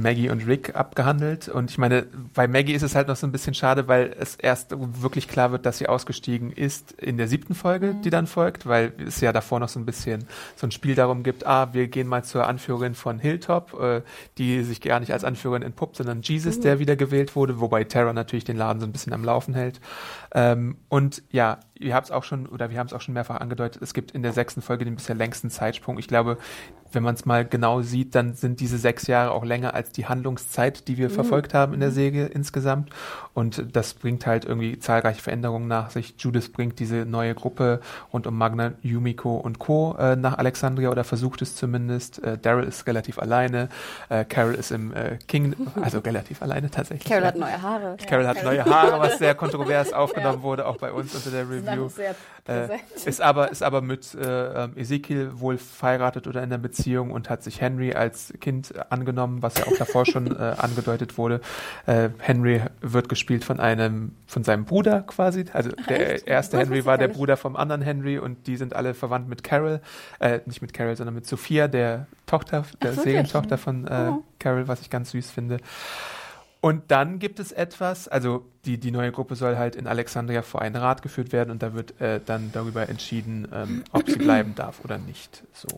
Maggie 0.00 0.30
und 0.30 0.46
Rick 0.46 0.74
abgehandelt. 0.74 1.48
Und 1.48 1.70
ich 1.70 1.78
meine, 1.78 2.06
bei 2.34 2.46
Maggie 2.46 2.72
ist 2.72 2.82
es 2.82 2.94
halt 2.94 3.08
noch 3.08 3.16
so 3.16 3.26
ein 3.26 3.32
bisschen 3.32 3.54
schade, 3.54 3.88
weil 3.88 4.14
es 4.18 4.36
erst 4.36 4.74
wirklich 4.76 5.28
klar 5.28 5.52
wird, 5.52 5.66
dass 5.66 5.78
sie 5.78 5.88
ausgestiegen 5.88 6.50
ist 6.50 6.92
in 6.92 7.16
der 7.16 7.28
siebten 7.28 7.54
Folge, 7.54 7.94
die 8.04 8.10
dann 8.10 8.26
folgt, 8.26 8.66
weil 8.66 8.92
es 9.06 9.20
ja 9.20 9.32
davor 9.32 9.60
noch 9.60 9.68
so 9.68 9.78
ein 9.78 9.86
bisschen 9.86 10.26
so 10.56 10.66
ein 10.66 10.70
Spiel 10.70 10.94
darum 10.94 11.22
gibt, 11.22 11.46
ah, 11.46 11.72
wir 11.72 11.88
gehen 11.88 12.06
mal 12.06 12.24
zur 12.24 12.46
Anführerin 12.46 12.94
von 12.94 13.18
Hilltop, 13.18 13.78
äh, 13.80 14.02
die 14.38 14.62
sich 14.62 14.80
gar 14.80 15.00
nicht 15.00 15.12
als 15.12 15.24
Anführerin 15.24 15.62
entpuppt, 15.62 15.96
sondern 15.96 16.22
Jesus, 16.22 16.60
der 16.60 16.78
wieder 16.78 16.96
gewählt 16.96 17.36
wurde, 17.36 17.60
wobei 17.60 17.84
Terra 17.84 18.12
natürlich 18.12 18.44
den 18.44 18.56
Laden 18.56 18.80
so 18.80 18.86
ein 18.86 18.92
bisschen 18.92 19.12
am 19.12 19.24
Laufen 19.24 19.54
hält. 19.54 19.80
Ähm, 20.36 20.78
und 20.88 21.22
ja, 21.30 21.60
ihr 21.74 21.94
habt 21.94 22.06
es 22.06 22.10
auch 22.10 22.24
schon, 22.24 22.46
oder 22.46 22.70
wir 22.70 22.78
haben 22.78 22.88
es 22.88 22.92
auch 22.92 23.00
schon 23.00 23.14
mehrfach 23.14 23.40
angedeutet, 23.40 23.80
es 23.82 23.94
gibt 23.94 24.10
in 24.10 24.22
der 24.22 24.32
sechsten 24.32 24.62
Folge 24.62 24.84
den 24.84 24.96
bisher 24.96 25.14
längsten 25.14 25.48
Zeitsprung. 25.48 25.96
Ich 25.98 26.08
glaube, 26.08 26.38
wenn 26.92 27.04
man 27.04 27.14
es 27.14 27.24
mal 27.24 27.44
genau 27.44 27.82
sieht, 27.82 28.16
dann 28.16 28.34
sind 28.34 28.58
diese 28.58 28.78
sechs 28.78 29.06
Jahre 29.06 29.30
auch 29.30 29.44
länger 29.44 29.74
als 29.74 29.90
die 29.90 30.06
Handlungszeit, 30.06 30.88
die 30.88 30.98
wir 30.98 31.08
verfolgt 31.08 31.54
haben 31.54 31.72
in 31.72 31.80
der 31.80 31.92
Serie 31.92 32.26
insgesamt. 32.26 32.90
Und 33.34 33.76
das 33.76 33.94
bringt 33.94 34.26
halt 34.26 34.44
irgendwie 34.44 34.78
zahlreiche 34.78 35.20
Veränderungen 35.20 35.66
nach 35.66 35.90
sich. 35.90 36.14
Judith 36.18 36.50
bringt 36.52 36.78
diese 36.78 37.04
neue 37.04 37.34
Gruppe 37.34 37.80
rund 38.12 38.28
um 38.28 38.38
Magna, 38.38 38.74
Yumiko 38.80 39.34
und 39.34 39.58
Co. 39.58 39.96
Äh, 39.98 40.14
nach 40.14 40.38
Alexandria 40.38 40.88
oder 40.88 41.02
versucht 41.02 41.42
es 41.42 41.56
zumindest. 41.56 42.22
Äh, 42.22 42.38
Daryl 42.38 42.64
ist 42.64 42.86
relativ 42.86 43.18
alleine. 43.18 43.68
Äh, 44.08 44.24
Carol 44.24 44.54
ist 44.54 44.70
im 44.70 44.94
äh, 44.94 45.18
King, 45.26 45.56
also 45.82 45.98
relativ 45.98 46.42
alleine 46.42 46.70
tatsächlich. 46.70 47.08
Carol 47.08 47.22
ja. 47.22 47.28
hat 47.28 47.36
neue 47.36 47.60
Haare. 47.62 47.96
Carol 48.06 48.28
hat 48.28 48.44
neue 48.44 48.64
Haare, 48.64 49.00
was 49.00 49.18
sehr 49.18 49.34
kontrovers 49.34 49.92
aufgenommen 49.92 50.42
wurde, 50.42 50.66
auch 50.66 50.76
bei 50.76 50.92
uns 50.92 51.12
unter 51.14 51.30
der 51.30 51.50
Review. 51.50 51.90
Äh, 52.46 52.78
ist 53.06 53.22
aber 53.22 53.50
ist 53.50 53.62
aber 53.62 53.80
mit 53.80 54.14
äh, 54.14 54.64
ähm, 54.64 54.76
Ezekiel 54.76 55.40
wohl 55.40 55.56
verheiratet 55.56 56.26
oder 56.26 56.42
in 56.42 56.52
einer 56.52 56.58
Beziehung 56.58 57.10
und 57.10 57.30
hat 57.30 57.42
sich 57.42 57.62
Henry 57.62 57.94
als 57.94 58.34
Kind 58.38 58.74
angenommen, 58.90 59.42
was 59.42 59.56
ja 59.56 59.66
auch 59.66 59.76
davor 59.78 60.04
schon 60.04 60.26
äh, 60.38 60.54
angedeutet 60.58 61.16
wurde. 61.18 61.40
Henry 61.86 62.62
wird 62.80 63.08
gespielt 63.08 63.23
von 63.44 63.60
einem 63.60 64.12
von 64.26 64.44
seinem 64.44 64.64
Bruder 64.64 65.02
quasi. 65.02 65.44
Also 65.52 65.70
der 65.88 66.26
erste 66.26 66.56
Das 66.56 66.68
Henry 66.68 66.84
war 66.84 66.98
der. 66.98 67.08
Bruder 67.08 67.36
vom 67.36 67.56
anderen 67.56 67.82
Henry 67.82 68.18
und 68.18 68.46
die 68.46 68.56
sind 68.56 68.74
alle 68.74 68.94
verwandt 68.94 69.28
mit 69.28 69.44
Carol, 69.44 69.80
äh, 70.20 70.40
nicht 70.46 70.62
mit 70.62 70.72
Carol, 70.72 70.96
sondern 70.96 71.14
mit 71.14 71.26
Sophia, 71.26 71.68
der 71.68 72.06
Tochter, 72.26 72.64
der? 72.82 72.92
Serientochter 72.92 73.58
von 73.58 73.86
äh, 73.86 74.10
Oh. 74.10 74.22
Carol, 74.38 74.68
was 74.68 74.80
ich 74.80 74.90
ganz 74.90 75.10
süß 75.12 75.30
finde. 75.30 75.58
Und 76.60 76.90
dann 76.90 77.18
gibt 77.18 77.40
es 77.40 77.52
etwas, 77.52 78.08
also 78.08 78.46
die, 78.64 78.78
die 78.78 78.90
neue 78.90 79.12
Gruppe 79.12 79.36
soll 79.36 79.58
halt 79.58 79.76
in 79.76 79.86
Alexandria 79.86 80.40
vor 80.40 80.62
einen 80.62 80.76
Rat 80.76 81.02
geführt 81.02 81.30
werden 81.32 81.50
und 81.50 81.62
da 81.62 81.74
wird 81.74 82.00
äh, 82.00 82.20
dann 82.24 82.52
darüber 82.52 82.88
entschieden, 82.88 83.46
ähm, 83.52 83.84
ob 83.92 84.08
sie 84.08 84.16
bleiben 84.16 84.54
darf 84.54 84.82
oder 84.82 84.96
nicht. 84.98 85.44
So. 85.52 85.68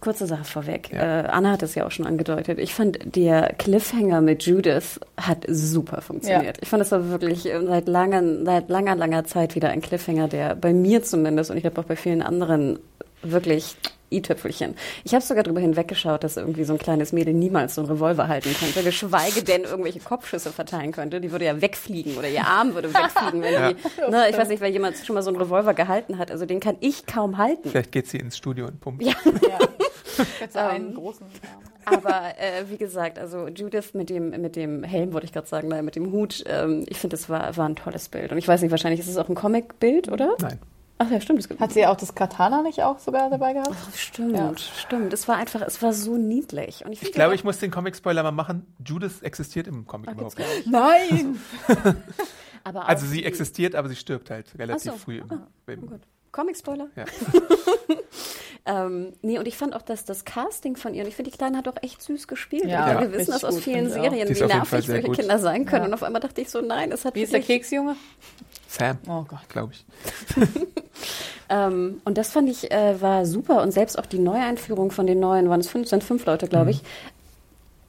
Kurze 0.00 0.26
Sache 0.26 0.44
vorweg. 0.44 0.90
Ja. 0.92 1.20
Äh, 1.20 1.26
Anna 1.28 1.52
hat 1.52 1.62
es 1.62 1.74
ja 1.74 1.86
auch 1.86 1.90
schon 1.90 2.06
angedeutet. 2.06 2.58
Ich 2.58 2.74
fand, 2.74 2.98
der 3.16 3.54
Cliffhanger 3.58 4.20
mit 4.20 4.42
Judith 4.42 5.00
hat 5.16 5.44
super 5.48 6.02
funktioniert. 6.02 6.56
Ja. 6.56 6.62
Ich 6.62 6.68
fand, 6.68 6.82
es 6.82 6.92
war 6.92 7.08
wirklich 7.08 7.46
äh, 7.46 7.64
seit, 7.64 7.88
langen, 7.88 8.44
seit 8.44 8.68
langer, 8.68 8.96
langer 8.96 9.24
Zeit 9.24 9.54
wieder 9.54 9.70
ein 9.70 9.80
Cliffhanger, 9.80 10.28
der 10.28 10.56
bei 10.56 10.72
mir 10.72 11.02
zumindest 11.02 11.50
und 11.50 11.56
ich 11.56 11.62
glaube 11.62 11.80
auch 11.80 11.86
bei 11.86 11.96
vielen 11.96 12.22
anderen 12.22 12.78
wirklich 13.22 13.76
i-Tüpfelchen. 14.14 14.74
Ich 15.04 15.14
habe 15.14 15.24
sogar 15.24 15.42
darüber 15.42 15.60
hinweggeschaut, 15.60 16.24
dass 16.24 16.36
irgendwie 16.36 16.64
so 16.64 16.72
ein 16.74 16.78
kleines 16.78 17.12
Mädel 17.12 17.34
niemals 17.34 17.74
so 17.74 17.80
einen 17.82 17.90
Revolver 17.90 18.28
halten 18.28 18.54
könnte, 18.58 18.82
geschweige 18.82 19.42
denn 19.42 19.64
irgendwelche 19.64 20.00
Kopfschüsse 20.00 20.50
verteilen 20.52 20.92
könnte. 20.92 21.20
Die 21.20 21.32
würde 21.32 21.44
ja 21.44 21.60
wegfliegen 21.60 22.16
oder 22.16 22.28
ihr 22.28 22.46
Arm 22.46 22.74
würde 22.74 22.92
wegfliegen, 22.92 23.42
wenn 23.42 23.52
Ja. 23.52 23.72
die, 23.72 24.10
ne, 24.10 24.28
ich 24.30 24.36
weiß 24.38 24.48
nicht, 24.48 24.60
wer 24.60 24.70
jemand 24.70 24.96
schon 24.98 25.14
mal 25.14 25.22
so 25.22 25.30
einen 25.30 25.38
Revolver 25.38 25.74
gehalten 25.74 26.18
hat. 26.18 26.30
Also 26.30 26.46
den 26.46 26.60
kann 26.60 26.76
ich 26.80 27.06
kaum 27.06 27.38
halten. 27.38 27.70
Vielleicht 27.70 27.92
geht 27.92 28.06
sie 28.08 28.18
ins 28.18 28.36
Studio 28.36 28.66
und 28.66 28.80
pumpt. 28.80 29.02
Ja. 29.02 29.12
Ja. 29.42 29.58
Einen 30.70 30.88
Ähm, 30.90 30.94
großen. 30.94 31.26
Ja. 31.42 31.96
Aber 31.96 32.22
äh, 32.38 32.70
wie 32.70 32.76
gesagt, 32.76 33.18
also 33.18 33.48
Judith 33.48 33.94
mit 33.94 34.08
dem 34.10 34.30
mit 34.30 34.56
dem 34.56 34.84
Helm 34.84 35.12
wollte 35.12 35.26
ich 35.26 35.32
gerade 35.32 35.46
sagen, 35.48 35.68
nein, 35.68 35.84
mit 35.84 35.96
dem 35.96 36.12
Hut. 36.12 36.42
Ähm, 36.46 36.84
ich 36.88 36.98
finde, 36.98 37.16
das 37.16 37.28
war 37.28 37.56
war 37.56 37.68
ein 37.68 37.76
tolles 37.76 38.08
Bild. 38.08 38.30
Und 38.32 38.38
ich 38.38 38.46
weiß 38.48 38.62
nicht, 38.62 38.70
wahrscheinlich 38.70 39.00
ist 39.00 39.08
es 39.08 39.16
auch 39.18 39.28
ein 39.28 39.34
Comic-Bild, 39.34 40.08
oder? 40.10 40.34
Nein. 40.40 40.58
Ach 40.98 41.10
ja, 41.10 41.20
stimmt. 41.20 41.46
Hat 41.58 41.72
sie 41.72 41.86
auch 41.86 41.96
das 41.96 42.14
Katana 42.14 42.62
nicht 42.62 42.82
auch 42.82 42.98
sogar 43.00 43.28
dabei 43.28 43.52
gehabt? 43.52 43.74
stimmt, 43.96 44.36
Ja. 44.36 44.52
stimmt. 44.56 45.12
Es 45.12 45.26
war 45.26 45.36
einfach, 45.36 45.60
es 45.62 45.82
war 45.82 45.92
so 45.92 46.16
niedlich. 46.16 46.84
Und 46.84 46.92
ich, 46.92 47.02
Ich 47.02 47.12
glaube, 47.12 47.34
ich 47.34 47.42
muss 47.42 47.58
den 47.58 47.70
Comic-Spoiler 47.72 48.22
mal 48.22 48.30
machen. 48.30 48.64
Judith 48.84 49.20
existiert 49.22 49.66
im 49.66 49.86
Comic 49.86 50.08
Ach, 50.10 50.14
überhaupt 50.14 50.36
gar 50.36 50.46
nicht. 50.46 50.66
Nein! 50.66 51.40
Also 52.66 53.04
sie 53.06 53.24
existiert, 53.26 53.74
aber 53.74 53.90
sie 53.90 53.96
stirbt 53.96 54.30
halt 54.30 54.46
relativ 54.58 54.92
Ach 54.92 54.96
so. 54.96 55.04
früh 55.04 55.18
im, 55.18 55.30
Ah, 55.30 55.46
im 55.66 55.86
Gut. 55.86 56.00
Comic-Spoiler? 56.32 56.88
Ja. 56.96 57.04
ähm, 58.86 59.12
nee, 59.20 59.38
und 59.38 59.46
ich 59.46 59.56
fand 59.58 59.74
auch, 59.74 59.82
dass 59.82 60.06
das 60.06 60.24
Casting 60.24 60.76
von 60.76 60.94
ihr, 60.94 61.02
und 61.02 61.08
ich 61.08 61.14
finde, 61.14 61.30
die 61.30 61.36
Kleine 61.36 61.58
hat 61.58 61.68
auch 61.68 61.76
echt 61.82 62.02
süß 62.02 62.26
gespielt. 62.26 62.64
Ja, 62.64 62.84
und 62.86 62.92
Ja. 62.92 63.00
wir 63.02 63.12
wissen 63.12 63.32
das 63.32 63.44
aus 63.44 63.58
vielen. 63.60 63.90
Serien, 63.90 64.28
wie 64.28 64.40
nervig 64.46 64.86
solche 64.86 65.02
gut. 65.02 65.16
Kinder 65.18 65.38
sein 65.38 65.66
können. 65.66 65.82
Ja. 65.82 65.88
Und 65.88 65.94
auf 65.94 66.02
einmal 66.02 66.22
dachte 66.22 66.40
ich 66.40 66.48
so, 66.50 66.62
nein, 66.62 66.90
es 66.90 67.04
hat 67.04 67.14
Wie 67.14 67.22
ist 67.22 67.34
der 67.34 67.40
Keksjunge? 67.42 67.96
Sam, 68.76 68.98
Oh 69.08 69.24
Gott. 69.28 69.48
glaube 69.48 69.72
ich. 69.72 69.84
Ähm, 71.50 72.00
und 72.06 72.16
das 72.16 72.30
fand 72.32 72.48
ich, 72.48 72.70
äh, 72.72 73.00
war 73.02 73.26
super. 73.26 73.62
Und 73.62 73.70
selbst 73.70 73.98
auch 73.98 74.06
die 74.06 74.18
Neueinführung 74.18 74.90
von 74.90 75.06
den 75.06 75.20
neuen, 75.20 75.50
waren 75.50 75.60
es 75.60 75.68
fünf, 75.68 75.88
sind 75.88 76.02
fünf 76.02 76.24
Leute, 76.24 76.46
Mhm. 76.46 76.50
glaube 76.50 76.70
ich. 76.70 76.82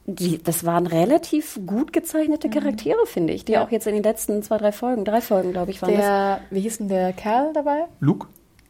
Die, 0.07 0.43
das 0.43 0.65
waren 0.65 0.85
relativ 0.85 1.57
gut 1.65 1.93
gezeichnete 1.93 2.49
Charaktere, 2.49 3.05
finde 3.05 3.31
ich, 3.33 3.45
die 3.45 3.53
Ja. 3.53 3.63
auch 3.63 3.71
jetzt 3.71 3.87
in 3.87 3.93
den 3.93 4.03
letzten 4.03 4.43
zwei, 4.43 4.57
drei 4.57 4.71
Folgen, 4.73 5.05
drei 5.05 5.21
Folgen, 5.21 5.51
glaube 5.53 5.71
ich, 5.71 5.81
waren 5.81 5.93
das. 5.95 6.01
Der, 6.05 6.41
wie 6.51 6.59
hieß 6.59 6.79
denn 6.79 6.89
der 6.89 7.13
Kerl 7.13 7.53
dabei? 7.53 7.85
Luke? 8.01 8.27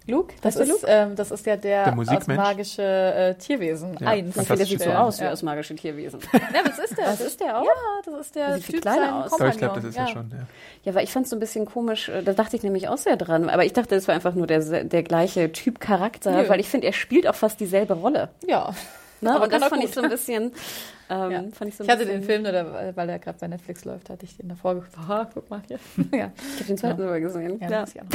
Luke? 0.08 0.34
Das 0.42 0.56
Weißt 0.58 0.70
du 0.70 0.76
ist, 0.76 0.86
ähm, 0.88 1.16
das 1.16 1.32
ist 1.32 1.46
ja 1.46 1.58
der, 1.58 1.86
Der 1.86 1.98
aus 1.98 2.28
magische 2.28 2.82
äh, 2.84 3.34
Tierwesen. 3.36 3.98
Ja, 4.00 4.08
Eins. 4.10 4.34
Finde, 4.36 4.56
der 4.58 4.66
sieht 4.66 4.82
so 4.82 4.90
aus 4.92 5.20
wie 5.20 5.24
Ja. 5.24 5.32
aus 5.32 5.42
magische 5.42 5.76
Tierwesen. 5.76 6.20
Ja, 6.34 6.40
was 6.64 6.78
ist 6.80 6.98
der? 6.98 7.06
Was 7.08 7.22
ist 7.22 7.40
der 7.40 7.60
auch? 7.60 7.64
Ja, 7.66 7.72
das 8.06 8.14
ist 8.22 8.36
der 8.36 8.48
Der 8.48 8.56
sieht 8.58 8.66
viel 8.66 8.76
Typ 8.76 8.82
kleiner 8.84 9.00
sein 9.06 9.14
aus. 9.14 9.34
Aber 9.34 9.50
ich 9.50 9.58
glaube, 9.58 9.76
das 9.76 9.84
ist 9.86 9.98
ja, 9.98 10.08
schon. 10.08 10.30
Ja. 10.32 10.38
Ja, 10.84 10.94
weil 10.96 11.04
ich 11.04 11.12
fand 11.12 11.26
es 11.26 11.30
so 11.32 11.36
ein 11.36 11.40
bisschen 11.40 11.66
komisch, 11.66 12.10
äh, 12.10 12.22
da 12.22 12.34
dachte 12.34 12.56
ich 12.56 12.64
nämlich 12.64 12.88
auch 12.88 12.98
sehr 12.98 13.18
dran. 13.18 13.50
Aber 13.50 13.66
ich 13.66 13.74
dachte, 13.74 13.96
es 13.96 14.08
war 14.08 14.16
einfach 14.16 14.36
nur 14.36 14.48
der, 14.48 14.84
der 14.84 15.04
gleiche 15.04 15.52
Typ 15.52 15.80
Charakter, 15.80 16.44
Nö. 16.44 16.50
weil 16.50 16.60
ich 16.60 16.70
finde, 16.70 16.88
er 16.88 16.94
spielt 16.94 17.28
auch 17.28 17.36
fast 17.36 17.60
dieselbe 17.60 17.96
Rolle. 17.96 18.30
Ja. 18.48 18.74
Ne? 19.22 19.34
Aber 19.34 19.46
Und 19.46 19.54
das 19.54 19.62
kann 19.62 19.70
fand 19.72 19.84
ich 19.84 19.94
so 19.94 20.02
ein 20.02 20.10
bisschen. 20.10 20.52
Ähm, 21.08 21.30
Ja. 21.32 21.44
fand 21.54 21.70
ich, 21.70 21.76
so 21.78 21.84
ein 21.84 21.86
Ich 21.86 21.92
hatte 21.92 22.04
bisschen, 22.06 22.22
den 22.22 22.24
Film, 22.24 22.42
nur 22.42 22.96
weil 22.96 23.10
er 23.10 23.20
gerade 23.20 23.38
bei 23.40 23.48
Netflix 23.48 23.86
läuft, 23.86 24.10
hatte 24.10 24.26
ich 24.26 24.38
den 24.38 24.50
davor 24.50 24.74
geguckt. 24.74 24.98
Guck 25.36 25.48
mal 25.52 25.62
hier. 25.68 25.78
ja, 26.12 26.32
Ich 26.36 26.54
habe 26.56 26.64
den 26.68 26.78
zweiten 26.80 26.98
sogar 27.04 27.20
gesehen. 27.20 27.60
ja, 27.62 27.70
Ja. 27.70 27.84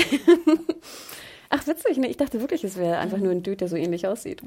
Ach, 1.51 1.67
witzig, 1.67 1.99
ne? 1.99 2.09
Ich 2.09 2.17
dachte 2.17 2.41
wirklich, 2.41 2.65
es 2.65 2.77
wäre 2.77 2.99
einfach 2.99 3.19
nur 3.19 3.33
ein 3.33 3.43
Dude, 3.43 3.57
der 3.57 3.69
so 3.69 3.77
ähnlich 3.77 4.07
aussieht. 4.07 4.43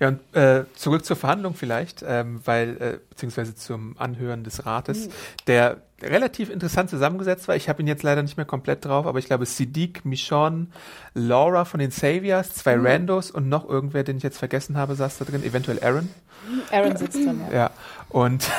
Ja, 0.00 0.08
und 0.08 0.20
äh, 0.34 0.64
zurück 0.74 1.04
zur 1.04 1.16
Verhandlung 1.16 1.54
vielleicht, 1.54 2.04
ähm, 2.06 2.40
weil, 2.44 2.76
äh, 2.80 2.98
beziehungsweise 3.08 3.54
zum 3.54 3.96
Anhören 3.98 4.44
des 4.44 4.66
Rates, 4.66 5.08
der 5.46 5.78
relativ 6.02 6.50
interessant 6.50 6.90
zusammengesetzt 6.90 7.48
war. 7.48 7.56
Ich 7.56 7.68
habe 7.68 7.80
ihn 7.80 7.88
jetzt 7.88 8.02
leider 8.02 8.22
nicht 8.22 8.36
mehr 8.36 8.44
komplett 8.44 8.84
drauf, 8.84 9.06
aber 9.06 9.18
ich 9.18 9.26
glaube 9.26 9.46
Siddiq, 9.46 10.04
Michonne, 10.04 10.66
Laura 11.14 11.64
von 11.64 11.80
den 11.80 11.90
Saviors, 11.90 12.52
zwei 12.54 12.76
Randos 12.76 13.30
und 13.30 13.48
noch 13.48 13.68
irgendwer, 13.68 14.04
den 14.04 14.18
ich 14.18 14.22
jetzt 14.22 14.38
vergessen 14.38 14.76
habe, 14.76 14.94
saß 14.94 15.18
da 15.18 15.24
drin, 15.24 15.42
eventuell 15.44 15.82
Aaron. 15.82 16.10
Aaron 16.70 16.96
sitzt 16.96 17.16
drin, 17.16 17.40
ja. 17.50 17.56
Ja, 17.56 17.70
und 18.10 18.50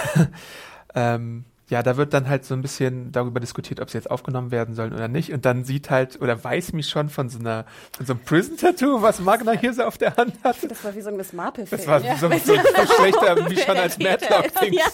ähm, 0.95 1.45
ja, 1.67 1.81
da 1.81 1.97
wird 1.97 2.13
dann 2.13 2.29
halt 2.29 2.45
so 2.45 2.53
ein 2.53 2.61
bisschen 2.61 3.11
darüber 3.11 3.39
diskutiert, 3.39 3.79
ob 3.79 3.89
sie 3.89 3.97
jetzt 3.97 4.11
aufgenommen 4.11 4.51
werden 4.51 4.75
sollen 4.75 4.93
oder 4.93 5.07
nicht. 5.07 5.33
Und 5.33 5.45
dann 5.45 5.63
sieht 5.63 5.89
halt 5.89 6.21
oder 6.21 6.43
weiß 6.43 6.73
mich 6.73 6.89
schon 6.89 7.09
von 7.09 7.27
so 7.29 7.39
einer 7.39 7.65
von 7.97 8.05
so 8.05 8.13
einem 8.13 8.21
Prison-Tattoo, 8.23 9.01
was 9.01 9.19
Magna 9.19 9.53
hier 9.53 9.73
so 9.73 9.83
auf 9.83 9.97
der 9.97 10.15
Hand 10.15 10.35
hat. 10.43 10.57
Das 10.69 10.83
war 10.83 10.95
wie 10.95 11.01
so 11.01 11.09
ein 11.09 11.17
Miss 11.17 11.33
Marple-Film. 11.33 11.81
Das 11.81 11.87
war 11.87 12.01
so, 12.17 12.29
so, 12.29 12.55
so 12.55 12.93
schlechter 12.97 13.49
wie 13.49 13.57
schon 13.57 13.77
als 13.77 13.97
Matlock-Dings. 13.97 14.75
Ja. 14.75 14.87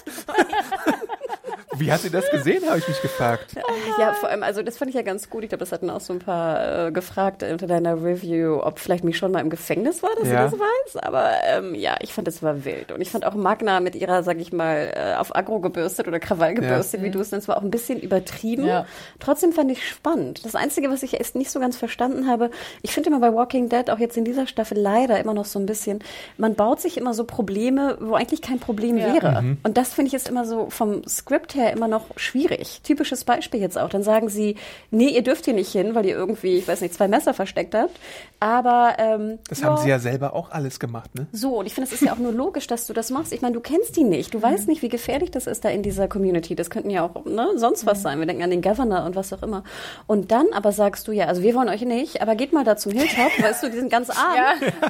Wie 1.82 1.92
hat 1.92 2.02
sie 2.02 2.10
das 2.10 2.30
gesehen, 2.32 2.64
habe 2.68 2.78
ich 2.80 2.88
mich 2.88 3.02
gefragt. 3.02 3.56
Ja, 4.00 4.14
vor 4.14 4.30
allem, 4.30 4.44
also 4.44 4.62
das 4.64 4.78
fand 4.78 4.90
ich 4.90 4.96
ja 4.96 5.02
ganz 5.02 5.30
gut. 5.30 5.44
Ich 5.44 5.50
glaube, 5.50 5.60
das 5.62 5.72
hatten 5.72 5.90
auch 5.90 6.00
so 6.02 6.14
ein 6.14 6.20
paar 6.20 6.88
äh, 6.88 6.92
gefragt 6.92 7.44
unter 7.44 7.68
deiner 7.68 8.04
Review, 8.04 8.60
ob 8.62 8.80
vielleicht 8.80 9.04
mich 9.04 9.18
schon 9.18 9.32
mal 9.32 9.40
im 9.40 9.50
Gefängnis 9.50 10.02
war, 10.04 10.12
dass 10.20 10.28
Ja. 10.30 10.48
sie 10.48 10.52
das 10.58 10.60
weiß. 10.60 11.04
Aber 11.04 11.32
ähm, 11.48 11.76
ja, 11.76 11.96
ich 12.02 12.14
fand, 12.14 12.28
es 12.28 12.42
war 12.44 12.64
wild. 12.66 12.92
Und 12.92 13.02
ich 13.02 13.10
fand 13.10 13.26
auch 13.26 13.34
Magna 13.36 13.80
mit 13.80 13.96
ihrer, 13.96 14.24
sag 14.24 14.38
ich 14.40 14.54
mal, 14.54 14.92
äh, 14.96 15.16
auf 15.16 15.36
Agro 15.36 15.60
gebürstet 15.60 16.08
oder 16.08 16.20
Krawall 16.20 16.54
gebürstet, 16.54 17.02
wie 17.04 17.10
du 17.10 17.20
es 17.20 17.32
nennst, 17.32 17.48
war 17.48 17.58
auch 17.58 17.62
ein 17.64 17.72
bisschen 17.72 18.00
übertrieben. 18.00 18.66
Ja. 18.66 18.86
Trotzdem 19.20 19.52
fand 19.52 19.72
ich 19.72 19.88
spannend. 19.88 20.46
Das 20.46 20.56
Einzige, 20.56 20.90
was 20.90 21.04
ich 21.04 21.16
erst 21.20 21.36
nicht 21.36 21.52
so 21.52 21.60
ganz 21.60 21.78
verstanden 21.78 22.28
habe, 22.28 22.52
ich 22.82 22.92
finde 22.92 23.10
immer 23.10 23.20
bei 23.20 23.34
Walking 23.34 23.70
Dead, 23.70 23.90
auch 23.90 24.00
jetzt 24.00 24.18
in 24.18 24.26
dieser 24.26 24.48
Staffel 24.48 24.78
leider 24.78 25.20
immer 25.20 25.34
noch 25.34 25.46
so 25.46 25.60
ein 25.60 25.66
bisschen, 25.66 26.00
man 26.38 26.56
baut 26.56 26.80
sich 26.82 26.98
immer 26.98 27.14
so 27.14 27.24
Probleme, 27.24 27.98
wo 28.00 28.14
eigentlich 28.16 28.42
kein 28.42 28.60
Problem 28.60 28.98
Ja. 28.98 29.14
wäre. 29.14 29.58
Und 29.64 29.78
das 29.78 29.94
finde 29.94 30.10
ich 30.10 30.14
ist 30.14 30.30
immer 30.30 30.46
so 30.46 30.70
vom 30.70 31.08
Skript 31.08 31.56
her 31.56 31.71
immer 31.72 31.88
noch 31.88 32.06
schwierig. 32.18 32.82
Typisches 32.84 33.24
Beispiel 33.24 33.60
jetzt 33.62 33.78
auch. 33.78 33.90
Dann 33.90 34.04
sagen 34.04 34.30
sie, 34.30 34.56
nee, 34.92 35.08
ihr 35.10 35.24
dürft 35.24 35.46
hier 35.46 35.54
nicht 35.54 35.72
hin, 35.72 35.96
weil 35.96 36.06
ihr 36.06 36.16
irgendwie, 36.16 36.58
ich 36.58 36.68
weiß 36.68 36.82
nicht, 36.82 36.94
zwei 36.94 37.08
Messer 37.08 37.34
versteckt 37.34 37.74
habt. 37.76 37.98
Aber 38.40 38.96
ähm, 38.98 39.40
Das 39.50 39.64
haben 39.64 39.78
sie 39.78 39.90
ja 39.90 40.00
selber 40.00 40.34
auch 40.36 40.52
alles 40.52 40.80
gemacht, 40.80 41.14
ne? 41.16 41.28
so, 41.32 41.60
und 41.60 41.68
ich 41.68 41.74
finde, 41.76 41.88
es 41.88 41.94
ist 41.94 42.02
ja 42.06 42.14
auch 42.14 42.18
nur 42.18 42.32
logisch, 42.32 42.66
dass 42.68 42.88
du 42.88 42.94
das 42.94 43.12
machst. 43.12 43.34
Ich 43.34 43.42
meine, 43.42 43.54
du 43.54 43.60
kennst 43.62 43.96
die 43.96 44.04
nicht. 44.04 44.34
Du 44.34 44.40
Mhm. 44.40 44.44
weißt 44.44 44.68
nicht, 44.68 44.82
wie 44.82 44.90
gefährlich 44.90 45.30
das 45.32 45.46
ist 45.48 45.64
da 45.64 45.70
in 45.70 45.84
dieser 45.84 46.08
Community. 46.08 46.56
Das 46.56 46.70
könnten 46.72 46.90
ja 46.90 47.04
auch 47.06 47.24
ne, 47.26 47.50
sonst 47.58 47.84
Mhm. 47.84 47.88
was 47.88 48.02
sein. 48.02 48.20
Wir 48.20 48.26
denken 48.26 48.42
an 48.44 48.50
den 48.50 48.62
Governor 48.64 49.06
und 49.06 49.16
was 49.16 49.32
auch 49.32 49.44
immer. 49.44 49.64
Und 50.08 50.32
dann 50.32 50.48
aber 50.54 50.72
sagst 50.72 51.08
du 51.08 51.12
ja, 51.12 51.26
also 51.28 51.44
wir 51.44 51.54
wollen 51.54 51.70
euch 51.70 51.82
nicht, 51.84 52.22
aber 52.22 52.36
geht 52.36 52.52
mal 52.52 52.64
da 52.64 52.76
zum 52.78 52.94
Hilltop, 52.94 53.32
weißt 53.42 53.62
du, 53.64 53.70
die 53.70 53.78
sind 53.78 53.92
ganz 53.92 54.10
arm. 54.10 54.38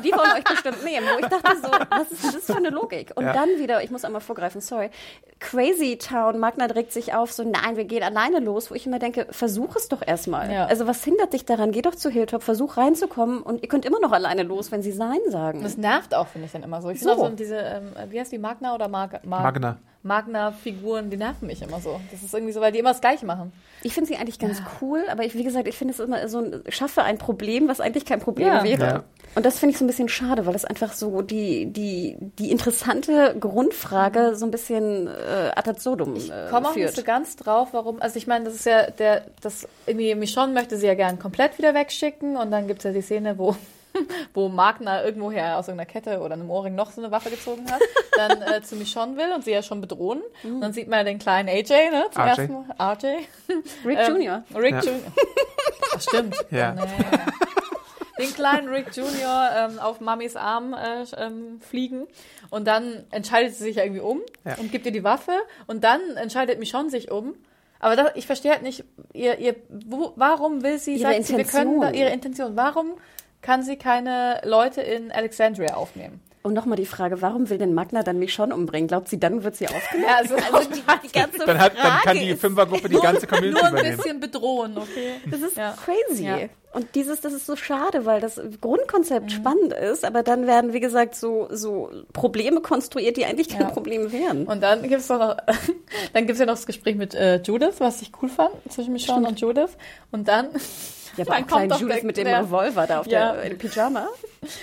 Die 0.04 0.12
wollen 0.12 0.32
euch 0.38 0.44
bestimmt 0.46 0.84
nehmen. 0.86 1.06
Wo 1.14 1.20
ich 1.20 1.26
dachte 1.26 1.58
so, 1.62 1.70
was 1.90 2.12
ist 2.12 2.36
das 2.36 2.46
für 2.46 2.56
eine 2.56 2.70
Logik? 2.70 3.12
Und 3.16 3.26
Ja. 3.26 3.34
dann 3.34 3.50
wieder, 3.60 3.84
ich 3.84 3.92
muss 3.92 4.06
einmal 4.06 4.22
vorgreifen, 4.22 4.62
sorry, 4.62 4.90
Crazy 5.40 5.98
Town, 5.98 6.40
Magna 6.62 6.76
regt 6.76 6.92
sich 6.92 7.14
auf, 7.14 7.32
so 7.32 7.44
nein, 7.44 7.76
wir 7.76 7.86
gehen 7.86 8.04
alleine 8.04 8.40
los, 8.40 8.70
wo 8.72 8.76
ich 8.76 8.86
immer 8.86 9.00
denke, 9.00 9.28
versuch 9.32 9.76
es 9.76 9.88
doch 9.90 10.06
erstmal. 10.06 10.52
Ja. 10.52 10.66
Also 10.66 10.88
was 10.88 11.04
hindert 11.04 11.34
dich 11.34 11.46
daran? 11.46 11.72
Geh 11.72 11.82
doch 11.82 11.96
zu 11.96 12.10
Hilltop, 12.10 12.44
versuch 12.44 12.78
reinzukommen 12.78 13.42
und 13.42 13.62
ihr 13.64 13.70
könnt 13.70 13.86
immer 13.86 14.00
noch 14.00 14.12
alleine 14.12 14.44
los, 14.44 14.72
wenn 14.72 14.82
sie 14.84 14.94
Nein 14.94 15.20
sagen. 15.30 15.64
Das 15.64 15.78
nervt 15.78 16.14
auch, 16.14 16.28
finde 16.28 16.46
ich 16.46 16.52
dann 16.52 16.64
immer 16.64 16.82
so. 16.82 16.90
Ich 16.90 17.00
So. 17.00 17.10
finde 17.10 17.24
auch 17.24 17.30
so 17.30 17.36
diese, 17.36 17.56
ähm, 17.58 17.94
wie 18.10 18.20
heißt 18.20 18.32
die, 18.32 18.38
Magna 18.38 18.76
oder 18.76 18.88
Mag 18.88 19.26
Mag 19.26 19.44
Magna. 19.44 19.78
Magna-Figuren, 20.04 21.10
die 21.10 21.18
nerven 21.18 21.48
mich 21.48 21.62
immer 21.62 21.80
so. 21.80 22.00
Das 22.12 22.24
ist 22.24 22.34
irgendwie 22.34 22.54
so, 22.54 22.62
weil 22.62 22.72
die 22.72 22.80
immer 22.80 22.92
das 22.92 23.02
Gleiche 23.02 23.26
machen. 23.26 23.52
Ich 23.84 23.94
finde 23.94 24.08
sie 24.10 24.18
eigentlich 24.18 24.40
ganz 24.40 24.62
cool, 24.82 25.04
aber 25.12 25.24
ich, 25.24 25.36
wie 25.36 25.44
gesagt, 25.44 25.68
ich 25.68 25.78
finde 25.78 25.94
es 25.94 26.00
immer 26.00 26.28
so 26.28 26.40
ein, 26.40 26.62
schaffe 26.70 27.04
ein 27.04 27.18
Problem, 27.18 27.68
was 27.68 27.80
eigentlich 27.82 28.06
kein 28.06 28.20
Problem 28.20 28.48
Ja. 28.48 28.64
wäre. 28.64 28.84
Ja. 28.86 29.04
Und 29.36 29.46
das 29.46 29.60
finde 29.60 29.72
ich 29.74 29.78
so 29.78 29.86
ein 29.86 29.88
bisschen 29.88 30.10
schade, 30.10 30.46
weil 30.46 30.54
das 30.54 30.66
einfach 30.66 30.94
so 30.94 31.22
die, 31.22 31.68
die, 31.68 32.18
die 32.40 32.52
interessante 32.52 33.36
Grundfrage 33.40 34.36
so 34.36 34.46
ein 34.46 34.52
bisschen 34.52 35.08
äh, 35.08 35.52
ad 35.56 35.70
absurdum 35.70 36.16
äh, 36.16 36.20
Komm 36.50 36.66
auch 36.66 36.74
führt. 36.74 36.88
nicht 36.88 36.96
so 36.98 37.04
ganz 37.04 37.36
drauf, 37.38 37.70
warum. 37.72 38.02
Also 38.02 38.18
ich 38.18 38.28
meine, 38.28 38.46
das 38.46 38.56
ist 38.56 38.66
ja 38.66 38.92
der, 38.92 39.24
das 39.42 39.68
irgendwie 39.86 40.16
Michonne 40.16 40.52
möchte 40.54 40.78
sie 40.78 40.88
ja 40.88 40.96
gern 40.96 41.18
komplett 41.20 41.58
wieder 41.58 41.74
wegschicken 41.74 42.36
und 42.38 42.52
dann 42.52 42.68
gibt 42.68 42.80
es 42.80 42.84
ja 42.86 42.92
die 42.92 43.02
Szene, 43.02 43.38
wo 43.38 43.56
wo 44.34 44.50
Magna 44.50 45.04
irgendwoher 45.04 45.58
aus 45.58 45.68
irgendeiner 45.68 45.90
Kette 45.92 46.20
oder 46.22 46.34
einem 46.34 46.50
Ohrring 46.50 46.76
noch 46.76 46.92
so 46.92 47.02
eine 47.02 47.12
Waffe 47.12 47.30
gezogen 47.30 47.70
hat, 47.72 47.82
dann 48.16 48.42
äh, 48.42 48.62
zu 48.62 48.76
Michonne 48.76 49.18
will 49.18 49.32
und 49.34 49.44
sie 49.44 49.52
ja 49.52 49.62
schon 49.64 49.82
bedrohen. 49.82 50.22
Und 50.44 50.62
dann 50.62 50.74
sieht 50.74 50.88
man 50.88 51.00
ja 51.00 51.04
den 51.06 51.20
kleinen 51.20 51.50
AJ, 51.50 51.90
ne, 51.92 52.06
zum 52.12 52.22
RJ. 52.24 52.30
ersten 52.30 52.54
Mal. 52.54 52.66
RJ. 52.94 53.06
Rick 53.86 53.98
Ähm, 54.00 54.16
Jr. 54.22 54.44
Rick 54.56 54.72
Ja. 54.74 54.80
Junior. 54.82 55.12
Ach, 55.96 56.02
stimmt. 56.02 56.36
Ja. 56.52 56.74
Nee. 56.74 56.82
Den 58.20 58.34
kleinen 58.36 58.68
Rick 58.70 58.96
Junior 58.96 59.50
ähm, 59.56 59.80
auf 59.80 60.00
Mamis 60.00 60.36
Arm 60.36 60.74
äh, 60.76 61.04
ähm, 61.18 61.60
fliegen. 61.62 62.08
Und 62.52 62.68
dann 62.68 63.04
entscheidet 63.10 63.56
sie 63.56 63.64
sich 63.64 63.78
ja 63.78 63.84
irgendwie 63.84 64.02
um 64.02 64.22
Ja. 64.46 64.56
und 64.60 64.72
gibt 64.72 64.86
ihr 64.86 64.92
die 64.92 65.04
Waffe. 65.04 65.32
Und 65.68 65.84
dann 65.84 66.02
entscheidet 66.18 66.60
Michonne 66.60 66.90
sich 66.90 67.10
um. 67.10 67.34
Aber 67.80 67.96
das, 67.96 68.12
ich 68.14 68.28
verstehe 68.28 68.52
halt 68.52 68.62
nicht, 68.62 68.84
ihr, 69.14 69.40
ihr, 69.40 69.56
wo, 69.70 70.14
warum 70.16 70.62
will 70.62 70.78
sie, 70.78 70.98
Ihre 70.98 71.14
sagt 71.14 71.24
sie, 71.26 71.38
wir 71.38 71.46
können 71.46 71.82
da, 71.82 71.88
Intention. 71.88 71.94
ihre 71.96 72.10
Intention, 72.14 72.56
warum 72.56 72.92
kann 73.42 73.64
sie 73.64 73.76
keine 73.78 74.42
Leute 74.44 74.82
in 74.82 75.12
Alexandria 75.12 75.76
aufnehmen? 75.76 76.20
Und 76.44 76.56
nochmal 76.56 76.76
die 76.76 76.88
Frage, 76.88 77.22
warum 77.22 77.52
will 77.52 77.60
denn 77.60 77.76
Magna 77.76 78.02
dann 78.02 78.18
mich 78.18 78.34
schon 78.34 78.52
umbringen? 78.52 78.88
Glaubt 78.88 79.08
sie, 79.10 79.20
dann 79.20 79.44
wird 79.44 79.56
sie 79.56 79.68
aufgenommen? 79.68 80.10
Ja, 80.10 80.16
also, 80.18 80.34
Also 80.34 80.68
die, 80.72 80.82
die 81.08 81.12
ganze 81.20 81.46
Dann, 81.46 81.60
hat, 81.60 81.74
dann 81.78 82.00
kann 82.00 82.18
die 82.18 82.36
Fünfergruppe 82.36 82.90
die 82.90 82.96
ganze 82.96 83.28
Community 83.28 83.54
nur 83.60 83.64
ein 83.68 83.74
übernehmen. 83.74 83.98
bisschen 83.98 84.20
bedrohen, 84.20 84.76
okay? 84.76 85.18
Das 85.30 85.42
ist 85.42 85.56
Ja. 85.56 85.76
crazy. 85.86 86.26
Ja. 86.26 86.38
Und 86.74 86.96
dieses, 86.96 87.22
das 87.22 87.34
ist 87.34 87.46
so 87.46 87.56
schade, 87.56 88.06
weil 88.08 88.22
das 88.22 88.42
Grundkonzept 88.60 89.26
Mhm. 89.26 89.30
spannend 89.30 89.74
ist, 89.74 90.04
aber 90.04 90.24
dann 90.24 90.48
werden, 90.48 90.74
wie 90.74 90.80
gesagt, 90.80 91.14
so, 91.14 91.48
so 91.52 91.92
Probleme 92.12 92.62
konstruiert, 92.62 93.18
die 93.18 93.26
eigentlich 93.26 93.50
keine 93.50 93.66
Ja. 93.66 93.70
Probleme 93.72 94.12
wären. 94.12 94.48
Und 94.48 94.62
dann 94.64 94.82
gibt 94.82 95.02
es 95.02 95.10
noch, 95.10 95.38
dann 96.14 96.26
gibt's 96.26 96.40
ja 96.40 96.48
noch 96.48 96.54
das 96.56 96.66
Gespräch 96.66 96.96
mit 96.96 97.14
äh, 97.14 97.36
Judith, 97.44 97.76
was 97.80 98.02
ich 98.02 98.12
cool 98.20 98.30
fand, 98.30 98.52
zwischen 98.70 98.94
Michonne 98.94 99.28
und 99.28 99.40
Judith. 99.40 99.78
Und 100.12 100.28
dann, 100.28 100.48
Ja, 101.18 101.26
aber 101.26 101.36
dann 101.36 101.44
auch 101.44 101.48
klein 101.48 101.70
doch 101.70 101.80
Judith 101.82 101.96
der- 101.98 102.06
mit 102.06 102.18
dem 102.18 102.26
der- 102.26 102.40
Revolver 102.42 102.88
da 102.88 103.00
auf 103.02 103.08
Ja. 103.08 103.34
der, 103.34 103.44
in 103.44 103.58
Pyjama. 103.58 104.08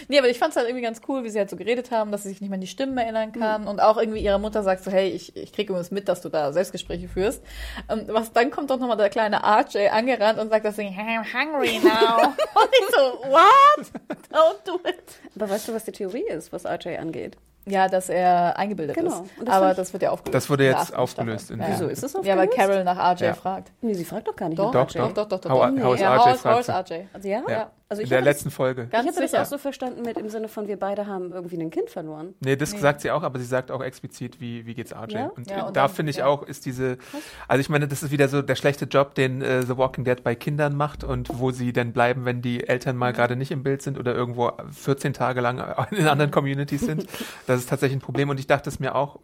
nee, 0.09 0.19
aber 0.19 0.29
ich 0.29 0.39
fand 0.39 0.51
es 0.53 0.57
halt 0.57 0.67
irgendwie 0.69 0.83
ganz 0.83 1.01
cool, 1.09 1.25
wie 1.25 1.31
sie 1.31 1.39
halt 1.39 1.51
so 1.51 1.57
geredet 1.57 1.91
haben, 1.91 2.11
dass 2.11 2.23
sie 2.23 2.31
sich 2.31 2.41
nicht 2.41 2.51
mehr 2.51 2.57
an 2.57 2.61
die 2.61 2.67
Stimmen 2.67 2.97
erinnern 2.99 3.33
kann. 3.33 3.63
Mhm. 3.63 3.69
Und 3.69 3.81
auch 3.81 3.97
irgendwie 3.99 4.21
ihre 4.21 4.39
Mutter 4.41 4.63
sagt 4.63 4.83
so, 4.85 4.91
hey, 4.91 5.09
ich, 5.11 5.37
ich 5.37 5.53
kriege 5.53 5.73
übrigens 5.73 5.91
mit, 5.91 6.09
dass 6.09 6.21
du 6.23 6.29
da 6.29 6.53
Selbstgespräche 6.53 7.09
führst. 7.09 7.43
Und 7.89 8.09
was, 8.09 8.33
dann 8.33 8.51
kommt 8.51 8.71
doch 8.71 8.79
nochmal 8.79 8.97
der 8.97 9.11
kleine 9.11 9.43
RJ 9.45 9.89
angerannt 9.91 10.39
und 10.39 10.49
sagt 10.51 10.65
das 10.65 10.77
Ding, 10.77 10.89
I'm 10.89 11.25
hungry 11.33 11.79
now. 11.83 12.29
und 12.55 12.71
ich 12.73 12.95
so, 12.95 13.29
what? 13.31 13.87
Don't 14.33 14.65
do 14.65 14.81
it. 14.89 14.97
Aber 15.37 15.51
weißt 15.51 15.69
du, 15.69 15.75
was 15.75 15.85
die 15.85 15.93
Theorie 15.93 16.25
ist, 16.29 16.53
was 16.53 16.65
RJ 16.65 16.97
angeht? 16.99 17.37
Ja, 17.67 17.87
dass 17.87 18.09
er 18.09 18.57
eingebildet 18.57 18.97
Genau. 18.97 19.11
ist. 19.11 19.39
Und 19.39 19.47
das 19.49 19.55
Aber 19.55 19.75
das 19.75 19.93
wird 19.93 20.03
ja 20.03 20.11
aufgelöst. 20.11 20.35
Das 20.35 20.49
wurde 20.49 20.65
jetzt 20.65 20.95
aufgelöst 20.97 21.51
in 21.51 21.61
ja. 21.61 21.67
Wieso 21.69 21.87
ist 21.89 22.03
es 22.03 22.13
Ja, 22.15 22.21
weil 22.37 22.49
aufgelöst? 22.49 22.57
Carol 22.57 22.85
nach 22.85 22.97
RJ 23.15 23.25
Ja. 23.25 23.35
fragt. 23.35 23.73
Nee, 23.83 23.93
sie 23.93 24.05
fragt 24.07 24.27
doch 24.27 24.35
gar 24.37 24.49
nicht 24.49 24.59
Doch, 24.59 24.73
nach 24.73 24.87
Doch, 24.87 24.95
RJ. 24.95 24.99
doch, 24.99 25.13
doch, 25.13 25.27
doch. 25.29 25.41
doch, 25.41 25.51
How- 25.51 25.71
doch. 25.77 25.85
how 25.85 25.95
is 25.95 26.01
ja, 26.01 26.15
RJ 26.15 26.19
how 26.19 26.35
is, 26.35 26.45
how 26.45 26.61
is. 26.61 26.69
RJ? 26.71 27.07
Also 27.13 27.29
ja? 27.29 27.43
Ja. 27.49 27.71
Also 27.91 28.01
in 28.03 28.05
ich 28.05 28.11
der 28.11 28.21
letzten 28.21 28.51
Folge. 28.51 28.85
Ich 28.85 28.91
Ganz 28.91 29.09
hatte 29.09 29.21
das 29.21 29.31
sicher. 29.31 29.43
auch 29.43 29.47
so 29.47 29.57
verstanden 29.57 30.03
mit 30.03 30.19
im 30.19 30.29
Sinne 30.29 30.49
von, 30.49 30.69
wir 30.69 30.79
beide 30.79 31.07
haben 31.07 31.33
irgendwie 31.33 31.57
ein 31.57 31.71
Kind 31.71 31.89
verloren. 31.89 32.35
Nee, 32.41 32.55
das 32.57 32.73
sagt 32.73 33.01
sie 33.01 33.11
auch, 33.11 33.23
aber 33.23 33.39
sie 33.39 33.47
sagt 33.47 33.71
auch 33.71 33.83
explizit, 33.83 34.41
wie, 34.41 34.67
wie 34.67 34.75
geht's 34.75 34.93
RJ. 34.93 35.15
Ja? 35.15 35.27
Und, 35.29 35.51
Ja, 35.51 35.67
und 35.67 35.77
da 35.77 35.89
finde 35.89 36.11
ich 36.11 36.19
ja. 36.19 36.27
auch, 36.27 36.43
ist 36.43 36.67
diese, 36.67 36.99
also 37.47 37.61
ich 37.61 37.71
meine, 37.71 37.89
das 37.89 38.03
ist 38.03 38.11
wieder 38.11 38.29
so 38.29 38.43
der 38.43 38.57
schlechte 38.57 38.85
Job, 38.85 39.15
den 39.15 39.41
äh, 39.41 39.63
The 39.63 39.79
Walking 39.79 40.05
Dead 40.05 40.23
bei 40.23 40.35
Kindern 40.35 40.77
macht 40.77 41.03
und 41.03 41.31
wo 41.33 41.51
sie 41.51 41.73
dann 41.73 41.93
bleiben, 41.93 42.27
wenn 42.27 42.43
die 42.43 42.69
Eltern 42.69 42.97
mal 42.97 43.15
gerade 43.15 43.37
nicht 43.37 43.51
im 43.51 43.63
Bild 43.63 43.81
sind 43.81 43.99
oder 43.99 44.15
irgendwo 44.15 44.53
14 44.71 45.15
Tage 45.15 45.41
lang 45.41 45.59
in 45.91 46.07
anderen 46.07 46.31
Communities 46.31 46.83
sind. 46.83 47.07
Das 47.47 47.61
ist 47.61 47.69
tatsächlich 47.69 47.97
ein 47.97 48.03
Problem 48.03 48.29
und 48.29 48.39
ich 48.39 48.47
dachte 48.47 48.69
es 48.69 48.79
mir 48.79 48.95
auch, 48.95 49.21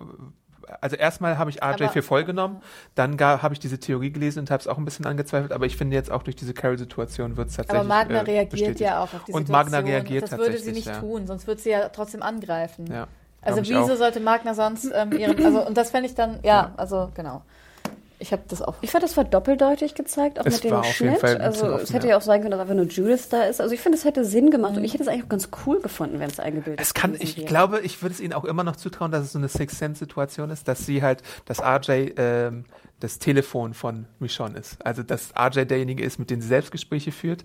also 0.81 0.97
erstmal 0.97 1.39
habe 1.39 1.51
ich 1.51 1.63
RJ 1.63 1.85
Aber- 1.85 1.89
für 1.89 2.03
voll 2.03 2.25
genommen, 2.25 2.61
dann 2.95 3.19
habe 3.21 3.55
ich 3.55 3.61
diese 3.61 3.79
Theorie 3.79 4.11
gelesen 4.11 4.41
und 4.41 4.51
habe 4.51 4.61
es 4.61 4.67
auch 4.67 4.79
ein 4.79 4.85
bisschen 4.85 5.07
angezweifelt, 5.07 5.53
aber 5.53 5.67
ich 5.67 5.77
finde 5.77 5.97
jetzt 5.97 6.11
auch 6.11 6.23
durch 6.23 6.37
diese 6.37 6.55
Carol-Situation 6.55 7.37
wird 7.37 7.49
es 7.49 7.57
tatsächlich 7.57 7.81
Aber 7.81 7.89
Magna 7.89 8.19
äh, 8.19 8.23
reagiert 8.23 8.51
bestätigt. 8.51 8.81
ja 8.81 8.99
auch 8.99 9.13
auf 9.15 9.25
die 9.27 9.33
Und 9.33 9.47
Situation. 9.47 9.53
Magna 9.53 9.79
reagiert 9.79 10.23
Das 10.23 10.31
tatsächlich, 10.31 10.55
würde 10.57 10.65
sie 10.65 10.73
nicht 10.73 10.87
ja. 10.87 11.01
tun, 11.01 11.27
sonst 11.27 11.47
würde 11.47 11.61
sie 11.61 11.71
ja 11.71 11.89
trotzdem 11.89 12.23
angreifen. 12.23 12.87
Ja, 12.87 13.07
Also 13.43 13.63
wieso 13.63 13.97
sollte 13.97 14.21
Magna 14.21 14.55
sonst 14.55 14.91
ähm, 14.95 15.13
ihren, 15.13 15.45
also 15.45 15.67
und 15.67 15.77
das 15.77 15.91
fände 15.91 16.09
ich 16.09 16.15
dann, 16.15 16.39
ja, 16.43 16.73
also 16.77 17.11
genau. 17.15 17.43
Ich 18.19 18.33
habe 18.33 18.43
das 18.49 18.63
auch. 18.63 18.77
Ich 18.81 18.91
fand, 18.91 19.03
das 19.03 19.17
war 19.17 19.25
doppeldeutig 19.25 19.95
gezeigt, 19.95 20.39
auch 20.41 20.47
Es 20.47 20.63
mit 20.63 20.73
dem 20.73 20.85
Schnitt. 20.85 21.23
Also 21.25 21.67
offen, 21.67 21.83
es 21.83 21.93
hätte 21.93 22.09
ja. 22.09 22.17
auch 22.17 22.23
sein 22.23 22.41
können, 22.41 22.53
dass 22.53 22.61
einfach 22.61 22.75
nur 22.75 22.87
Judith 22.87 23.29
da 23.29 23.43
ist. 23.43 23.61
Also 23.61 23.75
ich 23.75 23.81
finde, 23.81 23.99
es 23.99 24.05
hätte 24.05 24.25
Sinn 24.25 24.51
gemacht 24.51 24.77
und 24.77 24.85
ich 24.85 24.93
hätte 24.93 25.03
es 25.03 25.09
eigentlich 25.09 25.25
auch 25.25 25.29
ganz 25.29 25.49
cool 25.67 25.81
gefunden, 25.81 26.21
wenn 26.21 26.31
es 26.31 26.39
eingebildet 26.39 26.81
Es 26.81 26.95
kann, 26.95 27.17
ich 27.19 27.37
wäre. 27.37 27.47
glaube, 27.47 27.81
ich 27.81 28.03
würde 28.03 28.15
es 28.15 28.21
ihnen 28.21 28.33
auch 28.33 28.45
immer 28.45 28.65
noch 28.65 28.77
zutrauen, 28.77 29.11
dass 29.11 29.25
es 29.25 29.33
so 29.33 29.39
eine 29.39 29.49
Sixth 29.49 29.79
Sense 29.79 29.99
Situation 29.99 30.51
ist, 30.51 30.69
dass 30.69 30.87
sie 30.87 31.03
halt, 31.03 31.23
dass 31.47 31.61
RJ 31.61 32.13
ähm, 32.17 32.65
das 33.01 33.19
Telefon 33.19 33.75
von 33.75 34.07
Michonne 34.19 34.59
ist. 34.59 34.85
Also, 34.85 35.03
dass 35.03 35.33
RJ 35.37 35.65
derjenige 35.65 36.05
ist, 36.05 36.19
mit 36.19 36.31
dem 36.31 36.41
sie 36.41 36.49
Selbstgespräche 36.49 37.13
führt. 37.13 37.43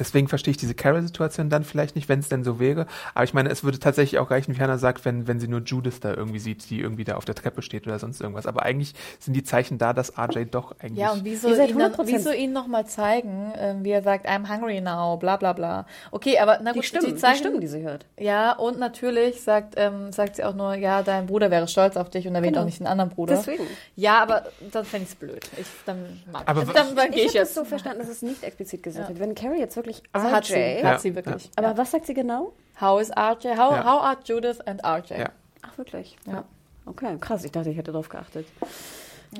Deswegen 0.00 0.28
verstehe 0.28 0.50
ich 0.52 0.56
diese 0.56 0.74
Carol-Situation 0.74 1.50
dann 1.50 1.62
vielleicht 1.62 1.94
nicht, 1.94 2.08
wenn 2.08 2.20
es 2.20 2.28
denn 2.28 2.42
so 2.42 2.58
wäre. 2.58 2.86
Aber 3.14 3.24
ich 3.24 3.34
meine, 3.34 3.50
es 3.50 3.62
würde 3.62 3.78
tatsächlich 3.78 4.18
auch 4.18 4.30
reichen, 4.30 4.56
wie 4.56 4.60
Hannah 4.60 4.78
sagt, 4.78 5.04
wenn, 5.04 5.28
wenn 5.28 5.38
sie 5.38 5.46
nur 5.46 5.60
Judith 5.60 6.00
da 6.00 6.14
irgendwie 6.14 6.38
sieht, 6.38 6.68
die 6.70 6.80
irgendwie 6.80 7.04
da 7.04 7.16
auf 7.16 7.24
der 7.26 7.34
Treppe 7.34 7.62
steht 7.62 7.86
oder 7.86 7.98
sonst 7.98 8.20
irgendwas. 8.20 8.46
Aber 8.46 8.62
eigentlich 8.62 8.94
sind 9.18 9.34
die 9.34 9.44
Zeichen 9.44 9.78
da, 9.78 9.92
dass 9.92 10.16
RJ 10.18 10.46
doch 10.50 10.74
eigentlich. 10.80 10.98
Ja, 10.98 11.12
und 11.12 11.24
wieso 11.24 11.48
ihn, 11.48 11.78
dann, 11.78 11.92
100% 11.92 12.06
wieso 12.06 12.32
ihn 12.32 12.52
nochmal 12.52 12.86
zeigen, 12.86 13.52
ähm, 13.58 13.84
wie 13.84 13.90
er 13.90 14.02
sagt, 14.02 14.26
I'm 14.26 14.48
hungry 14.48 14.80
now, 14.80 15.16
bla 15.18 15.36
bla 15.36 15.52
bla. 15.52 15.86
Okay, 16.10 16.38
aber 16.38 16.58
na 16.62 16.72
die 16.72 16.78
gut, 16.78 16.86
Stimmen, 16.86 17.06
die 17.06 17.12
die, 17.12 17.18
zeigen, 17.18 17.38
Stimmen, 17.38 17.60
die 17.60 17.68
sie 17.68 17.82
hört. 17.82 18.06
Ja, 18.18 18.52
und 18.52 18.78
natürlich 18.78 19.42
sagt, 19.42 19.74
ähm, 19.76 20.12
sagt 20.12 20.36
sie 20.36 20.44
auch 20.44 20.54
nur, 20.54 20.74
ja, 20.74 21.02
dein 21.02 21.26
Bruder 21.26 21.50
wäre 21.50 21.68
stolz 21.68 21.96
auf 21.96 22.08
dich 22.10 22.26
und 22.26 22.34
erwähnt 22.34 22.50
Genau. 22.54 22.62
auch 22.62 22.66
nicht 22.66 22.80
einen 22.80 22.86
anderen 22.88 23.10
Bruder. 23.10 23.34
Deswegen. 23.36 23.64
Ja, 23.96 24.22
aber 24.22 24.44
dann 24.72 24.84
fände 24.84 25.04
ich 25.04 25.10
es 25.10 25.14
blöd. 25.16 25.48
Ich, 25.60 25.66
dann 25.84 26.20
mag 26.32 26.42
Aber 26.46 26.62
ich. 26.62 26.70
Dann, 26.70 26.96
dann 26.96 27.10
gehe 27.10 27.20
Ich 27.24 27.26
ich 27.26 27.28
habe 27.30 27.40
das 27.40 27.48
jetzt. 27.50 27.54
so 27.54 27.64
verstanden, 27.64 27.98
dass 28.00 28.08
es 28.08 28.22
nicht 28.22 28.42
explizit 28.42 28.82
gesagt 28.82 29.08
wird. 29.08 29.18
Wenn 29.20 29.34
Carrie 29.34 29.58
jetzt 29.60 29.76
wirklich 29.76 29.89
Also 30.12 30.30
hat 30.30 30.44
sie, 30.44 30.54
RJ, 30.54 30.76
hat 30.78 30.82
Ja, 30.82 30.98
sie 30.98 31.14
wirklich. 31.14 31.50
aber 31.56 31.68
ja. 31.68 31.76
was 31.78 31.90
sagt 31.90 32.06
sie 32.06 32.14
genau? 32.14 32.52
How 32.80 33.00
is 33.00 33.10
RJ? 33.10 33.56
How, 33.56 33.72
Ja. 33.76 33.84
how 33.84 34.02
are 34.02 34.16
Judith 34.24 34.60
and 34.66 34.82
RJ? 34.84 35.18
Ja. 35.18 35.30
Ach, 35.62 35.76
wirklich? 35.78 36.16
Ja. 36.26 36.44
Okay, 36.86 37.16
krass. 37.20 37.44
Ich 37.44 37.52
dachte, 37.52 37.70
ich 37.70 37.76
hätte 37.76 37.92
darauf 37.92 38.08
geachtet. 38.08 38.46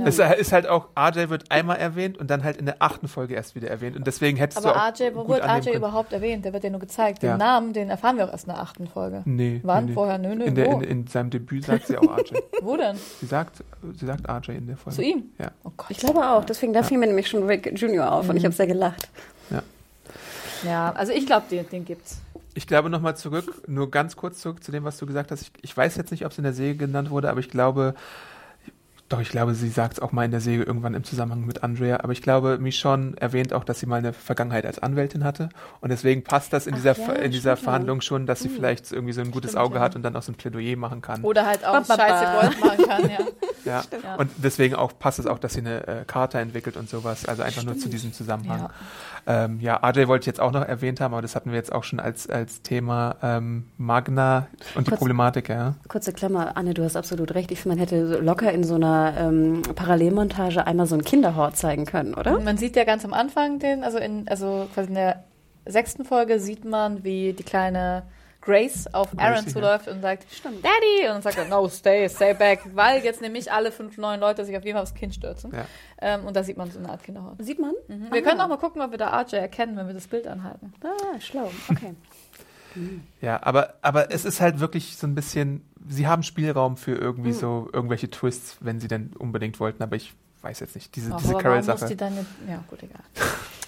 Es 0.04 0.20
ist 0.20 0.52
halt 0.52 0.68
auch, 0.68 0.86
RJ 0.96 1.30
wird 1.30 1.50
einmal 1.50 1.78
erwähnt 1.78 2.16
und 2.16 2.30
dann 2.30 2.44
halt 2.44 2.58
in 2.58 2.66
der 2.66 2.76
achten 2.78 3.08
Folge 3.08 3.34
erst 3.34 3.56
wieder 3.56 3.68
erwähnt. 3.68 3.96
Und 3.96 4.06
deswegen 4.06 4.36
hättest 4.38 4.64
Aber 4.64 4.72
du 4.74 4.78
auch 4.78 4.88
RJ, 4.92 5.14
wo 5.16 5.26
wird 5.28 5.42
RJ 5.42 5.60
können. 5.64 5.76
überhaupt 5.78 6.12
erwähnt? 6.12 6.44
Der 6.44 6.52
wird 6.52 6.62
ja 6.62 6.70
nur 6.70 6.78
gezeigt. 6.78 7.22
Den 7.24 7.30
Ja. 7.30 7.36
Namen, 7.36 7.72
den 7.72 7.90
erfahren 7.90 8.16
wir 8.16 8.26
auch 8.26 8.30
erst 8.30 8.46
in 8.46 8.52
der 8.52 8.62
achten 8.62 8.86
Folge. 8.86 9.22
Nee. 9.24 9.58
Wann? 9.64 9.86
nee, 9.86 9.90
nee. 9.90 9.94
Vorher? 9.94 10.18
Nö, 10.18 10.36
nö, 10.36 10.44
in, 10.44 10.54
der, 10.54 10.66
wo? 10.70 10.76
in, 10.78 10.82
in 10.82 11.06
seinem 11.08 11.30
Debüt 11.30 11.64
sagt 11.64 11.88
sie 11.88 11.96
auch 11.98 12.04
RJ. 12.18 12.34
Wo 12.62 12.76
denn? 12.76 12.96
sie, 13.20 13.26
sagt, 13.26 13.64
sie 13.98 14.06
sagt 14.06 14.28
RJ 14.30 14.52
in 14.58 14.68
der 14.68 14.76
Folge. 14.76 14.94
Zu 14.96 15.02
ihm? 15.02 15.24
Ja. 15.38 15.50
Oh 15.64 15.72
Gott. 15.76 15.90
Ich 15.90 15.98
glaube 15.98 16.24
auch. 16.24 16.44
Deswegen, 16.44 16.72
da 16.72 16.84
fiel 16.84 16.98
mir 16.98 17.06
nämlich 17.08 17.26
schon 17.26 17.42
Rick 17.42 17.72
Junior 17.76 18.12
auf 18.12 18.28
und 18.28 18.36
ich 18.36 18.44
habe 18.44 18.54
sehr 18.54 18.68
gelacht. 18.68 19.08
Ja, 19.50 19.60
also 20.68 21.12
ich 21.12 21.26
glaube, 21.26 21.46
den, 21.50 21.68
den 21.68 21.84
gibt's. 21.84 22.20
Ich 22.54 22.66
glaube 22.66 22.90
nochmal 22.90 23.16
zurück, 23.16 23.62
nur 23.68 23.90
ganz 23.90 24.16
kurz 24.16 24.40
zurück 24.40 24.62
zu 24.62 24.72
dem, 24.72 24.84
was 24.84 24.98
du 24.98 25.06
gesagt 25.06 25.30
hast. 25.30 25.42
Ich, 25.42 25.52
ich 25.62 25.76
weiß 25.76 25.96
jetzt 25.96 26.10
nicht, 26.10 26.24
ob 26.24 26.32
es 26.32 26.38
in 26.38 26.44
der 26.44 26.52
Serie 26.52 26.74
genannt 26.74 27.10
wurde, 27.10 27.30
aber 27.30 27.40
ich 27.40 27.48
glaube, 27.48 27.94
doch, 29.10 29.20
ich 29.20 29.30
glaube, 29.30 29.54
sie 29.54 29.68
sagt 29.68 29.94
es 29.94 30.00
auch 30.00 30.12
mal 30.12 30.24
in 30.24 30.30
der 30.30 30.40
Serie 30.40 30.62
irgendwann 30.62 30.94
im 30.94 31.02
Zusammenhang 31.02 31.44
mit 31.44 31.64
Andrea. 31.64 31.98
Aber 32.04 32.12
ich 32.12 32.22
glaube, 32.22 32.58
Michonne 32.58 33.14
erwähnt 33.16 33.52
auch, 33.52 33.64
dass 33.64 33.80
sie 33.80 33.86
mal 33.86 33.96
eine 33.96 34.12
Vergangenheit 34.12 34.64
als 34.64 34.78
Anwältin 34.78 35.24
hatte. 35.24 35.48
Und 35.80 35.90
deswegen 35.90 36.22
passt 36.22 36.52
das 36.52 36.68
in 36.68 36.76
dieser, 36.76 36.96
ja, 36.96 37.14
in 37.14 37.32
dieser 37.32 37.56
stimmt 37.56 37.58
ja. 37.58 37.64
Verhandlung 37.64 38.02
schon, 38.02 38.26
dass 38.26 38.38
sie 38.38 38.48
vielleicht 38.48 38.92
irgendwie 38.92 39.12
so 39.12 39.20
ein 39.20 39.32
gutes 39.32 39.50
Stimmt, 39.50 39.64
Auge 39.64 39.74
ja. 39.76 39.80
hat 39.80 39.96
und 39.96 40.04
dann 40.04 40.14
auch 40.14 40.22
so 40.22 40.30
ein 40.30 40.36
Plädoyer 40.36 40.76
machen 40.76 41.02
kann. 41.02 41.24
Oder 41.24 41.44
halt 41.44 41.64
auch 41.64 41.72
Ba, 41.72 41.80
ba, 41.80 41.96
ba. 41.96 42.08
scheiße 42.08 42.40
Gold 42.40 42.60
machen 42.60 42.86
kann, 42.86 43.10
ja. 43.10 43.18
Ja. 43.64 43.82
Ja. 44.02 44.14
Und 44.14 44.30
deswegen 44.38 44.74
auch 44.74 44.98
passt 44.98 45.18
es 45.18 45.26
auch, 45.26 45.38
dass 45.38 45.52
sie 45.52 45.60
eine 45.60 45.86
äh, 45.86 46.04
Karte 46.06 46.38
entwickelt 46.38 46.76
und 46.76 46.88
sowas. 46.88 47.26
Also 47.26 47.42
einfach 47.42 47.62
nur 47.64 47.76
zu 47.76 47.88
diesem 47.88 48.12
Zusammenhang. 48.12 48.70
Ja. 49.26 49.44
Ähm, 49.44 49.60
ja, 49.60 49.76
RJ 49.76 50.06
wollte 50.08 50.22
ich 50.22 50.26
jetzt 50.26 50.40
auch 50.40 50.52
noch 50.52 50.62
erwähnt 50.66 51.00
haben, 51.00 51.12
aber 51.14 51.22
das 51.22 51.34
hatten 51.36 51.50
wir 51.50 51.56
jetzt 51.56 51.72
auch 51.72 51.84
schon 51.84 52.00
als, 52.00 52.28
als 52.28 52.62
Thema 52.62 53.16
ähm, 53.22 53.66
Magna 53.76 54.46
und 54.74 54.86
die 54.86 54.90
Kurz- 54.90 54.98
Problematik, 54.98 55.48
ja. 55.48 55.74
Kurze 55.88 56.12
Klammer, 56.12 56.56
Anne, 56.56 56.74
du 56.74 56.84
hast 56.84 56.96
absolut 56.96 57.34
recht. 57.34 57.50
Ich 57.52 57.60
finde, 57.60 57.76
man 57.76 57.86
hätte 57.86 58.18
locker 58.18 58.52
in 58.52 58.64
so 58.64 58.74
einer 58.74 59.14
ähm, 59.18 59.62
Parallelmontage 59.74 60.66
einmal 60.66 60.86
so 60.86 60.94
einen 60.94 61.04
Kinderhort 61.04 61.56
zeigen 61.56 61.84
können, 61.86 62.14
oder? 62.14 62.36
Und 62.36 62.44
man 62.44 62.56
sieht 62.56 62.76
ja 62.76 62.84
ganz 62.84 63.04
am 63.04 63.12
Anfang 63.12 63.58
den, 63.58 63.84
also 63.84 63.98
in, 63.98 64.28
also 64.28 64.66
quasi 64.74 64.88
in 64.88 64.94
der 64.94 65.24
sechsten 65.66 66.04
Folge 66.04 66.40
sieht 66.40 66.64
man, 66.64 67.04
wie 67.04 67.32
die 67.32 67.42
kleine 67.44 68.02
Grace 68.40 68.92
auf 68.94 69.08
Aaron 69.18 69.46
zuläuft 69.46 69.88
und 69.88 70.00
sagt, 70.00 70.24
Daddy! 70.44 71.02
Und 71.02 71.14
dann 71.14 71.22
sagt 71.22 71.38
er, 71.38 71.44
no, 71.46 71.68
stay, 71.68 72.08
stay 72.08 72.34
back, 72.34 72.60
weil 72.74 73.04
jetzt 73.04 73.20
nämlich 73.20 73.52
alle 73.52 73.70
fünf 73.70 73.98
neuen 73.98 74.20
Leute 74.20 74.44
sich 74.44 74.56
auf 74.56 74.64
jeden 74.64 74.76
Fall 74.76 74.82
aufs 74.82 74.94
Kind 74.94 75.14
stürzen. 75.14 75.52
Ja. 75.54 75.66
Ähm, 76.00 76.24
und 76.26 76.34
da 76.34 76.42
sieht 76.42 76.56
man 76.56 76.70
so 76.70 76.78
eine 76.78 76.88
Art 76.88 77.02
Kinderhaut. 77.02 77.36
Sieht 77.40 77.58
man? 77.58 77.74
Wir 77.88 78.22
können 78.22 78.40
auch 78.40 78.48
mal 78.48 78.56
gucken, 78.56 78.80
ob 78.80 78.90
wir 78.90 78.98
da 78.98 79.20
RJ 79.20 79.34
erkennen, 79.36 79.76
wenn 79.76 79.86
wir 79.86 79.94
das 79.94 80.06
Bild 80.06 80.26
anhalten. 80.26 80.72
Ah, 80.82 81.20
schlau. 81.20 81.50
Okay. 81.70 81.94
Ja, 83.20 83.42
aber, 83.42 83.74
aber 83.82 84.12
es 84.12 84.24
ist 84.24 84.40
halt 84.40 84.60
wirklich 84.60 84.96
so 84.96 85.04
ein 85.04 85.16
bisschen, 85.16 85.64
sie 85.88 86.06
haben 86.06 86.22
Spielraum 86.22 86.76
für 86.76 86.92
irgendwie 86.92 87.32
so 87.32 87.68
irgendwelche 87.72 88.08
Twists, 88.08 88.58
wenn 88.60 88.78
sie 88.78 88.86
denn 88.86 89.12
unbedingt 89.18 89.58
wollten, 89.58 89.82
aber 89.82 89.96
ich 89.96 90.14
weiß 90.42 90.60
jetzt 90.60 90.76
nicht, 90.76 90.94
diese, 90.94 91.12
Ach, 91.12 91.18
diese 91.20 91.34
Carol-Sache. 91.34 91.86
die 91.86 91.96
dann 91.96 92.16
jetzt, 92.16 92.30
ja 92.48 92.62
gut, 92.68 92.80
egal. 92.84 93.02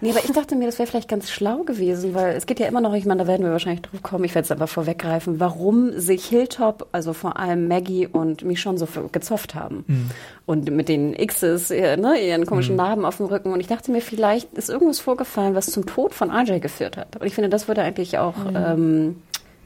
Nee, 0.00 0.10
aber 0.10 0.20
ich 0.24 0.30
dachte 0.32 0.54
mir, 0.54 0.66
das 0.66 0.78
wäre 0.78 0.86
vielleicht 0.86 1.08
ganz 1.08 1.28
schlau 1.30 1.64
gewesen, 1.64 2.14
weil 2.14 2.36
es 2.36 2.46
geht 2.46 2.60
ja 2.60 2.66
immer 2.66 2.80
noch, 2.80 2.94
ich 2.94 3.04
meine, 3.04 3.22
da 3.22 3.26
werden 3.26 3.44
wir 3.44 3.50
wahrscheinlich 3.50 3.82
drauf 3.82 4.00
kommen, 4.02 4.24
ich 4.24 4.34
werde 4.34 4.44
es 4.44 4.52
einfach 4.52 4.68
vorweggreifen, 4.68 5.40
warum 5.40 5.98
sich 5.98 6.26
Hilltop, 6.26 6.86
also 6.92 7.12
vor 7.12 7.38
allem 7.38 7.66
Maggie 7.66 8.06
und 8.06 8.44
Michonne 8.44 8.78
so 8.78 8.86
gezofft 9.10 9.56
haben. 9.56 9.84
Mhm. 9.86 10.10
Und 10.46 10.70
mit 10.70 10.88
den 10.88 11.14
X's, 11.14 11.70
ne, 11.70 12.16
ihren 12.20 12.46
komischen 12.46 12.76
Narben 12.76 13.04
auf 13.04 13.16
dem 13.16 13.26
Rücken. 13.26 13.52
Und 13.52 13.60
ich 13.60 13.66
dachte 13.66 13.90
mir, 13.90 14.00
vielleicht 14.00 14.52
ist 14.54 14.70
irgendwas 14.70 15.00
vorgefallen, 15.00 15.54
was 15.54 15.66
zum 15.66 15.84
Tod 15.84 16.14
von 16.14 16.30
RJ 16.30 16.60
geführt 16.60 16.96
hat. 16.96 17.16
Und 17.16 17.26
ich 17.26 17.34
finde, 17.34 17.50
das 17.50 17.66
würde 17.66 17.82
eigentlich 17.82 18.18
auch 18.18 18.34
ähm, 18.54 19.16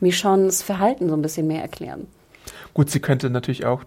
Michonnes 0.00 0.62
Verhalten 0.62 1.08
so 1.08 1.14
ein 1.14 1.22
bisschen 1.22 1.46
mehr 1.46 1.62
erklären. 1.62 2.06
Gut, 2.74 2.90
sie 2.90 3.00
könnte 3.00 3.28
natürlich 3.28 3.66
auch, 3.66 3.84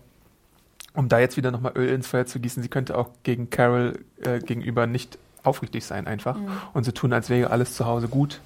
um 0.94 1.10
da 1.10 1.20
jetzt 1.20 1.38
wieder 1.38 1.52
nochmal 1.52 1.74
Öl 1.76 1.90
ins 1.90 2.08
Feuer 2.08 2.28
zu 2.28 2.40
gießen, 2.40 2.62
sie 2.62 2.70
könnte 2.70 2.98
auch 2.98 3.10
gegen 3.24 3.50
Carol 3.50 4.00
äh, 4.24 4.40
gegenüber 4.40 4.88
nicht 4.88 5.18
aufrichtig 5.46 5.86
sein 5.86 6.08
einfach 6.08 6.38
und 6.74 6.84
so 6.86 6.92
tun, 6.92 7.14
als 7.14 7.30
wäre 7.30 7.50
alles 7.52 7.76
zu 7.76 7.86
Hause 7.86 8.08
gut. 8.08 8.42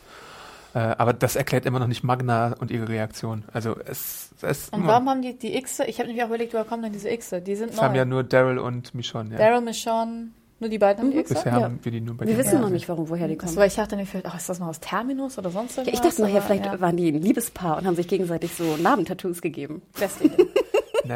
Äh, 0.76 0.80
aber 0.80 1.14
das 1.14 1.36
erklärt 1.36 1.66
immer 1.66 1.80
noch 1.80 1.88
nicht 1.88 2.04
Magna 2.04 2.54
und 2.60 2.70
ihre 2.70 2.88
Reaktion. 2.88 3.44
Also 3.52 3.76
es, 3.86 4.30
es 4.42 4.70
Und 4.70 4.86
warum 4.86 5.10
haben 5.10 5.22
die 5.24 5.34
die 5.38 5.60
Xe? 5.62 5.86
Ich 5.86 5.98
habe 5.98 6.08
nämlich 6.08 6.24
auch 6.24 6.28
überlegt, 6.28 6.54
woher 6.54 6.64
kommen 6.66 6.84
denn 6.84 6.92
diese 6.94 7.10
Xe? 7.10 7.42
Die 7.42 7.56
sind 7.56 7.72
es 7.72 7.78
neu. 7.78 7.84
haben 7.84 7.96
ja 7.96 8.06
nur 8.06 8.24
Daryl 8.24 8.60
und 8.60 8.94
Michonne. 8.94 9.32
Ja. 9.32 9.38
Daryl, 9.40 9.62
Michonne, 9.62 10.28
nur 10.60 10.70
die 10.70 10.78
beiden 10.78 11.02
haben 11.06 11.12
die 11.12 11.24
Xe? 11.24 11.34
Bisher 11.34 11.54
Ja. 11.54 11.62
haben 11.64 11.80
wir 11.82 11.92
die 11.92 12.02
nur 12.02 12.16
bei 12.18 12.28
Wir 12.28 12.34
wissen 12.38 12.44
gesehen. 12.52 12.62
noch 12.62 12.70
nicht, 12.70 12.88
warum, 12.88 13.10
woher 13.10 13.28
die 13.28 13.36
kommen. 13.36 13.50
Achso, 13.50 13.60
weil 13.60 13.68
ich 13.70 13.76
dachte 13.76 13.96
nämlich, 13.96 14.10
vielleicht, 14.12 14.28
oh, 14.32 14.38
ist 14.38 14.48
das 14.48 14.60
mal 14.60 14.70
aus 14.70 14.80
Terminus 14.80 15.40
oder 15.40 15.50
sonst 15.50 15.78
Ja, 15.78 15.82
irgendwas? 15.84 16.06
ich 16.06 16.10
dachte 16.12 16.22
nachher, 16.22 16.42
vielleicht 16.44 16.66
ja. 16.66 16.80
waren 16.80 16.98
die 16.98 17.12
ein 17.12 17.20
Liebespaar 17.20 17.78
und 17.80 17.88
haben 17.88 17.96
sich 17.96 18.08
gegenseitig 18.08 18.54
so 18.54 18.78
Narbentattoos 18.78 19.42
gegeben. 19.42 19.82
Deswegen. 20.00 20.36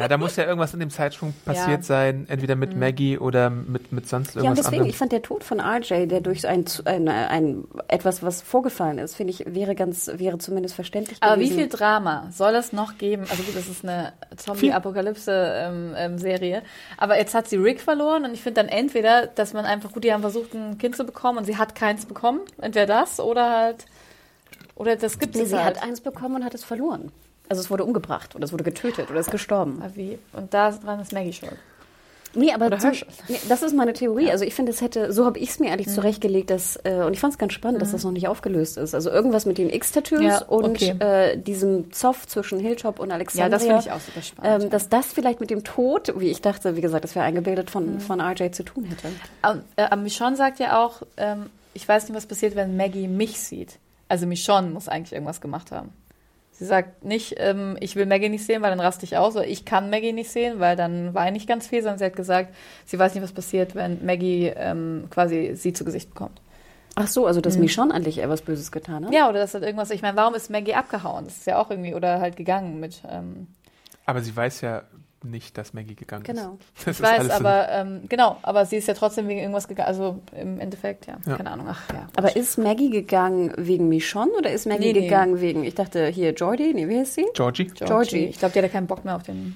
Na, 0.00 0.08
da 0.08 0.16
muss 0.18 0.34
ja 0.36 0.44
irgendwas 0.44 0.74
in 0.74 0.80
dem 0.80 0.90
Zeitsprung 0.90 1.32
passiert 1.44 1.68
Ja. 1.68 1.76
Mhm. 1.78 1.82
sein, 1.82 2.26
entweder 2.28 2.56
mit 2.56 2.76
Maggie 2.76 3.16
oder 3.18 3.48
mit, 3.48 3.92
mit 3.92 4.08
sonst 4.08 4.34
Ja, 4.34 4.40
und 4.40 4.46
irgendwas 4.46 4.64
deswegen, 4.66 4.80
anderem. 4.82 4.90
ich 4.90 4.96
fand 4.98 5.12
der 5.12 5.22
Tod 5.22 5.44
von 5.44 5.60
RJ, 5.60 6.06
der 6.06 6.20
durch 6.20 6.46
ein, 6.48 6.64
ein, 6.84 7.08
ein 7.08 7.64
etwas, 7.88 8.22
was 8.22 8.42
vorgefallen 8.42 8.98
ist, 8.98 9.14
finde 9.14 9.32
ich, 9.32 9.44
wäre 9.54 9.74
ganz, 9.74 10.10
wäre 10.16 10.38
zumindest 10.38 10.74
verständlich 10.74 11.18
Aber 11.20 11.36
wie 11.40 11.44
gewesen. 11.48 11.58
viel 11.58 11.68
Drama 11.68 12.28
soll 12.32 12.54
es 12.56 12.72
noch 12.72 12.98
geben? 12.98 13.22
Also 13.30 13.42
gut, 13.44 13.56
das 13.56 13.68
ist 13.68 13.84
eine 13.84 14.12
Zombie-Apokalypse-Serie. 15.24 16.62
Aber 16.96 17.16
jetzt 17.18 17.34
hat 17.34 17.48
sie 17.48 17.56
Rick 17.56 17.80
verloren 17.80 18.24
und 18.24 18.34
ich 18.34 18.42
finde 18.42 18.62
dann 18.62 18.68
entweder, 18.68 19.26
dass 19.28 19.52
man 19.52 19.64
einfach, 19.64 19.92
gut, 19.92 20.04
die 20.04 20.12
haben 20.12 20.22
versucht, 20.22 20.54
ein 20.54 20.78
Kind 20.78 20.96
zu 20.96 21.04
bekommen 21.04 21.38
und 21.38 21.44
sie 21.44 21.56
hat 21.56 21.74
keins 21.74 22.06
bekommen. 22.06 22.40
Entweder 22.60 22.86
das 22.86 23.20
oder 23.20 23.50
halt, 23.50 23.86
oder 24.74 24.96
das 24.96 25.18
gibt 25.18 25.34
Nee, 25.36 25.42
es 25.42 25.50
sie 25.50 25.56
halt. 25.56 25.76
hat 25.80 25.82
eins 25.88 26.00
bekommen 26.00 26.36
und 26.36 26.44
hat 26.44 26.54
es 26.54 26.64
verloren. 26.64 27.12
Also 27.48 27.60
es 27.60 27.70
wurde 27.70 27.84
umgebracht 27.84 28.34
oder 28.34 28.44
es 28.44 28.52
wurde 28.52 28.64
getötet 28.64 29.10
oder 29.10 29.20
es 29.20 29.26
ist 29.26 29.32
gestorben. 29.32 29.80
Aber 29.82 29.94
wie? 29.96 30.18
Und 30.32 30.52
da 30.54 30.70
dran 30.70 31.00
ist 31.00 31.12
Maggie 31.12 31.32
schuld. 31.32 31.56
Nee, 32.36 32.52
aber 32.52 32.76
zum, 32.80 32.90
nee, 33.28 33.38
das 33.48 33.62
ist 33.62 33.76
meine 33.76 33.92
Theorie. 33.92 34.28
Also 34.32 34.44
ich 34.44 34.56
finde, 34.56 34.72
es 34.72 34.80
hätte, 34.80 35.12
so 35.12 35.24
habe 35.24 35.38
ich 35.38 35.50
es 35.50 35.60
mir 35.60 35.70
eigentlich 35.70 35.86
Mhm. 35.86 35.92
zurechtgelegt, 35.92 36.50
dass, 36.50 36.74
äh, 36.82 37.04
und 37.06 37.12
ich 37.12 37.20
fand 37.20 37.32
es 37.32 37.38
ganz 37.38 37.52
spannend, 37.52 37.80
dass 37.80 37.92
das 37.92 38.02
noch 38.02 38.10
nicht 38.10 38.26
aufgelöst 38.26 38.76
ist. 38.76 38.92
Also 38.92 39.08
irgendwas 39.08 39.46
mit 39.46 39.56
den 39.56 39.70
X-Tattoos 39.70 40.20
Ja, 40.20 40.38
und 40.46 40.64
okay. 40.64 40.96
äh, 40.98 41.36
diesem 41.38 41.92
Zoff 41.92 42.26
zwischen 42.26 42.58
Hilltop 42.58 42.98
und 42.98 43.10
Ja, 43.10 43.14
Alexandria. 43.14 43.48
das 43.50 43.62
finde 43.62 43.80
ich 43.82 43.92
auch 43.92 44.00
super 44.00 44.22
spannend. 44.22 44.52
Ähm, 44.56 44.62
ja. 44.62 44.68
dass 44.68 44.88
das 44.88 45.06
vielleicht 45.12 45.38
mit 45.38 45.50
dem 45.50 45.62
Tod, 45.62 46.12
wie 46.18 46.28
ich 46.28 46.40
dachte, 46.40 46.74
wie 46.74 46.80
gesagt, 46.80 47.04
das 47.04 47.14
wäre 47.14 47.24
eingebildet 47.24 47.66
Mhm. 47.68 48.00
von, 48.00 48.00
von 48.00 48.20
RJ 48.20 48.50
zu 48.50 48.64
tun 48.64 48.82
hätte. 48.86 49.06
Und, 49.48 49.62
äh, 49.76 49.82
aber 49.84 50.02
Michonne 50.02 50.34
sagt 50.34 50.58
ja 50.58 50.84
auch, 50.84 51.02
ähm, 51.16 51.46
ich 51.72 51.86
weiß 51.86 52.08
nicht, 52.08 52.16
was 52.16 52.26
passiert, 52.26 52.56
wenn 52.56 52.76
Maggie 52.76 53.06
mich 53.06 53.38
sieht. 53.38 53.78
Also 54.08 54.26
Michonne 54.26 54.70
muss 54.70 54.88
eigentlich 54.88 55.12
irgendwas 55.12 55.40
gemacht 55.40 55.70
haben. 55.70 55.90
Sie 56.56 56.66
sagt 56.66 57.04
nicht, 57.04 57.34
ähm, 57.38 57.76
ich 57.80 57.96
will 57.96 58.06
Maggie 58.06 58.28
nicht 58.28 58.46
sehen, 58.46 58.62
weil 58.62 58.70
dann 58.70 58.78
raste 58.78 59.04
ich 59.04 59.16
aus, 59.16 59.34
oder 59.34 59.46
ich 59.46 59.64
kann 59.64 59.90
Maggie 59.90 60.12
nicht 60.12 60.30
sehen, 60.30 60.60
weil 60.60 60.76
dann 60.76 61.12
weine 61.12 61.36
ich 61.36 61.48
ganz 61.48 61.66
viel, 61.66 61.82
sondern 61.82 61.98
sie 61.98 62.04
hat 62.04 62.14
gesagt, 62.14 62.54
sie 62.86 62.96
weiß 62.96 63.12
nicht, 63.14 63.24
was 63.24 63.32
passiert, 63.32 63.74
wenn 63.74 64.06
Maggie 64.06 64.52
ähm, 64.54 65.08
quasi 65.10 65.52
sie 65.56 65.72
zu 65.72 65.84
Gesicht 65.84 66.10
bekommt. 66.10 66.40
Ach 66.94 67.08
so, 67.08 67.26
also 67.26 67.40
dass 67.40 67.58
Michonne 67.58 67.92
eigentlich 67.92 68.18
eher 68.18 68.28
was 68.28 68.42
Böses 68.42 68.70
getan 68.70 69.04
hat? 69.04 69.12
Ja, 69.12 69.28
oder 69.28 69.40
das 69.40 69.52
hat 69.52 69.62
irgendwas, 69.62 69.90
ich 69.90 70.02
meine, 70.02 70.16
warum 70.16 70.34
ist 70.36 70.48
Maggie 70.48 70.74
abgehauen? 70.74 71.24
Das 71.24 71.38
ist 71.38 71.46
ja 71.46 71.60
auch 71.60 71.70
irgendwie, 71.70 71.92
oder 71.92 72.20
halt 72.20 72.36
gegangen 72.36 72.78
mit, 72.78 73.02
ähm, 73.10 73.48
Aber 74.06 74.20
sie 74.20 74.36
weiß 74.36 74.60
ja 74.60 74.84
nicht, 75.24 75.56
dass 75.58 75.72
Maggie 75.74 75.94
gegangen 75.94 76.24
Genau. 76.24 76.58
ist. 76.76 76.86
Das 76.86 76.96
ich 76.98 77.02
weiß, 77.02 77.30
aber 77.30 77.68
ähm, 77.70 78.02
genau, 78.08 78.36
aber 78.42 78.66
sie 78.66 78.76
ist 78.76 78.88
ja 78.88 78.94
trotzdem 78.94 79.26
wegen 79.28 79.40
irgendwas 79.40 79.68
gegangen, 79.68 79.88
also 79.88 80.20
im 80.38 80.60
Endeffekt, 80.60 81.06
ja, 81.06 81.16
Ja. 81.26 81.36
keine 81.36 81.50
Ahnung, 81.50 81.66
ach 81.68 81.82
ja. 81.92 82.06
Aber 82.16 82.36
ist 82.36 82.58
Maggie 82.58 82.90
gegangen 82.90 83.52
wegen 83.56 83.88
Michonne 83.88 84.32
oder 84.38 84.50
ist 84.52 84.66
Maggie 84.66 84.92
Nee, 84.92 85.00
nee. 85.00 85.00
gegangen 85.02 85.40
wegen, 85.40 85.64
ich 85.64 85.74
dachte 85.74 86.06
hier 86.08 86.32
Jordi, 86.32 86.72
nee, 86.74 86.88
wie 86.88 86.98
ist 86.98 87.14
sie? 87.14 87.26
Georgie? 87.34 87.64
Georgie. 87.66 88.26
Ich 88.26 88.38
glaube, 88.38 88.52
die 88.52 88.58
hat 88.58 88.64
ja 88.66 88.68
keinen 88.72 88.86
Bock 88.86 89.04
mehr 89.04 89.16
auf 89.16 89.22
den. 89.22 89.54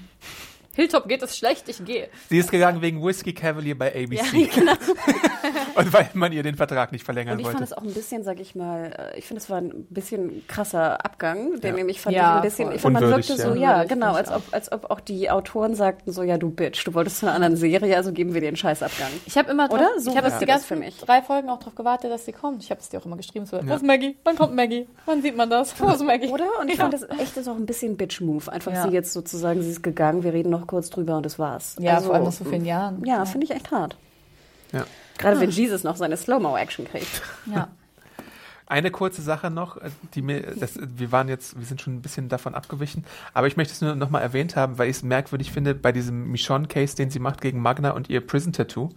Hilltop 0.79 1.09
geht 1.09 1.23
es 1.25 1.37
schlecht, 1.37 1.69
ich 1.69 1.85
gehe. 1.85 2.09
Sie 2.29 2.39
ist 2.39 2.53
gegangen 2.53 2.81
wegen 2.81 3.05
Whiskey 3.05 3.33
Cavalier 3.35 3.77
bei 3.77 3.89
ABC. 3.93 4.49
Und 5.75 5.93
weil 5.93 6.09
man 6.15 6.33
ihr 6.33 6.43
den 6.45 6.55
Vertrag 6.55 6.93
nicht 6.93 7.05
verlängern 7.05 7.35
Und 7.35 7.41
ich 7.41 7.47
fand 7.47 7.59
wollte. 7.59 7.73
es 7.73 7.77
auch 7.77 7.83
ein 7.83 7.93
bisschen, 7.95 8.23
sag 8.23 8.39
ich 8.41 8.55
mal, 8.55 8.93
äh, 9.15 9.19
ich 9.19 9.25
finde, 9.27 9.43
es 9.43 9.51
war 9.51 9.59
ein 9.61 9.87
bisschen 9.91 10.47
krasser 10.47 11.05
Abgang, 11.05 11.61
den 11.61 11.71
Ja. 11.71 11.77
nämlich 11.77 12.01
fand 12.01 12.15
Ja, 12.17 12.31
ich 12.31 12.37
ein 12.37 12.43
bisschen, 12.43 12.67
voll. 12.67 12.75
ich 12.77 12.81
fand, 12.83 12.95
man 12.95 13.03
wirkte 13.11 13.33
ja. 13.35 13.39
so, 13.39 13.55
ja, 13.55 13.85
genau, 13.85 14.13
als 14.15 14.31
ob, 14.31 14.43
als 14.53 14.71
ob 14.73 14.91
auch 14.91 15.01
die 15.01 15.31
Autoren 15.31 15.75
sagten 15.75 16.13
so, 16.13 16.23
ja, 16.23 16.39
du 16.39 16.51
Bitch, 16.51 16.87
du 16.87 16.95
wolltest 16.95 17.19
zu 17.19 17.27
einer 17.27 17.35
anderen 17.35 17.57
Serie, 17.57 17.97
also 17.97 18.13
geben 18.13 18.35
wir 18.35 18.41
dir 18.41 18.49
einen 18.49 18.57
Scheißabgang. 18.57 19.09
Ich 19.27 19.37
habe 19.37 19.51
immer 19.51 19.69
drauf, 19.69 19.79
Oder? 19.79 19.91
So 20.01 20.11
ich 20.11 20.17
habe 20.17 20.27
wirkte 20.27 20.41
die 20.41 20.47
ganzen 20.47 20.67
für 20.67 20.77
mich. 20.77 20.97
drei 20.99 21.23
Folgen 21.23 21.49
auch 21.51 21.59
darauf 21.59 21.75
gewartet, 21.75 22.11
dass 22.13 22.25
sie 22.25 22.33
kommt. 22.33 22.63
Ich 22.63 22.71
habe 22.71 22.81
es 22.81 22.89
dir 22.89 23.01
auch 23.01 23.07
immer 23.07 23.17
geschrieben. 23.17 23.47
So, 23.47 23.57
Ja. 23.57 23.67
Wo 23.67 23.75
ist 23.75 23.85
Maggie? 23.85 24.17
Wann 24.25 24.37
kommt 24.37 24.55
Maggie? 24.55 24.87
Wann 25.07 25.23
sieht 25.23 25.37
man 25.37 25.51
das? 25.51 25.75
Wo 25.81 25.89
ist 25.91 26.05
Maggie? 26.05 26.29
Oder? 26.29 26.47
Und 26.61 26.69
ich 26.69 26.77
ja. 26.77 26.83
fand 26.83 26.95
das 26.95 27.03
echt 27.03 27.37
das 27.37 27.39
ist 27.39 27.49
auch 27.49 27.57
ein 27.57 27.67
bisschen 27.67 27.97
Bitch-Move. 27.97 28.51
Einfach 28.53 28.73
Ja. 28.73 28.83
sie 28.89 28.95
jetzt 28.95 29.13
sozusagen, 29.13 29.63
sie 29.63 29.71
ist 29.71 29.83
gegangen, 29.83 30.23
wir 30.23 30.33
reden 30.33 30.51
noch 30.51 30.67
kurz 30.69 30.91
drüber 30.91 31.17
und 31.17 31.27
das 31.27 31.39
war's. 31.39 31.75
Ja, 31.81 31.97
Also, 31.97 32.07
vor 32.07 32.15
allem 32.15 32.25
nach 32.25 32.33
so 32.33 32.45
vielen 32.45 32.65
Jahren. 32.65 33.05
Ja, 33.05 33.25
finde 33.25 33.47
ich 33.47 33.51
echt 33.51 33.73
hart. 33.73 33.97
Ja. 34.73 34.85
Gerade 35.19 35.41
wenn 35.41 35.51
Jesus 35.51 35.83
noch 35.83 35.97
seine 35.97 36.17
Slow-Mo-Action 36.17 36.87
kriegt. 36.87 37.23
Ja. 37.47 37.69
Eine 38.67 38.91
kurze 38.91 39.23
Sache 39.23 39.51
noch, 39.51 39.79
die 40.13 40.21
mir, 40.21 40.43
das, 40.43 40.79
wir 40.79 41.11
waren 41.11 41.27
jetzt, 41.29 41.59
wir 41.59 41.65
sind 41.65 41.81
schon 41.81 41.95
ein 41.95 42.03
bisschen 42.03 42.29
davon 42.29 42.55
abgewichen, 42.55 43.03
aber 43.33 43.47
ich 43.47 43.57
möchte 43.57 43.73
es 43.73 43.81
nur 43.81 43.95
noch 43.95 44.11
mal 44.11 44.21
erwähnt 44.21 44.57
haben, 44.57 44.77
weil 44.77 44.91
ich 44.91 44.97
es 44.97 45.03
merkwürdig 45.03 45.51
finde, 45.53 45.75
bei 45.75 45.91
diesem 45.91 46.31
Michonne-Case, 46.31 46.95
den 46.95 47.09
sie 47.09 47.19
macht 47.19 47.41
gegen 47.41 47.63
Magna 47.63 47.93
und 47.93 48.11
ihr 48.11 48.21
Prison-Tattoo. 48.21 48.91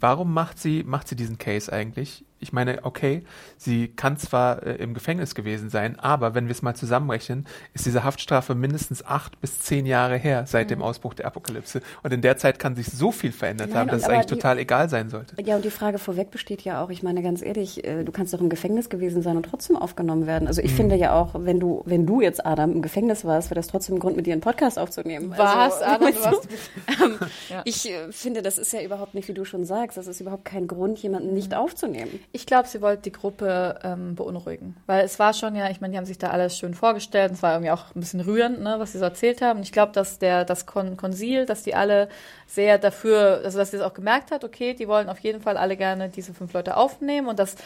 Warum 0.00 0.32
macht 0.32 0.58
sie, 0.58 0.82
macht 0.82 1.08
sie 1.08 1.16
diesen 1.16 1.36
Case 1.36 1.70
eigentlich? 1.70 2.24
Ich 2.38 2.52
meine, 2.52 2.84
okay, 2.84 3.22
sie 3.56 3.88
kann 3.88 4.16
zwar 4.18 4.62
äh, 4.62 4.74
im 4.76 4.92
Gefängnis 4.94 5.34
gewesen 5.34 5.70
sein, 5.70 5.98
aber 5.98 6.34
wenn 6.34 6.46
wir 6.46 6.52
es 6.52 6.62
mal 6.62 6.74
zusammenrechnen, 6.74 7.46
ist 7.72 7.86
diese 7.86 8.04
Haftstrafe 8.04 8.54
mindestens 8.54 9.04
acht 9.04 9.40
bis 9.40 9.60
zehn 9.60 9.86
Jahre 9.86 10.16
her 10.18 10.44
seit 10.46 10.70
dem 10.70 10.82
Ausbruch 10.82 11.14
der 11.14 11.26
Apokalypse. 11.26 11.80
Und 12.02 12.12
in 12.12 12.20
der 12.20 12.36
Zeit 12.36 12.58
kann 12.58 12.76
sich 12.76 12.86
so 12.88 13.10
viel 13.10 13.32
verändert 13.32 13.70
Nein, 13.70 13.78
haben, 13.78 13.88
dass 13.88 14.02
es 14.02 14.08
eigentlich 14.08 14.26
die- 14.26 14.34
total 14.34 14.58
egal 14.58 14.88
sein 14.88 15.08
sollte. 15.08 15.34
Ja, 15.42 15.56
und 15.56 15.64
die 15.64 15.70
Frage 15.70 15.98
vorweg 15.98 16.30
besteht 16.30 16.62
ja 16.62 16.82
auch, 16.82 16.90
ich 16.90 17.02
meine 17.02 17.22
ganz 17.22 17.42
ehrlich, 17.42 17.84
äh, 17.86 18.04
du 18.04 18.12
kannst 18.12 18.34
doch 18.34 18.40
im 18.40 18.48
Gefängnis 18.50 18.90
gewesen 18.90 19.22
sein 19.22 19.36
und 19.36 19.44
trotzdem 19.44 19.76
aufgenommen 19.76 20.26
werden. 20.26 20.46
Also 20.46 20.60
ich 20.60 20.72
Mhm. 20.72 20.76
finde 20.76 20.96
ja 20.96 21.14
auch, 21.14 21.30
wenn 21.38 21.58
du, 21.58 21.82
wenn 21.86 22.06
du 22.06 22.20
jetzt, 22.20 22.44
Adam, 22.44 22.72
im 22.72 22.82
Gefängnis 22.82 23.24
warst, 23.24 23.48
wäre 23.50 23.56
das 23.56 23.68
trotzdem 23.68 23.96
ein 23.96 23.98
Grund, 24.00 24.16
mit 24.16 24.26
dir 24.26 24.32
einen 24.32 24.42
Podcast 24.42 24.78
aufzunehmen. 24.78 25.32
Was, 25.36 25.40
Also, 25.80 25.84
Adam, 25.84 26.12
du 26.12 26.24
warst- 26.24 26.48
ähm, 27.02 27.18
Ja. 27.48 27.62
Ich 27.64 27.90
äh, 27.90 28.12
finde, 28.12 28.42
das 28.42 28.58
ist 28.58 28.72
ja 28.72 28.82
überhaupt 28.82 29.14
nicht, 29.14 29.26
wie 29.28 29.34
du 29.34 29.44
schon 29.44 29.64
sagst, 29.64 29.96
das 29.96 30.06
ist 30.06 30.20
überhaupt 30.20 30.44
kein 30.44 30.66
Grund, 30.66 30.98
jemanden 30.98 31.32
nicht 31.32 31.54
aufzunehmen. 31.54 32.20
Ich 32.36 32.44
glaube, 32.44 32.68
sie 32.68 32.82
wollte 32.82 33.02
die 33.04 33.12
Gruppe 33.12 33.78
ähm, 33.82 34.14
beunruhigen. 34.14 34.76
Weil 34.84 35.06
es 35.06 35.18
war 35.18 35.32
schon 35.32 35.56
ja, 35.56 35.70
ich 35.70 35.80
meine, 35.80 35.92
die 35.92 35.98
haben 35.98 36.04
sich 36.04 36.18
da 36.18 36.28
alles 36.28 36.58
schön 36.58 36.74
vorgestellt. 36.74 37.32
Es 37.32 37.42
war 37.42 37.54
irgendwie 37.54 37.70
auch 37.70 37.94
ein 37.94 38.00
bisschen 38.00 38.20
rührend, 38.20 38.60
ne, 38.60 38.76
was 38.78 38.92
sie 38.92 38.98
so 38.98 39.04
erzählt 39.04 39.40
haben. 39.40 39.58
Und 39.58 39.62
ich 39.62 39.72
glaube, 39.72 39.92
dass 39.92 40.18
der, 40.18 40.44
das 40.44 40.66
Kon 40.66 40.98
Konsil, 40.98 41.46
dass 41.46 41.62
die 41.62 41.74
alle 41.74 42.08
sehr 42.46 42.76
dafür, 42.76 43.40
also 43.42 43.56
dass 43.56 43.70
sie 43.70 43.78
es 43.78 43.82
auch 43.82 43.94
gemerkt 43.94 44.30
hat, 44.32 44.44
okay, 44.44 44.74
die 44.74 44.86
wollen 44.86 45.08
auf 45.08 45.18
jeden 45.20 45.40
Fall 45.40 45.56
alle 45.56 45.78
gerne 45.78 46.10
diese 46.10 46.34
fünf 46.34 46.52
Leute 46.52 46.76
aufnehmen 46.76 47.28
und 47.28 47.38
dass 47.38 47.56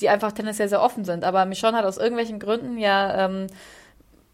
die 0.00 0.08
einfach 0.08 0.32
tendenziell 0.32 0.68
sehr 0.68 0.82
offen 0.82 1.04
sind. 1.04 1.22
Aber 1.24 1.44
Michonne 1.46 1.76
hat 1.78 1.84
aus 1.84 1.96
irgendwelchen 1.98 2.40
Gründen 2.40 2.76
ja 2.76 3.26
ähm, 3.26 3.46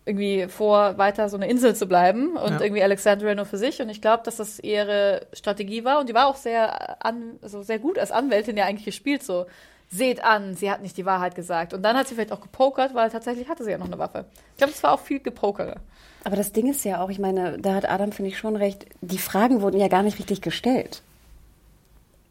irgendwie 0.06 0.48
vor, 0.48 0.98
weiter 0.98 1.30
so 1.30 1.36
eine 1.38 1.48
Insel 1.48 1.74
zu 1.74 1.86
bleiben 1.86 2.36
und 2.36 2.52
Ja. 2.52 2.60
irgendwie 2.60 2.82
Alexandria 2.82 3.34
nur 3.34 3.46
für 3.46 3.56
sich. 3.56 3.80
Und 3.80 3.88
ich 3.88 4.02
glaube, 4.02 4.22
dass 4.22 4.36
das 4.36 4.58
ihre 4.60 5.26
Strategie 5.32 5.82
war. 5.84 6.00
Und 6.00 6.08
die 6.10 6.14
war 6.14 6.26
auch 6.26 6.36
sehr, 6.36 7.02
an, 7.02 7.38
also 7.40 7.62
sehr 7.62 7.78
gut 7.78 7.98
als 7.98 8.10
Anwältin 8.10 8.56
ja 8.58 8.66
eigentlich 8.66 8.84
gespielt. 8.84 9.22
So, 9.22 9.46
seht 9.94 10.24
an, 10.24 10.54
sie 10.54 10.70
hat 10.70 10.82
nicht 10.82 10.96
die 10.96 11.06
Wahrheit 11.06 11.34
gesagt. 11.34 11.72
Und 11.72 11.82
dann 11.82 11.96
hat 11.96 12.08
sie 12.08 12.14
vielleicht 12.14 12.32
auch 12.32 12.40
gepokert, 12.40 12.94
weil 12.94 13.10
tatsächlich 13.10 13.48
hatte 13.48 13.64
sie 13.64 13.70
ja 13.70 13.78
noch 13.78 13.86
eine 13.86 13.98
Waffe. 13.98 14.24
Ich 14.52 14.58
glaube, 14.58 14.72
es 14.72 14.82
war 14.82 14.92
auch 14.92 15.00
viel 15.00 15.20
Gepokere. 15.20 15.76
Aber 16.24 16.36
das 16.36 16.52
Ding 16.52 16.68
ist 16.68 16.84
ja 16.84 17.00
auch, 17.00 17.10
ich 17.10 17.18
meine, 17.18 17.58
da 17.58 17.74
hat 17.74 17.88
Adam, 17.88 18.10
finde 18.10 18.30
ich, 18.30 18.38
schon 18.38 18.56
recht, 18.56 18.86
die 19.02 19.18
Fragen 19.18 19.60
wurden 19.60 19.78
ja 19.78 19.88
gar 19.88 20.02
nicht 20.02 20.18
richtig 20.18 20.40
gestellt. 20.40 21.02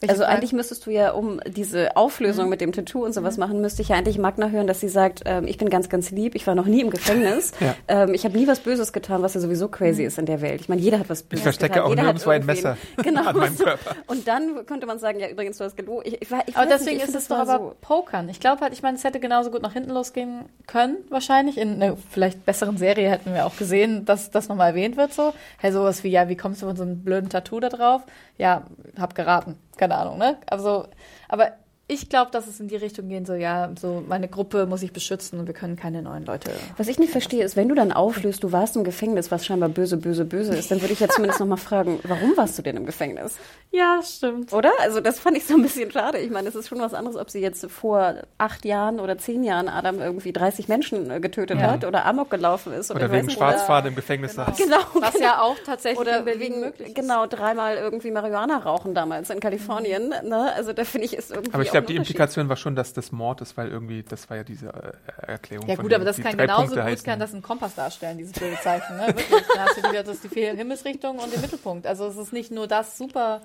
Welche 0.03 0.11
also 0.11 0.23
Fragen? 0.23 0.35
eigentlich 0.37 0.53
müsstest 0.53 0.85
du 0.85 0.91
ja, 0.91 1.11
um 1.11 1.39
diese 1.47 1.95
Auflösung 1.95 2.49
mit 2.49 2.59
dem 2.59 2.73
Tattoo 2.73 3.05
und 3.05 3.13
sowas 3.13 3.37
machen, 3.37 3.61
müsste 3.61 3.81
ich 3.81 3.87
ja 3.89 3.95
eigentlich 3.95 4.17
Magna 4.17 4.49
hören, 4.49 4.67
dass 4.67 4.81
sie 4.81 4.89
sagt, 4.89 5.21
ähm, 5.25 5.47
ich 5.47 5.57
bin 5.57 5.69
ganz, 5.69 5.87
ganz 5.87 6.11
lieb, 6.11 6.35
ich 6.35 6.45
war 6.45 6.55
noch 6.55 6.65
nie 6.65 6.81
im 6.81 6.89
Gefängnis, 6.89 7.53
Ja. 7.61 7.73
ähm, 7.87 8.13
ich 8.13 8.25
habe 8.25 8.37
nie 8.37 8.45
was 8.45 8.59
Böses 8.59 8.91
getan, 8.91 9.21
was 9.21 9.33
ja 9.33 9.39
sowieso 9.39 9.69
crazy 9.69 10.03
ist 10.03 10.17
in 10.17 10.25
der 10.25 10.41
Welt. 10.41 10.59
Ich 10.59 10.67
meine, 10.67 10.81
jeder 10.81 10.99
hat 10.99 11.09
was 11.09 11.23
Böses 11.23 11.43
verstecke 11.43 11.75
getan. 11.75 11.85
auch 11.85 11.89
jeder 11.91 12.03
nirgendwo 12.03 12.29
ein 12.31 12.45
Messer 12.45 12.77
genau. 13.03 13.25
an 13.25 13.37
meinem 13.37 13.57
Körper. 13.57 13.95
Und 14.07 14.27
dann 14.27 14.65
könnte 14.65 14.85
man 14.87 14.99
sagen, 14.99 15.19
ja, 15.19 15.29
übrigens, 15.29 15.57
du 15.57 15.63
hast 15.63 15.77
gelogen. 15.77 16.03
Ich, 16.05 16.21
ich, 16.21 16.27
ich 16.47 16.57
Aber 16.57 16.65
deswegen 16.65 16.97
nicht, 16.97 17.07
ich 17.07 17.09
ist 17.09 17.15
es 17.15 17.27
doch 17.29 17.37
aber 17.37 17.75
Pokern. 17.79 18.27
Ich 18.27 18.41
glaube 18.41 18.61
halt, 18.61 18.73
ich 18.73 18.81
meine, 18.81 18.97
es 18.97 19.03
hätte 19.05 19.21
genauso 19.21 19.51
gut 19.51 19.61
nach 19.61 19.73
hinten 19.73 19.91
losgehen 19.91 20.45
können, 20.67 20.97
wahrscheinlich. 21.09 21.57
In 21.57 21.81
einer 21.81 21.95
vielleicht 22.11 22.45
besseren 22.45 22.77
Serie 22.77 23.09
hätten 23.09 23.33
wir 23.33 23.45
auch 23.45 23.55
gesehen, 23.55 24.03
dass 24.03 24.31
das 24.31 24.49
nochmal 24.49 24.69
erwähnt 24.71 24.97
wird 24.97 25.13
so. 25.13 25.33
Hey, 25.59 25.71
sowas 25.71 26.03
wie, 26.03 26.09
ja, 26.09 26.27
wie 26.27 26.35
kommst 26.35 26.61
du 26.61 26.65
von 26.65 26.75
so 26.75 26.83
einem 26.83 27.03
blöden 27.03 27.29
Tattoo 27.29 27.61
da 27.61 27.69
drauf? 27.69 28.01
Ja, 28.37 28.63
hab 28.99 29.15
geraten. 29.15 29.57
Keine 29.77 29.97
Ahnung, 29.97 30.17
ne? 30.17 30.37
Also, 30.47 30.87
aber 31.27 31.53
ich 31.93 32.09
glaube, 32.09 32.31
dass 32.31 32.47
es 32.47 32.59
in 32.59 32.67
die 32.67 32.75
Richtung 32.75 33.07
gehen 33.09 33.25
soll, 33.25 33.37
ja, 33.37 33.71
so 33.79 34.03
meine 34.07 34.27
Gruppe 34.27 34.65
muss 34.65 34.81
ich 34.83 34.91
beschützen 34.93 35.39
und 35.39 35.47
wir 35.47 35.53
können 35.53 35.75
keine 35.75 36.01
neuen 36.01 36.25
Leute. 36.25 36.51
Was 36.77 36.87
ich 36.87 36.99
nicht 36.99 37.11
verstehe, 37.11 37.43
ist, 37.43 37.55
wenn 37.55 37.69
du 37.69 37.75
dann 37.75 37.91
auflöst, 37.91 38.43
du 38.43 38.51
warst 38.51 38.75
im 38.75 38.83
Gefängnis, 38.83 39.31
was 39.31 39.45
scheinbar 39.45 39.69
böse, 39.69 39.97
böse, 39.97 40.25
böse 40.25 40.55
ist, 40.55 40.71
dann 40.71 40.81
würde 40.81 40.93
ich 40.93 40.99
ja 40.99 41.07
zumindest 41.07 41.39
nochmal 41.39 41.57
fragen, 41.57 41.99
warum 42.03 42.35
warst 42.37 42.57
du 42.57 42.61
denn 42.61 42.77
im 42.77 42.85
Gefängnis? 42.85 43.37
Ja, 43.71 43.99
stimmt. 44.03 44.53
Oder? 44.53 44.71
Also 44.81 44.99
das 44.99 45.19
fand 45.19 45.37
ich 45.37 45.45
so 45.45 45.55
ein 45.55 45.61
bisschen 45.61 45.91
schade. 45.91 46.19
Ich 46.19 46.29
meine, 46.31 46.47
es 46.49 46.55
ist 46.55 46.67
schon 46.67 46.79
was 46.79 46.93
anderes, 46.93 47.17
ob 47.17 47.29
sie 47.29 47.39
jetzt 47.39 47.65
vor 47.71 48.15
acht 48.37 48.65
Jahren 48.65 48.99
oder 48.99 49.17
zehn 49.17 49.43
Jahren 49.43 49.67
Adam 49.67 49.99
irgendwie 49.99 50.31
30 50.33 50.67
Menschen 50.67 51.09
äh, 51.09 51.19
getötet 51.19 51.59
Ja. 51.59 51.71
hat 51.71 51.85
oder 51.85 52.05
Amok 52.05 52.29
gelaufen 52.29 52.73
ist. 52.73 52.91
Oder 52.91 53.05
ich 53.07 53.11
wegen 53.11 53.29
Schwarzfahren 53.29 53.87
im 53.87 53.95
Gefängnis 53.95 54.33
saß. 54.35 54.57
Genau, 54.57 54.77
Was 54.99 55.13
genau. 55.13 55.25
ja 55.25 55.41
auch 55.41 55.55
tatsächlich 55.65 55.99
Oder 55.99 56.19
in 56.19 56.25
Berlin 56.25 56.41
wegen, 56.53 56.59
möglich 56.61 56.87
ist. 56.89 56.95
genau, 56.95 57.25
dreimal 57.25 57.75
irgendwie 57.77 58.11
Marihuana 58.11 58.57
rauchen 58.57 58.93
damals 58.93 59.29
in 59.29 59.39
Kalifornien. 59.39 60.09
Ne? 60.09 60.51
Also 60.55 60.73
da 60.73 60.83
finde 60.83 61.05
ich, 61.05 61.13
ist 61.17 61.31
irgendwie 61.31 61.53
Aber 61.53 61.63
ich 61.63 61.69
auch 61.69 61.73
glaube, 61.85 61.93
die. 61.93 61.97
Implikation 61.97 62.49
war 62.49 62.55
schon, 62.55 62.75
dass 62.75 62.93
das 62.93 63.11
Mord 63.11 63.41
ist, 63.41 63.55
weil 63.57 63.69
irgendwie, 63.69 64.03
das 64.03 64.29
war 64.29 64.37
ja 64.37 64.43
diese 64.43 64.67
äh, 64.67 65.31
Erklärung. 65.31 65.67
Ja 65.69 65.75
von 65.75 65.83
gut, 65.85 65.93
aber 65.93 66.05
wegen, 66.05 66.15
das 66.15 66.21
kann 66.23 66.37
genauso 66.37 66.61
Punkte 66.63 66.81
gut 66.81 66.89
heißen- 66.89 67.05
kann 67.05 67.19
das 67.19 67.33
ein 67.33 67.41
Kompass 67.41 67.75
darstellen, 67.75 68.17
dieses 68.17 68.33
blöde 68.33 68.57
Zeichen. 68.61 68.97
Ne? 68.97 69.07
Wirklich. 69.07 69.27
Dann 69.55 69.65
hast 69.65 69.77
du 69.77 69.89
wieder 69.89 70.03
das 70.03 70.19
die 70.21 70.29
vier 70.29 70.53
Himmelsrichtungen 70.53 71.19
und 71.21 71.33
den 71.33 71.41
Mittelpunkt. 71.41 71.85
Also 71.87 72.07
es 72.07 72.17
ist 72.17 72.33
nicht 72.33 72.51
nur 72.51 72.67
das 72.67 72.97
super. 72.97 73.41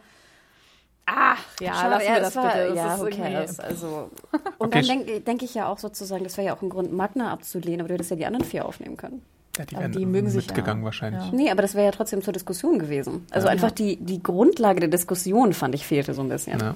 Ach, 1.10 1.38
ja, 1.60 1.72
Schade, 1.72 1.90
lassen 1.90 2.04
wir 2.06 2.12
ja, 2.14 2.20
das 2.20 2.36
war, 2.36 2.52
bitte. 2.52 2.66
Das 2.68 2.76
ja, 2.76 2.94
ist 2.94 3.00
irgendwie- 3.00 3.16
cares? 3.22 3.60
Also, 3.60 4.10
und 4.58 4.66
Okay, 4.66 4.82
dann 4.82 4.86
denke 5.06 5.20
denk 5.22 5.42
ich 5.42 5.54
ja 5.54 5.66
auch 5.66 5.78
sozusagen, 5.78 6.22
das 6.24 6.36
wäre 6.36 6.48
ja 6.48 6.54
auch 6.56 6.60
ein 6.60 6.68
Grund, 6.68 6.92
Magna 6.92 7.32
abzulehnen, 7.32 7.80
aber 7.80 7.88
du 7.88 7.94
hättest 7.94 8.10
ja 8.10 8.16
die 8.16 8.26
anderen 8.26 8.44
vier 8.44 8.66
aufnehmen 8.66 8.96
können. 8.98 9.22
Ja, 9.56 9.64
die 9.64 9.74
Aber 9.74 9.82
wären 9.84 9.92
die 9.92 10.06
mögen 10.06 10.28
sich 10.30 10.46
mitgegangen 10.46 10.82
ja. 10.82 10.84
wahrscheinlich. 10.84 11.24
Ja. 11.24 11.30
Nee, 11.32 11.50
aber 11.50 11.62
das 11.62 11.74
wäre 11.74 11.86
ja 11.86 11.92
trotzdem 11.92 12.22
zur 12.22 12.32
Diskussion 12.34 12.78
gewesen. 12.78 13.26
Also 13.30 13.48
einfach 13.48 13.70
die, 13.72 13.96
die 13.96 14.22
Grundlage 14.22 14.80
der 14.80 14.88
Diskussion, 14.90 15.52
fand 15.54 15.74
ich, 15.74 15.86
fehlte 15.86 16.12
so 16.14 16.20
ein 16.22 16.28
bisschen. 16.28 16.60
Ja. 16.60 16.74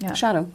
Ja. 0.00 0.14
Schade. 0.14 0.48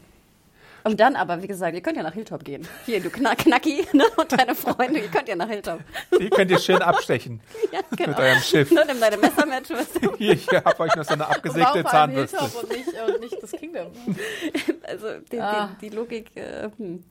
Und 0.85 0.99
dann 0.99 1.15
aber, 1.15 1.41
wie 1.41 1.47
gesagt, 1.47 1.73
ihr 1.75 1.81
könnt 1.81 1.95
ja 1.95 2.03
nach 2.03 2.13
Hilltop 2.13 2.43
gehen. 2.43 2.67
Hier, 2.85 2.99
du 2.99 3.09
Knack 3.09 3.37
Knacki 3.39 3.87
ne, 3.93 4.03
und 4.17 4.29
deine 4.31 4.53
Freunde, 4.53 4.99
ihr 4.99 5.07
könnt 5.07 5.29
ja 5.29 5.35
nach 5.37 5.47
Hilltop. 5.47 5.79
Die 6.19 6.29
könnt 6.29 6.51
ihr 6.51 6.59
schön 6.59 6.81
abstechen 6.81 7.39
Ja, 7.71 7.79
genau. 7.95 8.09
mit 8.09 8.19
eurem 8.19 8.39
Schiff. 8.41 8.69
Ne, 8.69 8.83
nimm 8.87 8.99
deine 8.99 9.15
Messer 9.17 9.45
mit. 9.45 9.69
weißt 9.69 10.03
du. 10.03 10.15
Hier, 10.17 10.33
ich 10.33 10.47
habe 10.49 10.77
euch 10.81 10.93
noch 10.95 11.05
so 11.05 11.13
eine 11.13 11.25
abgesägte 11.25 11.85
Zahnbürste. 11.85 12.37
Hilltop 12.37 12.63
und 12.63 12.69
nicht, 12.77 12.87
und 13.07 13.19
nicht 13.21 13.41
das 13.41 13.51
Kingdom? 13.51 13.87
Also 14.83 15.07
die, 15.31 15.39
Ah. 15.39 15.69
die, 15.81 15.89
die 15.89 15.95
Logik, 15.95 16.35
äh, 16.35 16.69
hm. 16.77 17.01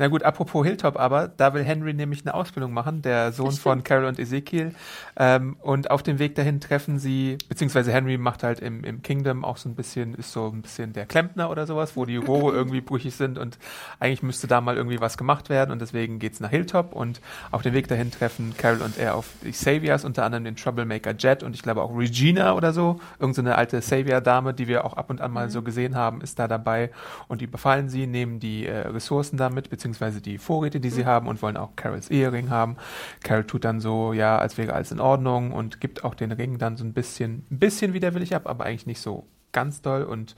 Na 0.00 0.08
gut, 0.08 0.22
apropos 0.22 0.64
Hilltop 0.64 0.98
aber, 0.98 1.28
da 1.28 1.52
will 1.52 1.62
Henry 1.62 1.92
nämlich 1.92 2.22
eine 2.22 2.32
Ausbildung 2.32 2.72
machen, 2.72 3.02
der 3.02 3.32
Sohn 3.32 3.52
von 3.52 3.84
Carol 3.84 4.06
und 4.06 4.18
Ezekiel. 4.18 4.74
Ähm, 5.14 5.58
und 5.60 5.90
auf 5.90 6.02
dem 6.02 6.18
Weg 6.18 6.36
dahin 6.36 6.58
treffen 6.58 6.98
sie, 6.98 7.36
beziehungsweise 7.50 7.92
Henry 7.92 8.16
macht 8.16 8.42
halt 8.42 8.60
im, 8.60 8.82
im 8.82 9.02
Kingdom 9.02 9.44
auch 9.44 9.58
so 9.58 9.68
ein 9.68 9.74
bisschen, 9.74 10.14
ist 10.14 10.32
so 10.32 10.46
ein 10.46 10.62
bisschen 10.62 10.94
der 10.94 11.04
Klempner 11.04 11.50
oder 11.50 11.66
sowas, 11.66 11.96
wo 11.96 12.06
die 12.06 12.16
Rohre 12.16 12.50
irgendwie 12.54 12.80
brüchig 12.80 13.14
sind 13.14 13.36
und 13.36 13.58
eigentlich 13.98 14.22
müsste 14.22 14.46
da 14.46 14.62
mal 14.62 14.78
irgendwie 14.78 15.02
was 15.02 15.18
gemacht 15.18 15.50
werden 15.50 15.70
und 15.70 15.82
deswegen 15.82 16.18
geht's 16.18 16.40
nach 16.40 16.48
Hilltop. 16.48 16.94
Und 16.94 17.20
auf 17.50 17.60
dem 17.60 17.74
Weg 17.74 17.86
dahin 17.88 18.10
treffen 18.10 18.54
Carol 18.56 18.80
und 18.80 18.96
er 18.96 19.16
auf 19.16 19.26
die 19.44 19.52
Saviors, 19.52 20.06
unter 20.06 20.24
anderem 20.24 20.44
den 20.44 20.56
Troublemaker 20.56 21.12
Jet 21.18 21.42
und 21.42 21.54
ich 21.54 21.60
glaube 21.60 21.82
auch 21.82 21.94
Regina 21.94 22.54
oder 22.54 22.72
so, 22.72 23.00
irgend 23.18 23.36
so 23.36 23.42
alte 23.42 23.82
Savior-Dame, 23.82 24.54
die 24.54 24.66
wir 24.66 24.86
auch 24.86 24.94
ab 24.94 25.10
und 25.10 25.20
an 25.20 25.30
mal 25.30 25.50
so 25.50 25.60
gesehen 25.60 25.94
haben, 25.94 26.22
ist 26.22 26.38
da 26.38 26.48
dabei 26.48 26.88
und 27.28 27.42
die 27.42 27.46
befallen 27.46 27.90
sie, 27.90 28.06
nehmen 28.06 28.40
die 28.40 28.64
äh, 28.64 28.88
Ressourcen 28.88 29.36
damit, 29.36 29.68
beziehungsweise 29.68 29.89
die 29.98 30.38
Vorräte, 30.38 30.80
die 30.80 30.90
sie 30.90 31.04
haben 31.06 31.26
und 31.28 31.42
wollen 31.42 31.56
auch 31.56 31.76
Carols 31.76 32.10
Ehering 32.10 32.50
haben. 32.50 32.76
Carol 33.22 33.44
tut 33.44 33.64
dann 33.64 33.80
so, 33.80 34.12
ja, 34.12 34.38
als 34.38 34.58
wäre 34.58 34.72
alles 34.74 34.92
in 34.92 35.00
Ordnung 35.00 35.52
und 35.52 35.80
gibt 35.80 36.04
auch 36.04 36.14
den 36.14 36.32
Ring 36.32 36.58
dann 36.58 36.76
so 36.76 36.84
ein 36.84 36.92
bisschen, 36.92 37.46
ein 37.50 37.58
bisschen 37.58 37.92
widerwillig 37.92 38.34
ab, 38.34 38.42
aber 38.46 38.64
eigentlich 38.64 38.86
nicht 38.86 39.00
so 39.00 39.26
ganz 39.52 39.82
doll 39.82 40.04
und 40.04 40.34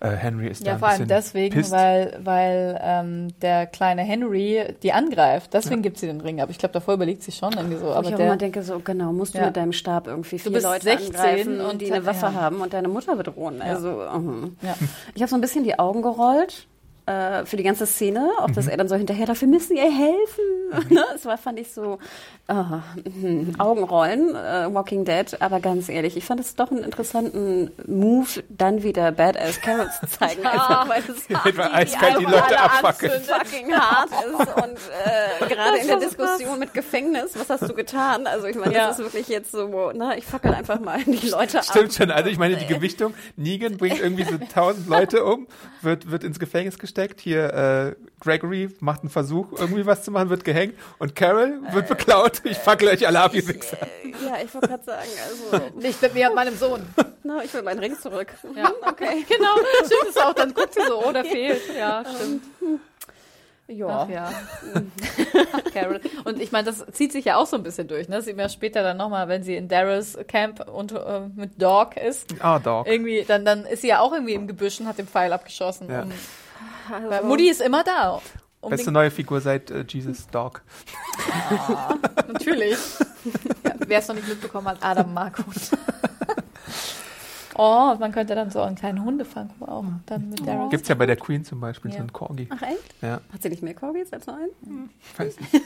äh, 0.00 0.10
Henry 0.12 0.48
ist 0.48 0.62
da 0.62 0.68
Ja, 0.68 0.72
ein 0.74 0.78
vor 0.78 0.88
allem 0.88 1.08
deswegen, 1.08 1.54
pisst. 1.54 1.72
weil, 1.72 2.18
weil 2.24 2.80
ähm, 2.82 3.28
der 3.42 3.66
kleine 3.66 4.02
Henry 4.02 4.74
die 4.82 4.92
angreift. 4.92 5.52
Deswegen 5.52 5.82
gibt 5.82 5.98
sie 5.98 6.06
den 6.06 6.22
Ring. 6.22 6.40
Aber 6.40 6.50
ich 6.50 6.58
glaube, 6.58 6.72
davor 6.72 6.94
überlegt 6.94 7.22
sie 7.22 7.32
schon 7.32 7.52
irgendwie 7.52 7.76
so. 7.76 7.84
Wo 7.84 7.90
Aber 7.90 8.08
ich 8.08 8.14
auch 8.14 8.16
der, 8.16 8.26
immer 8.26 8.36
denke, 8.38 8.62
so 8.62 8.78
genau, 8.80 9.12
musst 9.12 9.34
du 9.34 9.38
Ja. 9.38 9.46
mit 9.46 9.56
deinem 9.56 9.72
Stab 9.72 10.06
irgendwie 10.06 10.38
vier 10.38 10.52
bist 10.52 10.64
Leute 10.64 10.84
16 10.84 11.14
angreifen 11.14 11.60
und 11.60 11.82
die 11.82 11.92
eine 11.92 12.06
Waffe 12.06 12.26
ja. 12.26 12.32
haben 12.32 12.62
und 12.62 12.72
deine 12.72 12.88
Mutter 12.88 13.14
bedrohen. 13.14 13.60
Also, 13.60 14.06
mhm. 14.18 14.56
ja. 14.62 14.74
ich 15.14 15.20
habe 15.20 15.28
so 15.28 15.36
ein 15.36 15.42
bisschen 15.42 15.64
die 15.64 15.78
Augen 15.78 16.00
gerollt 16.00 16.66
äh, 17.06 17.44
für 17.46 17.56
die 17.56 17.62
ganze 17.62 17.86
Szene, 17.86 18.28
auch 18.38 18.48
Mhm. 18.48 18.54
dass 18.54 18.66
er 18.66 18.76
dann 18.76 18.88
so 18.88 18.94
hinterher, 18.96 19.26
dafür 19.26 19.48
müssen 19.48 19.76
ihr 19.76 19.90
helfen. 19.90 20.88
ne? 20.94 21.04
Es 21.14 21.24
war, 21.24 21.36
fand 21.38 21.58
ich 21.58 21.72
so, 21.72 21.98
ah, 22.48 22.80
mhm. 23.04 23.54
Augenrollen, 23.58 24.34
äh, 24.34 24.72
Walking 24.72 25.04
Dead, 25.04 25.40
aber 25.40 25.60
ganz 25.60 25.88
ehrlich, 25.88 26.16
ich 26.16 26.24
fand 26.24 26.40
es 26.40 26.54
doch 26.54 26.70
einen 26.70 26.84
interessanten 26.84 27.70
Move, 27.86 28.28
dann 28.48 28.82
wieder 28.82 29.12
Badass 29.12 29.60
Carol 29.60 29.88
zu 30.00 30.06
zeigen, 30.06 30.44
einfach 30.46 30.88
weil 30.88 31.02
es 31.08 31.28
wir 31.56 31.74
eiskalt 31.74 32.18
die 32.20 32.26
einfach 32.26 32.48
Leute 32.48 32.60
abfackeln. 32.60 33.22
fucking 33.22 33.72
hart 33.74 34.10
ist 34.10 34.38
und 34.64 34.78
äh, 35.04 35.48
gerade 35.54 35.78
in 35.78 35.86
der 35.88 35.98
Diskussion 35.98 36.58
mit 36.58 36.72
Gefängnis, 36.74 37.32
was 37.36 37.50
hast 37.50 37.68
du 37.68 37.74
getan? 37.74 38.26
Also 38.26 38.46
ich 38.46 38.56
meine, 38.56 38.74
Ja. 38.74 38.86
das 38.88 38.98
ist 38.98 39.04
wirklich 39.06 39.28
jetzt 39.28 39.50
so, 39.52 39.92
na, 39.94 40.16
ich 40.16 40.24
fackel 40.24 40.54
einfach 40.54 40.80
mal 40.80 41.02
die 41.04 41.28
Leute 41.28 41.58
ab. 41.58 41.64
Stimmt 41.64 41.94
schon, 41.94 42.10
also 42.10 42.30
ich 42.30 42.38
meine, 42.38 42.56
die 42.56 42.66
Gewichtung, 42.66 43.14
Negan 43.36 43.76
bringt 43.76 43.98
irgendwie 44.00 44.24
so 44.24 44.38
tausend 44.52 44.88
Leute 44.88 45.24
um, 45.24 45.46
wird, 45.82 46.10
wird 46.10 46.24
ins 46.24 46.38
Gefängnis 46.38 46.78
gesteckt, 47.00 47.20
hier 47.20 47.54
äh, 47.54 47.94
Gregory 48.20 48.68
macht 48.80 49.00
einen 49.00 49.10
Versuch, 49.10 49.52
irgendwie 49.56 49.86
was 49.86 50.02
zu 50.02 50.10
machen, 50.10 50.28
wird 50.28 50.44
gehängt 50.44 50.74
und 50.98 51.16
Carol 51.16 51.60
wird 51.72 51.88
beklaut, 51.88 52.42
ich 52.44 52.58
fackel 52.58 52.88
euch 52.88 53.06
alle 53.06 53.20
ab, 53.20 53.34
ihr 53.34 53.46
Wichser. 53.48 53.78
Ja, 54.04 54.36
ich 54.44 54.52
wollte 54.52 54.68
gerade 54.68 54.84
sagen, 54.84 55.08
also, 55.52 55.78
Nicht 55.78 56.02
mit 56.02 56.14
mir 56.14 56.28
und 56.28 56.34
meinem 56.34 56.56
Sohn. 56.56 56.82
na, 57.22 57.42
ich 57.42 57.52
will 57.54 57.62
meinen 57.62 57.80
Ring 57.80 57.98
zurück. 57.98 58.28
Ja. 58.54 58.70
Okay. 58.82 59.24
Genau, 59.28 59.54
stimmt 59.86 60.10
es 60.10 60.16
auch. 60.16 60.34
Dann 60.34 60.52
guckt 60.52 60.74
sie 60.74 60.82
so, 60.86 61.02
oh, 61.04 61.12
der 61.12 61.24
fehlt. 61.24 61.62
Ja, 61.76 62.04
stimmt. 62.04 62.42
Ja. 63.68 63.86
Ach 63.86 64.08
ja. 64.08 64.32
Ach, 65.52 65.72
Carol. 65.72 66.00
Und 66.24 66.40
ich 66.40 66.50
meine, 66.50 66.64
das 66.64 66.84
zieht 66.92 67.12
sich 67.12 67.24
ja 67.24 67.36
auch 67.36 67.46
so 67.46 67.56
ein 67.56 67.62
bisschen 67.62 67.86
durch. 67.86 68.08
Ne? 68.08 68.16
Das 68.16 68.24
sieht 68.24 68.36
man 68.36 68.46
ja 68.46 68.48
später 68.48 68.82
dann 68.82 68.96
nochmal, 68.96 69.28
wenn 69.28 69.44
sie 69.44 69.54
in 69.54 69.68
Daryl's 69.68 70.18
Camp 70.26 70.68
und 70.68 70.92
äh, 70.92 71.20
mit 71.34 71.62
Dog 71.62 71.96
ist. 71.96 72.34
Ah, 72.40 72.58
Dog. 72.58 72.86
Irgendwie, 72.88 73.24
dann, 73.26 73.44
dann 73.44 73.64
ist 73.64 73.82
sie 73.82 73.88
ja 73.88 74.00
auch 74.00 74.12
irgendwie 74.12 74.34
im 74.34 74.48
Gebüsch 74.48 74.80
und 74.80 74.88
hat 74.88 74.98
den 74.98 75.06
Pfeil 75.06 75.32
abgeschossen. 75.32 75.88
Ja. 75.88 76.02
Und, 76.02 76.12
weil 77.08 77.22
Mutti 77.24 77.48
ist 77.48 77.60
immer 77.60 77.84
da. 77.84 78.20
Um 78.60 78.70
Beste 78.70 78.92
neue 78.92 79.10
Figur 79.10 79.40
seit 79.40 79.70
äh, 79.70 79.84
Jesus 79.88 80.26
Dog. 80.28 80.62
natürlich. 82.28 82.76
ja, 83.64 83.72
Wer 83.86 83.98
es 83.98 84.08
noch 84.08 84.14
nicht 84.14 84.28
mitbekommen 84.28 84.68
hat, 84.68 84.78
Adam 84.82 85.14
Marco. 85.14 85.42
Oh, 87.60 87.94
man 87.98 88.10
könnte 88.12 88.34
dann 88.34 88.50
so 88.50 88.60
einen 88.62 88.76
kleinen 88.76 89.04
Hundefang 89.04 89.50
auch 89.60 89.84
dann 90.06 90.30
mit 90.30 90.46
Daryl. 90.46 90.70
Gibt's 90.70 90.88
ja 90.88 90.94
bei 90.94 91.06
der 91.06 91.16
Queen 91.16 91.44
zum 91.44 91.60
Beispiel, 91.60 91.90
Ja. 91.90 91.98
so 91.98 92.02
einen 92.02 92.12
Corgi. 92.12 92.48
Ach 92.50 92.62
echt? 92.62 92.94
Ja, 93.02 93.20
Hat 93.32 93.42
sie 93.42 93.50
nicht 93.50 93.62
mehr 93.62 93.74
Corgis 93.74 94.12
als 94.12 94.26
nur 94.26 94.36
einen? 94.36 94.90
weiß 95.16 95.36
nicht. 95.40 95.62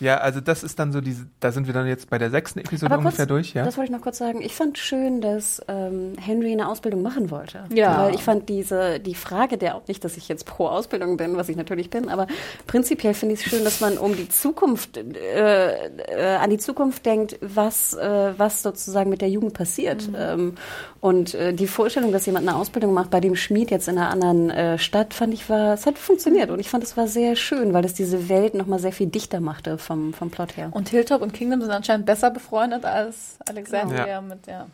Ja, 0.00 0.16
also 0.16 0.40
das 0.40 0.62
ist 0.62 0.78
dann 0.78 0.92
so 0.92 1.02
diese, 1.02 1.26
da 1.40 1.52
sind 1.52 1.66
wir 1.66 1.74
dann 1.74 1.86
jetzt 1.86 2.08
bei 2.08 2.16
der 2.16 2.30
sechsten 2.30 2.58
Episode 2.60 2.94
Aber 2.94 3.02
ungefähr 3.02 3.26
kurz, 3.26 3.48
durch, 3.48 3.52
ja. 3.54 3.64
Das 3.66 3.76
wollte 3.76 3.92
ich 3.92 3.96
noch 3.96 4.02
kurz 4.02 4.16
sagen. 4.16 4.40
Ich 4.40 4.54
fand 4.54 4.78
schön, 4.78 5.20
dass 5.20 5.60
ähm, 5.68 6.14
Henry 6.18 6.52
eine 6.52 6.68
Ausbildung 6.68 7.02
machen 7.02 7.30
wollte. 7.30 7.64
Ja. 7.70 8.04
Weil 8.04 8.14
ich 8.14 8.22
fand 8.22 8.48
diese, 8.48 8.98
die 8.98 9.14
Frage 9.14 9.58
der, 9.58 9.78
nicht, 9.88 10.02
dass 10.02 10.16
ich 10.16 10.26
jetzt 10.26 10.46
pro 10.46 10.68
Ausbildung 10.68 11.18
bin, 11.18 11.36
was 11.36 11.50
ich 11.50 11.56
natürlich 11.56 11.90
bin, 11.90 12.08
aber 12.08 12.28
prinzipiell 12.66 13.12
finde 13.12 13.34
ich 13.34 13.44
es 13.44 13.50
schön, 13.50 13.62
dass 13.62 13.82
man 13.82 13.98
um 13.98 14.16
die 14.16 14.30
Zukunft, 14.30 14.96
äh, 14.96 15.88
äh, 15.88 16.36
an 16.36 16.48
die 16.48 16.56
Zukunft 16.58 17.04
denkt, 17.04 17.36
was, 17.42 17.92
äh, 17.92 18.32
was 18.38 18.62
sozusagen 18.62 19.10
mit 19.10 19.20
der 19.20 19.28
Jugend 19.28 19.52
passiert. 19.52 20.08
Ähm, 20.16 20.54
und 21.00 21.34
äh, 21.34 21.54
die 21.54 21.66
Vorstellung, 21.66 22.12
dass 22.12 22.26
jemand 22.26 22.46
eine 22.46 22.56
Ausbildung 22.56 22.92
macht 22.92 23.10
bei 23.10 23.20
dem 23.20 23.34
Schmied 23.34 23.70
jetzt 23.70 23.88
in 23.88 23.96
einer 23.96 24.10
anderen 24.10 24.50
äh, 24.50 24.78
Stadt, 24.78 25.14
fand 25.14 25.32
ich 25.32 25.48
war, 25.48 25.72
es 25.74 25.86
hat 25.86 25.98
funktioniert. 25.98 26.50
Und 26.50 26.60
ich 26.60 26.68
fand, 26.68 26.84
es 26.84 26.96
war 26.96 27.06
sehr 27.08 27.36
schön, 27.36 27.72
weil 27.72 27.84
es 27.86 27.94
diese 27.94 28.28
Welt 28.28 28.54
nochmal 28.54 28.78
sehr 28.80 28.92
viel 28.92 29.06
dichter 29.06 29.40
machte 29.40 29.78
vom, 29.78 30.12
vom 30.12 30.30
Plot 30.30 30.56
her. 30.58 30.68
Und 30.72 30.90
Hilltop 30.90 31.22
und 31.22 31.32
Kingdom 31.32 31.62
sind 31.62 31.70
anscheinend 31.70 32.04
besser 32.04 32.30
befreundet 32.30 32.84
als 32.84 33.38
Alexandria 33.48 34.06
Ja. 34.06 34.20
mit 34.20 34.46
der. 34.46 34.66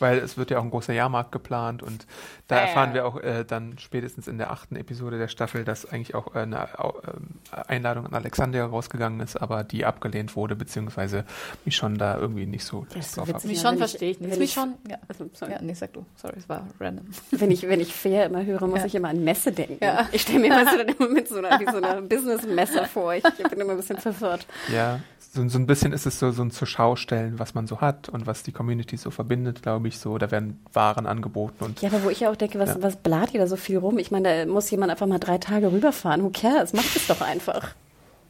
Weil 0.00 0.18
es 0.18 0.36
wird 0.36 0.50
ja 0.50 0.58
auch 0.58 0.64
ein 0.64 0.70
großer 0.70 0.92
Jahrmarkt 0.92 1.30
geplant 1.32 1.82
und 1.82 2.06
da 2.48 2.56
Äh. 2.56 2.62
erfahren 2.62 2.94
wir 2.94 3.06
auch 3.06 3.18
äh, 3.20 3.44
dann 3.44 3.78
spätestens 3.78 4.26
in 4.26 4.38
der 4.38 4.50
achten 4.50 4.74
Episode 4.76 5.18
der 5.18 5.28
Staffel, 5.28 5.64
dass 5.64 5.84
eigentlich 5.90 6.14
auch 6.14 6.34
äh, 6.34 6.40
eine 6.40 6.68
ähm, 6.82 7.28
Einladung 7.68 8.06
an 8.06 8.14
Alexandria 8.14 8.64
rausgegangen 8.66 9.20
ist, 9.20 9.36
aber 9.40 9.62
die 9.62 9.84
abgelehnt 9.84 10.34
wurde, 10.36 10.56
beziehungsweise 10.56 11.24
mich 11.64 11.76
schon 11.76 11.98
da 11.98 12.16
irgendwie 12.18 12.46
nicht 12.46 12.64
so 12.64 12.86
Das 12.94 13.12
so 13.12 13.20
drauf 13.24 13.34
ab. 13.36 13.44
Mich 13.44 13.60
schon 13.60 13.66
wenn 13.66 13.74
ich- 13.74 13.78
verstehe 13.78 14.10
ich 14.10 14.20
nicht. 14.20 14.30
Mich 14.30 14.40
ich- 14.48 14.52
schon. 14.54 14.74
Ja. 14.88 14.96
Also, 15.08 15.28
sorry. 15.34 15.52
ja, 15.52 15.58
nee, 15.62 15.74
sag 15.74 15.92
du. 15.92 16.04
Sorry, 16.16 16.34
es 16.38 16.48
war 16.48 16.66
random. 16.80 17.06
Wenn 17.30 17.50
ich, 17.50 17.62
wenn 17.68 17.80
ich 17.80 17.94
fair 17.94 18.26
immer 18.26 18.44
höre, 18.44 18.66
muss 18.66 18.80
Ja. 18.80 18.86
ich 18.86 18.94
immer 18.94 19.08
an 19.10 19.22
Messe 19.22 19.52
denken. 19.52 19.78
Ja. 19.84 20.08
Ich 20.12 20.22
stelle 20.22 20.38
mir 20.40 20.50
weißt 20.50 20.72
du, 20.72 20.76
dann 20.84 20.88
immer 20.96 21.08
mit 21.08 21.28
so 21.28 21.36
einer, 21.38 21.60
wie 21.60 21.64
so 21.70 21.76
einer 21.76 22.00
Business-Messe 22.02 22.86
vor. 22.86 23.14
Ich, 23.14 23.24
ich 23.24 23.48
bin 23.48 23.60
immer 23.60 23.72
ein 23.72 23.76
bisschen 23.76 23.98
verwirrt. 23.98 24.46
Ja, 24.72 25.00
so, 25.32 25.46
so 25.48 25.58
ein 25.58 25.66
bisschen 25.66 25.92
ist 25.92 26.06
es 26.06 26.18
so, 26.18 26.32
so 26.32 26.42
ein 26.42 26.50
zur 26.50 26.66
Schaustellen, 26.66 27.38
was 27.38 27.54
man 27.54 27.66
so 27.68 27.80
hat 27.80 28.08
und 28.08 28.26
was 28.26 28.42
die 28.42 28.50
Community 28.52 28.96
so 28.96 29.10
verbindet, 29.10 29.62
glaube 29.62 29.86
ich, 29.88 29.89
so. 29.98 30.18
Da 30.18 30.30
werden 30.30 30.62
Waren 30.72 31.06
angeboten 31.06 31.64
und 31.64 31.80
Ja, 31.82 31.88
aber 31.90 32.04
wo 32.04 32.10
ich 32.10 32.20
ja 32.20 32.30
auch 32.30 32.36
denke, 32.36 32.58
was, 32.58 32.70
Ja. 32.70 32.76
was 32.82 32.96
blat 32.96 33.34
ihr 33.34 33.40
da 33.40 33.46
so 33.46 33.56
viel 33.56 33.78
rum? 33.78 33.98
Ich 33.98 34.10
meine, 34.10 34.46
da 34.46 34.52
muss 34.52 34.70
jemand 34.70 34.90
einfach 34.90 35.06
mal 35.06 35.18
drei 35.18 35.38
Tage 35.38 35.72
rüberfahren. 35.72 36.22
Who 36.22 36.30
cares? 36.32 36.72
Macht 36.72 36.94
es 36.96 37.06
doch 37.06 37.20
einfach. 37.20 37.74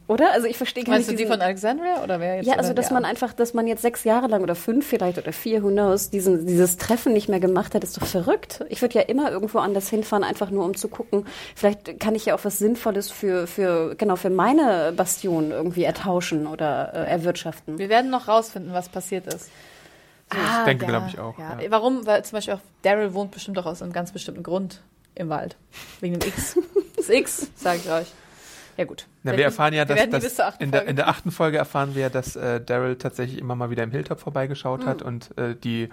Oder? 0.09 0.33
Also 0.33 0.49
ich 0.49 0.57
verstehe 0.57 0.83
gar 0.83 0.95
Meinst 0.95 1.07
du 1.09 1.13
nicht. 1.13 1.23
die 1.23 1.29
von 1.31 1.41
Alexandria 1.41 2.03
oder 2.03 2.19
wer 2.19 2.35
jetzt? 2.39 2.47
ja, 2.49 2.55
also 2.57 2.73
dass 2.73 2.89
der? 2.89 2.95
man 2.95 3.05
einfach, 3.05 3.33
dass 3.33 3.55
man 3.55 3.69
jetzt 3.69 3.83
sechs 3.83 4.03
Jahre 4.03 4.27
lang 4.27 4.43
oder 4.43 4.57
fünf 4.57 4.85
vielleicht 4.85 5.19
oder 5.19 5.33
vier, 5.33 5.63
who 5.63 5.69
knows, 5.69 6.11
diesen, 6.11 6.47
dieses 6.47 6.79
Treffen 6.79 7.13
nicht 7.13 7.29
mehr 7.29 7.39
gemacht 7.39 7.77
hat, 7.77 7.85
ist 7.85 7.97
doch 7.97 8.07
verrückt. 8.07 8.65
Ich 8.71 8.83
würde 8.83 8.97
ja 8.99 9.03
immer 9.03 9.31
irgendwo 9.31 9.59
anders 9.61 9.89
hinfahren, 9.89 10.25
einfach 10.25 10.51
nur 10.51 10.65
um 10.65 10.75
zu 10.77 10.89
gucken. 10.89 11.27
Vielleicht 11.55 12.01
kann 12.01 12.17
ich 12.17 12.27
ja 12.27 12.35
auch 12.35 12.45
was 12.45 12.59
Sinnvolles 12.59 13.09
für, 13.13 13.47
für 13.47 13.95
genau, 13.95 14.17
für 14.17 14.31
meine 14.31 14.93
Bastion 14.97 15.53
irgendwie 15.53 15.85
ertauschen 15.85 16.49
oder 16.49 16.93
äh, 16.93 17.09
erwirtschaften. 17.09 17.79
Wir 17.79 17.89
werden 17.89 18.11
noch 18.11 18.27
rausfinden, 18.27 18.73
was 18.73 18.89
passiert 18.89 19.33
ist. 19.33 19.49
Das 20.31 20.65
denke, 20.65 20.87
glaube 20.87 21.07
ich, 21.09 21.19
auch. 21.19 21.39
Ja. 21.39 21.61
Ja. 21.61 21.71
Warum? 21.71 22.07
Weil 22.07 22.25
zum 22.25 22.37
Beispiel 22.37 22.55
auch 22.55 22.61
Daryl 22.83 23.15
wohnt 23.15 23.31
bestimmt 23.33 23.59
auch 23.59 23.67
aus 23.67 23.83
einem 23.83 23.93
ganz 23.93 24.13
bestimmten 24.13 24.43
Grund 24.43 24.81
im 25.15 25.29
Wald. 25.29 25.57
Wegen 26.01 26.19
dem 26.19 26.29
X. 26.29 26.59
Das 26.97 27.09
X, 27.09 27.51
sage 27.57 27.81
ich 27.83 27.91
euch. 27.91 28.13
Ja, 28.77 28.85
gut. 28.85 29.07
Na, 29.23 29.35
wir 29.35 29.45
erfahren 29.45 29.73
ja, 29.73 29.87
dass, 29.87 30.11
dass 30.11 30.57
in, 30.59 30.71
der, 30.71 30.87
in 30.87 30.97
der 30.97 31.09
achten 31.09 31.31
Folge 31.31 31.57
erfahren 31.57 31.95
wir, 31.95 32.11
dass 32.11 32.37
äh, 32.37 32.61
Daryl 32.61 32.97
tatsächlich 32.97 33.39
immer 33.39 33.55
mal 33.57 33.71
wieder 33.71 33.83
im 33.83 33.91
Hilltop 33.91 34.21
vorbeigeschaut 34.21 34.83
Mhm. 34.83 34.87
hat 34.87 35.03
und 35.03 35.37
äh, 35.39 35.57
die 35.57 35.89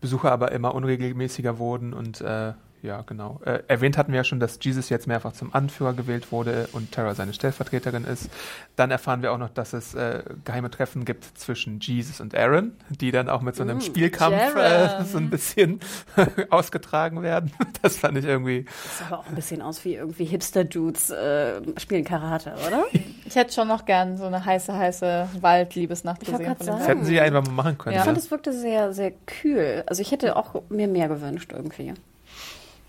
Besucher 0.00 0.32
aber 0.32 0.52
immer 0.52 0.74
unregelmäßiger 0.74 1.58
wurden 1.58 1.92
und 1.92 2.22
äh, 2.22 2.54
ja, 2.86 3.02
genau. 3.02 3.40
Äh, 3.44 3.60
erwähnt 3.68 3.98
hatten 3.98 4.12
wir 4.12 4.18
ja 4.18 4.24
schon, 4.24 4.40
dass 4.40 4.58
Jesus 4.62 4.88
jetzt 4.88 5.06
mehrfach 5.06 5.32
zum 5.32 5.54
Anführer 5.54 5.92
gewählt 5.92 6.32
wurde 6.32 6.68
und 6.72 6.92
Tara 6.92 7.14
seine 7.14 7.34
Stellvertreterin 7.34 8.04
ist. 8.04 8.30
Dann 8.76 8.90
erfahren 8.90 9.22
wir 9.22 9.32
auch 9.32 9.38
noch, 9.38 9.50
dass 9.50 9.72
es 9.72 9.94
äh, 9.94 10.22
geheime 10.44 10.70
Treffen 10.70 11.04
gibt 11.04 11.24
zwischen 11.38 11.80
Jesus 11.80 12.20
und 12.20 12.34
Aaron, 12.34 12.72
die 12.88 13.10
dann 13.10 13.28
auch 13.28 13.40
mit 13.42 13.56
so 13.56 13.62
einem 13.62 13.80
Spielkampf 13.80 14.54
äh, 14.56 15.04
so 15.04 15.18
ein 15.18 15.28
bisschen 15.30 15.80
ausgetragen 16.50 17.22
werden. 17.22 17.52
Das 17.82 17.98
fand 17.98 18.16
ich 18.18 18.24
irgendwie. 18.24 18.64
Das 18.64 18.98
sah 18.98 19.06
aber 19.06 19.18
auch 19.20 19.26
ein 19.28 19.34
bisschen 19.34 19.62
aus 19.62 19.84
wie 19.84 19.94
irgendwie 19.94 20.24
Hipster-Dudes 20.24 21.10
äh, 21.10 21.60
spielen 21.78 22.04
Karate, 22.04 22.54
oder? 22.66 22.84
Ich 23.24 23.36
hätte 23.36 23.52
schon 23.52 23.68
noch 23.68 23.84
gern 23.84 24.16
so 24.16 24.24
eine 24.24 24.44
heiße, 24.44 24.76
heiße 24.76 25.28
Waldliebesnacht 25.40 26.22
Ich 26.22 26.30
gesehen. 26.30 26.46
von 26.46 26.56
dem 26.56 26.64
sagen. 26.66 26.78
Das 26.78 26.88
hätten 26.88 27.04
sie 27.04 27.20
einfach 27.20 27.44
mal 27.44 27.52
machen 27.52 27.78
können. 27.78 27.94
Ja. 27.94 28.00
Ich 28.00 28.06
Ja. 28.06 28.12
fand, 28.12 28.18
es 28.18 28.30
wirkte 28.30 28.52
sehr, 28.52 28.92
sehr 28.92 29.12
kühl. 29.26 29.84
Also 29.86 30.02
ich 30.02 30.10
hätte 30.10 30.36
auch 30.36 30.62
mir 30.68 30.88
mehr 30.88 31.08
gewünscht 31.08 31.52
irgendwie. 31.52 31.94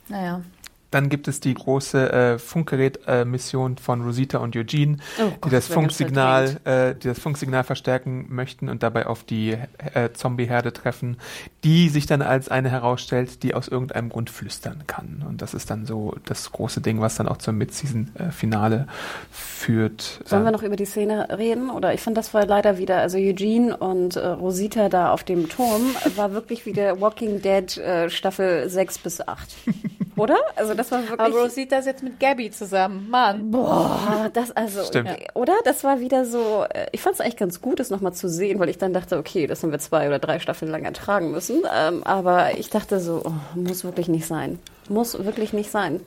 Naja. 0.09 0.41
Dann 0.89 1.09
gibt 1.09 1.27
es 1.27 1.41
die 1.41 1.53
große 1.53 2.13
äh, 2.13 2.39
Funkgerät-Mission 2.39 3.77
von 3.77 4.03
Rosita 4.05 4.37
und 4.37 4.55
Eugene, 4.55 4.97
Oh 5.19 5.25
die 5.25 5.41
Gott, 5.41 5.51
das 5.51 5.67
Funksignal, 5.67 6.61
äh, 6.63 6.95
die 6.95 7.09
das 7.09 7.19
Funksignal 7.19 7.65
verstärken 7.65 8.27
möchten 8.29 8.69
und 8.69 8.83
dabei 8.83 9.05
auf 9.05 9.25
die 9.25 9.57
äh, 9.93 10.11
Zombie-Herde 10.13 10.71
treffen, 10.71 11.17
die 11.65 11.89
sich 11.89 12.05
dann 12.05 12.21
als 12.21 12.47
eine 12.47 12.69
herausstellt, 12.69 13.43
die 13.43 13.53
aus 13.53 13.67
irgendeinem 13.67 14.07
Grund 14.07 14.29
flüstern 14.29 14.85
kann. 14.87 15.25
Und 15.27 15.41
das 15.41 15.53
ist 15.53 15.69
dann 15.69 15.85
so 15.85 16.15
das 16.23 16.53
große 16.53 16.79
Ding, 16.79 17.01
was 17.01 17.15
dann 17.15 17.27
auch 17.27 17.37
zum 17.37 17.57
Mid-Season-Finale 17.57 18.87
führt. 19.29 20.21
Sollen 20.23 20.43
wir 20.43 20.49
Äh, 20.49 20.53
noch 20.53 20.63
über 20.63 20.77
die 20.77 20.85
Szene 20.85 21.27
reden? 21.37 21.69
Oder 21.69 21.93
ich 21.93 21.99
fand, 21.99 22.15
das 22.15 22.33
war 22.33 22.45
leider 22.45 22.77
wieder, 22.77 22.99
also 22.99 23.17
Eugene 23.17 23.75
und 23.75 24.15
äh, 24.15 24.25
Rosita 24.25 24.87
da 24.87 25.11
auf 25.11 25.25
dem 25.25 25.49
Turm, 25.49 25.81
war 26.15 26.31
wirklich 26.31 26.65
wieder 26.65 27.01
Walking 27.01 27.41
Dead 27.41 27.75
äh, 27.77 28.09
Staffel 28.09 28.69
6 28.69 28.99
bis 28.99 29.27
8. 29.27 29.49
Oder? 30.17 30.37
Also 30.55 30.73
das 30.73 30.91
war 30.91 31.01
wirklich... 31.01 31.19
Aber 31.19 31.41
Rosita 31.43 31.77
ist 31.77 31.85
jetzt 31.85 32.03
mit 32.03 32.19
Gabby 32.19 32.51
zusammen. 32.51 33.09
Mann. 33.09 33.51
Boah, 33.51 34.29
das 34.33 34.51
also, 34.51 34.83
Stimmt. 34.83 35.09
oder? 35.35 35.53
Das 35.63 35.83
war 35.83 35.99
wieder 35.99 36.25
so, 36.25 36.65
äh, 36.69 36.87
ich 36.91 37.01
fand 37.01 37.15
es 37.15 37.21
eigentlich 37.21 37.37
ganz 37.37 37.61
gut, 37.61 37.79
das 37.79 37.89
nochmal 37.89 38.13
zu 38.13 38.27
sehen, 38.27 38.59
weil 38.59 38.69
ich 38.69 38.77
dann 38.77 38.93
dachte, 38.93 39.17
okay, 39.17 39.47
das 39.47 39.63
haben 39.63 39.71
wir 39.71 39.79
zwei 39.79 40.07
oder 40.07 40.19
drei 40.19 40.39
Staffeln 40.39 40.71
lang 40.71 40.83
ertragen 40.83 41.31
müssen. 41.31 41.61
Ähm, 41.73 42.03
aber 42.03 42.57
ich 42.57 42.69
dachte 42.69 42.99
so, 42.99 43.21
oh, 43.23 43.33
muss 43.55 43.83
wirklich 43.83 44.07
nicht 44.07 44.25
sein. 44.25 44.59
Muss 44.89 45.23
wirklich 45.23 45.53
nicht 45.53 45.69
sein. 45.71 46.01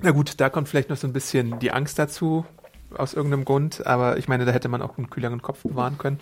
Na 0.00 0.10
gut, 0.10 0.40
da 0.40 0.50
kommt 0.50 0.68
vielleicht 0.68 0.90
noch 0.90 0.96
so 0.96 1.06
ein 1.06 1.12
bisschen 1.12 1.58
die 1.60 1.70
Angst 1.70 1.98
dazu, 1.98 2.44
aus 2.98 3.14
irgendeinem 3.14 3.44
Grund, 3.44 3.86
aber 3.86 4.16
ich 4.18 4.28
meine, 4.28 4.44
da 4.44 4.52
hätte 4.52 4.68
man 4.68 4.82
auch 4.82 4.96
einen 4.98 5.10
kühleren 5.10 5.42
Kopf 5.42 5.62
bewahren 5.62 5.98
können. 5.98 6.18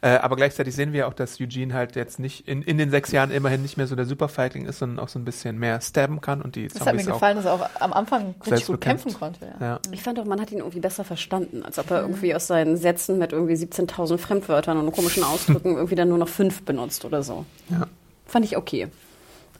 Äh, 0.00 0.16
aber 0.16 0.36
gleichzeitig 0.36 0.74
sehen 0.74 0.92
wir 0.92 1.08
auch, 1.08 1.14
dass 1.14 1.40
Eugene 1.40 1.74
halt 1.74 1.96
jetzt 1.96 2.18
nicht 2.18 2.48
in, 2.48 2.62
in 2.62 2.78
den 2.78 2.90
sechs 2.90 3.12
Jahren 3.12 3.30
immerhin 3.30 3.62
nicht 3.62 3.76
mehr 3.76 3.86
so 3.86 3.96
der 3.96 4.06
Superfighting 4.06 4.66
ist, 4.66 4.78
sondern 4.78 4.98
auch 4.98 5.08
so 5.08 5.18
ein 5.18 5.24
bisschen 5.24 5.58
mehr 5.58 5.80
stabben 5.80 6.20
kann 6.20 6.42
und 6.42 6.56
die 6.56 6.68
Das 6.68 6.80
hat 6.80 6.86
mir 6.86 6.90
Zombies 6.92 7.08
auch. 7.08 7.12
gefallen, 7.14 7.36
dass 7.36 7.44
er 7.46 7.52
auch 7.54 7.68
am 7.80 7.92
Anfang 7.92 8.34
richtig 8.46 8.66
gut 8.66 8.80
bekämpft. 8.80 9.04
kämpfen 9.04 9.18
konnte. 9.18 9.46
Ja. 9.60 9.66
Ja. 9.66 9.80
Ich 9.90 10.02
fand 10.02 10.18
auch, 10.18 10.24
man 10.24 10.40
hat 10.40 10.50
ihn 10.52 10.58
irgendwie 10.58 10.80
besser 10.80 11.04
verstanden, 11.04 11.62
als 11.62 11.78
ob 11.78 11.90
er 11.90 12.00
irgendwie 12.02 12.34
aus 12.34 12.46
seinen 12.46 12.76
Sätzen 12.76 13.18
mit 13.18 13.32
irgendwie 13.32 13.54
17.000 13.54 14.18
Fremdwörtern 14.18 14.76
und 14.78 14.92
komischen 14.92 15.24
Ausdrücken 15.24 15.70
irgendwie 15.76 15.94
dann 15.94 16.08
nur 16.08 16.18
noch 16.18 16.28
fünf 16.28 16.62
benutzt 16.62 17.04
oder 17.04 17.22
so. 17.22 17.44
Ja. 17.70 17.86
Fand 18.26 18.44
ich 18.44 18.56
okay. 18.56 18.88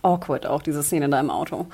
Awkward 0.03 0.47
auch, 0.47 0.63
diese 0.63 0.83
Szene 0.83 1.09
da 1.09 1.21
im 1.21 1.31
Auto. 1.31 1.67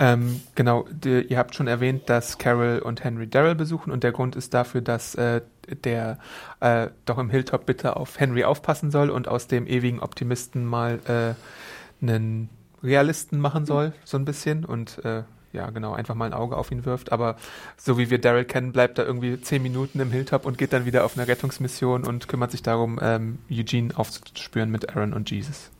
Ähm, 0.00 0.40
genau, 0.54 0.86
die, 0.90 1.26
ihr 1.28 1.36
habt 1.36 1.54
schon 1.54 1.66
erwähnt, 1.66 2.08
dass 2.08 2.38
Carol 2.38 2.78
und 2.78 3.04
Henry 3.04 3.28
Darrell 3.28 3.54
besuchen 3.54 3.92
und 3.92 4.02
der 4.02 4.12
Grund 4.12 4.34
ist 4.34 4.54
dafür, 4.54 4.80
dass 4.80 5.14
äh, 5.14 5.42
der 5.84 6.18
äh, 6.60 6.88
doch 7.04 7.18
im 7.18 7.28
Hilltop 7.28 7.66
bitte 7.66 7.96
auf 7.96 8.18
Henry 8.18 8.44
aufpassen 8.44 8.90
soll 8.90 9.10
und 9.10 9.28
aus 9.28 9.46
dem 9.46 9.66
ewigen 9.66 10.00
Optimisten 10.00 10.64
mal 10.64 11.00
äh, 11.06 11.34
einen 12.02 12.48
Realisten 12.82 13.40
machen 13.40 13.66
soll, 13.66 13.92
so 14.04 14.16
ein 14.16 14.24
bisschen 14.24 14.64
und 14.64 15.04
äh, 15.04 15.22
ja, 15.52 15.68
genau, 15.68 15.92
einfach 15.92 16.14
mal 16.14 16.24
ein 16.24 16.32
Auge 16.32 16.56
auf 16.56 16.70
ihn 16.70 16.86
wirft. 16.86 17.12
Aber 17.12 17.36
so 17.76 17.98
wie 17.98 18.08
wir 18.08 18.20
Daryl 18.20 18.44
kennen, 18.46 18.72
bleibt 18.72 18.98
er 18.98 19.04
irgendwie 19.04 19.38
zehn 19.42 19.62
Minuten 19.62 20.00
im 20.00 20.10
Hilltop 20.10 20.46
und 20.46 20.56
geht 20.56 20.72
dann 20.72 20.86
wieder 20.86 21.04
auf 21.04 21.18
eine 21.18 21.28
Rettungsmission 21.28 22.04
und 22.04 22.26
kümmert 22.26 22.52
sich 22.52 22.62
darum, 22.62 22.98
ähm, 23.02 23.38
Eugene 23.50 23.94
aufzuspüren 23.98 24.70
mit 24.70 24.96
Aaron 24.96 25.12
und 25.12 25.30
Jesus. 25.30 25.70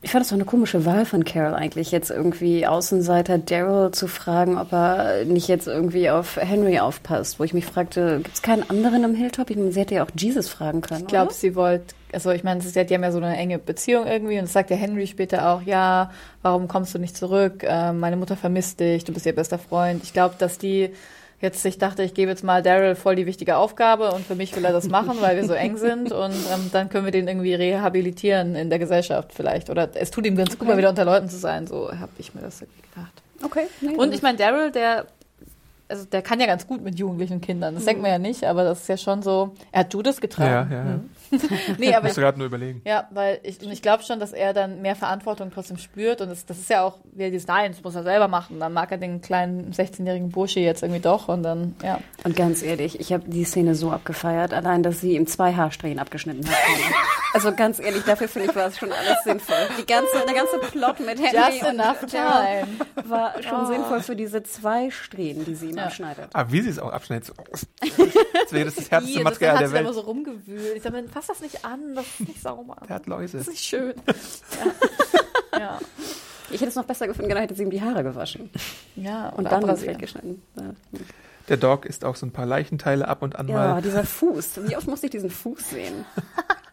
Ich 0.00 0.12
fand 0.12 0.22
das 0.22 0.28
doch 0.28 0.36
eine 0.36 0.44
komische 0.44 0.84
Wahl 0.86 1.04
von 1.04 1.24
Carol 1.24 1.54
eigentlich, 1.54 1.90
jetzt 1.90 2.10
irgendwie 2.10 2.64
Außenseiter 2.68 3.36
Daryl 3.38 3.90
zu 3.90 4.06
fragen, 4.06 4.56
ob 4.56 4.72
er 4.72 5.24
nicht 5.24 5.48
jetzt 5.48 5.66
irgendwie 5.66 6.08
auf 6.08 6.36
Henry 6.36 6.78
aufpasst. 6.78 7.40
Wo 7.40 7.44
ich 7.44 7.52
mich 7.52 7.66
fragte, 7.66 8.18
gibt 8.22 8.32
es 8.36 8.40
keinen 8.42 8.68
anderen 8.70 9.02
im 9.02 9.16
Hilltop? 9.16 9.50
Ich 9.50 9.56
meine, 9.56 9.72
sie 9.72 9.80
hätte 9.80 9.96
ja 9.96 10.04
auch 10.04 10.10
Jesus 10.16 10.48
fragen 10.48 10.82
können. 10.82 11.00
Ich 11.00 11.06
glaube, 11.08 11.32
sie 11.32 11.56
wollte, 11.56 11.96
also 12.12 12.30
ich 12.30 12.44
meine, 12.44 12.60
sie 12.60 12.78
hat- 12.78 12.90
ja 12.92 13.10
so 13.10 13.18
eine 13.18 13.36
enge 13.36 13.58
Beziehung 13.58 14.06
irgendwie 14.06 14.36
und 14.38 14.44
das 14.44 14.52
sagt 14.52 14.70
der 14.70 14.76
Henry 14.76 15.08
später 15.08 15.50
auch, 15.50 15.62
ja, 15.62 16.12
warum 16.42 16.68
kommst 16.68 16.94
du 16.94 17.00
nicht 17.00 17.16
zurück? 17.16 17.64
Ähm, 17.66 17.98
meine 17.98 18.16
Mutter 18.16 18.36
vermisst 18.36 18.78
dich, 18.78 19.04
du 19.04 19.12
bist 19.12 19.26
ihr 19.26 19.34
bester 19.34 19.58
Freund. 19.58 20.04
Ich 20.04 20.12
glaube, 20.12 20.36
dass 20.38 20.58
die 20.58 20.90
jetzt 21.40 21.64
ich 21.64 21.78
dachte, 21.78 22.02
ich 22.02 22.14
gebe 22.14 22.30
jetzt 22.30 22.44
mal 22.44 22.62
Daryl 22.62 22.94
voll 22.94 23.16
die 23.16 23.26
wichtige 23.26 23.56
Aufgabe 23.56 24.12
und 24.12 24.26
für 24.26 24.34
mich 24.34 24.54
will 24.56 24.64
er 24.64 24.72
das 24.72 24.88
machen, 24.88 25.16
weil 25.20 25.36
wir 25.36 25.44
so 25.44 25.54
eng 25.54 25.76
sind 25.76 26.12
und 26.12 26.32
ähm, 26.32 26.70
dann 26.72 26.88
können 26.88 27.04
wir 27.04 27.12
den 27.12 27.28
irgendwie 27.28 27.54
rehabilitieren 27.54 28.54
in 28.54 28.70
der 28.70 28.78
Gesellschaft 28.78 29.32
vielleicht. 29.32 29.70
Oder 29.70 29.90
es 29.94 30.10
tut 30.10 30.26
ihm 30.26 30.36
ganz 30.36 30.50
okay. 30.50 30.58
gut, 30.58 30.68
mal 30.68 30.78
wieder 30.78 30.90
unter 30.90 31.04
Leuten 31.04 31.28
zu 31.28 31.36
sein. 31.36 31.66
So 31.66 31.90
habe 31.90 32.12
ich 32.18 32.34
mir 32.34 32.40
das 32.40 32.60
gedacht. 32.60 33.22
Okay. 33.42 33.66
Nee, 33.80 33.94
und 33.94 34.12
ich 34.12 34.22
meine, 34.22 34.36
Daryl, 34.36 34.72
der 34.72 35.06
also 35.88 36.04
der 36.04 36.22
kann 36.22 36.38
ja 36.38 36.46
ganz 36.46 36.66
gut 36.66 36.82
mit 36.82 36.98
jugendlichen 36.98 37.40
Kindern. 37.40 37.74
Das 37.74 37.84
mhm. 37.84 37.86
denkt 37.86 38.02
man 38.02 38.10
ja 38.10 38.18
nicht, 38.18 38.44
aber 38.44 38.64
das 38.64 38.82
ist 38.82 38.88
ja 38.88 38.96
schon 38.96 39.22
so. 39.22 39.54
Er 39.72 39.80
hat 39.80 39.94
Judas 39.94 40.20
getragen. 40.20 40.70
Ja, 40.70 40.76
ja, 40.76 40.84
ja. 40.84 40.96
Mhm. 40.96 41.10
nee, 41.78 41.88
aber 41.94 41.98
ich 41.98 42.02
musste 42.04 42.20
gerade 42.20 42.38
nur 42.38 42.46
überlegen. 42.46 42.82
Ja, 42.84 43.08
weil 43.10 43.40
ich, 43.42 43.60
und 43.62 43.70
ich 43.70 43.82
glaube 43.82 44.02
schon, 44.02 44.20
dass 44.20 44.32
er 44.32 44.52
dann 44.52 44.82
mehr 44.82 44.96
Verantwortung 44.96 45.50
trotzdem 45.52 45.78
spürt 45.78 46.20
und 46.20 46.28
das, 46.28 46.46
das 46.46 46.58
ist 46.58 46.70
ja 46.70 46.82
auch, 46.82 46.98
wie 47.12 47.24
er 47.24 47.30
dieses 47.30 47.46
Nein, 47.46 47.72
das 47.72 47.82
muss 47.82 47.94
er 47.94 48.02
selber 48.02 48.28
machen. 48.28 48.60
Dann 48.60 48.72
mag 48.72 48.90
er 48.90 48.98
den 48.98 49.20
kleinen 49.20 49.72
16-jährigen 49.72 50.30
Bursche 50.30 50.60
jetzt 50.60 50.82
irgendwie 50.82 51.00
doch 51.00 51.28
und 51.28 51.42
dann, 51.42 51.74
ja. 51.82 51.98
Und 52.24 52.36
ganz 52.36 52.62
ehrlich, 52.62 53.00
ich 53.00 53.12
habe 53.12 53.28
die 53.28 53.44
Szene 53.44 53.74
so 53.74 53.90
abgefeiert, 53.90 54.52
allein, 54.52 54.82
dass 54.82 55.00
sie 55.00 55.16
ihm 55.16 55.26
zwei 55.26 55.54
Haarsträhnen 55.54 55.98
abgeschnitten 55.98 56.48
hat. 56.48 56.56
also 57.32 57.54
ganz 57.54 57.78
ehrlich, 57.78 58.02
dafür 58.04 58.28
finde 58.28 58.48
ich, 58.48 58.56
war 58.56 58.66
es 58.66 58.78
schon 58.78 58.92
alles 58.92 59.22
sinnvoll. 59.24 59.56
Die 59.78 59.86
ganze, 59.86 60.24
der 60.26 60.34
ganze 60.34 60.58
Plot 60.58 61.00
mit 61.00 61.20
Henry 61.20 61.52
Just 61.52 61.62
enough 61.64 62.00
time. 62.06 62.68
war 63.08 63.42
schon 63.42 63.62
oh. 63.62 63.66
sinnvoll 63.66 64.00
für 64.00 64.16
diese 64.16 64.42
zwei 64.42 64.90
Strähnen, 64.90 65.44
die 65.44 65.54
sie 65.54 65.70
ihm 65.70 65.76
ja. 65.76 65.84
abschneidet. 65.84 66.28
Aber 66.32 66.52
wie 66.52 66.60
sie 66.60 66.70
es 66.70 66.78
auch 66.78 66.92
abschneidet, 66.92 67.26
so, 67.26 67.32
das 67.80 68.52
wäre 68.52 68.64
das 68.66 68.90
härteste 68.90 69.22
Material 69.22 69.58
der 69.58 69.72
Welt. 69.72 69.82
immer 69.82 69.92
so 69.92 70.00
rumgewühlt. 70.00 70.76
Ich 70.76 70.82
sage, 70.82 70.96
fass 71.18 71.26
das 71.26 71.40
nicht 71.40 71.64
an, 71.64 71.94
das 71.94 72.06
ist 72.06 72.28
nicht 72.28 72.40
sauber. 72.40 72.76
Der 72.88 72.96
hat 72.96 73.06
Läuse. 73.06 73.38
Das 73.38 73.48
ist 73.48 73.52
nicht 73.52 73.64
schön. 73.64 73.94
ja. 75.52 75.58
ja. 75.58 75.78
Ich 76.50 76.60
hätte 76.60 76.70
es 76.70 76.76
noch 76.76 76.84
besser 76.84 77.06
gefunden, 77.06 77.28
genau 77.28 77.40
hätte 77.40 77.54
sie 77.54 77.64
ihm 77.64 77.70
die 77.70 77.82
Haare 77.82 78.02
gewaschen. 78.02 78.50
Ja, 78.96 79.28
und 79.30 79.44
dann 79.50 79.66
das 79.66 79.82
Feld 79.82 79.98
geschnitten. 79.98 80.42
Ja. 80.56 80.70
Der 81.48 81.56
Dog 81.56 81.86
isst 81.86 82.04
auch 82.04 82.16
so 82.16 82.24
ein 82.24 82.30
paar 82.30 82.46
Leichenteile 82.46 83.08
ab 83.08 83.22
und 83.22 83.36
an 83.36 83.48
ja, 83.48 83.54
mal. 83.54 83.66
Ja, 83.66 83.80
dieser 83.80 84.04
Fuß. 84.04 84.68
Wie 84.68 84.76
oft 84.76 84.86
muss 84.86 85.02
ich 85.02 85.10
diesen 85.10 85.30
Fuß 85.30 85.70
sehen? 85.70 86.04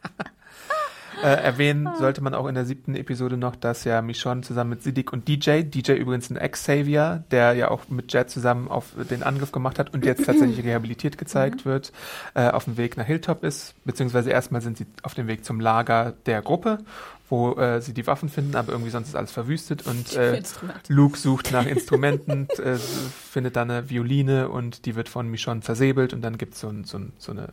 Äh, 1.22 1.28
erwähnen 1.28 1.88
sollte 1.98 2.20
man 2.20 2.34
auch 2.34 2.46
in 2.46 2.54
der 2.54 2.66
siebten 2.66 2.94
Episode 2.94 3.36
noch, 3.36 3.56
dass 3.56 3.84
ja 3.84 4.02
Michonne 4.02 4.42
zusammen 4.42 4.70
mit 4.70 4.82
Siddiq 4.82 5.12
und 5.12 5.28
DJ, 5.28 5.62
DJ 5.62 5.92
übrigens 5.92 6.30
ein 6.30 6.36
Ex-Savior, 6.36 7.24
der 7.30 7.54
ja 7.54 7.70
auch 7.70 7.88
mit 7.88 8.12
Jet 8.12 8.28
zusammen 8.30 8.68
auf 8.68 8.92
den 9.10 9.22
Angriff 9.22 9.50
gemacht 9.50 9.78
hat 9.78 9.94
und 9.94 10.04
jetzt 10.04 10.26
tatsächlich 10.26 10.64
rehabilitiert 10.64 11.16
gezeigt 11.16 11.64
mhm. 11.64 11.70
wird, 11.70 11.92
äh, 12.34 12.48
auf 12.48 12.64
dem 12.64 12.76
Weg 12.76 12.96
nach 12.96 13.06
Hilltop 13.06 13.44
ist, 13.44 13.74
beziehungsweise 13.84 14.30
erstmal 14.30 14.60
sind 14.60 14.76
sie 14.78 14.86
auf 15.02 15.14
dem 15.14 15.26
Weg 15.26 15.44
zum 15.44 15.60
Lager 15.60 16.14
der 16.26 16.42
Gruppe 16.42 16.78
wo 17.28 17.54
äh, 17.54 17.80
sie 17.80 17.92
die 17.92 18.06
Waffen 18.06 18.28
finden, 18.28 18.54
aber 18.54 18.72
irgendwie 18.72 18.90
sonst 18.90 19.08
ist 19.08 19.16
alles 19.16 19.32
verwüstet 19.32 19.86
und 19.86 20.14
äh, 20.16 20.42
Luke 20.88 21.18
sucht 21.18 21.50
nach 21.52 21.66
Instrumenten, 21.66 22.48
äh, 22.62 22.76
findet 22.76 23.56
dann 23.56 23.70
eine 23.70 23.90
Violine 23.90 24.48
und 24.48 24.86
die 24.86 24.94
wird 24.94 25.08
von 25.08 25.28
Michonne 25.28 25.62
versäbelt 25.62 26.12
und 26.12 26.22
dann 26.22 26.38
gibt 26.38 26.54
so 26.54 26.70
es 26.70 26.90
so, 26.90 27.00
so 27.18 27.32
eine 27.32 27.48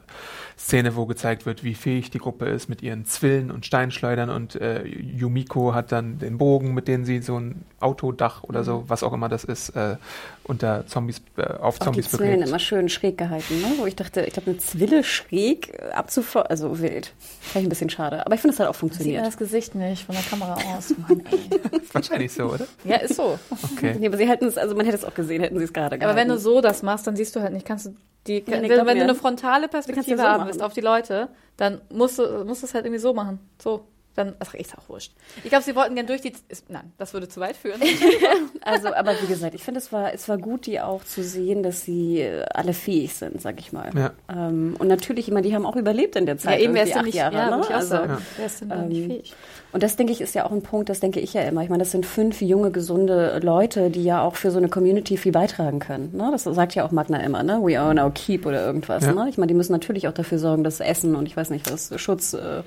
Szene, 0.58 0.96
wo 0.96 1.06
gezeigt 1.06 1.46
wird, 1.46 1.64
wie 1.64 1.74
fähig 1.74 2.12
die 2.12 2.20
Gruppe 2.20 2.46
ist 2.46 2.70
mit 2.70 2.82
ihren 2.82 3.06
Zwillen 3.06 3.52
und 3.52 3.66
Steinschleudern 3.66 4.30
und 4.30 4.56
äh, 4.56 4.86
Yumiko 4.86 5.74
hat 5.74 5.92
dann 5.92 6.20
den 6.20 6.38
Bogen, 6.38 6.74
mit 6.74 6.88
dem 6.88 7.04
sie 7.06 7.22
so 7.22 7.40
ein 7.40 7.66
Autodach 7.80 8.44
oder 8.44 8.64
so, 8.64 8.82
mhm. 8.82 8.90
was 8.90 9.04
auch 9.04 9.14
immer 9.14 9.30
das 9.30 9.44
ist, 9.44 9.70
äh, 9.70 9.98
unter 10.44 10.86
Zombies, 10.88 11.22
äh, 11.38 11.42
auf 11.42 11.82
auch 11.82 11.86
Zombies 11.86 12.10
die 12.10 12.18
Zwillen 12.18 12.42
immer 12.44 12.60
schön 12.60 12.90
schräg 12.90 13.18
gehalten, 13.18 13.62
ne? 13.62 13.74
wo 13.78 13.86
ich 13.86 13.96
dachte, 13.96 14.22
ich 14.22 14.34
glaube, 14.34 14.52
eine 14.52 14.60
Zwille 14.60 15.04
schräg 15.04 15.74
abzufeuern, 15.94 16.48
also 16.48 16.80
wild. 16.80 17.14
Vielleicht 17.42 17.66
ein 17.66 17.70
bisschen 17.70 17.90
schade, 17.90 18.26
aber 18.26 18.36
ich 18.36 18.42
finde, 18.42 18.54
es 18.54 18.60
hat 18.60 18.68
auch 18.68 18.76
funktioniert. 18.76 19.26
Das 19.26 19.38
Gesicht 19.38 19.63
Gesicht 19.72 19.76
nicht 19.76 20.06
von 20.06 20.16
der 20.16 20.24
Kamera 20.24 20.54
aus. 20.76 20.94
Mann, 20.98 21.24
Wahrscheinlich 21.94 22.34
so, 22.34 22.46
oder? 22.46 22.66
Ja, 22.84 22.98
ist 22.98 23.16
so. 23.16 23.40
Okay. 23.74 23.96
Nee, 24.00 24.08
aber 24.08 24.18
sie 24.18 24.28
hätten 24.28 24.46
es, 24.46 24.58
also 24.58 24.76
man 24.76 24.86
hätte 24.86 24.98
es 24.98 25.06
auch 25.06 25.14
gesehen, 25.14 25.42
hätten 25.42 25.58
sie 25.58 25.64
es 25.64 25.74
gerade 25.74 25.98
gehalten. 25.98 26.04
Aber 26.04 26.16
wenn 26.16 26.28
du 26.28 26.38
so 26.38 26.62
das 26.62 26.84
machst, 26.84 27.08
dann 27.08 27.16
siehst 27.16 27.36
du 27.36 27.42
halt 27.42 27.54
nicht, 27.54 27.66
kannst 27.66 27.88
du 27.88 27.96
die, 28.28 28.44
ja, 28.48 28.60
nee, 28.60 28.70
wenn, 28.70 28.86
wenn 28.86 28.98
du 28.98 29.04
eine 29.04 29.16
frontale 29.16 29.68
Perspektive 29.68 30.18
so 30.18 30.24
haben 30.24 30.46
willst 30.46 30.62
auf 30.62 30.74
die 30.74 30.82
Leute, 30.82 31.30
dann 31.58 31.82
musst 31.90 32.20
du, 32.20 32.46
musst 32.46 32.62
du 32.64 32.68
es 32.68 32.74
halt 32.74 32.86
irgendwie 32.86 33.02
so 33.02 33.14
machen. 33.14 33.40
So 33.62 33.86
dann 34.16 34.36
ach, 34.40 34.54
ist 34.54 34.78
auch 34.78 34.90
wurscht. 34.90 35.14
Ich 35.44 35.50
glaube, 35.50 35.64
sie 35.64 35.76
wollten 35.76 35.96
gern 35.96 36.08
durch 36.08 36.22
die. 36.22 36.34
Ist, 36.48 36.70
nein, 36.70 36.92
das 36.98 37.14
würde 37.14 37.28
zu 37.28 37.40
weit 37.40 37.56
führen. 37.56 37.82
also, 38.62 38.94
aber 38.94 39.14
wie 39.22 39.28
gesagt, 39.28 39.56
ich 39.56 39.64
finde, 39.64 39.80
es 39.80 39.92
war, 39.92 40.14
es 40.14 40.30
war 40.30 40.38
gut, 40.38 40.66
die 40.66 40.80
auch 40.80 41.04
zu 41.04 41.24
sehen, 41.24 41.64
dass 41.64 41.82
sie 41.82 42.22
äh, 42.22 42.44
alle 42.54 42.74
fähig 42.74 43.14
sind, 43.14 43.42
sag 43.42 43.60
ich 43.60 43.74
mal. 43.74 43.90
Ja. 43.96 44.12
Ähm, 44.30 44.76
und 44.78 44.88
natürlich, 44.88 45.28
ich 45.28 45.34
meine, 45.34 45.48
die 45.48 45.56
haben 45.56 45.66
auch 45.66 45.76
überlebt 45.76 46.16
in 46.16 46.26
der 46.26 46.38
Zeit. 46.38 46.60
Ja, 46.60 46.66
eben, 46.66 46.74
wer 46.76 46.84
ist 46.84 46.96
denn 46.96 47.06
nicht, 47.06 47.16
Jahre, 47.16 47.36
ja, 47.36 47.58
ne? 47.58 47.68
also, 47.70 47.96
ja. 47.96 48.22
wer 48.38 48.46
ist 48.46 48.62
denn 48.62 48.72
ähm, 48.72 48.88
nicht 48.88 49.08
fähig? 49.08 49.36
Und 49.72 49.82
das, 49.82 49.96
denke 49.96 50.14
ich, 50.14 50.22
ist 50.22 50.36
ja 50.36 50.46
auch 50.46 50.52
ein 50.52 50.62
Punkt, 50.62 50.90
das 50.90 51.00
denke 51.00 51.20
ich 51.20 51.34
ja 51.34 51.42
immer. 51.42 51.64
Ich 51.64 51.70
meine, 51.70 51.82
das 51.82 51.92
sind 51.92 52.06
fünf 52.06 52.42
junge, 52.42 52.70
gesunde 52.70 53.40
Leute, 53.42 53.90
die 53.90 54.04
ja 54.04 54.22
auch 54.22 54.36
für 54.36 54.52
so 54.52 54.60
eine 54.60 54.70
Community 54.70 55.18
viel 55.18 55.32
beitragen 55.32 55.80
können. 55.80 56.16
Ne? 56.16 56.30
Das 56.32 56.44
sagt 56.44 56.76
ja 56.76 56.86
auch 56.86 56.92
Magna 56.92 57.20
immer, 57.22 57.42
ne? 57.42 57.60
We 57.64 57.82
own 57.82 57.98
our 57.98 58.12
keep 58.12 58.46
oder 58.46 58.64
irgendwas. 58.64 59.04
Ja. 59.04 59.14
Ne? 59.14 59.30
Ich 59.30 59.40
meine, 59.40 59.48
die 59.48 59.56
müssen 59.56 59.72
natürlich 59.72 60.08
auch 60.08 60.14
dafür 60.14 60.38
sorgen, 60.38 60.64
dass 60.64 60.80
Essen 60.80 61.16
und 61.16 61.26
ich 61.26 61.36
weiß 61.36 61.50
nicht 61.50 61.72
was, 61.72 61.92
Schutz 62.00 62.34
äh, 62.34 62.62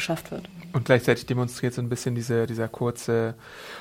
beschafft 0.00 0.30
wird. 0.30 0.48
Und 0.72 0.86
gleichzeitig 0.86 1.26
demonstriert 1.26 1.74
so 1.74 1.82
ein 1.82 1.90
bisschen 1.90 2.14
diese, 2.14 2.46
dieser 2.46 2.68
kurze 2.68 3.34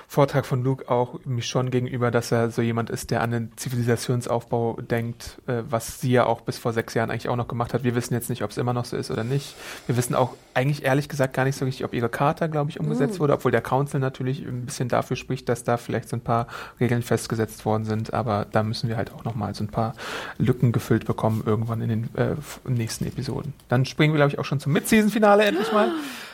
Vortrag 0.10 0.46
von 0.46 0.64
Luke 0.64 0.90
auch 0.90 1.24
mich 1.24 1.48
schon 1.48 1.72
gegenüber, 1.72 2.12
dass 2.12 2.32
er 2.32 2.52
so 2.52 2.62
jemand 2.62 2.90
ist, 2.90 3.12
der 3.12 3.22
an 3.22 3.32
den 3.32 3.52
Zivilisationsaufbau 3.56 4.80
denkt, 4.82 5.38
äh, 5.48 5.62
was 5.70 6.02
sie 6.02 6.12
ja 6.12 6.26
auch 6.26 6.42
bis 6.42 6.58
vor 6.58 6.74
sechs 6.74 6.96
Jahren 6.96 7.10
eigentlich 7.10 7.30
auch 7.30 7.38
noch 7.38 7.48
gemacht 7.48 7.74
hat. 7.74 7.86
Wir 7.86 7.96
wissen 7.96 8.14
jetzt 8.14 8.30
nicht, 8.30 8.44
ob 8.44 8.52
es 8.52 8.58
immer 8.58 8.74
noch 8.74 8.84
so 8.84 8.98
ist 8.98 9.12
oder 9.12 9.24
nicht. 9.24 9.56
Wir 9.88 9.96
wissen 9.96 10.14
auch 10.14 10.34
eigentlich 10.54 10.84
ehrlich 10.84 11.08
gesagt 11.08 11.34
gar 11.34 11.46
nicht 11.46 11.56
so 11.56 11.64
richtig, 11.64 11.86
ob 11.86 11.94
ihre 11.94 12.10
Charta, 12.10 12.48
glaube 12.48 12.70
ich, 12.70 12.82
umgesetzt 12.82 13.18
mm. 13.18 13.20
wurde, 13.20 13.34
obwohl 13.34 13.52
der 13.52 13.62
Council 13.62 14.02
natürlich 14.02 14.42
ein 14.42 14.66
bisschen 14.66 14.90
dafür 14.90 15.16
spricht, 15.16 15.48
dass 15.48 15.64
da 15.64 15.78
vielleicht 15.78 16.10
so 16.10 16.18
ein 16.18 16.22
paar 16.22 16.48
Regeln 16.82 17.02
festgesetzt 17.02 17.64
worden 17.64 17.86
sind. 17.86 18.14
Aber 18.14 18.46
da 18.52 18.64
müssen 18.64 18.90
wir 18.90 18.98
halt 18.98 19.14
auch 19.14 19.24
nochmal 19.24 19.56
so 19.56 19.64
ein 19.64 19.70
paar 19.70 19.94
Lücken 20.38 20.74
gefüllt 20.74 21.06
bekommen 21.06 21.44
irgendwann 21.46 21.82
in 21.82 21.90
den 21.90 22.10
äh, 22.16 22.36
nächsten 22.68 23.06
Episoden. 23.06 23.54
Dann 23.70 23.86
springen 23.86 24.14
wir, 24.14 24.18
glaube 24.18 24.32
ich, 24.32 24.40
auch 24.40 24.46
schon 24.46 24.60
zum 24.60 24.74
Mid-Season-Finale 24.74 25.46
endlich 25.46 25.72
mal. 25.72 25.92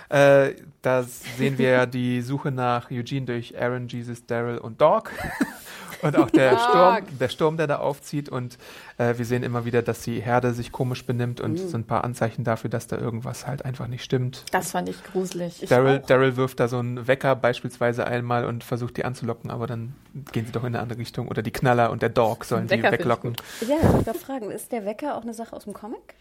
Äh, 0.10 0.56
da 0.82 1.03
sehen 1.03 1.57
wir 1.57 1.69
ja 1.69 1.86
die 1.86 2.22
Suche 2.22 2.52
nach 2.52 2.91
Eugene 2.91 3.26
durch 3.26 3.60
Aaron, 3.60 3.88
Jesus, 3.88 4.26
Daryl 4.26 4.57
und 4.57 4.80
Dog. 4.80 5.11
und 6.02 6.15
auch 6.18 6.30
der 6.30 6.57
Sturm, 6.60 7.18
der 7.19 7.30
Sturm, 7.30 7.57
der 7.57 7.68
da 7.68 7.77
aufzieht. 7.77 8.30
Und 8.30 8.57
äh, 8.98 9.18
wir 9.18 9.26
sehen 9.26 9.44
immer 9.44 9.65
wieder, 9.65 9.82
dass 9.82 10.02
die 10.02 10.22
Herde 10.22 10.53
sich 10.53 10.72
komisch 10.72 11.06
benimmt 11.06 11.41
und 11.41 11.53
mhm. 11.53 11.69
so 11.69 11.77
ein 11.77 11.86
paar 11.86 12.03
Anzeichen 12.03 12.44
dafür, 12.44 12.69
dass 12.69 12.88
da 12.88 12.98
irgendwas 12.98 13.48
halt 13.48 13.65
einfach 13.65 13.88
nicht 13.88 14.03
stimmt. 14.03 14.45
Das 14.52 14.72
fand 14.72 14.90
ich 14.90 15.03
gruselig. 15.03 15.65
Daryl, 15.68 15.99
Daryl 15.99 16.38
wirft 16.38 16.60
da 16.60 16.68
so 16.68 16.77
einen 16.77 17.07
Wecker 17.07 17.36
beispielsweise 17.36 18.06
einmal 18.06 18.45
und 18.45 18.64
versucht 18.64 18.98
die 18.98 19.06
anzulocken, 19.06 19.49
aber 19.49 19.68
dann 19.68 19.95
gehen 20.32 20.45
sie 20.45 20.52
doch 20.52 20.64
in 20.64 20.68
eine 20.68 20.80
andere 20.80 20.99
Richtung. 20.99 21.27
Oder 21.27 21.41
die 21.41 21.52
Knaller 21.52 21.90
und 21.91 22.02
der 22.02 22.10
Dog 22.10 22.45
sollen 22.45 22.68
sie 22.68 22.82
weglocken. 22.82 23.36
Ja, 23.61 23.76
ich 23.77 24.06
wollte 24.06 24.14
fragen, 24.14 24.52
ist 24.52 24.72
der 24.72 24.86
Wecker 24.86 25.18
auch 25.18 25.23
eine 25.23 25.34
Sache 25.34 25.56
aus 25.56 25.64
dem 25.64 25.73
Comic? 25.73 26.15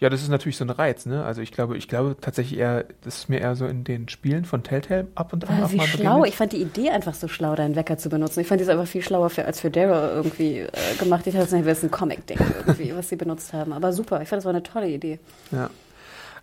Ja, 0.00 0.08
das 0.08 0.22
ist 0.22 0.30
natürlich 0.30 0.56
so 0.56 0.64
ein 0.64 0.70
Reiz, 0.70 1.04
ne? 1.04 1.24
Also 1.24 1.42
ich 1.42 1.52
glaube, 1.52 1.76
ich 1.76 1.86
glaube 1.86 2.16
tatsächlich 2.18 2.58
eher, 2.58 2.86
das 3.02 3.18
ist 3.18 3.28
mir 3.28 3.38
eher 3.40 3.54
so 3.54 3.66
in 3.66 3.84
den 3.84 4.08
Spielen 4.08 4.46
von 4.46 4.62
Telltale 4.62 5.08
ab 5.14 5.34
und 5.34 5.48
an 5.48 5.62
auch 5.62 5.72
wie 5.72 5.80
schlau. 5.80 6.14
Begegnet. 6.14 6.28
Ich 6.28 6.36
fand 6.36 6.52
die 6.52 6.62
Idee 6.62 6.88
einfach 6.88 7.12
so 7.12 7.28
schlau, 7.28 7.54
deinen 7.54 7.76
Wecker 7.76 7.98
zu 7.98 8.08
benutzen. 8.08 8.40
Ich 8.40 8.46
fand 8.46 8.62
die 8.62 8.68
einfach 8.68 8.86
viel 8.86 9.02
schlauer 9.02 9.28
für, 9.28 9.44
als 9.44 9.60
für 9.60 9.70
Daryl 9.70 10.10
irgendwie 10.14 10.60
äh, 10.60 10.70
gemacht. 10.98 11.26
Ich 11.26 11.34
dachte, 11.34 11.50
das 11.54 11.78
ist 11.78 11.84
ein 11.84 11.90
Comic-Ding 11.90 12.38
irgendwie, 12.66 12.94
was 12.96 13.10
sie 13.10 13.16
benutzt 13.16 13.52
haben. 13.52 13.74
Aber 13.74 13.92
super, 13.92 14.22
ich 14.22 14.28
fand 14.28 14.38
das 14.38 14.46
war 14.46 14.54
eine 14.54 14.62
tolle 14.62 14.88
Idee. 14.88 15.18
Ja. 15.52 15.68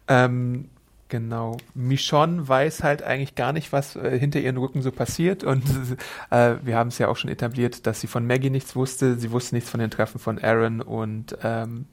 Ähm, 0.08 0.70
Genau. 1.10 1.56
Michonne 1.74 2.48
weiß 2.48 2.84
halt 2.84 3.02
eigentlich 3.02 3.36
gar 3.36 3.54
nicht, 3.54 3.72
was 3.72 3.96
äh, 3.96 4.20
hinter 4.20 4.40
ihren 4.40 4.58
Rücken 4.58 4.82
so 4.82 4.92
passiert. 4.92 5.44
Und 5.44 5.64
äh, 6.32 6.56
wir 6.62 6.76
haben 6.76 6.90
es 6.90 6.98
ja 6.98 7.08
auch 7.08 7.16
schon 7.16 7.30
etabliert, 7.30 7.88
dass 7.88 8.02
sie 8.02 8.08
von 8.08 8.28
Maggie 8.28 8.50
nichts 8.50 8.76
wusste. 8.76 9.16
Sie 9.18 9.32
wusste 9.32 9.56
nichts 9.56 9.70
von 9.70 9.80
den 9.80 9.90
Treffen 9.90 10.20
von 10.20 10.38
Aaron 10.38 10.82
und 10.82 11.38
ähm, 11.44 11.86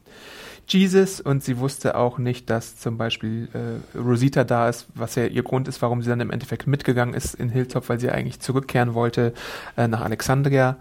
Jesus 0.67 1.21
und 1.21 1.43
sie 1.43 1.59
wusste 1.59 1.95
auch 1.95 2.17
nicht, 2.17 2.49
dass 2.49 2.77
zum 2.77 2.97
Beispiel 2.97 3.49
äh, 3.53 3.97
Rosita 3.97 4.43
da 4.43 4.69
ist, 4.69 4.87
was 4.95 5.15
ja 5.15 5.25
ihr 5.25 5.43
Grund 5.43 5.67
ist, 5.67 5.81
warum 5.81 6.01
sie 6.01 6.09
dann 6.09 6.19
im 6.19 6.31
Endeffekt 6.31 6.67
mitgegangen 6.67 7.13
ist 7.13 7.35
in 7.35 7.49
Hilltop, 7.49 7.89
weil 7.89 7.99
sie 7.99 8.09
eigentlich 8.09 8.39
zurückkehren 8.39 8.93
wollte 8.93 9.33
äh, 9.77 9.87
nach 9.87 10.01
Alexandria. 10.01 10.77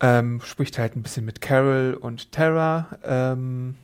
Ähm, 0.00 0.40
spricht 0.44 0.78
halt 0.78 0.96
ein 0.96 1.02
bisschen 1.02 1.24
mit 1.24 1.40
Carol 1.40 1.96
und 2.00 2.32
Tara. 2.32 2.86
Ähm, 3.04 3.74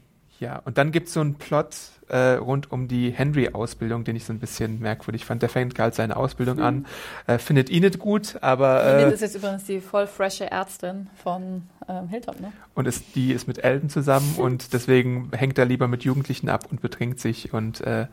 ja, 0.40 0.60
und 0.64 0.78
dann 0.78 0.92
gibt's 0.92 1.12
so 1.12 1.20
einen 1.20 1.34
Plot, 1.34 1.74
äh, 2.08 2.34
rund 2.34 2.70
um 2.72 2.88
die 2.88 3.10
Henry-Ausbildung, 3.10 4.04
den 4.04 4.16
ich 4.16 4.24
so 4.24 4.32
ein 4.32 4.38
bisschen 4.38 4.80
merkwürdig 4.80 5.24
fand. 5.24 5.42
Der 5.42 5.48
fängt 5.48 5.78
halt 5.78 5.94
seine 5.94 6.16
Ausbildung 6.16 6.56
mhm. 6.56 6.62
an, 6.62 6.86
äh, 7.26 7.38
findet 7.38 7.70
Enid 7.70 7.98
gut, 7.98 8.36
aber. 8.40 8.84
Äh, 8.84 9.02
Enid 9.02 9.14
ist 9.14 9.20
jetzt 9.20 9.36
übrigens 9.36 9.64
die 9.64 9.80
voll 9.80 10.06
frische 10.06 10.50
Ärztin 10.50 11.08
von 11.22 11.62
ähm, 11.88 12.08
Hilltop, 12.08 12.40
ne? 12.40 12.52
Und 12.74 12.86
ist, 12.86 13.14
die 13.14 13.32
ist 13.32 13.46
mit 13.46 13.62
Elton 13.62 13.88
zusammen 13.88 14.34
und 14.38 14.72
deswegen 14.72 15.30
hängt 15.32 15.58
er 15.58 15.64
lieber 15.64 15.88
mit 15.88 16.04
Jugendlichen 16.04 16.48
ab 16.48 16.66
und 16.70 16.80
betrinkt 16.80 17.20
sich 17.20 17.52
und 17.52 17.80
äh, 17.82 18.06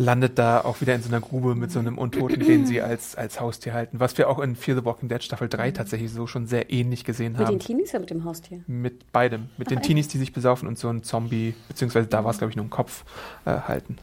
landet 0.00 0.38
da 0.38 0.62
auch 0.62 0.80
wieder 0.80 0.94
in 0.94 1.02
so 1.02 1.08
einer 1.08 1.20
Grube 1.20 1.54
mit 1.54 1.70
so 1.70 1.78
einem 1.78 1.98
Untoten, 1.98 2.40
den 2.40 2.64
sie 2.64 2.80
als, 2.80 3.16
als 3.16 3.38
Haustier 3.38 3.74
halten. 3.74 4.00
Was 4.00 4.16
wir 4.16 4.30
auch 4.30 4.38
in 4.38 4.56
Fear 4.56 4.78
the 4.78 4.84
Walking 4.84 5.10
Dead 5.10 5.22
Staffel 5.22 5.48
3 5.48 5.72
tatsächlich 5.72 6.10
so 6.10 6.26
schon 6.26 6.46
sehr 6.46 6.72
ähnlich 6.72 7.04
gesehen 7.04 7.32
mit 7.32 7.42
haben. 7.42 7.54
Mit 7.54 7.62
den 7.62 7.66
Teenies 7.66 7.90
oder 7.90 8.00
mit 8.00 8.10
dem 8.10 8.24
Haustier? 8.24 8.60
Mit 8.66 9.12
beidem. 9.12 9.50
Mit 9.58 9.68
Ach, 9.68 9.72
den 9.72 9.82
Teenies, 9.82 10.08
die 10.08 10.16
sich 10.16 10.32
besaufen 10.32 10.66
und 10.66 10.78
so 10.78 10.88
ein 10.88 11.02
Zombie, 11.02 11.54
beziehungsweise 11.68 12.06
da 12.08 12.24
war 12.24 12.30
es, 12.30 12.38
glaube 12.38 12.50
ich, 12.50 12.56
nur 12.56 12.64
ein 12.64 12.70
Kopf 12.70 12.99
halten. 13.44 13.98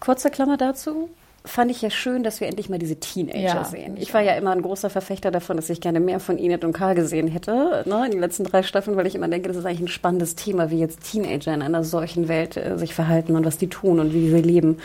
Kurze 0.00 0.30
Klammer 0.30 0.56
dazu. 0.56 1.10
Fand 1.44 1.70
ich 1.70 1.80
ja 1.80 1.90
schön, 1.90 2.22
dass 2.22 2.40
wir 2.40 2.48
endlich 2.48 2.68
mal 2.68 2.78
diese 2.78 2.96
Teenager 2.96 3.38
Ja, 3.38 3.64
sehen. 3.64 3.96
ich 3.98 4.12
war 4.12 4.20
ja 4.20 4.34
immer 4.34 4.50
ein 4.50 4.62
großer 4.62 4.90
Verfechter 4.90 5.30
davon, 5.30 5.56
dass 5.56 5.70
ich 5.70 5.80
gerne 5.80 5.98
mehr 6.00 6.20
von 6.20 6.38
Enid 6.38 6.64
und 6.64 6.72
Karl 6.72 6.94
gesehen 6.94 7.28
hätte, 7.28 7.82
ne, 7.86 8.02
in 8.04 8.10
den 8.10 8.20
letzten 8.20 8.44
drei 8.44 8.62
Staffeln, 8.62 8.96
weil 8.96 9.06
ich 9.06 9.14
immer 9.14 9.28
denke, 9.28 9.48
das 9.48 9.56
ist 9.56 9.64
eigentlich 9.64 9.80
ein 9.80 9.88
spannendes 9.88 10.34
Thema, 10.36 10.70
wie 10.70 10.78
jetzt 10.78 11.10
Teenager 11.10 11.54
in 11.54 11.62
einer 11.62 11.82
solchen 11.82 12.28
Welt 12.28 12.56
äh, 12.56 12.76
sich 12.78 12.94
verhalten 12.94 13.36
und 13.36 13.44
was 13.46 13.56
die 13.58 13.68
tun 13.68 14.00
und 14.00 14.12
wie 14.12 14.28
sie 14.30 14.42
leben. 14.42 14.76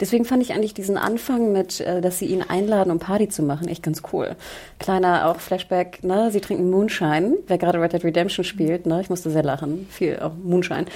Deswegen 0.00 0.24
fand 0.24 0.42
ich 0.42 0.52
eigentlich 0.52 0.74
diesen 0.74 0.96
Anfang 0.96 1.52
mit, 1.52 1.80
äh, 1.80 2.00
dass 2.00 2.18
sie 2.18 2.26
ihn 2.26 2.42
einladen, 2.42 2.90
um 2.92 2.98
Party 3.00 3.28
zu 3.28 3.42
machen, 3.42 3.66
echt 3.68 3.82
ganz 3.82 4.02
cool. 4.12 4.36
Kleiner 4.78 5.28
auch 5.28 5.40
Flashback, 5.40 6.04
ne, 6.04 6.30
sie 6.30 6.40
trinken 6.40 6.70
Moonshine, 6.70 7.38
wer 7.48 7.58
gerade 7.58 7.80
Red 7.80 7.92
Dead 7.92 8.04
Redemption 8.04 8.44
spielt, 8.44 8.86
ne, 8.86 9.00
ich 9.00 9.10
musste 9.10 9.30
sehr 9.30 9.42
lachen, 9.42 9.86
viel 9.90 10.18
auch 10.20 10.32
Moonshine. 10.42 10.86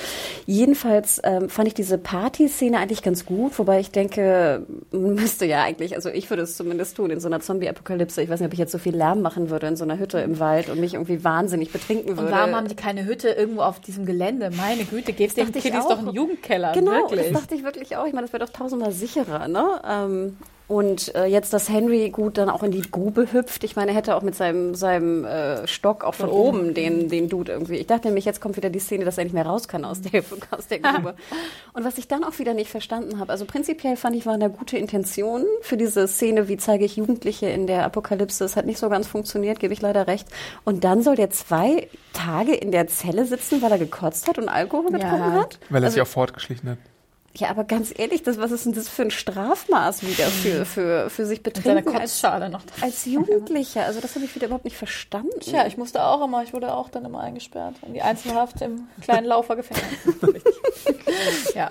Jedenfalls 0.47 1.20
ähm, 1.24 1.49
fand 1.49 1.69
ich 1.69 1.74
diese 1.74 1.99
Party-Szene 1.99 2.78
eigentlich 2.78 3.03
ganz 3.03 3.27
gut, 3.27 3.59
wobei 3.59 3.81
ich 3.81 3.90
denke, 3.90 4.65
müsste 5.14 5.47
ja 5.47 5.62
eigentlich, 5.62 5.94
also 5.94 6.09
ich 6.09 6.28
würde 6.30 6.43
es 6.43 6.56
zumindest 6.56 6.97
tun, 6.97 7.10
in 7.10 7.20
so 7.20 7.28
einer 7.28 7.40
Zombie-Apokalypse. 7.40 8.22
Ich 8.22 8.28
weiß 8.28 8.40
nicht, 8.40 8.47
ob 8.47 8.52
ich 8.52 8.59
jetzt 8.59 8.72
so 8.72 8.78
viel 8.78 8.97
Lärm 8.97 9.22
machen 9.22 9.51
würde 9.51 9.66
in 9.66 9.76
so 9.76 9.85
einer 9.85 9.98
Hütte 9.98 10.18
im 10.18 10.39
Wald 10.39 10.68
und 10.68 10.80
mich 10.80 10.94
irgendwie 10.94 11.24
wahnsinnig 11.24 11.72
betrinken 11.72 12.16
würde. 12.16 12.26
Und 12.26 12.32
warum 12.32 12.55
haben 12.55 12.68
die 12.68 12.76
keine 12.76 13.05
Hütte 13.05 13.30
irgendwo 13.30 13.62
auf 13.62 13.80
diesem 13.80 14.06
Gelände? 14.06 14.51
Meine 14.56 14.85
Güte, 14.85 15.12
geht's 15.12 15.35
den 15.35 15.52
Kiddies 15.52 15.86
doch 15.86 15.98
einen 15.98 16.12
Jugendkeller. 16.12 16.72
Genau, 16.72 16.93
wirklich. 16.93 17.32
das 17.32 17.43
dachte 17.43 17.55
ich 17.55 17.64
wirklich 17.64 17.97
auch. 17.97 18.06
Ich 18.06 18.12
meine, 18.12 18.26
das 18.26 18.32
wäre 18.32 18.44
doch 18.44 18.52
tausendmal 18.52 18.93
sicherer, 18.93 19.48
ne? 19.48 19.80
Ähm, 19.89 20.36
und 20.69 21.15
äh, 21.15 21.24
jetzt, 21.24 21.55
dass 21.55 21.70
Henry 21.70 22.11
gut 22.11 22.36
dann 22.36 22.51
auch 22.51 22.62
in 22.62 22.70
die 22.70 22.82
Grube 22.82 23.32
hüpft. 23.32 23.65
Ich 23.65 23.74
meine, 23.74 23.93
er 23.93 23.97
hätte 23.97 24.15
auch 24.15 24.20
mit 24.20 24.35
seinem, 24.35 24.74
seinem 24.74 25.24
äh, 25.24 25.66
Stock 25.66 26.05
auch 26.05 26.15
von 26.15 26.28
oben 26.28 26.74
den, 26.74 27.09
den 27.09 27.31
Dude 27.31 27.53
irgendwie. 27.53 27.77
Ich 27.77 27.86
dachte 27.86 28.09
nämlich, 28.09 28.27
jetzt 28.27 28.43
kommt 28.43 28.59
wieder 28.59 28.69
die 28.69 28.78
Szene, 28.78 29.07
dass 29.07 29.16
er 29.16 29.24
nicht 29.24 29.32
mehr 29.32 29.47
raus 29.47 29.66
kann 29.66 29.86
aus 29.86 30.03
der, 30.03 30.23
aus 30.51 30.66
der 30.66 30.81
Grube. 30.81 31.15
Und 31.73 31.85
was 31.86 31.97
ich 31.97 32.07
dann 32.07 32.23
auch 32.23 32.39
wieder 32.39 32.53
nicht 32.53 32.70
verstanden 32.70 33.19
habe, 33.19 33.32
also 33.32 33.47
prinzipiell 33.47 33.97
fand 33.97 34.15
ich, 34.15 34.27
waren 34.27 34.40
da 34.40 34.49
gute 34.49 34.77
Intentionen 34.77 35.47
für 35.62 35.78
diese 35.78 36.07
Szene, 36.07 36.49
wie 36.49 36.59
zeige 36.59 36.85
ich 36.85 36.97
Jugendliche 36.97 37.47
in 37.47 37.66
der 37.66 37.85
Apokalypse. 37.86 38.45
Es 38.45 38.55
hat 38.55 38.66
nicht 38.66 38.78
so 38.78 38.90
ganz 38.90 39.07
funktioniert, 39.07 39.61
gebe 39.61 39.73
ich 39.73 39.81
leider 39.81 40.07
recht. 40.07 40.28
Und 40.65 40.85
dann 40.85 41.03
soll 41.03 41.16
der 41.16 41.31
zwei 41.31 41.89
Tage 42.12 42.55
in 42.55 42.73
der 42.73 42.89
Zelle 42.89 43.24
sitzen, 43.24 43.62
weil 43.62 43.73
er 43.73 43.78
gekotzt 43.78 44.28
hat 44.28 44.36
und 44.39 44.51
Alkohol 44.51 44.93
getrunken 44.93 45.32
hat? 45.32 45.59
Weil 45.70 45.82
er 45.82 45.86
Also- 45.86 45.95
sich 45.95 46.03
auch 46.03 46.07
fortgeschlichen 46.07 46.69
hat. 46.69 46.78
Ja, 47.39 47.51
aber 47.51 47.65
ganz 47.65 47.93
ehrlich, 47.97 48.23
das, 48.23 48.39
was 48.39 48.51
ist 48.51 48.66
denn 48.66 48.73
das 48.73 48.89
für 48.89 49.02
ein 49.02 49.10
Strafmaß 49.10 50.02
wieder 50.02 50.27
für, 50.27 50.65
für, 50.65 51.09
für 51.09 51.24
sich 51.24 51.43
betrinken 51.43 51.89
als, 51.89 52.20
Kotzschale 52.20 52.51
noch. 52.51 52.62
als 52.81 53.05
Jugendlicher? 53.05 53.85
Also 53.85 54.01
das 54.01 54.15
habe 54.16 54.24
ich 54.24 54.35
wieder 54.35 54.47
überhaupt 54.47 54.65
nicht 54.65 54.77
verstanden. 54.77 55.39
Tja, 55.40 55.66
ich 55.66 55.77
musste 55.77 56.02
auch 56.02 56.24
immer, 56.24 56.43
ich 56.43 56.52
wurde 56.52 56.73
auch 56.73 56.90
dann 56.90 57.05
immer 57.05 57.20
eingesperrt 57.20 57.77
in 57.86 57.94
die 57.94 58.02
Einzelhaft 58.02 58.60
im 58.60 58.89
kleinen 59.01 59.27
Laufergefängnis. 59.28 59.85
Ja. 61.55 61.69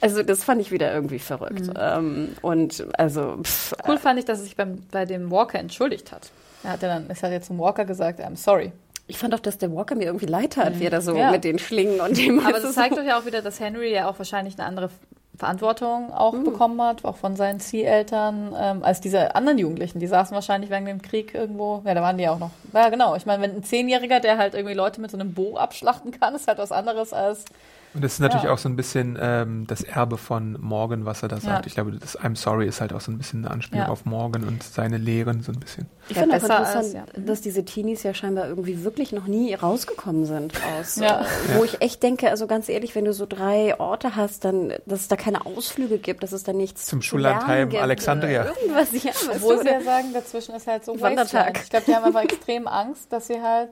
also 0.00 0.22
das 0.22 0.44
fand 0.44 0.60
ich 0.60 0.70
wieder 0.70 0.92
irgendwie 0.92 1.18
verrückt. 1.18 1.66
Mhm. 1.66 1.74
Ähm, 1.76 2.36
und 2.42 2.86
also 2.96 3.38
pff, 3.42 3.74
Cool 3.86 3.98
fand 3.98 4.18
ich, 4.18 4.24
dass 4.24 4.38
er 4.38 4.44
sich 4.44 4.56
beim, 4.56 4.82
bei 4.90 5.04
dem 5.04 5.30
Walker 5.30 5.58
entschuldigt 5.58 6.12
hat. 6.12 6.30
Er 6.62 6.72
hat 6.72 6.82
ja 6.82 6.88
dann, 6.88 7.06
es 7.08 7.22
hat 7.22 7.32
jetzt 7.32 7.46
zum 7.46 7.58
Walker 7.58 7.84
gesagt, 7.84 8.20
I'm 8.20 8.36
sorry. 8.36 8.72
Ich 9.10 9.18
fand 9.18 9.34
auch, 9.34 9.40
dass 9.40 9.58
der 9.58 9.74
Walker 9.74 9.94
mir 9.94 10.04
irgendwie 10.04 10.26
leid 10.26 10.56
hat, 10.56 10.78
wie 10.80 10.84
er 10.84 10.90
da 10.90 11.00
so 11.00 11.12
Mhm. 11.12 11.18
Ja. 11.18 11.30
mit 11.30 11.44
den 11.44 11.58
Schlingen 11.58 12.00
und 12.00 12.16
dem. 12.16 12.40
Aber 12.40 12.56
es 12.64 12.74
zeigt 12.74 12.96
doch 12.96 13.04
ja 13.04 13.18
auch 13.18 13.26
wieder, 13.26 13.42
dass 13.42 13.60
Henry 13.60 13.92
ja 13.92 14.08
auch 14.08 14.18
wahrscheinlich 14.18 14.58
eine 14.58 14.66
andere 14.66 14.90
Verantwortung 15.36 16.12
auch 16.12 16.34
Mhm. 16.34 16.44
bekommen 16.44 16.82
hat, 16.82 17.04
auch 17.04 17.16
von 17.16 17.34
seinen 17.34 17.60
Zieheltern, 17.60 18.54
ähm, 18.58 18.82
als 18.84 19.00
diese 19.00 19.34
anderen 19.34 19.58
Jugendlichen. 19.58 19.98
Die 19.98 20.06
saßen 20.06 20.34
wahrscheinlich 20.34 20.70
wegen 20.70 20.84
dem 20.84 21.00
Krieg 21.02 21.34
irgendwo. 21.34 21.82
Ja, 21.86 21.94
da 21.94 22.02
waren 22.02 22.18
die 22.18 22.24
ja 22.24 22.32
auch 22.32 22.38
noch. 22.38 22.50
Ja, 22.74 22.88
genau. 22.90 23.16
Ich 23.16 23.24
meine, 23.26 23.42
wenn 23.42 23.56
ein 23.56 23.64
Zehnjähriger, 23.64 24.20
der 24.20 24.36
halt 24.38 24.54
irgendwie 24.54 24.74
Leute 24.74 25.00
mit 25.00 25.10
so 25.10 25.18
einem 25.18 25.32
Bo 25.32 25.56
abschlachten 25.56 26.10
kann, 26.10 26.34
ist 26.34 26.46
halt 26.46 26.58
was 26.58 26.72
anderes 26.72 27.12
als. 27.12 27.44
Und 27.92 28.04
das 28.04 28.12
ist 28.14 28.20
natürlich 28.20 28.44
Ja. 28.44 28.52
auch 28.52 28.58
so 28.58 28.68
ein 28.68 28.76
bisschen 28.76 29.18
ähm, 29.20 29.66
das 29.66 29.82
Erbe 29.82 30.16
von 30.16 30.56
Morgan, 30.60 31.04
was 31.06 31.22
er 31.22 31.28
da 31.28 31.36
sagt. 31.40 31.64
Ja. 31.64 31.66
Ich 31.66 31.74
glaube, 31.74 31.90
das 31.92 32.16
I'm 32.18 32.36
sorry 32.36 32.66
ist 32.68 32.80
halt 32.80 32.92
auch 32.92 33.00
so 33.00 33.10
ein 33.10 33.18
bisschen 33.18 33.44
eine 33.44 33.52
Anspielung 33.52 33.86
Ja. 33.86 33.90
auf 33.90 34.04
Morgan 34.04 34.44
und 34.44 34.62
seine 34.62 34.96
Lehren 34.96 35.42
so 35.42 35.50
ein 35.50 35.58
bisschen. 35.58 35.86
Ich 36.08 36.16
Ja, 36.16 36.22
finde 36.22 36.36
auch 36.36 36.40
interessant, 36.42 36.76
als- 36.76 36.92
ja. 36.92 37.04
dass 37.16 37.40
diese 37.40 37.64
Teenies 37.64 38.02
ja 38.04 38.14
scheinbar 38.14 38.46
irgendwie 38.48 38.84
wirklich 38.84 39.10
noch 39.12 39.26
nie 39.26 39.52
rausgekommen 39.54 40.24
sind 40.26 40.52
aus. 40.78 40.96
Ja. 40.96 41.22
Äh, 41.22 41.24
wo 41.58 41.64
ich 41.64 41.80
echt 41.82 42.02
denke, 42.02 42.30
also 42.30 42.46
ganz 42.46 42.68
ehrlich, 42.68 42.94
wenn 42.94 43.04
du 43.04 43.12
so 43.12 43.26
drei 43.26 43.78
Orte 43.80 44.14
hast, 44.14 44.44
dann, 44.44 44.72
dass 44.86 45.00
es 45.00 45.08
da 45.08 45.16
keine 45.16 45.44
Ausflüge 45.46 45.98
gibt, 45.98 46.22
dass 46.22 46.30
es 46.32 46.44
da 46.44 46.52
nichts 46.52 46.86
Zum 46.86 47.00
zu 47.00 47.08
Schullandheim 47.08 47.74
Alexandria. 47.74 48.46
Irgendwas, 48.46 48.92
ja. 49.02 49.10
Obwohl 49.34 49.58
sie 49.62 49.66
ja 49.68 49.80
sagen, 49.80 50.12
dazwischen 50.14 50.54
ist 50.54 50.66
halt 50.68 50.84
so 50.84 50.92
Wandertag. 51.00 51.56
Wasteland. 51.56 51.58
Ich 51.64 51.70
glaube, 51.70 51.84
die 51.88 51.94
haben 51.96 52.04
einfach 52.04 52.22
extrem 52.22 52.68
Angst, 52.68 53.12
dass 53.12 53.26
sie 53.26 53.40
halt, 53.42 53.70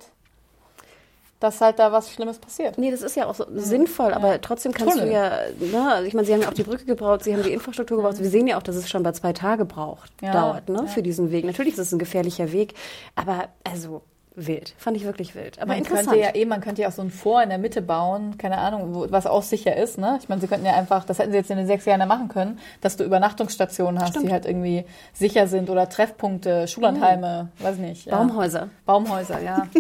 dass 1.40 1.60
halt 1.60 1.78
da 1.78 1.92
was 1.92 2.10
Schlimmes 2.12 2.38
passiert. 2.38 2.78
Nee, 2.78 2.90
das 2.90 3.02
ist 3.02 3.14
ja 3.16 3.26
auch 3.26 3.34
so 3.34 3.46
sinnvoll, 3.54 4.12
aber 4.12 4.40
trotzdem 4.40 4.72
kannst 4.72 4.94
Tunnel. 4.98 5.08
du 5.08 5.12
ja, 5.14 5.30
ne, 5.60 5.92
also 5.92 6.06
ich 6.06 6.14
meine, 6.14 6.26
sie 6.26 6.32
haben 6.34 6.40
ja 6.40 6.48
auch 6.48 6.54
die 6.54 6.64
Brücke 6.64 6.84
gebraucht, 6.84 7.22
sie 7.24 7.32
haben 7.32 7.42
die 7.42 7.52
Infrastruktur 7.52 7.96
gebraucht. 7.98 8.18
Wir 8.18 8.28
sehen 8.28 8.46
ja 8.46 8.58
auch, 8.58 8.62
dass 8.62 8.76
es 8.76 8.88
schon 8.90 9.02
bei 9.02 9.12
zwei 9.12 9.32
Tage 9.32 9.64
braucht, 9.64 10.10
Ja, 10.20 10.32
dauert, 10.32 10.68
ne, 10.68 10.78
ja. 10.78 10.86
für 10.86 11.02
diesen 11.02 11.30
Weg. 11.30 11.44
Natürlich 11.44 11.74
ist 11.74 11.78
es 11.80 11.92
ein 11.92 11.98
gefährlicher 11.98 12.50
Weg, 12.52 12.74
aber 13.14 13.48
also 13.64 14.02
wild, 14.46 14.74
fand 14.78 14.96
ich 14.96 15.04
wirklich 15.04 15.34
wild. 15.34 15.58
Aber 15.58 15.68
man 15.68 15.78
interessant. 15.78 16.08
könnte 16.08 16.22
ja 16.22 16.34
eh, 16.34 16.44
man 16.44 16.60
könnte 16.60 16.82
ja 16.82 16.88
auch 16.88 16.92
so 16.92 17.02
ein 17.02 17.10
Vor 17.10 17.42
in 17.42 17.48
der 17.48 17.58
Mitte 17.58 17.82
bauen, 17.82 18.38
keine 18.38 18.58
Ahnung, 18.58 18.94
wo, 18.94 19.06
was 19.10 19.26
auch 19.26 19.42
sicher 19.42 19.76
ist, 19.76 19.98
ne? 19.98 20.18
Ich 20.20 20.28
meine, 20.28 20.40
sie 20.40 20.46
könnten 20.46 20.66
ja 20.66 20.74
einfach, 20.74 21.04
das 21.04 21.18
hätten 21.18 21.32
sie 21.32 21.38
jetzt 21.38 21.50
in 21.50 21.56
den 21.56 21.66
sechs 21.66 21.84
Jahren 21.84 22.00
ja 22.00 22.06
machen 22.06 22.28
können, 22.28 22.58
dass 22.80 22.96
du 22.96 23.04
Übernachtungsstationen 23.04 24.00
hast, 24.00 24.20
die 24.20 24.30
halt 24.30 24.46
irgendwie 24.46 24.84
sicher 25.12 25.46
sind 25.46 25.70
oder 25.70 25.88
Treffpunkte, 25.88 26.68
Schullandheime, 26.68 27.48
weiß 27.58 27.78
nicht. 27.78 28.06
Ja. 28.06 28.16
Baumhäuser. 28.16 28.68
Baumhäuser, 28.86 29.40
ja. 29.40 29.66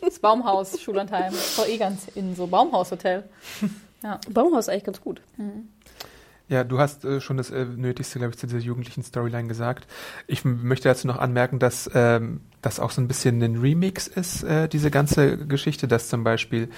Das 0.00 0.20
Baumhaus, 0.20 0.80
Schullandheim, 0.80 1.32
vor 1.32 1.66
eh 1.66 1.78
ganz 1.78 2.06
in 2.14 2.36
so 2.36 2.46
Baumhaushotel. 2.46 3.24
Ja. 4.02 4.20
Baumhaus 4.30 4.66
ist 4.66 4.68
eigentlich 4.68 4.84
ganz 4.84 5.00
gut. 5.00 5.20
Ja, 6.48 6.62
du 6.62 6.78
hast 6.78 7.04
äh, 7.04 7.20
schon 7.20 7.36
das 7.36 7.50
äh, 7.50 7.64
Nötigste, 7.64 8.20
glaube 8.20 8.32
ich, 8.34 8.38
zu 8.38 8.46
dieser 8.46 8.60
jugendlichen 8.60 9.02
Storyline 9.02 9.48
gesagt. 9.48 9.88
Ich 10.28 10.44
möchte 10.44 10.88
dazu 10.88 11.08
noch 11.08 11.18
anmerken, 11.18 11.58
dass 11.58 11.90
ähm, 11.92 12.40
das 12.62 12.78
auch 12.78 12.92
so 12.92 13.00
ein 13.00 13.08
bisschen 13.08 13.42
ein 13.42 13.56
Remix 13.56 14.06
ist, 14.06 14.44
äh, 14.44 14.68
diese 14.68 14.92
ganze 14.92 15.38
Geschichte, 15.38 15.88
dass 15.88 16.08
zum 16.08 16.22
Beispiel 16.22 16.68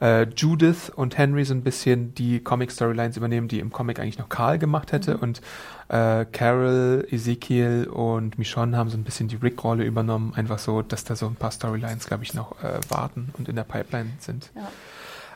äh, 0.00 0.28
Judith 0.36 0.90
und 0.94 1.18
Henry 1.18 1.44
so 1.44 1.54
ein 1.54 1.62
bisschen 1.62 2.14
die 2.14 2.38
Comic-Storylines 2.38 3.16
übernehmen, 3.16 3.48
die 3.48 3.58
im 3.58 3.72
Comic 3.72 3.98
eigentlich 3.98 4.18
noch 4.18 4.28
Karl 4.28 4.58
gemacht 4.58 4.92
hätte 4.92 5.18
und 5.18 5.40
äh, 5.88 6.24
Carol, 6.26 7.06
Ezekiel 7.10 7.88
und 7.92 8.38
Michonne 8.38 8.76
haben 8.76 8.90
so 8.90 8.96
ein 8.96 9.04
bisschen 9.04 9.26
die 9.26 9.36
Rick-Rolle 9.36 9.84
übernommen, 9.84 10.34
einfach 10.34 10.58
so, 10.60 10.82
dass 10.82 11.02
da 11.02 11.16
so 11.16 11.26
ein 11.26 11.36
paar 11.36 11.50
Storylines, 11.50 12.06
glaube 12.06 12.22
ich, 12.22 12.32
noch 12.32 12.62
äh, 12.62 12.78
warten 12.88 13.30
und 13.38 13.48
in 13.48 13.56
der 13.56 13.64
Pipeline 13.64 14.10
sind. 14.20 14.50
Ja. 14.54 14.68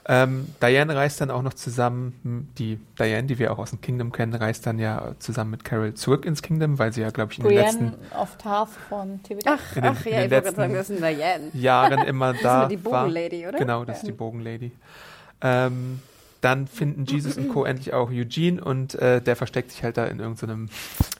Ähm, 0.08 0.48
Diane 0.62 0.96
reist 0.96 1.20
dann 1.20 1.30
auch 1.30 1.42
noch 1.42 1.54
zusammen, 1.54 2.14
hm, 2.22 2.48
die 2.58 2.78
Diane, 2.98 3.26
die 3.28 3.38
wir 3.38 3.52
auch 3.52 3.58
aus 3.58 3.70
dem 3.70 3.80
Kingdom 3.80 4.12
kennen, 4.12 4.34
reist 4.34 4.66
dann 4.66 4.78
ja 4.78 5.12
zusammen 5.18 5.50
mit 5.52 5.64
Carol 5.64 5.94
zurück 5.94 6.24
ins 6.24 6.42
Kingdom, 6.42 6.78
weil 6.78 6.92
sie 6.92 7.02
ja, 7.02 7.10
glaube 7.10 7.32
ich, 7.32 7.38
in 7.38 7.44
den 7.44 7.54
Brienne 7.54 7.90
letzten 7.90 8.16
of 8.16 8.36
Tarth 8.38 8.70
von 8.88 9.22
TVD. 9.22 9.44
Ach, 9.46 9.76
In 9.76 9.82
den- 9.82 9.92
ach 9.92 10.06
in 10.06 10.12
ja, 10.12 10.18
den 10.20 10.24
ich 10.26 10.30
wollte 10.32 10.54
sagen, 10.56 10.74
das 10.74 10.90
ist 10.90 11.00
Diane. 11.02 11.44
Jahren 11.52 11.98
immer 12.06 12.32
da 12.34 12.66
die 12.66 12.82
war. 12.84 13.02
Bogenlady, 13.04 13.46
oder? 13.46 13.58
Genau, 13.58 13.84
das 13.84 13.98
ist 13.98 14.06
die 14.06 14.12
Bogenlady. 14.12 14.72
Ähm, 15.42 16.00
dann 16.40 16.66
finden 16.66 17.04
Jesus 17.04 17.36
und 17.36 17.48
Co. 17.48 17.64
endlich 17.64 17.92
auch 17.92 18.10
Eugene 18.10 18.62
und 18.64 18.94
äh, 18.94 19.20
der 19.20 19.36
versteckt 19.36 19.70
sich 19.72 19.82
halt 19.82 19.96
da 19.96 20.06
in 20.06 20.20
irgendeinem 20.20 20.68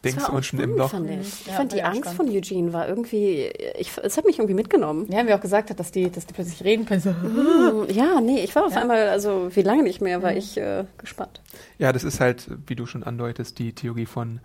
Dings 0.03 0.23
war 0.23 0.31
auch 0.31 0.35
unten 0.35 0.59
im 0.61 0.77
Loch. 0.77 0.91
Fand 0.91 1.11
ich 1.11 1.19
ich 1.41 1.47
Ja, 1.47 1.53
fand 1.55 1.73
die 1.73 1.83
Angst 1.83 2.01
spannend. 2.11 2.17
von 2.17 2.31
Eugene 2.31 2.73
war 2.73 2.89
irgendwie, 2.89 3.51
ich, 3.79 3.91
es 4.03 4.17
hat 4.17 4.25
mich 4.25 4.39
irgendwie 4.39 4.55
mitgenommen. 4.55 5.07
Ja, 5.11 5.27
wie 5.27 5.35
auch 5.35 5.41
gesagt 5.41 5.69
hat, 5.71 5.79
dass 5.79 5.93
die, 5.93 6.11
dass 6.11 6.25
die 6.27 6.33
plötzlich 6.33 6.65
reden 6.65 6.87
können. 6.87 7.01
So. 7.03 7.11
Hm, 7.11 7.87
Ja, 7.91 8.21
nee, 8.23 8.43
ich 8.43 8.55
war 8.57 8.65
auf 8.65 8.73
Ja. 8.73 8.81
einmal, 8.81 9.09
also 9.11 9.49
wie 9.55 9.63
lange 9.63 9.83
nicht 9.83 10.01
mehr, 10.01 10.23
war 10.23 10.35
ich 10.35 10.57
äh, 10.57 10.85
gespannt. 10.97 11.41
Ja, 11.79 11.93
das 11.93 12.05
ist 12.05 12.21
halt, 12.21 12.47
wie 12.67 12.77
du 12.77 12.87
schon 12.87 13.03
andeutest, 13.03 13.59
die 13.59 13.75
Theorie 13.75 14.07
von 14.07 14.41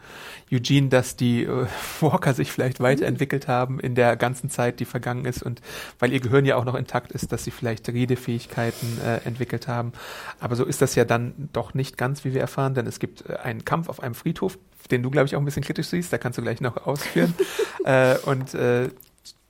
Eugene, 0.52 0.90
dass 0.90 1.16
die 1.16 1.44
äh, 1.44 1.68
Walker 2.02 2.34
sich 2.34 2.52
vielleicht 2.52 2.80
weiterentwickelt 2.82 3.48
haben 3.48 3.80
in 3.80 3.96
der 3.96 4.18
ganzen 4.18 4.50
Zeit, 4.50 4.80
die 4.82 4.86
vergangen 4.86 5.24
ist 5.26 5.42
und 5.42 5.62
weil 6.00 6.12
ihr 6.12 6.20
Gehirn 6.20 6.46
ja 6.46 6.58
auch 6.58 6.66
noch 6.66 6.76
intakt 6.76 7.12
ist, 7.14 7.32
dass 7.32 7.46
sie 7.46 7.52
vielleicht 7.52 7.88
Redefähigkeiten 7.88 9.00
äh, 9.06 9.18
entwickelt 9.28 9.68
haben. 9.70 9.94
Aber 10.40 10.56
so 10.56 10.65
ist 10.66 10.82
das 10.82 10.96
ja 10.96 11.06
dann 11.06 11.50
doch 11.54 11.74
nicht 11.74 11.98
ganz, 11.98 12.26
wie 12.26 12.34
wir 12.34 12.42
erfahren, 12.42 12.74
denn 12.74 12.88
es 12.88 13.00
gibt 13.00 13.30
äh, 13.30 13.36
einen 13.38 13.66
Kampf 13.66 13.90
auf 13.90 14.02
einem 14.02 14.16
Friedhof, 14.16 14.58
den 14.92 15.04
du, 15.04 15.10
glaube 15.10 15.28
ich, 15.28 15.36
auch 15.36 15.40
ein 15.40 15.46
bisschen 15.46 15.64
kritisch 15.64 15.88
siehst, 15.88 16.12
da 16.12 16.18
kannst 16.18 16.38
du 16.38 16.42
gleich 16.42 16.62
noch 16.62 16.78
ausführen. 16.88 17.34
äh, 17.84 18.18
und 18.20 18.54
äh, 18.54 18.90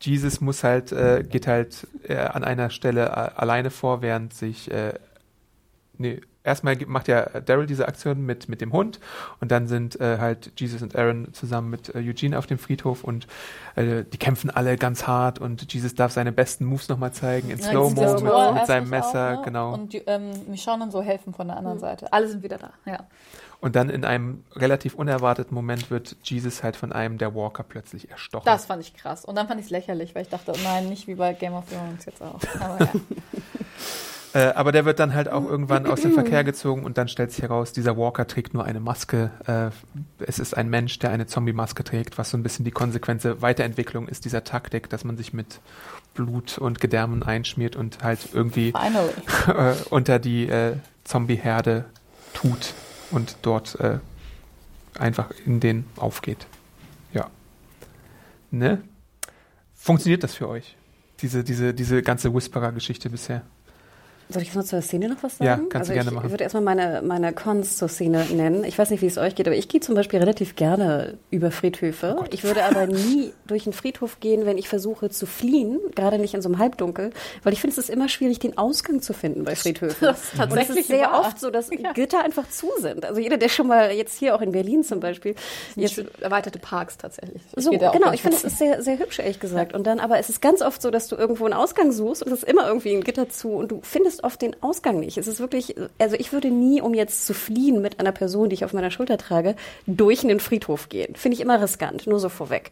Jesus 0.02 0.42
muss 0.42 0.64
halt, 0.64 0.92
äh, 0.92 1.24
geht 1.28 1.48
halt 1.48 1.88
äh, 2.04 2.18
an 2.18 2.44
einer 2.44 2.70
Stelle 2.70 3.06
äh, 3.06 3.10
alleine 3.10 3.72
vor, 3.72 4.02
während 4.02 4.34
sich 4.34 4.70
nee, 5.98 6.22
erstmal 6.46 6.78
macht 6.88 7.08
ja 7.08 7.24
Daryl 7.42 7.66
diese 7.66 7.88
Aktion 7.88 8.26
mit, 8.26 8.48
mit 8.48 8.62
dem 8.62 8.72
Hund 8.72 9.00
und 9.42 9.52
dann 9.52 9.68
sind 9.68 10.00
äh, 10.00 10.20
halt 10.20 10.52
Jesus 10.58 10.82
und 10.82 10.96
Aaron 10.96 11.34
zusammen 11.34 11.70
mit 11.70 11.94
äh, 11.94 12.00
Eugene 12.00 12.38
auf 12.38 12.46
dem 12.46 12.58
Friedhof 12.58 13.04
und 13.04 13.28
äh, 13.76 14.04
die 14.04 14.18
kämpfen 14.18 14.50
alle 14.50 14.78
ganz 14.78 15.08
hart 15.08 15.40
und 15.40 15.74
Jesus 15.74 15.96
darf 15.96 16.12
seine 16.12 16.32
besten 16.32 16.66
Moves 16.66 16.88
nochmal 16.88 17.12
zeigen 17.12 17.50
in 17.50 17.60
Ja, 17.60 17.70
Slow-Mo 17.72 18.14
mit, 18.14 18.20
Tor 18.22 18.54
mit 18.54 18.66
seinem 18.68 18.90
nicht 18.90 18.94
auch, 18.94 19.06
Messer, 19.08 19.32
ne? 19.38 19.42
genau. 19.44 19.74
Und 19.74 19.94
die, 19.94 19.98
ähm, 20.06 20.32
Michonne 20.48 20.84
und 20.84 20.92
so 20.92 21.02
helfen 21.02 21.34
von 21.34 21.48
der 21.48 21.58
anderen 21.58 21.80
Seite. 21.80 22.12
Alle 22.14 22.28
sind 22.28 22.44
wieder 22.44 22.58
da. 22.58 22.72
Ja. 22.86 23.06
Und 23.62 23.76
dann 23.76 23.90
in 23.90 24.06
einem 24.06 24.44
relativ 24.56 24.94
unerwarteten 24.96 25.56
Moment 25.56 25.90
wird 25.90 26.18
Jesus 26.24 26.62
halt 26.62 26.76
von 26.76 26.92
einem 26.92 27.18
der 27.18 27.34
Walker 27.34 27.64
plötzlich 27.64 28.12
erstochen. 28.12 28.46
Das 28.46 28.66
fand 28.66 28.84
ich 28.84 28.94
krass. 28.94 29.26
Und 29.26 29.36
dann 29.36 29.48
fand 29.48 29.60
ich 29.60 29.68
es 29.68 29.72
lächerlich, 29.72 30.14
weil 30.14 30.24
ich 30.24 30.30
dachte, 30.30 30.52
oh 30.54 30.60
nein, 30.64 30.88
nicht 30.90 31.08
wie 31.08 31.16
bei 31.16 31.34
Game 31.34 31.54
of 31.54 31.64
Thrones 31.70 32.06
jetzt 32.06 32.22
auch. 32.22 32.40
Aber 32.60 32.80
ja. 32.80 32.92
Äh, 34.36 34.52
aber 34.54 34.74
der 34.74 34.84
wird 34.84 35.00
dann 35.00 35.14
halt 35.14 35.30
auch 35.30 35.50
irgendwann 35.50 35.88
aus 35.88 36.02
dem 36.02 36.12
Verkehr 36.12 36.44
gezogen 36.44 36.84
und 36.84 36.98
dann 36.98 37.08
stellt 37.08 37.32
sich 37.32 37.42
heraus, 37.42 37.72
dieser 37.72 37.96
Walker 37.96 38.28
trägt 38.28 38.54
nur 38.54 38.66
eine 38.66 38.82
Maske. 38.82 39.32
Äh, 39.48 39.70
es 40.26 40.40
ist 40.40 40.58
ein 40.58 40.70
Mensch, 40.70 41.00
der 41.00 41.12
eine 41.12 41.26
Zombie-Maske 41.26 41.86
trägt, 41.86 42.18
was 42.18 42.32
so 42.32 42.38
ein 42.38 42.44
bisschen 42.44 42.66
die 42.66 42.72
konsequente 42.72 43.42
Weiterentwicklung 43.42 44.10
ist 44.10 44.26
dieser 44.26 44.44
Taktik, 44.44 44.90
dass 44.90 45.06
man 45.06 45.16
sich 45.16 45.32
mit 45.32 45.62
Blut 46.16 46.58
und 46.58 46.82
Gedärmen 46.82 47.24
einschmiert 47.24 47.78
und 47.78 48.04
halt 48.04 48.28
irgendwie 48.34 48.74
äh, 49.48 49.74
unter 49.90 50.20
die 50.20 50.50
äh, 50.50 50.76
Zombie-Herde 51.06 51.86
tut 52.34 52.74
und 53.12 53.38
dort 53.42 53.80
äh, 53.80 54.00
einfach 55.00 55.32
in 55.46 55.62
den 55.62 55.86
aufgeht. 55.96 56.46
Ja. 57.14 57.30
Ne? 58.52 58.82
Funktioniert 59.76 60.24
das 60.24 60.36
für 60.36 60.50
euch? 60.50 60.76
Diese, 61.22 61.46
diese, 61.46 61.74
diese 61.74 62.04
ganze 62.04 62.34
Whisperer-Geschichte 62.34 63.10
bisher? 63.10 63.44
Soll 64.30 64.42
ich 64.42 64.54
jetzt 64.54 64.68
zur 64.68 64.82
Szene 64.82 65.10
noch 65.10 65.22
was 65.22 65.38
sagen? 65.38 65.46
Ja, 65.46 65.56
kannst 65.70 65.76
also 65.76 65.92
du 65.92 65.96
gerne 65.96 66.10
ich 66.10 66.16
machen. 66.16 66.26
Ich 66.26 66.32
würde 66.32 66.44
erstmal 66.44 66.64
meine, 66.64 67.02
meine 67.04 67.32
Cons 67.34 67.78
zur 67.78 67.88
Szene 67.88 68.26
nennen. 68.26 68.64
Ich 68.64 68.78
weiß 68.78 68.90
nicht, 68.90 69.02
wie 69.02 69.08
es 69.08 69.18
euch 69.18 69.36
geht, 69.36 69.48
aber 69.48 69.56
ich 69.56 69.68
gehe 69.68 69.82
zum 69.82 69.94
Beispiel 69.94 70.20
relativ 70.20 70.56
gerne 70.56 71.18
über 71.30 71.52
Friedhöfe. 71.52 72.18
Oh 72.20 72.26
ich 72.32 72.44
würde 72.44 72.64
aber 72.64 72.88
nie 72.88 73.34
durch 73.46 73.66
einen 73.68 73.74
Friedhof 73.74 74.20
gehen, 74.20 74.46
wenn 74.46 74.58
ich 74.58 74.68
versuche 74.68 75.10
zu 75.10 75.28
fliehen, 75.28 75.80
gerade 75.94 76.18
nicht 76.18 76.34
in 76.34 76.42
so 76.42 76.50
einem 76.50 76.58
Halbdunkel, 76.58 77.12
weil 77.44 77.54
ich 77.54 77.62
finde, 77.62 77.74
es 77.74 77.78
ist 77.78 77.90
immer 77.90 78.10
schwierig, 78.10 78.40
den 78.40 78.58
Ausgang 78.58 79.02
zu 79.02 79.14
finden 79.14 79.44
bei 79.44 79.56
Friedhöfen. 79.56 80.08
Das 80.08 80.24
ist 80.24 80.38
tatsächlich 80.38 80.70
Und 80.70 80.76
es 80.76 80.82
ist 80.82 80.88
sehr 80.88 81.12
wahr. 81.12 81.20
oft 81.20 81.40
so, 81.40 81.52
dass 81.52 81.70
Gitter 81.70 82.24
einfach 82.24 82.50
zu 82.50 82.68
sind. 82.80 83.06
Also 83.06 83.22
jeder, 83.22 83.38
der 83.38 83.50
schon 83.50 83.68
mal 83.68 83.92
jetzt 83.92 84.18
hier 84.18 84.36
auch 84.36 84.42
in 84.42 84.52
Berlin 84.52 84.84
zum 84.84 85.00
Beispiel, 85.00 85.36
jetzt 85.76 86.02
erweiterte 86.20 86.58
Parks 86.58 86.98
tatsächlich. 86.98 87.44
Ich 87.56 87.64
so, 87.64 87.70
genau, 87.70 88.12
ich 88.12 88.22
finde, 88.22 88.38
es 88.38 88.44
ist 88.44 88.58
sehr, 88.58 88.82
sehr 88.82 88.98
hübsch, 88.98 89.20
ehrlich 89.20 89.40
gesagt. 89.40 89.74
Und 89.74 89.86
dann, 89.86 90.00
aber 90.00 90.18
es 90.18 90.30
ist 90.30 90.42
ganz 90.42 90.62
oft 90.62 90.82
so, 90.82 90.90
dass 90.90 91.08
du 91.08 91.16
irgendwo 91.16 91.46
einen 91.46 91.54
Ausgang 91.54 91.92
suchst 91.92 92.24
und 92.24 92.32
es 92.32 92.40
ist 92.44 92.50
immer 92.50 92.68
irgendwie 92.68 92.96
ein 92.96 93.04
Gitter 93.04 93.30
zu 93.30 93.50
und 93.50 93.72
du 93.72 93.80
findest 93.84 94.15
oft 94.24 94.42
den 94.42 94.56
Ausgang 94.62 95.00
nicht. 95.00 95.18
Es 95.18 95.28
ist 95.28 95.40
wirklich, 95.40 95.76
also 96.00 96.16
ich 96.16 96.34
würde 96.34 96.50
nie, 96.50 96.82
um 96.82 96.94
jetzt 96.94 97.26
zu 97.26 97.34
fliehen 97.34 97.82
mit 97.82 98.00
einer 98.00 98.12
Person, 98.12 98.50
die 98.50 98.56
ich 98.56 98.66
auf 98.66 98.74
meiner 98.74 98.92
Schulter 98.92 99.18
trage, 99.18 99.56
durch 99.88 100.24
einen 100.24 100.40
Friedhof 100.40 100.90
gehen. 100.90 101.16
Finde 101.16 101.36
ich 101.36 101.42
immer 101.42 101.62
riskant, 101.62 102.08
nur 102.08 102.20
so 102.20 102.30
vorweg. 102.30 102.72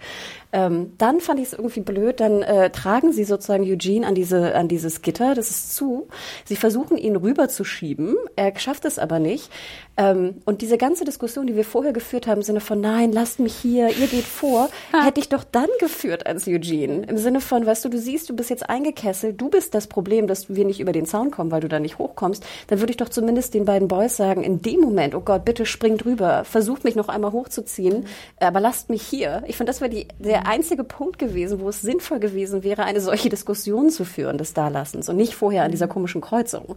Ähm, 0.52 0.94
dann 0.98 1.20
fand 1.20 1.40
ich 1.40 1.48
es 1.48 1.54
irgendwie 1.54 1.82
blöd, 1.82 2.20
dann 2.20 2.42
äh, 2.42 2.70
tragen 2.70 3.12
sie 3.12 3.24
sozusagen 3.24 3.64
Eugene 3.64 4.06
an 4.06 4.16
diese, 4.16 4.56
an 4.56 4.68
dieses 4.68 5.02
Gitter, 5.02 5.36
das 5.36 5.50
ist 5.50 5.76
zu. 5.76 6.08
Sie 6.46 6.56
versuchen 6.56 6.98
ihn 6.98 7.16
rüberzuschieben, 7.16 8.16
er 8.36 8.58
schafft 8.58 8.86
es 8.86 9.00
aber 9.00 9.20
nicht. 9.20 9.50
Ähm, 9.96 10.42
und 10.46 10.62
diese 10.62 10.78
ganze 10.78 11.06
Diskussion, 11.06 11.46
die 11.46 11.56
wir 11.56 11.66
vorher 11.66 11.94
geführt 11.94 12.26
haben, 12.28 12.40
im 12.40 12.44
Sinne 12.44 12.62
von, 12.62 12.82
nein, 12.82 13.12
lasst 13.12 13.40
mich 13.40 13.56
hier, 13.56 13.90
ihr 13.90 14.08
geht 14.08 14.26
vor, 14.26 14.70
hätte 14.92 15.20
ich 15.20 15.30
doch 15.30 15.44
dann 15.44 15.70
geführt 15.80 16.26
als 16.26 16.48
Eugene. 16.48 17.06
Im 17.06 17.18
Sinne 17.18 17.42
von, 17.42 17.66
weißt 17.66 17.86
du, 17.86 17.90
du 17.90 18.00
siehst, 18.00 18.30
du 18.30 18.36
bist 18.36 18.50
jetzt 18.50 18.70
eingekesselt, 18.70 19.40
du 19.40 19.50
bist 19.50 19.76
das 19.76 19.88
Problem, 19.88 20.28
dass 20.28 20.54
wir 20.54 20.66
nicht 20.66 20.80
über 20.80 20.92
den 20.92 21.06
Zaun 21.06 21.32
kommen, 21.34 21.52
weil 21.52 21.62
du 21.62 21.68
da 21.68 21.80
nicht 21.80 21.98
hochkommst. 21.98 22.46
Dann 22.68 22.80
würde 22.80 22.92
ich 22.92 22.98
doch 22.98 23.10
zumindest 23.10 23.54
den 23.54 23.66
beiden 23.66 23.88
Boys 23.88 24.16
sagen, 24.16 24.44
in 24.44 24.62
dem 24.62 24.80
Moment, 24.80 25.16
oh 25.16 25.22
Gott, 25.22 25.44
bitte 25.44 25.66
springt 25.66 26.06
rüber, 26.06 26.46
versucht 26.46 26.84
mich 26.84 26.96
noch 26.96 27.10
einmal 27.10 27.32
hochzuziehen, 27.32 28.06
aber 28.40 28.60
lasst 28.60 28.90
mich 28.90 29.02
hier. 29.02 29.44
Ich 29.48 29.58
finde, 29.58 29.72
das 29.72 29.82
wäre 29.82 29.90
die, 29.90 30.08
der 30.20 30.48
einzige 30.48 30.84
Punkt 30.84 31.20
gewesen, 31.20 31.60
wo 31.60 31.70
es 31.70 31.82
sinnvoll 31.82 32.20
gewesen 32.20 32.64
wäre, 32.64 32.84
eine 32.84 33.02
solche 33.02 33.30
Diskussion 33.30 33.90
zu 33.90 34.06
führen 34.06 34.38
des 34.38 34.54
Dalassens 34.54 35.10
und 35.10 35.18
nicht 35.18 35.34
vorher 35.36 35.64
an 35.64 35.72
dieser 35.72 35.88
komischen 35.88 36.22
Kreuzung. 36.22 36.76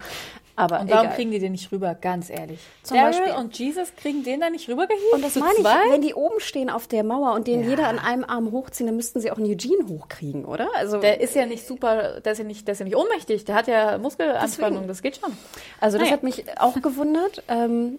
Aber 0.58 0.80
Und 0.80 0.90
warum 0.90 1.04
egal. 1.04 1.16
kriegen 1.16 1.30
die 1.32 1.38
den 1.38 1.52
nicht 1.52 1.70
rüber? 1.70 1.94
Ganz 1.94 2.30
ehrlich. 2.30 2.58
Zum 2.82 2.96
Daryl 2.96 3.12
Beispiel- 3.12 3.34
und 3.38 3.58
Jesus 3.58 3.88
kriegen 3.94 4.24
den 4.24 4.40
da 4.40 4.48
nicht 4.48 4.66
rübergehievt? 4.70 5.12
Und 5.12 5.22
das 5.22 5.34
Zu 5.34 5.40
meine 5.40 5.52
ich, 5.52 5.60
zweit? 5.60 5.92
wenn 5.92 6.00
die 6.00 6.14
oben 6.14 6.40
stehen 6.40 6.70
auf 6.70 6.86
der 6.86 7.04
Mauer 7.04 7.34
und 7.34 7.46
den 7.46 7.68
jeder 7.68 7.88
an 7.88 7.98
einem 7.98 8.24
Arm 8.24 8.50
hochziehen, 8.52 8.86
dann 8.86 8.96
müssten 8.96 9.20
sie 9.20 9.30
auch 9.30 9.36
einen 9.36 9.50
Eugene 9.50 9.86
hochkriegen, 9.86 10.46
oder? 10.46 10.68
Also, 10.74 10.98
Der 10.98 11.20
ist 11.20 11.34
ja 11.34 11.44
nicht 11.44 11.66
super, 11.66 12.20
der 12.22 12.32
ist 12.32 12.38
ja 12.38 12.44
nicht, 12.44 12.66
der 12.66 12.72
ist 12.72 12.78
ja 12.78 12.84
nicht 12.86 12.96
ohnmächtig, 12.96 13.44
der 13.44 13.54
hat 13.54 13.66
ja 13.68 13.98
Muskelanspannung, 14.46 14.88
das 14.88 15.02
geht 15.02 15.16
schon. 15.18 15.32
also 15.80 15.98
das 15.98 16.06
Naja. 16.06 16.12
hat 16.16 16.22
mich 16.22 16.44
auch 16.58 16.80
gewundert. 16.80 17.42
Ähm, 17.48 17.98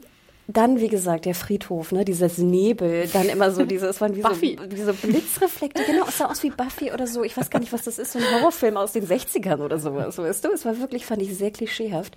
dann, 0.49 0.79
wie 0.79 0.87
gesagt, 0.87 1.25
der 1.25 1.35
Friedhof, 1.35 1.91
ne, 1.91 2.05
dieses 2.05 2.37
Nebel, 2.37 3.07
dann 3.11 3.27
immer 3.27 3.51
so 3.51 3.65
diese, 3.65 3.87
es 3.87 3.99
waren 3.99 4.15
wie 4.15 4.21
so, 4.21 4.29
Buffy. 4.29 4.57
so 4.85 4.93
Blitzreflekte, 4.93 5.83
genau, 5.83 6.05
es 6.07 6.17
sah 6.19 6.27
aus 6.27 6.41
wie 6.41 6.51
Buffy 6.51 6.93
oder 6.93 7.05
so, 7.05 7.25
ich 7.25 7.35
weiß 7.35 7.49
gar 7.49 7.59
nicht, 7.59 7.73
was 7.73 7.83
das 7.83 7.99
ist, 7.99 8.13
so 8.13 8.19
ein 8.19 8.25
Horrorfilm 8.33 8.77
aus 8.77 8.93
den 8.93 9.05
60ern 9.05 9.59
oder 9.59 9.77
sowas, 9.77 10.17
weißt 10.17 10.45
du, 10.45 10.51
es 10.53 10.63
war 10.63 10.79
wirklich, 10.79 11.05
fand 11.05 11.21
ich, 11.21 11.37
sehr 11.37 11.51
klischeehaft. 11.51 12.15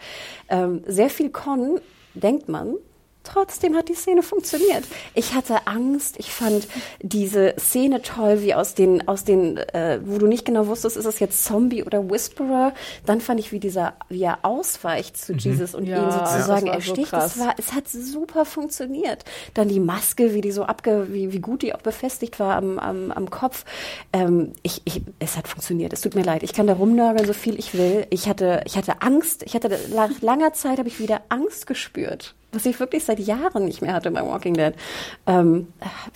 Ähm, 0.48 0.84
sehr 0.86 1.10
viel 1.10 1.30
Con, 1.30 1.80
denkt 2.14 2.48
man, 2.48 2.76
Trotzdem 3.22 3.76
hat 3.76 3.88
die 3.88 3.94
Szene 3.94 4.22
funktioniert. 4.22 4.84
Ich 5.14 5.34
hatte 5.34 5.66
Angst. 5.66 6.16
Ich 6.18 6.32
fand 6.32 6.66
diese 7.02 7.54
Szene 7.58 8.00
toll, 8.00 8.40
wie 8.42 8.54
aus 8.54 8.74
den, 8.74 9.06
aus 9.08 9.24
den, 9.24 9.58
äh, 9.58 10.00
wo 10.02 10.16
du 10.18 10.26
nicht 10.26 10.46
genau 10.46 10.66
wusstest, 10.68 10.96
ist 10.96 11.04
es 11.04 11.18
jetzt 11.20 11.44
Zombie 11.44 11.84
oder 11.84 12.10
Whisperer. 12.10 12.72
Dann 13.04 13.20
fand 13.20 13.38
ich, 13.38 13.52
wie 13.52 13.60
dieser, 13.60 13.92
wie 14.08 14.22
er 14.22 14.38
ausweicht 14.42 15.18
zu 15.18 15.34
Jesus 15.34 15.74
und 15.74 15.86
Ja, 15.86 15.98
ihn 15.98 16.10
sozusagen 16.10 16.38
das 16.38 16.48
war 16.48 16.60
so 16.60 16.66
ersticht. 16.66 17.10
krass. 17.10 17.34
das 17.34 17.44
war, 17.46 17.54
es 17.58 17.72
hat 17.72 17.88
super 17.88 18.44
funktioniert. 18.46 19.24
Dann 19.52 19.68
die 19.68 19.80
Maske, 19.80 20.34
wie 20.34 20.40
die 20.40 20.52
so 20.52 20.64
abge, 20.64 21.08
wie, 21.10 21.32
wie 21.32 21.40
gut 21.40 21.60
die 21.60 21.74
auch 21.74 21.82
befestigt 21.82 22.40
war 22.40 22.56
am, 22.56 22.78
am, 22.78 23.10
am 23.12 23.28
Kopf. 23.28 23.64
Ähm, 24.14 24.54
ich, 24.62 24.80
ich, 24.86 25.02
es 25.18 25.36
hat 25.36 25.46
funktioniert. 25.46 25.92
Es 25.92 26.00
tut 26.00 26.14
mir 26.14 26.24
leid. 26.24 26.42
Ich 26.42 26.54
kann 26.54 26.66
da 26.66 26.72
rumnörgeln, 26.72 27.26
so 27.26 27.34
viel 27.34 27.58
ich 27.58 27.74
will. 27.74 28.06
Ich 28.08 28.28
hatte, 28.28 28.62
ich 28.64 28.78
hatte 28.78 29.02
Angst. 29.02 29.42
Ich 29.42 29.54
hatte 29.54 29.78
nach 29.94 30.22
langer 30.22 30.54
Zeit 30.54 30.78
habe 30.78 30.88
ich 30.88 30.98
wieder 31.00 31.20
Angst 31.28 31.66
gespürt 31.66 32.34
was 32.52 32.66
ich 32.66 32.80
wirklich 32.80 33.04
seit 33.04 33.18
Jahren 33.20 33.64
nicht 33.64 33.80
mehr 33.82 33.92
hatte 33.92 34.10
bei 34.10 34.22
Walking 34.26 34.54
Dead, 34.54 34.74
ähm, 35.26 35.68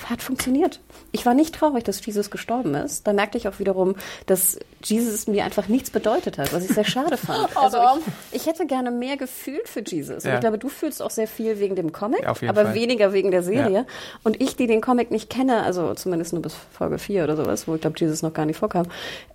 hat 0.09 0.21
funktioniert. 0.23 0.81
Ich 1.13 1.25
war 1.27 1.35
nicht 1.35 1.55
traurig, 1.55 1.85
dass 1.85 2.05
Jesus 2.05 2.31
gestorben 2.31 2.75
ist. 2.75 3.07
Da 3.07 3.13
merkte 3.13 3.39
ich 3.39 3.47
auch 3.49 3.59
wiederum, 3.59 3.95
dass 4.27 4.59
Jesus 4.83 5.27
mir 5.29 5.45
einfach 5.45 5.69
nichts 5.69 5.91
bedeutet 5.91 6.39
hat, 6.39 6.53
was 6.53 6.65
ich 6.65 6.75
sehr 6.75 6.85
schade 6.85 7.17
fand. 7.17 7.49
Also 7.57 7.79
Dom. 7.79 8.01
ich, 8.33 8.41
ich 8.43 8.47
hätte 8.47 8.67
gerne 8.67 8.91
mehr 8.91 9.17
gefühlt 9.17 9.69
für 9.69 9.83
Jesus. 9.85 10.25
Und 10.25 10.31
Ja. 10.31 10.35
ich 10.35 10.41
glaube, 10.41 10.59
du 10.59 10.69
fühlst 10.69 11.01
auch 11.03 11.11
sehr 11.11 11.29
viel 11.29 11.59
wegen 11.61 11.77
dem 11.77 11.93
Comic, 11.93 12.27
aber 12.27 12.37
Fall. 12.65 12.75
weniger 12.75 13.13
wegen 13.13 13.31
der 13.31 13.43
Serie. 13.43 13.71
Ja. 13.81 13.87
Und 14.25 14.41
ich, 14.43 14.57
die 14.57 14.67
den 14.67 14.81
Comic 14.81 15.11
nicht 15.11 15.31
kenne, 15.31 15.63
also 15.63 15.95
zumindest 15.95 16.33
nur 16.33 16.43
bis 16.43 16.55
Folge 16.73 16.99
4 16.99 17.25
oder 17.25 17.37
sowas, 17.37 17.67
wo 17.69 17.75
ich 17.77 17.81
glaube, 17.81 17.99
Jesus 17.99 18.23
noch 18.23 18.33
gar 18.33 18.45
nicht 18.45 18.59
vorkam, 18.59 18.87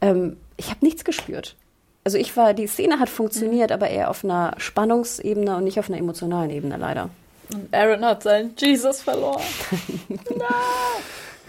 ähm, 0.01 0.37
ich 0.57 0.69
habe 0.69 0.83
nichts 0.85 1.03
gespürt. 1.05 1.55
Also 2.03 2.17
ich 2.17 2.35
war, 2.37 2.53
die 2.53 2.67
Szene 2.67 2.99
hat 2.99 3.09
funktioniert, 3.09 3.71
aber 3.71 3.89
eher 3.89 4.09
auf 4.09 4.23
einer 4.23 4.53
Spannungsebene 4.57 5.57
und 5.57 5.63
nicht 5.63 5.79
auf 5.79 5.89
einer 5.89 5.99
emotionalen 5.99 6.49
Ebene 6.49 6.77
leider. 6.77 7.09
Und 7.53 7.73
Aaron 7.73 8.05
hat 8.05 8.23
seinen 8.23 8.53
Jesus 8.57 9.01
verloren. 9.01 9.41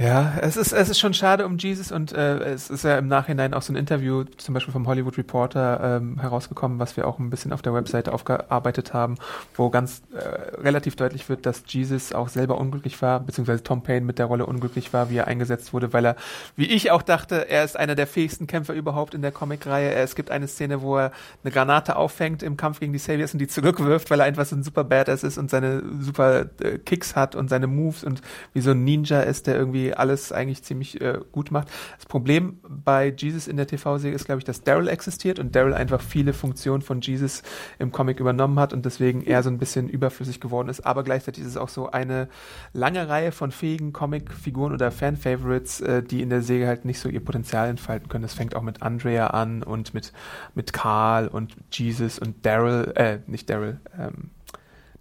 Ja, 0.00 0.32
es 0.40 0.56
ist, 0.56 0.72
es 0.72 0.88
ist 0.88 0.98
schon 0.98 1.12
schade 1.12 1.44
um 1.44 1.58
Jesus 1.58 1.92
und 1.92 2.12
äh, 2.12 2.38
es 2.38 2.70
ist 2.70 2.84
ja 2.84 2.96
im 2.96 3.06
Nachhinein 3.06 3.52
auch 3.52 3.60
so 3.60 3.70
ein 3.70 3.76
Interview, 3.76 4.24
zum 4.38 4.54
Beispiel 4.54 4.72
vom 4.72 4.86
Hollywood 4.86 5.18
Reporter, 5.18 5.98
ähm, 6.00 6.18
herausgekommen, 6.18 6.78
was 6.78 6.96
wir 6.96 7.06
auch 7.06 7.18
ein 7.18 7.28
bisschen 7.28 7.52
auf 7.52 7.60
der 7.60 7.74
Webseite 7.74 8.14
aufgearbeitet 8.14 8.94
haben, 8.94 9.16
wo 9.56 9.68
ganz 9.68 10.00
äh, 10.14 10.56
relativ 10.62 10.96
deutlich 10.96 11.28
wird, 11.28 11.44
dass 11.44 11.64
Jesus 11.66 12.14
auch 12.14 12.30
selber 12.30 12.56
unglücklich 12.56 13.02
war, 13.02 13.20
beziehungsweise 13.20 13.62
Tom 13.62 13.82
Payne 13.82 14.06
mit 14.06 14.18
der 14.18 14.24
Rolle 14.24 14.46
unglücklich 14.46 14.90
war, 14.94 15.10
wie 15.10 15.18
er 15.18 15.26
eingesetzt 15.26 15.74
wurde, 15.74 15.92
weil 15.92 16.06
er, 16.06 16.16
wie 16.56 16.64
ich 16.64 16.90
auch 16.90 17.02
dachte, 17.02 17.50
er 17.50 17.62
ist 17.62 17.76
einer 17.76 17.94
der 17.94 18.06
fähigsten 18.06 18.46
Kämpfer 18.46 18.72
überhaupt 18.72 19.12
in 19.12 19.20
der 19.20 19.32
Comicreihe. 19.32 19.92
Es 19.92 20.14
gibt 20.14 20.30
eine 20.30 20.48
Szene, 20.48 20.80
wo 20.80 20.96
er 20.96 21.12
eine 21.44 21.52
Granate 21.52 21.96
auffängt 21.96 22.42
im 22.42 22.56
Kampf 22.56 22.80
gegen 22.80 22.94
die 22.94 22.98
Saviors 22.98 23.34
und 23.34 23.38
die 23.38 23.48
zurückwirft, 23.48 24.10
weil 24.10 24.20
er 24.20 24.24
einfach 24.24 24.46
so 24.46 24.56
ein 24.56 24.62
super 24.62 24.84
Badass 24.84 25.24
ist 25.24 25.36
und 25.36 25.50
seine 25.50 25.82
super 26.00 26.46
äh, 26.62 26.78
Kicks 26.78 27.16
hat 27.16 27.34
und 27.34 27.50
seine 27.50 27.66
Moves 27.66 28.02
und 28.02 28.22
wie 28.54 28.62
so 28.62 28.70
ein 28.70 28.82
Ninja 28.82 29.20
ist, 29.20 29.46
der 29.46 29.56
irgendwie 29.56 29.89
alles 29.94 30.32
eigentlich 30.32 30.62
ziemlich 30.62 31.00
äh, 31.00 31.20
gut 31.32 31.50
macht. 31.50 31.68
Das 31.96 32.06
Problem 32.06 32.58
bei 32.68 33.12
Jesus 33.16 33.48
in 33.48 33.56
der 33.56 33.66
TV-Serie 33.66 34.14
ist, 34.14 34.24
glaube 34.24 34.38
ich, 34.38 34.44
dass 34.44 34.62
Daryl 34.62 34.88
existiert 34.88 35.38
und 35.38 35.54
Daryl 35.54 35.74
einfach 35.74 36.00
viele 36.00 36.32
Funktionen 36.32 36.82
von 36.82 37.00
Jesus 37.00 37.42
im 37.78 37.92
Comic 37.92 38.20
übernommen 38.20 38.58
hat 38.58 38.72
und 38.72 38.84
deswegen 38.86 39.22
eher 39.22 39.42
so 39.42 39.50
ein 39.50 39.58
bisschen 39.58 39.88
überflüssig 39.88 40.40
geworden 40.40 40.68
ist. 40.68 40.80
Aber 40.86 41.02
gleichzeitig 41.02 41.42
ist 41.44 41.50
es 41.50 41.56
auch 41.56 41.68
so 41.68 41.90
eine 41.90 42.28
lange 42.72 43.08
Reihe 43.08 43.32
von 43.32 43.50
fähigen 43.50 43.92
Comic-Figuren 43.92 44.72
oder 44.72 44.90
Fan-Favorites, 44.90 45.80
äh, 45.80 46.02
die 46.02 46.22
in 46.22 46.30
der 46.30 46.42
Serie 46.42 46.66
halt 46.66 46.84
nicht 46.84 47.00
so 47.00 47.08
ihr 47.08 47.24
Potenzial 47.24 47.68
entfalten 47.68 48.08
können. 48.08 48.22
Das 48.22 48.34
fängt 48.34 48.56
auch 48.56 48.62
mit 48.62 48.82
Andrea 48.82 49.28
an 49.28 49.62
und 49.62 49.94
mit, 49.94 50.12
mit 50.54 50.72
Carl 50.72 51.28
und 51.28 51.56
Jesus 51.70 52.18
und 52.18 52.44
Daryl, 52.46 52.92
äh, 52.96 53.18
nicht 53.26 53.48
Daryl, 53.50 53.80
ähm, 53.98 54.30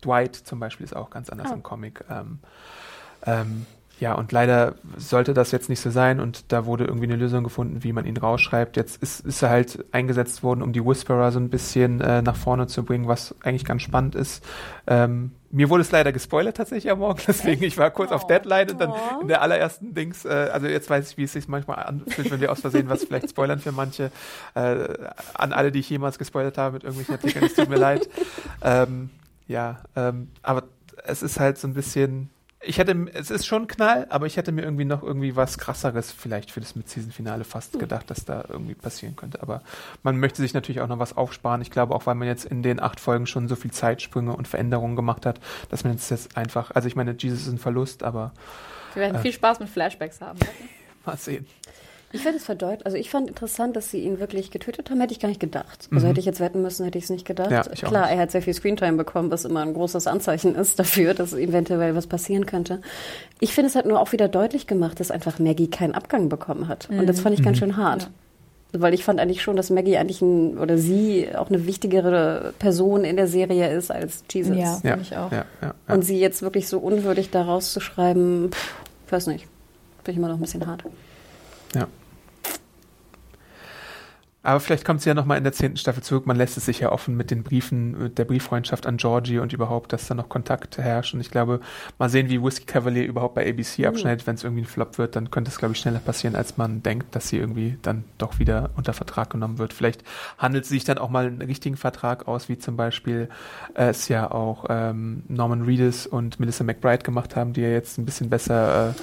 Dwight 0.03 0.35
zum 0.35 0.59
Beispiel 0.59 0.85
ist 0.85 0.95
auch 0.95 1.09
ganz 1.09 1.29
anders 1.29 1.51
Ah. 1.51 1.55
im 1.55 1.63
Comic. 1.63 2.03
Ähm, 2.09 2.39
ähm, 3.25 3.65
ja, 3.99 4.13
und 4.13 4.31
leider 4.31 4.75
sollte 4.97 5.33
das 5.33 5.51
jetzt 5.51 5.67
nicht 5.67 5.81
so 5.81 5.89
sein 5.89 6.21
und 6.21 6.53
da 6.53 6.65
wurde 6.65 6.85
irgendwie 6.85 7.07
eine 7.07 7.17
Lösung 7.17 7.43
gefunden, 7.43 7.83
wie 7.83 7.91
man 7.91 8.05
ihn 8.05 8.15
rausschreibt. 8.15 8.77
Jetzt 8.77 9.03
ist, 9.03 9.25
ist 9.25 9.41
er 9.41 9.49
halt 9.49 9.85
eingesetzt 9.91 10.41
worden, 10.41 10.61
um 10.61 10.71
die 10.71 10.85
Whisperer 10.85 11.31
so 11.33 11.39
ein 11.39 11.49
bisschen 11.49 11.99
äh, 11.99 12.21
nach 12.21 12.37
vorne 12.37 12.67
zu 12.67 12.83
bringen, 12.83 13.07
was 13.07 13.35
eigentlich 13.43 13.65
ganz 13.65 13.81
spannend 13.81 14.15
ist. 14.15 14.45
Ähm, 14.87 15.31
mir 15.51 15.69
wurde 15.69 15.81
es 15.81 15.91
leider 15.91 16.13
gespoilert 16.13 16.55
tatsächlich 16.55 16.91
am 16.91 16.99
Morgen, 16.99 17.19
deswegen 17.27 17.61
ich 17.63 17.77
war 17.77 17.91
kurz 17.91 18.11
auf 18.11 18.25
Deadline 18.25 18.71
und 18.71 18.79
dann 18.79 18.93
in 19.21 19.27
der 19.27 19.41
allerersten 19.41 19.93
Dings, 19.93 20.23
äh, 20.23 20.49
also 20.53 20.67
jetzt 20.67 20.89
weiß 20.89 21.11
ich, 21.11 21.17
wie 21.17 21.23
es 21.23 21.33
sich 21.33 21.49
manchmal 21.49 21.83
anfühlt, 21.83 22.31
wenn 22.31 22.39
wir 22.39 22.53
aus 22.53 22.61
Versehen 22.61 22.87
was 22.87 23.03
vielleicht 23.03 23.29
spoilern 23.29 23.59
für 23.59 23.73
manche. 23.73 24.11
Äh, 24.55 24.87
an 25.33 25.51
alle, 25.51 25.73
die 25.73 25.79
ich 25.79 25.89
jemals 25.89 26.17
gespoilert 26.17 26.57
habe 26.57 26.75
mit 26.75 26.83
irgendwelchen 26.83 27.15
Artikeln, 27.15 27.45
es 27.45 27.53
tut 27.53 27.69
mir 27.69 27.77
leid. 27.77 28.09
Ähm, 28.61 29.09
ja, 29.47 29.77
ähm, 29.95 30.29
aber 30.41 30.63
es 31.05 31.23
ist 31.23 31.39
halt 31.39 31.57
so 31.57 31.67
ein 31.67 31.73
bisschen 31.73 32.29
ich 32.61 32.77
hätte, 32.77 33.07
es 33.13 33.31
ist 33.31 33.45
schon 33.45 33.67
Knall, 33.67 34.07
aber 34.09 34.25
ich 34.25 34.35
hätte 34.35 34.51
mir 34.51 34.63
irgendwie 34.63 34.85
noch 34.85 35.01
irgendwie 35.01 35.35
was 35.35 35.57
krasseres 35.57 36.11
vielleicht 36.11 36.51
für 36.51 36.59
das 36.59 36.75
Mid-Season-Finale 36.75 37.43
fast 37.45 37.73
Hm. 37.73 37.79
gedacht, 37.79 38.09
dass 38.09 38.25
da 38.25 38.43
irgendwie 38.49 38.75
passieren 38.75 39.15
könnte. 39.15 39.41
Aber 39.41 39.61
man 40.03 40.19
möchte 40.19 40.41
sich 40.41 40.53
natürlich 40.53 40.81
auch 40.81 40.87
noch 40.87 40.99
was 40.99 41.15
aufsparen. 41.15 41.61
Ich 41.61 41.71
glaube 41.71 41.95
auch, 41.95 42.05
weil 42.05 42.15
man 42.15 42.27
jetzt 42.27 42.45
in 42.45 42.61
den 42.61 42.81
acht 42.81 42.99
Folgen 42.99 43.27
schon 43.27 43.47
so 43.47 43.55
viel 43.55 43.71
Zeitsprünge 43.71 44.33
und 44.35 44.47
Veränderungen 44.47 44.95
gemacht 44.95 45.25
hat, 45.25 45.39
dass 45.69 45.83
man 45.83 45.93
jetzt, 45.93 46.09
jetzt 46.11 46.35
einfach, 46.35 46.71
also 46.71 46.87
ich 46.87 46.95
meine, 46.95 47.15
Jesus 47.17 47.41
ist 47.43 47.47
ein 47.53 47.59
Verlust, 47.59 48.03
aber 48.03 48.33
Wir 48.93 49.03
werden 49.03 49.21
viel 49.21 49.33
Spaß 49.33 49.59
mit 49.61 49.69
Flashbacks 49.69 50.19
haben. 50.19 50.39
mal 51.05 51.15
sehen. 51.17 51.45
Ich 52.11 52.21
finde 52.21 52.37
es 52.37 52.43
verdeutlicht, 52.43 52.85
also 52.87 52.97
ich 52.97 53.09
fand 53.11 53.27
interessant, 53.29 53.75
dass 53.75 53.91
sie 53.91 53.99
ihn 53.99 54.19
wirklich 54.19 54.49
getötet 54.49 54.89
haben, 54.89 54.99
hätte 54.99 55.13
ich 55.13 55.19
gar 55.19 55.29
nicht 55.29 55.39
gedacht. 55.39 55.87
Also 55.91 56.07
hätte 56.07 56.19
ich 56.19 56.25
jetzt 56.25 56.39
wetten 56.39 56.61
müssen, 56.63 56.83
hätte 56.85 56.97
ich 56.97 57.03
es 57.03 57.09
nicht 57.11 57.25
gedacht. 57.25 57.49
Mhm. 57.51 57.55
Ja, 57.55 57.61
Klar, 57.63 58.07
nicht. 58.07 58.15
er 58.15 58.19
hat 58.21 58.31
sehr 58.31 58.41
viel 58.41 58.53
Screentime 58.55 58.97
bekommen, 58.97 59.29
was 59.29 59.45
immer 59.45 59.61
ein 59.61 59.73
großes 59.75 60.07
Anzeichen 60.07 60.55
ist 60.55 60.79
dafür, 60.79 61.13
dass 61.13 61.33
eventuell 61.33 61.95
was 61.95 62.07
passieren 62.07 62.47
könnte. 62.47 62.81
Ich 63.39 63.53
finde, 63.53 63.69
es 63.69 63.75
hat 63.75 63.85
nur 63.85 63.99
auch 64.01 64.11
wieder 64.11 64.27
deutlich 64.27 64.65
gemacht, 64.65 64.99
dass 64.99 65.11
einfach 65.11 65.37
Maggie 65.37 65.69
keinen 65.69 65.93
Abgang 65.93 66.29
bekommen 66.29 66.67
hat. 66.67 66.89
Und 66.89 67.05
das 67.07 67.19
fand 67.19 67.37
ich 67.37 67.43
ganz 67.45 67.57
Mhm. 67.57 67.59
schön 67.59 67.77
hart. 67.77 68.09
Weil 68.71 68.93
ich 68.93 69.03
fand 69.03 69.19
eigentlich 69.19 69.41
schon, 69.41 69.55
dass 69.55 69.69
Maggie 69.71 69.97
eigentlich 69.97 70.21
ein, 70.21 70.57
oder 70.59 70.77
sie 70.77 71.27
auch 71.35 71.49
eine 71.49 71.65
wichtigere 71.67 72.53
Person 72.59 73.03
in 73.03 73.15
der 73.17 73.27
Serie 73.27 73.71
ist 73.71 73.91
als 73.91 74.23
Jesus. 74.31 74.55
Ja, 74.55 74.63
Ja, 74.83 74.91
finde 74.91 75.01
ich 75.01 75.15
auch. 75.17 75.31
ja, 75.31 75.45
ja, 75.61 75.73
ja. 75.87 75.93
Und 75.95 76.03
sie 76.03 76.19
jetzt 76.19 76.41
wirklich 76.43 76.67
so 76.67 76.77
unwürdig 76.79 77.29
da 77.31 77.43
rauszuschreiben, 77.43 78.49
pff, 78.51 78.73
weiß 79.11 79.27
nicht. 79.27 79.45
Finde 80.03 80.11
ich 80.11 80.17
immer 80.17 80.27
noch 80.27 80.35
ein 80.37 80.41
bisschen 80.41 80.65
hart. 80.67 80.83
Ja. 81.75 81.87
Aber 84.41 84.61
vielleicht 84.61 84.85
kommt 84.85 85.01
sie 85.01 85.09
ja 85.09 85.13
nochmal 85.13 85.37
in 85.37 85.43
der 85.43 85.51
zehnten 85.51 85.75
Staffel 85.75 86.01
zurück. 86.01 86.25
Man 86.25 86.37
lässt 86.37 86.55
es 86.55 86.65
sich 86.65 86.79
ja 86.79 86.93
offen 86.93 87.17
mit 87.17 87.29
den 87.29 87.43
Briefen, 87.43 88.03
mit 88.03 88.17
der 88.17 88.23
Brieffreundschaft 88.23 88.87
an 88.87 88.95
Georgie 88.95 89.39
und 89.39 89.51
überhaupt, 89.51 89.91
dass 89.91 90.07
da 90.07 90.15
noch 90.15 90.29
Kontakt 90.29 90.77
herrscht. 90.77 91.13
Und 91.13 91.19
ich 91.19 91.29
glaube, 91.29 91.59
mal 91.97 92.09
sehen, 92.09 92.29
wie 92.29 92.41
Whiskey 92.41 92.65
Cavalier 92.65 93.05
überhaupt 93.05 93.35
bei 93.35 93.49
ABC 93.49 93.85
abschneidet. 93.85 94.25
Wenn 94.27 94.35
es 94.35 94.45
irgendwie 94.45 94.61
ein 94.61 94.67
Flop 94.67 94.97
wird, 94.97 95.17
dann 95.17 95.29
könnte 95.29 95.51
es, 95.51 95.57
glaube 95.57 95.73
ich, 95.73 95.79
schneller 95.81 95.99
passieren, 95.99 96.35
als 96.35 96.55
man 96.55 96.81
denkt, 96.81 97.15
dass 97.15 97.27
sie 97.27 97.37
irgendwie 97.37 97.77
dann 97.81 98.05
doch 98.17 98.39
wieder 98.39 98.69
unter 98.77 98.93
Vertrag 98.93 99.29
genommen 99.29 99.57
wird. 99.57 99.73
Vielleicht 99.73 100.05
handelt 100.37 100.65
sie 100.65 100.75
sich 100.75 100.85
dann 100.85 100.99
auch 100.99 101.09
mal 101.09 101.27
einen 101.27 101.41
richtigen 101.41 101.75
Vertrag 101.75 102.29
aus, 102.29 102.47
wie 102.47 102.57
zum 102.57 102.77
Beispiel 102.77 103.27
äh, 103.73 103.89
es 103.89 104.07
ja 104.07 104.31
auch 104.31 104.65
ähm, 104.69 105.23
Norman 105.27 105.63
Reedus 105.63 106.07
und 106.07 106.39
Melissa 106.39 106.63
McBride 106.63 107.03
gemacht 107.03 107.35
haben, 107.35 107.51
die 107.51 107.61
ja 107.61 107.69
jetzt 107.69 107.97
ein 107.97 108.05
bisschen 108.05 108.29
besser 108.29 108.91
äh, 108.91 108.93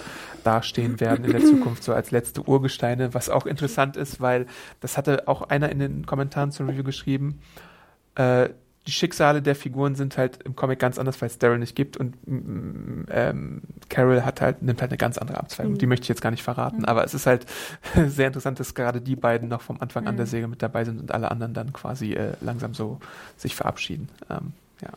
dastehen 0.47 1.01
werden 1.01 1.25
in 1.25 1.33
der 1.33 1.41
Zukunft, 1.45 1.83
so 1.83 1.93
als 1.93 2.11
letzte 2.11 2.43
Urgesteine, 2.43 3.15
was 3.15 3.29
auch 3.29 3.47
interessant 3.47 3.97
ist, 3.97 4.21
weil 4.21 4.47
das 4.81 4.97
hatte 4.97 5.27
auch 5.29 5.43
einer 5.43 5.71
in 5.71 5.79
den 5.79 6.07
Kommentaren 6.07 6.53
zur 6.53 6.69
Review 6.69 6.85
geschrieben. 6.85 7.41
Äh, 8.15 8.51
die 8.87 8.93
Schicksale 8.93 9.43
der 9.43 9.57
Figuren 9.57 9.97
sind 9.97 10.17
halt 10.17 10.43
im 10.45 10.55
Comic 10.55 10.79
ganz 10.79 10.99
anders, 10.99 11.21
weil 11.21 11.29
es 11.29 11.39
Daryl 11.39 11.59
nicht 11.59 11.75
gibt 11.75 11.97
und 11.97 12.17
mm, 12.27 13.07
ähm, 13.11 13.63
Carol 13.89 14.25
hat 14.25 14.41
halt, 14.41 14.63
nimmt 14.63 14.81
halt 14.81 14.93
eine 14.93 14.99
ganz 14.99 15.19
andere 15.19 15.39
Abzweigung. 15.39 15.77
Die 15.77 15.87
möchte 15.87 16.05
ich 16.05 16.09
jetzt 16.09 16.23
gar 16.23 16.31
nicht 16.31 16.45
verraten, 16.45 16.85
aber 16.85 17.05
es 17.05 17.13
ist 17.13 17.27
halt 17.27 17.47
sehr 18.07 18.29
interessant, 18.29 18.61
dass 18.61 18.75
gerade 18.75 19.01
die 19.01 19.17
beiden 19.17 19.49
noch 19.49 19.61
vom 19.61 19.81
Anfang 19.81 20.07
an 20.07 20.17
der 20.17 20.27
Serie 20.27 20.47
mit 20.47 20.63
dabei 20.63 20.85
sind 20.85 21.01
und 21.01 21.13
alle 21.13 21.31
anderen 21.31 21.53
dann 21.53 21.73
quasi 21.73 22.13
äh, 22.13 22.35
langsam 22.41 22.75
so 22.75 23.01
sich 23.37 23.57
verabschieden. 23.57 24.09
Ähm, 24.31 24.53
ja. 24.81 24.91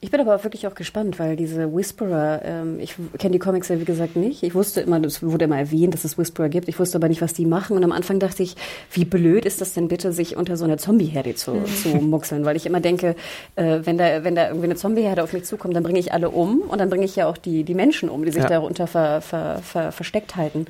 Ich 0.00 0.12
bin 0.12 0.20
aber 0.20 0.36
auch 0.36 0.44
wirklich 0.44 0.64
auch 0.68 0.76
gespannt, 0.76 1.18
weil 1.18 1.34
diese 1.34 1.74
Whisperer, 1.74 2.40
ähm, 2.44 2.78
ich 2.78 2.94
kenne 3.18 3.32
die 3.32 3.40
Comics 3.40 3.66
ja 3.66 3.80
wie 3.80 3.84
gesagt 3.84 4.14
nicht. 4.14 4.44
Ich 4.44 4.54
wusste 4.54 4.80
immer, 4.80 5.00
das 5.00 5.24
wurde 5.24 5.46
immer 5.46 5.58
erwähnt, 5.58 5.92
dass 5.92 6.04
es 6.04 6.16
Whisperer 6.16 6.48
gibt. 6.48 6.68
Ich 6.68 6.78
wusste 6.78 6.98
aber 6.98 7.08
nicht, 7.08 7.20
was 7.20 7.34
die 7.34 7.46
machen. 7.46 7.76
Und 7.76 7.82
am 7.82 7.90
Anfang 7.90 8.20
dachte 8.20 8.44
ich, 8.44 8.54
wie 8.92 9.04
blöd 9.04 9.44
ist 9.44 9.60
das 9.60 9.72
denn 9.74 9.88
bitte, 9.88 10.12
sich 10.12 10.36
unter 10.36 10.56
so 10.56 10.64
einer 10.64 10.78
Zombie-Herde 10.78 11.34
zu, 11.34 11.64
zu 11.64 11.88
muckseln? 11.88 12.44
Weil 12.44 12.54
ich 12.54 12.64
immer 12.64 12.78
denke, 12.80 13.16
äh, 13.56 13.80
wenn 13.82 13.98
da, 13.98 14.22
wenn 14.22 14.36
da 14.36 14.46
irgendwie 14.46 14.66
eine 14.66 14.76
Zombie-Herde 14.76 15.24
auf 15.24 15.32
mich 15.32 15.42
zukommt, 15.44 15.74
dann 15.74 15.82
bringe 15.82 15.98
ich 15.98 16.12
alle 16.12 16.30
um 16.30 16.60
und 16.60 16.78
dann 16.78 16.90
bringe 16.90 17.04
ich 17.04 17.16
ja 17.16 17.26
auch 17.28 17.36
die, 17.36 17.64
die 17.64 17.74
Menschen 17.74 18.08
um, 18.08 18.24
die 18.24 18.30
sich 18.30 18.42
Ja. 18.44 18.48
darunter 18.48 18.86
ver, 18.86 19.20
ver, 19.20 19.58
ver, 19.64 19.90
versteckt 19.90 20.36
halten. 20.36 20.66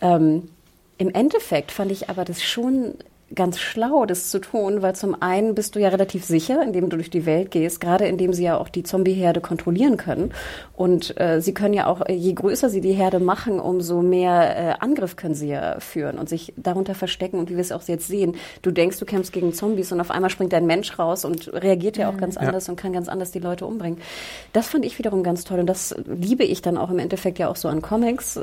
Ähm, 0.00 0.50
Im 0.98 1.10
Endeffekt 1.10 1.72
fand 1.72 1.90
ich 1.90 2.08
aber 2.10 2.24
das 2.24 2.44
schon 2.44 2.94
ganz 3.34 3.58
schlau, 3.58 4.06
das 4.06 4.30
zu 4.30 4.38
tun, 4.38 4.80
weil 4.80 4.94
zum 4.94 5.20
einen 5.20 5.54
bist 5.54 5.74
du 5.74 5.80
ja 5.80 5.90
relativ 5.90 6.24
sicher, 6.24 6.62
indem 6.62 6.88
du 6.88 6.96
durch 6.96 7.10
die 7.10 7.26
Welt 7.26 7.50
gehst, 7.50 7.80
gerade 7.80 8.06
indem 8.06 8.32
sie 8.32 8.44
ja 8.44 8.56
auch 8.56 8.68
die 8.68 8.82
Zombie-Herde 8.82 9.40
kontrollieren 9.40 9.96
können. 9.96 10.32
Und 10.74 11.18
äh, 11.20 11.40
sie 11.40 11.52
können 11.52 11.74
ja 11.74 11.86
auch, 11.86 12.08
je 12.08 12.32
größer 12.32 12.70
sie 12.70 12.80
die 12.80 12.92
Herde 12.92 13.20
machen, 13.20 13.60
umso 13.60 14.00
mehr 14.00 14.56
äh, 14.56 14.74
Angriff 14.80 15.16
können 15.16 15.34
sie 15.34 15.48
ja 15.48 15.78
führen 15.80 16.18
und 16.18 16.28
sich 16.28 16.54
darunter 16.56 16.94
verstecken. 16.94 17.38
Und 17.38 17.50
wie 17.50 17.54
wir 17.54 17.60
es 17.60 17.72
auch 17.72 17.82
jetzt 17.82 18.06
sehen, 18.06 18.36
du 18.62 18.70
denkst, 18.70 18.98
du 18.98 19.04
kämpfst 19.04 19.32
gegen 19.32 19.52
Zombies 19.52 19.92
und 19.92 20.00
auf 20.00 20.10
einmal 20.10 20.30
springt 20.30 20.54
ein 20.54 20.66
Mensch 20.66 20.98
raus 20.98 21.24
und 21.24 21.52
reagiert 21.52 21.96
ja 21.98 22.10
auch 22.10 22.16
ganz 22.16 22.36
anders 22.36 22.68
und 22.68 22.76
kann 22.76 22.92
ganz 22.92 23.08
anders 23.08 23.30
die 23.30 23.40
Leute 23.40 23.66
umbringen. 23.66 23.98
Das 24.52 24.68
fand 24.68 24.84
ich 24.84 24.98
wiederum 24.98 25.22
ganz 25.22 25.44
toll 25.44 25.60
und 25.60 25.66
das 25.66 25.94
liebe 26.06 26.44
ich 26.44 26.62
dann 26.62 26.78
auch 26.78 26.90
im 26.90 26.98
Endeffekt 26.98 27.38
ja 27.38 27.48
auch 27.48 27.56
so 27.56 27.68
an 27.68 27.82
Comics 27.82 28.36
äh, 28.36 28.40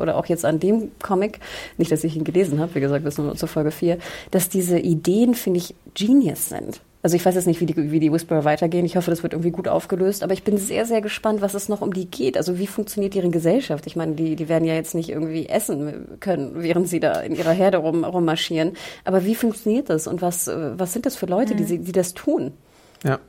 oder 0.00 0.16
auch 0.16 0.26
jetzt 0.26 0.44
an 0.44 0.60
dem 0.60 0.92
Comic. 1.02 1.40
Nicht, 1.76 1.90
dass 1.90 2.04
ich 2.04 2.16
ihn 2.16 2.24
gelesen 2.24 2.60
habe, 2.60 2.74
wie 2.74 2.80
gesagt, 2.80 3.04
bis 3.04 3.18
nur 3.18 3.34
zur 3.34 3.48
Folge 3.48 3.70
4, 3.70 3.98
dass 4.30 4.48
diese 4.48 4.78
Ideen, 4.78 5.34
finde 5.34 5.58
ich, 5.58 5.74
genius 5.94 6.48
sind. 6.48 6.80
Also 7.00 7.14
ich 7.14 7.24
weiß 7.24 7.36
jetzt 7.36 7.46
nicht, 7.46 7.60
wie 7.60 7.66
die, 7.66 7.92
wie 7.92 8.00
die 8.00 8.12
Whisperer 8.12 8.44
weitergehen. 8.44 8.84
Ich 8.84 8.96
hoffe, 8.96 9.10
das 9.10 9.22
wird 9.22 9.32
irgendwie 9.32 9.52
gut 9.52 9.68
aufgelöst. 9.68 10.24
Aber 10.24 10.32
ich 10.32 10.42
bin 10.42 10.58
sehr, 10.58 10.84
sehr 10.84 11.00
gespannt, 11.00 11.40
was 11.40 11.54
es 11.54 11.68
noch 11.68 11.80
um 11.80 11.92
die 11.94 12.06
geht. 12.06 12.36
Also 12.36 12.58
wie 12.58 12.66
funktioniert 12.66 13.14
ihre 13.14 13.30
Gesellschaft? 13.30 13.86
Ich 13.86 13.94
meine, 13.94 14.14
die, 14.14 14.34
die 14.34 14.48
werden 14.48 14.64
ja 14.64 14.74
jetzt 14.74 14.96
nicht 14.96 15.08
irgendwie 15.08 15.46
essen 15.46 16.18
können, 16.18 16.54
während 16.56 16.88
sie 16.88 16.98
da 16.98 17.20
in 17.20 17.36
ihrer 17.36 17.52
Herde 17.52 17.78
rum, 17.78 18.02
rummarschieren. 18.04 18.72
Aber 19.04 19.24
wie 19.24 19.36
funktioniert 19.36 19.88
das? 19.90 20.08
Und 20.08 20.22
was, 20.22 20.48
äh, 20.48 20.72
was 20.76 20.92
sind 20.92 21.06
das 21.06 21.14
für 21.14 21.26
Leute, 21.26 21.54
die, 21.54 21.64
sie- 21.64 21.78
die 21.78 21.92
das 21.92 22.14
tun? 22.14 22.50
Ja. 23.04 23.20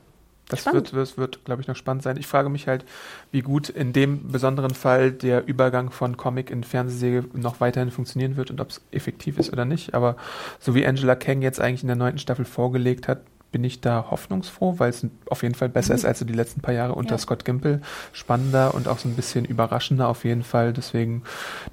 Das 0.50 0.62
Spannend. 0.62 0.92
wird, 0.94 1.02
das 1.02 1.18
wird, 1.18 1.46
glaube 1.46 1.62
ich, 1.62 1.68
noch 1.68 1.76
spannend 1.76 2.04
sein. 2.04 2.18
Ich 2.18 2.28
frage 2.28 2.50
mich 2.50 2.68
halt, 2.68 2.84
wie 3.32 3.42
gut 3.42 3.70
in 3.70 3.94
dem 3.94 4.32
besonderen 4.32 4.74
Fall 4.74 5.12
der 5.12 5.48
Übergang 5.48 5.92
von 5.92 6.18
Comic 6.18 6.50
in 6.50 6.64
Fernsehserie 6.64 7.24
noch 7.34 7.62
weiterhin 7.62 7.92
funktionieren 7.92 8.36
wird 8.36 8.50
und 8.52 8.60
ob 8.60 8.72
es 8.72 8.82
effektiv 8.92 9.38
ist 9.38 9.54
oder 9.54 9.64
nicht. 9.66 9.94
Aber 9.94 10.18
so 10.60 10.74
wie 10.76 10.86
Angela 10.86 11.16
Kang 11.16 11.42
jetzt 11.44 11.62
eigentlich 11.62 11.84
in 11.84 11.88
der 11.88 11.96
neunten 11.96 12.18
Staffel 12.20 12.46
vorgelegt 12.46 13.08
hat, 13.08 13.22
bin 13.52 13.64
ich 13.64 13.82
da 13.82 14.08
hoffnungsfroh, 14.12 14.78
weil 14.80 14.90
es 14.90 15.06
auf 15.28 15.44
jeden 15.44 15.56
Fall 15.56 15.70
besser 15.70 15.96
ist 15.96 16.06
als 16.06 16.20
so 16.20 16.26
die 16.26 16.34
letzten 16.34 16.62
paar 16.62 16.74
Jahre 16.74 16.94
unter 16.94 17.16
Ja. 17.16 17.18
Scott 17.20 17.46
Gimple. 17.46 17.82
Spannender 18.12 18.74
und 18.74 18.88
auch 18.88 19.00
so 19.00 19.08
ein 19.08 19.16
bisschen 19.16 19.46
überraschender 19.46 20.08
auf 20.08 20.24
jeden 20.24 20.44
Fall. 20.44 20.74
Deswegen 20.74 21.24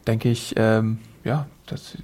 denke 0.07 0.31
ich, 0.31 0.55
ähm, 0.57 0.99
ja, 1.25 1.47
dass 1.67 1.97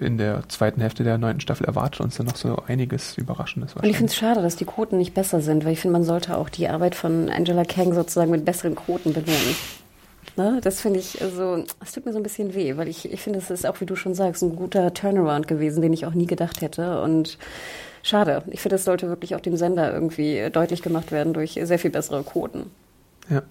in 0.00 0.18
der 0.18 0.48
zweiten 0.48 0.80
Hälfte 0.80 1.04
der 1.04 1.18
neunten 1.18 1.40
Staffel 1.40 1.66
erwartet 1.66 2.00
uns 2.00 2.16
dann 2.16 2.26
noch 2.26 2.36
so 2.36 2.62
einiges 2.66 3.16
Überraschendes. 3.16 3.74
Und 3.74 3.84
ich 3.84 3.96
finde 3.96 4.10
es 4.10 4.16
schade, 4.16 4.42
dass 4.42 4.56
die 4.56 4.64
Quoten 4.64 4.98
nicht 4.98 5.14
besser 5.14 5.40
sind, 5.40 5.64
weil 5.64 5.72
ich 5.72 5.80
finde, 5.80 5.92
man 5.92 6.04
sollte 6.04 6.36
auch 6.36 6.48
die 6.48 6.68
Arbeit 6.68 6.94
von 6.94 7.30
Angela 7.30 7.64
Kang 7.64 7.94
sozusagen 7.94 8.30
mit 8.30 8.44
besseren 8.44 8.74
Quoten 8.74 9.12
belohnen. 9.12 9.56
Ne? 10.36 10.60
Das 10.62 10.80
finde 10.80 10.98
ich, 10.98 11.22
also, 11.22 11.64
es 11.82 11.92
tut 11.92 12.06
mir 12.06 12.12
so 12.12 12.18
ein 12.18 12.24
bisschen 12.24 12.54
weh, 12.54 12.76
weil 12.76 12.88
ich, 12.88 13.10
ich 13.12 13.20
finde, 13.20 13.38
es 13.38 13.50
ist 13.50 13.66
auch, 13.66 13.80
wie 13.80 13.86
du 13.86 13.94
schon 13.94 14.14
sagst, 14.14 14.42
ein 14.42 14.56
guter 14.56 14.92
Turnaround 14.92 15.46
gewesen, 15.46 15.80
den 15.80 15.92
ich 15.92 16.06
auch 16.06 16.14
nie 16.14 16.26
gedacht 16.26 16.60
hätte. 16.60 17.00
Und 17.02 17.38
schade. 18.02 18.42
Ich 18.50 18.60
finde, 18.60 18.74
das 18.74 18.84
sollte 18.84 19.08
wirklich 19.08 19.34
auch 19.34 19.40
dem 19.40 19.56
Sender 19.56 19.92
irgendwie 19.92 20.48
deutlich 20.52 20.82
gemacht 20.82 21.12
werden 21.12 21.34
durch 21.34 21.58
sehr 21.62 21.78
viel 21.78 21.90
bessere 21.90 22.22
Quoten. 22.24 22.70
Ja. 23.30 23.42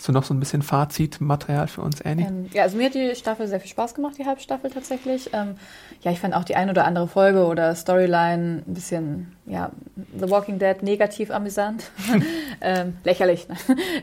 Hast 0.00 0.08
du 0.08 0.12
noch 0.12 0.24
so 0.24 0.32
ein 0.32 0.40
bisschen 0.40 0.62
Fazitmaterial 0.62 1.68
für 1.68 1.82
uns, 1.82 2.00
Annie? 2.00 2.26
Ähm, 2.26 2.48
ja, 2.54 2.62
also 2.62 2.78
mir 2.78 2.86
hat 2.86 2.94
die 2.94 3.14
Staffel 3.14 3.46
sehr 3.46 3.60
viel 3.60 3.68
Spaß 3.68 3.94
gemacht, 3.94 4.14
die 4.16 4.24
Halbstaffel 4.24 4.70
tatsächlich. 4.70 5.28
Ähm, 5.34 5.56
ja, 6.00 6.10
ich 6.10 6.20
fand 6.20 6.32
auch 6.32 6.44
die 6.44 6.56
ein 6.56 6.70
oder 6.70 6.86
andere 6.86 7.06
Folge 7.06 7.44
oder 7.44 7.74
Storyline 7.74 8.62
ein 8.66 8.72
bisschen, 8.72 9.36
ja, 9.44 9.72
The 10.18 10.30
Walking 10.30 10.58
Dead 10.58 10.82
negativ 10.82 11.30
amüsant. 11.30 11.90
ähm, 12.62 12.96
lächerlich, 13.04 13.46
ne? 13.46 13.56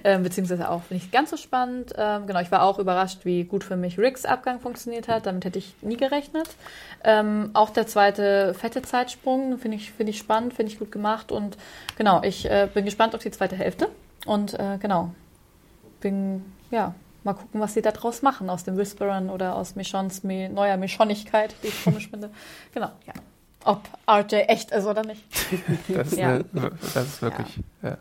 ähm, 0.04 0.22
beziehungsweise 0.22 0.70
auch 0.70 0.84
nicht 0.92 1.12
ganz 1.12 1.32
so 1.32 1.36
spannend. 1.36 1.96
Ähm, 1.98 2.28
genau, 2.28 2.42
ich 2.42 2.52
war 2.52 2.62
auch 2.62 2.78
überrascht, 2.78 3.26
wie 3.26 3.46
gut 3.46 3.64
für 3.64 3.76
mich 3.76 3.98
Ricks 3.98 4.24
Abgang 4.24 4.60
funktioniert 4.60 5.08
hat. 5.08 5.26
Damit 5.26 5.46
hätte 5.46 5.58
ich 5.58 5.74
nie 5.82 5.98
gerechnet. 5.98 6.48
Ähm, 7.04 7.50
auch 7.54 7.72
der 7.72 7.88
zweite 7.88 8.54
fette 8.54 8.84
Zeitsprung 8.84 9.58
finde 9.58 9.78
ich, 9.78 9.94
finde 9.94 10.12
ich 10.12 10.20
spannend, 10.20 10.54
finde 10.54 10.72
ich 10.72 10.78
gut 10.78 10.92
gemacht. 10.92 11.32
Und 11.32 11.58
genau, 11.98 12.22
ich 12.22 12.46
äh, 12.46 12.70
bin 12.72 12.86
gespannt 12.86 13.16
auf 13.16 13.24
die 13.24 13.32
zweite 13.32 13.56
Hälfte. 13.56 13.90
Und 14.28 14.54
äh, 14.60 14.78
genau, 14.80 15.16
bin, 16.00 16.44
ja, 16.72 16.94
mal 17.24 17.34
gucken, 17.34 17.60
was 17.60 17.74
sie 17.74 17.82
da 17.82 17.92
draus 17.92 18.22
machen, 18.22 18.50
aus 18.50 18.64
den 18.64 18.78
Whisperern 18.78 19.30
oder 19.30 19.56
aus 19.56 19.76
Michons 19.76 20.24
Me 20.24 20.50
neuer 20.50 20.78
Michonigkeit, 20.78 21.56
die 21.64 21.68
ich 21.68 21.84
komisch 21.84 22.10
finde. 22.10 22.30
Genau, 22.74 22.92
ja. 23.06 23.14
Ob 23.66 23.84
RJ 24.10 24.36
echt 24.48 24.72
ist 24.72 24.86
oder 24.86 25.04
nicht. 25.04 25.24
Das 25.90 26.12
ist, 26.14 26.18
Ja. 26.18 26.28
eine, 26.30 26.46
das 26.54 26.96
ist 26.96 27.22
wirklich. 27.22 27.60
Ja. 27.82 27.98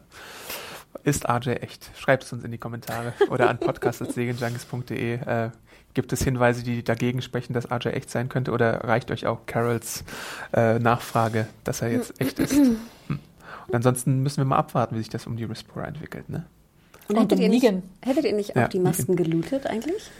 Ist 1.03 1.29
RJ 1.29 1.51
echt? 1.61 1.91
Schreibt 1.97 2.25
es 2.25 2.33
uns 2.33 2.45
in 2.45 2.51
die 2.51 2.59
Kommentare 2.59 3.13
oder 3.31 3.49
an 3.49 3.59
podcast.segenjunkies.de. 3.59 5.15
Äh, 5.15 5.51
gibt 5.95 6.13
es 6.13 6.23
Hinweise, 6.23 6.63
die 6.63 6.83
dagegen 6.85 7.23
sprechen, 7.23 7.53
dass 7.53 7.71
RJ 7.71 7.89
echt 7.89 8.11
sein 8.11 8.29
könnte? 8.29 8.53
Oder 8.53 8.85
reicht 8.85 9.11
euch 9.11 9.27
auch 9.27 9.47
Carols 9.47 10.05
äh, 10.53 10.79
Nachfrage, 10.79 11.47
dass 11.65 11.81
er 11.83 11.91
jetzt 11.91 12.21
echt 12.21 12.39
ist? 12.39 12.55
Hm. 13.09 13.21
Und 13.69 13.75
ansonsten 13.75 14.23
müssen 14.23 14.39
wir 14.39 14.45
mal 14.45 14.59
abwarten, 14.59 14.95
wie 14.95 15.01
sich 15.01 15.09
das 15.09 15.27
um 15.27 15.37
die 15.37 15.49
Whisperer 15.49 15.89
entwickelt. 15.89 16.29
Ne? 16.29 16.45
Und, 17.09 17.17
Und 17.17 17.23
hättet, 17.23 17.39
um 17.39 17.43
ihr 17.45 17.49
nicht, 17.49 17.63
Negan. 17.63 17.83
hättet 18.03 18.25
ihr 18.25 18.33
nicht 18.33 18.51
auch 18.53 18.57
Ja, 18.63 18.69
die 18.69 18.79
Masken 18.81 19.17
gelootet 19.17 19.67
eigentlich? 19.67 20.11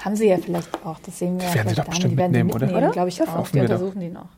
Haben 0.00 0.16
sie 0.16 0.28
ja 0.28 0.38
vielleicht 0.38 0.84
auch, 0.84 0.98
das 1.00 1.18
sehen 1.18 1.38
wir 1.40 1.40
Die 1.40 1.46
ja 1.46 1.54
werden 1.56 1.68
sie 1.70 1.74
doch 1.74 1.84
bestimmt 1.86 2.12
die 2.12 2.16
werden 2.16 2.32
mitnehmen, 2.32 2.50
oder? 2.50 2.66
mitnehmen, 2.66 2.84
Oder? 2.84 2.92
glaube 2.92 3.08
ich 3.08 3.18
Ja, 3.18 3.24
auch. 3.26 3.52
wir 3.52 3.62
doch. 3.66 3.74
untersuchen 3.74 4.00
die 4.00 4.08
noch. 4.08 4.28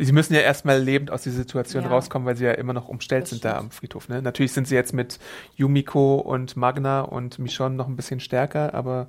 Sie 0.00 0.12
müssen 0.12 0.32
ja 0.34 0.40
erstmal 0.40 0.80
lebend 0.80 1.10
aus 1.10 1.22
dieser 1.22 1.38
Situation 1.38 1.82
Ja. 1.82 1.90
rauskommen, 1.90 2.24
weil 2.26 2.36
sie 2.36 2.44
ja 2.44 2.52
immer 2.52 2.72
noch 2.72 2.88
umstellt 2.88 3.22
Das 3.24 3.30
sind 3.30 3.44
da 3.44 3.50
stimmt. 3.50 3.64
am 3.64 3.70
Friedhof. 3.72 4.08
Ne? 4.08 4.22
Natürlich 4.22 4.52
sind 4.52 4.68
sie 4.68 4.76
jetzt 4.76 4.92
mit 4.92 5.18
Yumiko 5.56 6.16
und 6.16 6.56
Magna 6.56 7.00
und 7.00 7.38
Michonne 7.40 7.74
noch 7.74 7.88
ein 7.88 7.96
bisschen 7.96 8.20
stärker, 8.20 8.74
aber 8.74 9.08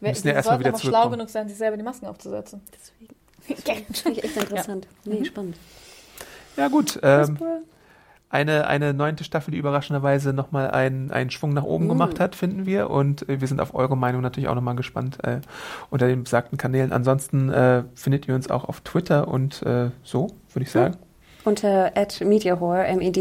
Wir- 0.00 0.08
müssen 0.08 0.26
ja 0.26 0.32
Sie 0.32 0.36
erstmal 0.36 0.42
sollten 0.54 0.60
wieder 0.60 0.70
aber 0.70 0.78
schlau 0.80 1.10
genug 1.10 1.28
sein, 1.30 1.46
sich 1.48 1.56
selber 1.56 1.76
die 1.76 1.84
Masken 1.84 2.06
aufzusetzen. 2.06 2.62
Das 3.48 3.60
finde 4.00 4.18
ich 4.18 4.24
echt 4.24 4.36
interessant. 4.38 4.88
Nee, 5.04 5.24
spannend. 5.24 5.56
Ja 6.56 6.66
gut, 6.68 6.98
ähm, 7.02 7.38
eine, 8.34 8.66
eine 8.66 8.92
neunte 8.94 9.22
Staffel, 9.22 9.52
die 9.52 9.58
überraschenderweise 9.58 10.32
nochmal 10.32 10.72
einen, 10.72 11.12
einen 11.12 11.30
Schwung 11.30 11.54
nach 11.54 11.62
oben 11.62 11.88
gemacht 11.88 12.18
hat, 12.18 12.34
finden 12.34 12.66
wir. 12.66 12.90
Und 12.90 13.28
äh, 13.28 13.40
wir 13.40 13.46
sind 13.46 13.60
auf 13.60 13.76
eure 13.76 13.96
Meinung 13.96 14.22
natürlich 14.22 14.48
auch 14.48 14.56
nochmal 14.56 14.74
gespannt 14.74 15.18
äh, 15.22 15.38
unter 15.88 16.08
den 16.08 16.24
besagten 16.24 16.58
Kanälen. 16.58 16.92
Ansonsten 16.92 17.48
äh, 17.50 17.84
findet 17.94 18.26
ihr 18.26 18.34
uns 18.34 18.50
auch 18.50 18.64
auf 18.64 18.80
Twitter 18.80 19.28
und 19.28 19.62
äh, 19.62 19.90
so, 20.02 20.32
würde 20.52 20.64
ich 20.64 20.72
sagen. 20.72 20.96
Unter 21.44 21.92
@mediahore, 22.24 22.86
M-E-D-I-A-W-H-O-R-E. 22.86 23.20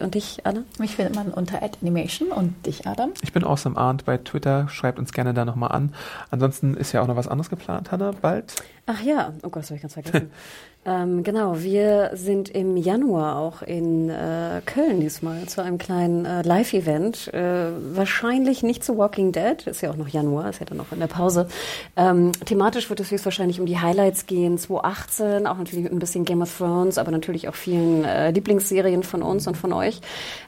Und 0.00 0.14
dich, 0.14 0.38
Anna? 0.44 0.64
Mich 0.78 0.96
findet 0.96 1.14
man 1.14 1.28
unter 1.28 1.60
@animation 1.62 2.32
und 2.32 2.66
dich, 2.66 2.86
Adam. 2.86 3.12
Ich 3.22 3.32
bin 3.34 3.44
Awesome 3.44 3.76
Arndt 3.76 4.06
bei 4.06 4.16
Twitter. 4.16 4.66
Schreibt 4.68 4.98
uns 4.98 5.12
gerne 5.12 5.34
da 5.34 5.44
nochmal 5.44 5.70
an. 5.72 5.94
Ansonsten 6.30 6.74
ist 6.74 6.92
ja 6.92 7.02
auch 7.02 7.06
noch 7.06 7.16
was 7.16 7.28
anderes 7.28 7.50
geplant, 7.50 7.92
Hanna, 7.92 8.12
bald. 8.20 8.54
Ach 8.86 9.02
ja, 9.02 9.34
oh 9.42 9.50
Gott, 9.50 9.62
das 9.62 9.70
habe 9.70 9.76
ich 9.76 9.82
ganz 9.82 9.92
vergessen. 9.92 10.30
ähm, 10.86 11.22
genau, 11.22 11.60
wir 11.60 12.10
sind 12.12 12.50
im 12.50 12.76
Januar 12.76 13.38
auch 13.38 13.62
in 13.62 14.10
äh, 14.10 14.60
Köln 14.66 15.00
diesmal 15.00 15.46
zu 15.46 15.62
einem 15.62 15.78
kleinen 15.78 16.26
äh, 16.26 16.42
Live-Event. 16.42 17.32
Äh, 17.32 17.70
wahrscheinlich 17.94 18.62
nicht 18.62 18.84
zu 18.84 18.98
Walking 18.98 19.32
Dead, 19.32 19.66
ist 19.66 19.80
ja 19.80 19.90
auch 19.90 19.96
noch 19.96 20.08
Januar, 20.08 20.50
ist 20.50 20.60
ja 20.60 20.66
dann 20.66 20.76
noch 20.76 20.92
in 20.92 21.00
der 21.00 21.06
Pause. 21.06 21.48
Ähm, 21.96 22.32
thematisch 22.44 22.90
wird 22.90 23.00
es 23.00 23.10
höchstwahrscheinlich 23.10 23.60
um 23.60 23.66
die 23.66 23.78
Highlights 23.78 24.26
gehen, 24.26 24.58
2018, 24.58 25.46
auch 25.46 25.56
natürlich 25.56 25.84
mit 25.84 25.92
ein 25.92 25.98
bisschen 25.98 26.26
Game 26.26 26.42
of 26.42 26.54
Thrones, 26.56 26.98
aber 26.98 27.10
natürlich 27.10 27.48
auch 27.48 27.54
vielen 27.54 28.04
äh, 28.04 28.30
Lieblingsserien 28.30 29.04
von 29.04 29.22
uns 29.22 29.46
und 29.46 29.56
von 29.56 29.72
euch. 29.72 30.02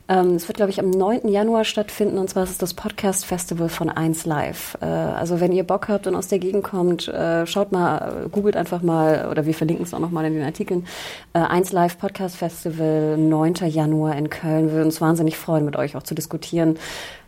Ähm, 0.09 0.35
es 0.35 0.47
wird, 0.49 0.59
glaube 0.59 0.71
ich, 0.71 0.79
am 0.79 0.91
9. 0.91 1.29
Januar 1.29 1.65
stattfinden 1.65 2.19
und 2.19 2.29
zwar 2.29 2.45
ist 2.45 2.51
es 2.51 2.59
das 2.59 2.75
Podcast 2.75 3.25
Festival 3.25 3.71
von 3.71 3.89
1 3.89 4.27
Live. 4.27 4.77
Äh, 4.83 4.85
also 4.85 5.41
wenn 5.41 5.53
ihr 5.53 5.65
Bock 5.65 5.89
habt 5.89 6.07
und 6.07 6.15
aus 6.15 6.29
der 6.29 6.39
Gegend 6.39 6.63
kommt, 6.63 7.09
äh, 7.09 7.47
schaut 7.47 7.73
mal, 7.73 8.29
googelt 8.31 8.57
einfach 8.57 8.83
mal 8.83 9.29
oder 9.31 9.47
wir 9.47 9.55
verlinken 9.55 9.85
es 9.85 9.95
auch 9.95 9.99
nochmal 9.99 10.26
in 10.27 10.35
den 10.35 10.45
Artikeln. 10.45 10.87
Äh, 11.33 11.39
1 11.39 11.73
Live 11.73 11.99
Podcast 11.99 12.37
Festival, 12.37 13.17
9. 13.17 13.55
Januar 13.69 14.17
in 14.17 14.31
Köln. 14.31 14.67
Wir 14.67 14.73
würden 14.73 14.87
uns 14.87 15.01
wahnsinnig 15.01 15.37
freuen, 15.37 15.65
mit 15.65 15.77
euch 15.77 15.97
auch 15.97 16.03
zu 16.03 16.15
diskutieren. 16.15 16.79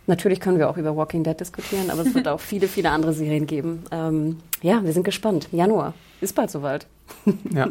Natürlich 0.06 0.40
können 0.40 0.58
wir 0.58 0.70
auch 0.70 0.78
über 0.78 0.96
Walking 0.96 1.22
Dead 1.22 1.38
diskutieren, 1.38 1.90
aber 1.90 2.00
es 2.00 2.14
wird 2.14 2.28
auch 2.28 2.40
viele, 2.40 2.66
viele 2.66 2.90
andere 2.90 3.12
Serien 3.12 3.46
geben. 3.46 3.84
Ähm, 3.90 4.38
ja, 4.62 4.82
wir 4.82 4.92
sind 4.92 5.04
gespannt. 5.04 5.48
Januar. 5.52 5.92
Ist 6.20 6.34
bald 6.34 6.50
soweit. 6.50 6.86
Ja. 7.54 7.68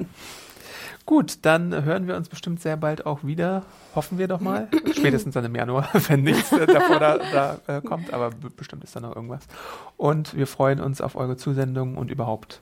Gut, 1.07 1.39
dann 1.43 1.85
hören 1.85 2.05
wir 2.05 2.17
uns 2.17 2.27
bestimmt 2.27 2.59
sehr 2.59 2.75
bald 2.75 3.05
auch 3.05 3.23
wieder. 3.23 3.63
Hoffen 3.95 4.17
wir 4.17 4.27
doch 4.27 4.41
mal. 4.41 4.67
Spätestens 4.91 5.35
dann 5.35 5.45
im 5.45 5.55
Januar, 5.55 5.87
wenn 6.09 6.23
nichts 6.23 6.49
davor 6.49 6.99
da, 6.99 7.17
da 7.17 7.77
äh, 7.77 7.81
kommt. 7.81 8.13
Aber 8.13 8.31
bestimmt 8.57 8.83
ist 8.83 8.93
da 8.93 8.99
noch 8.99 9.15
irgendwas. 9.15 9.47
Und 9.95 10.35
wir 10.35 10.47
freuen 10.47 10.81
uns 10.81 10.99
auf 10.99 11.15
eure 11.15 11.37
Zusendungen 11.37 11.97
und 11.97 12.11
überhaupt 12.11 12.61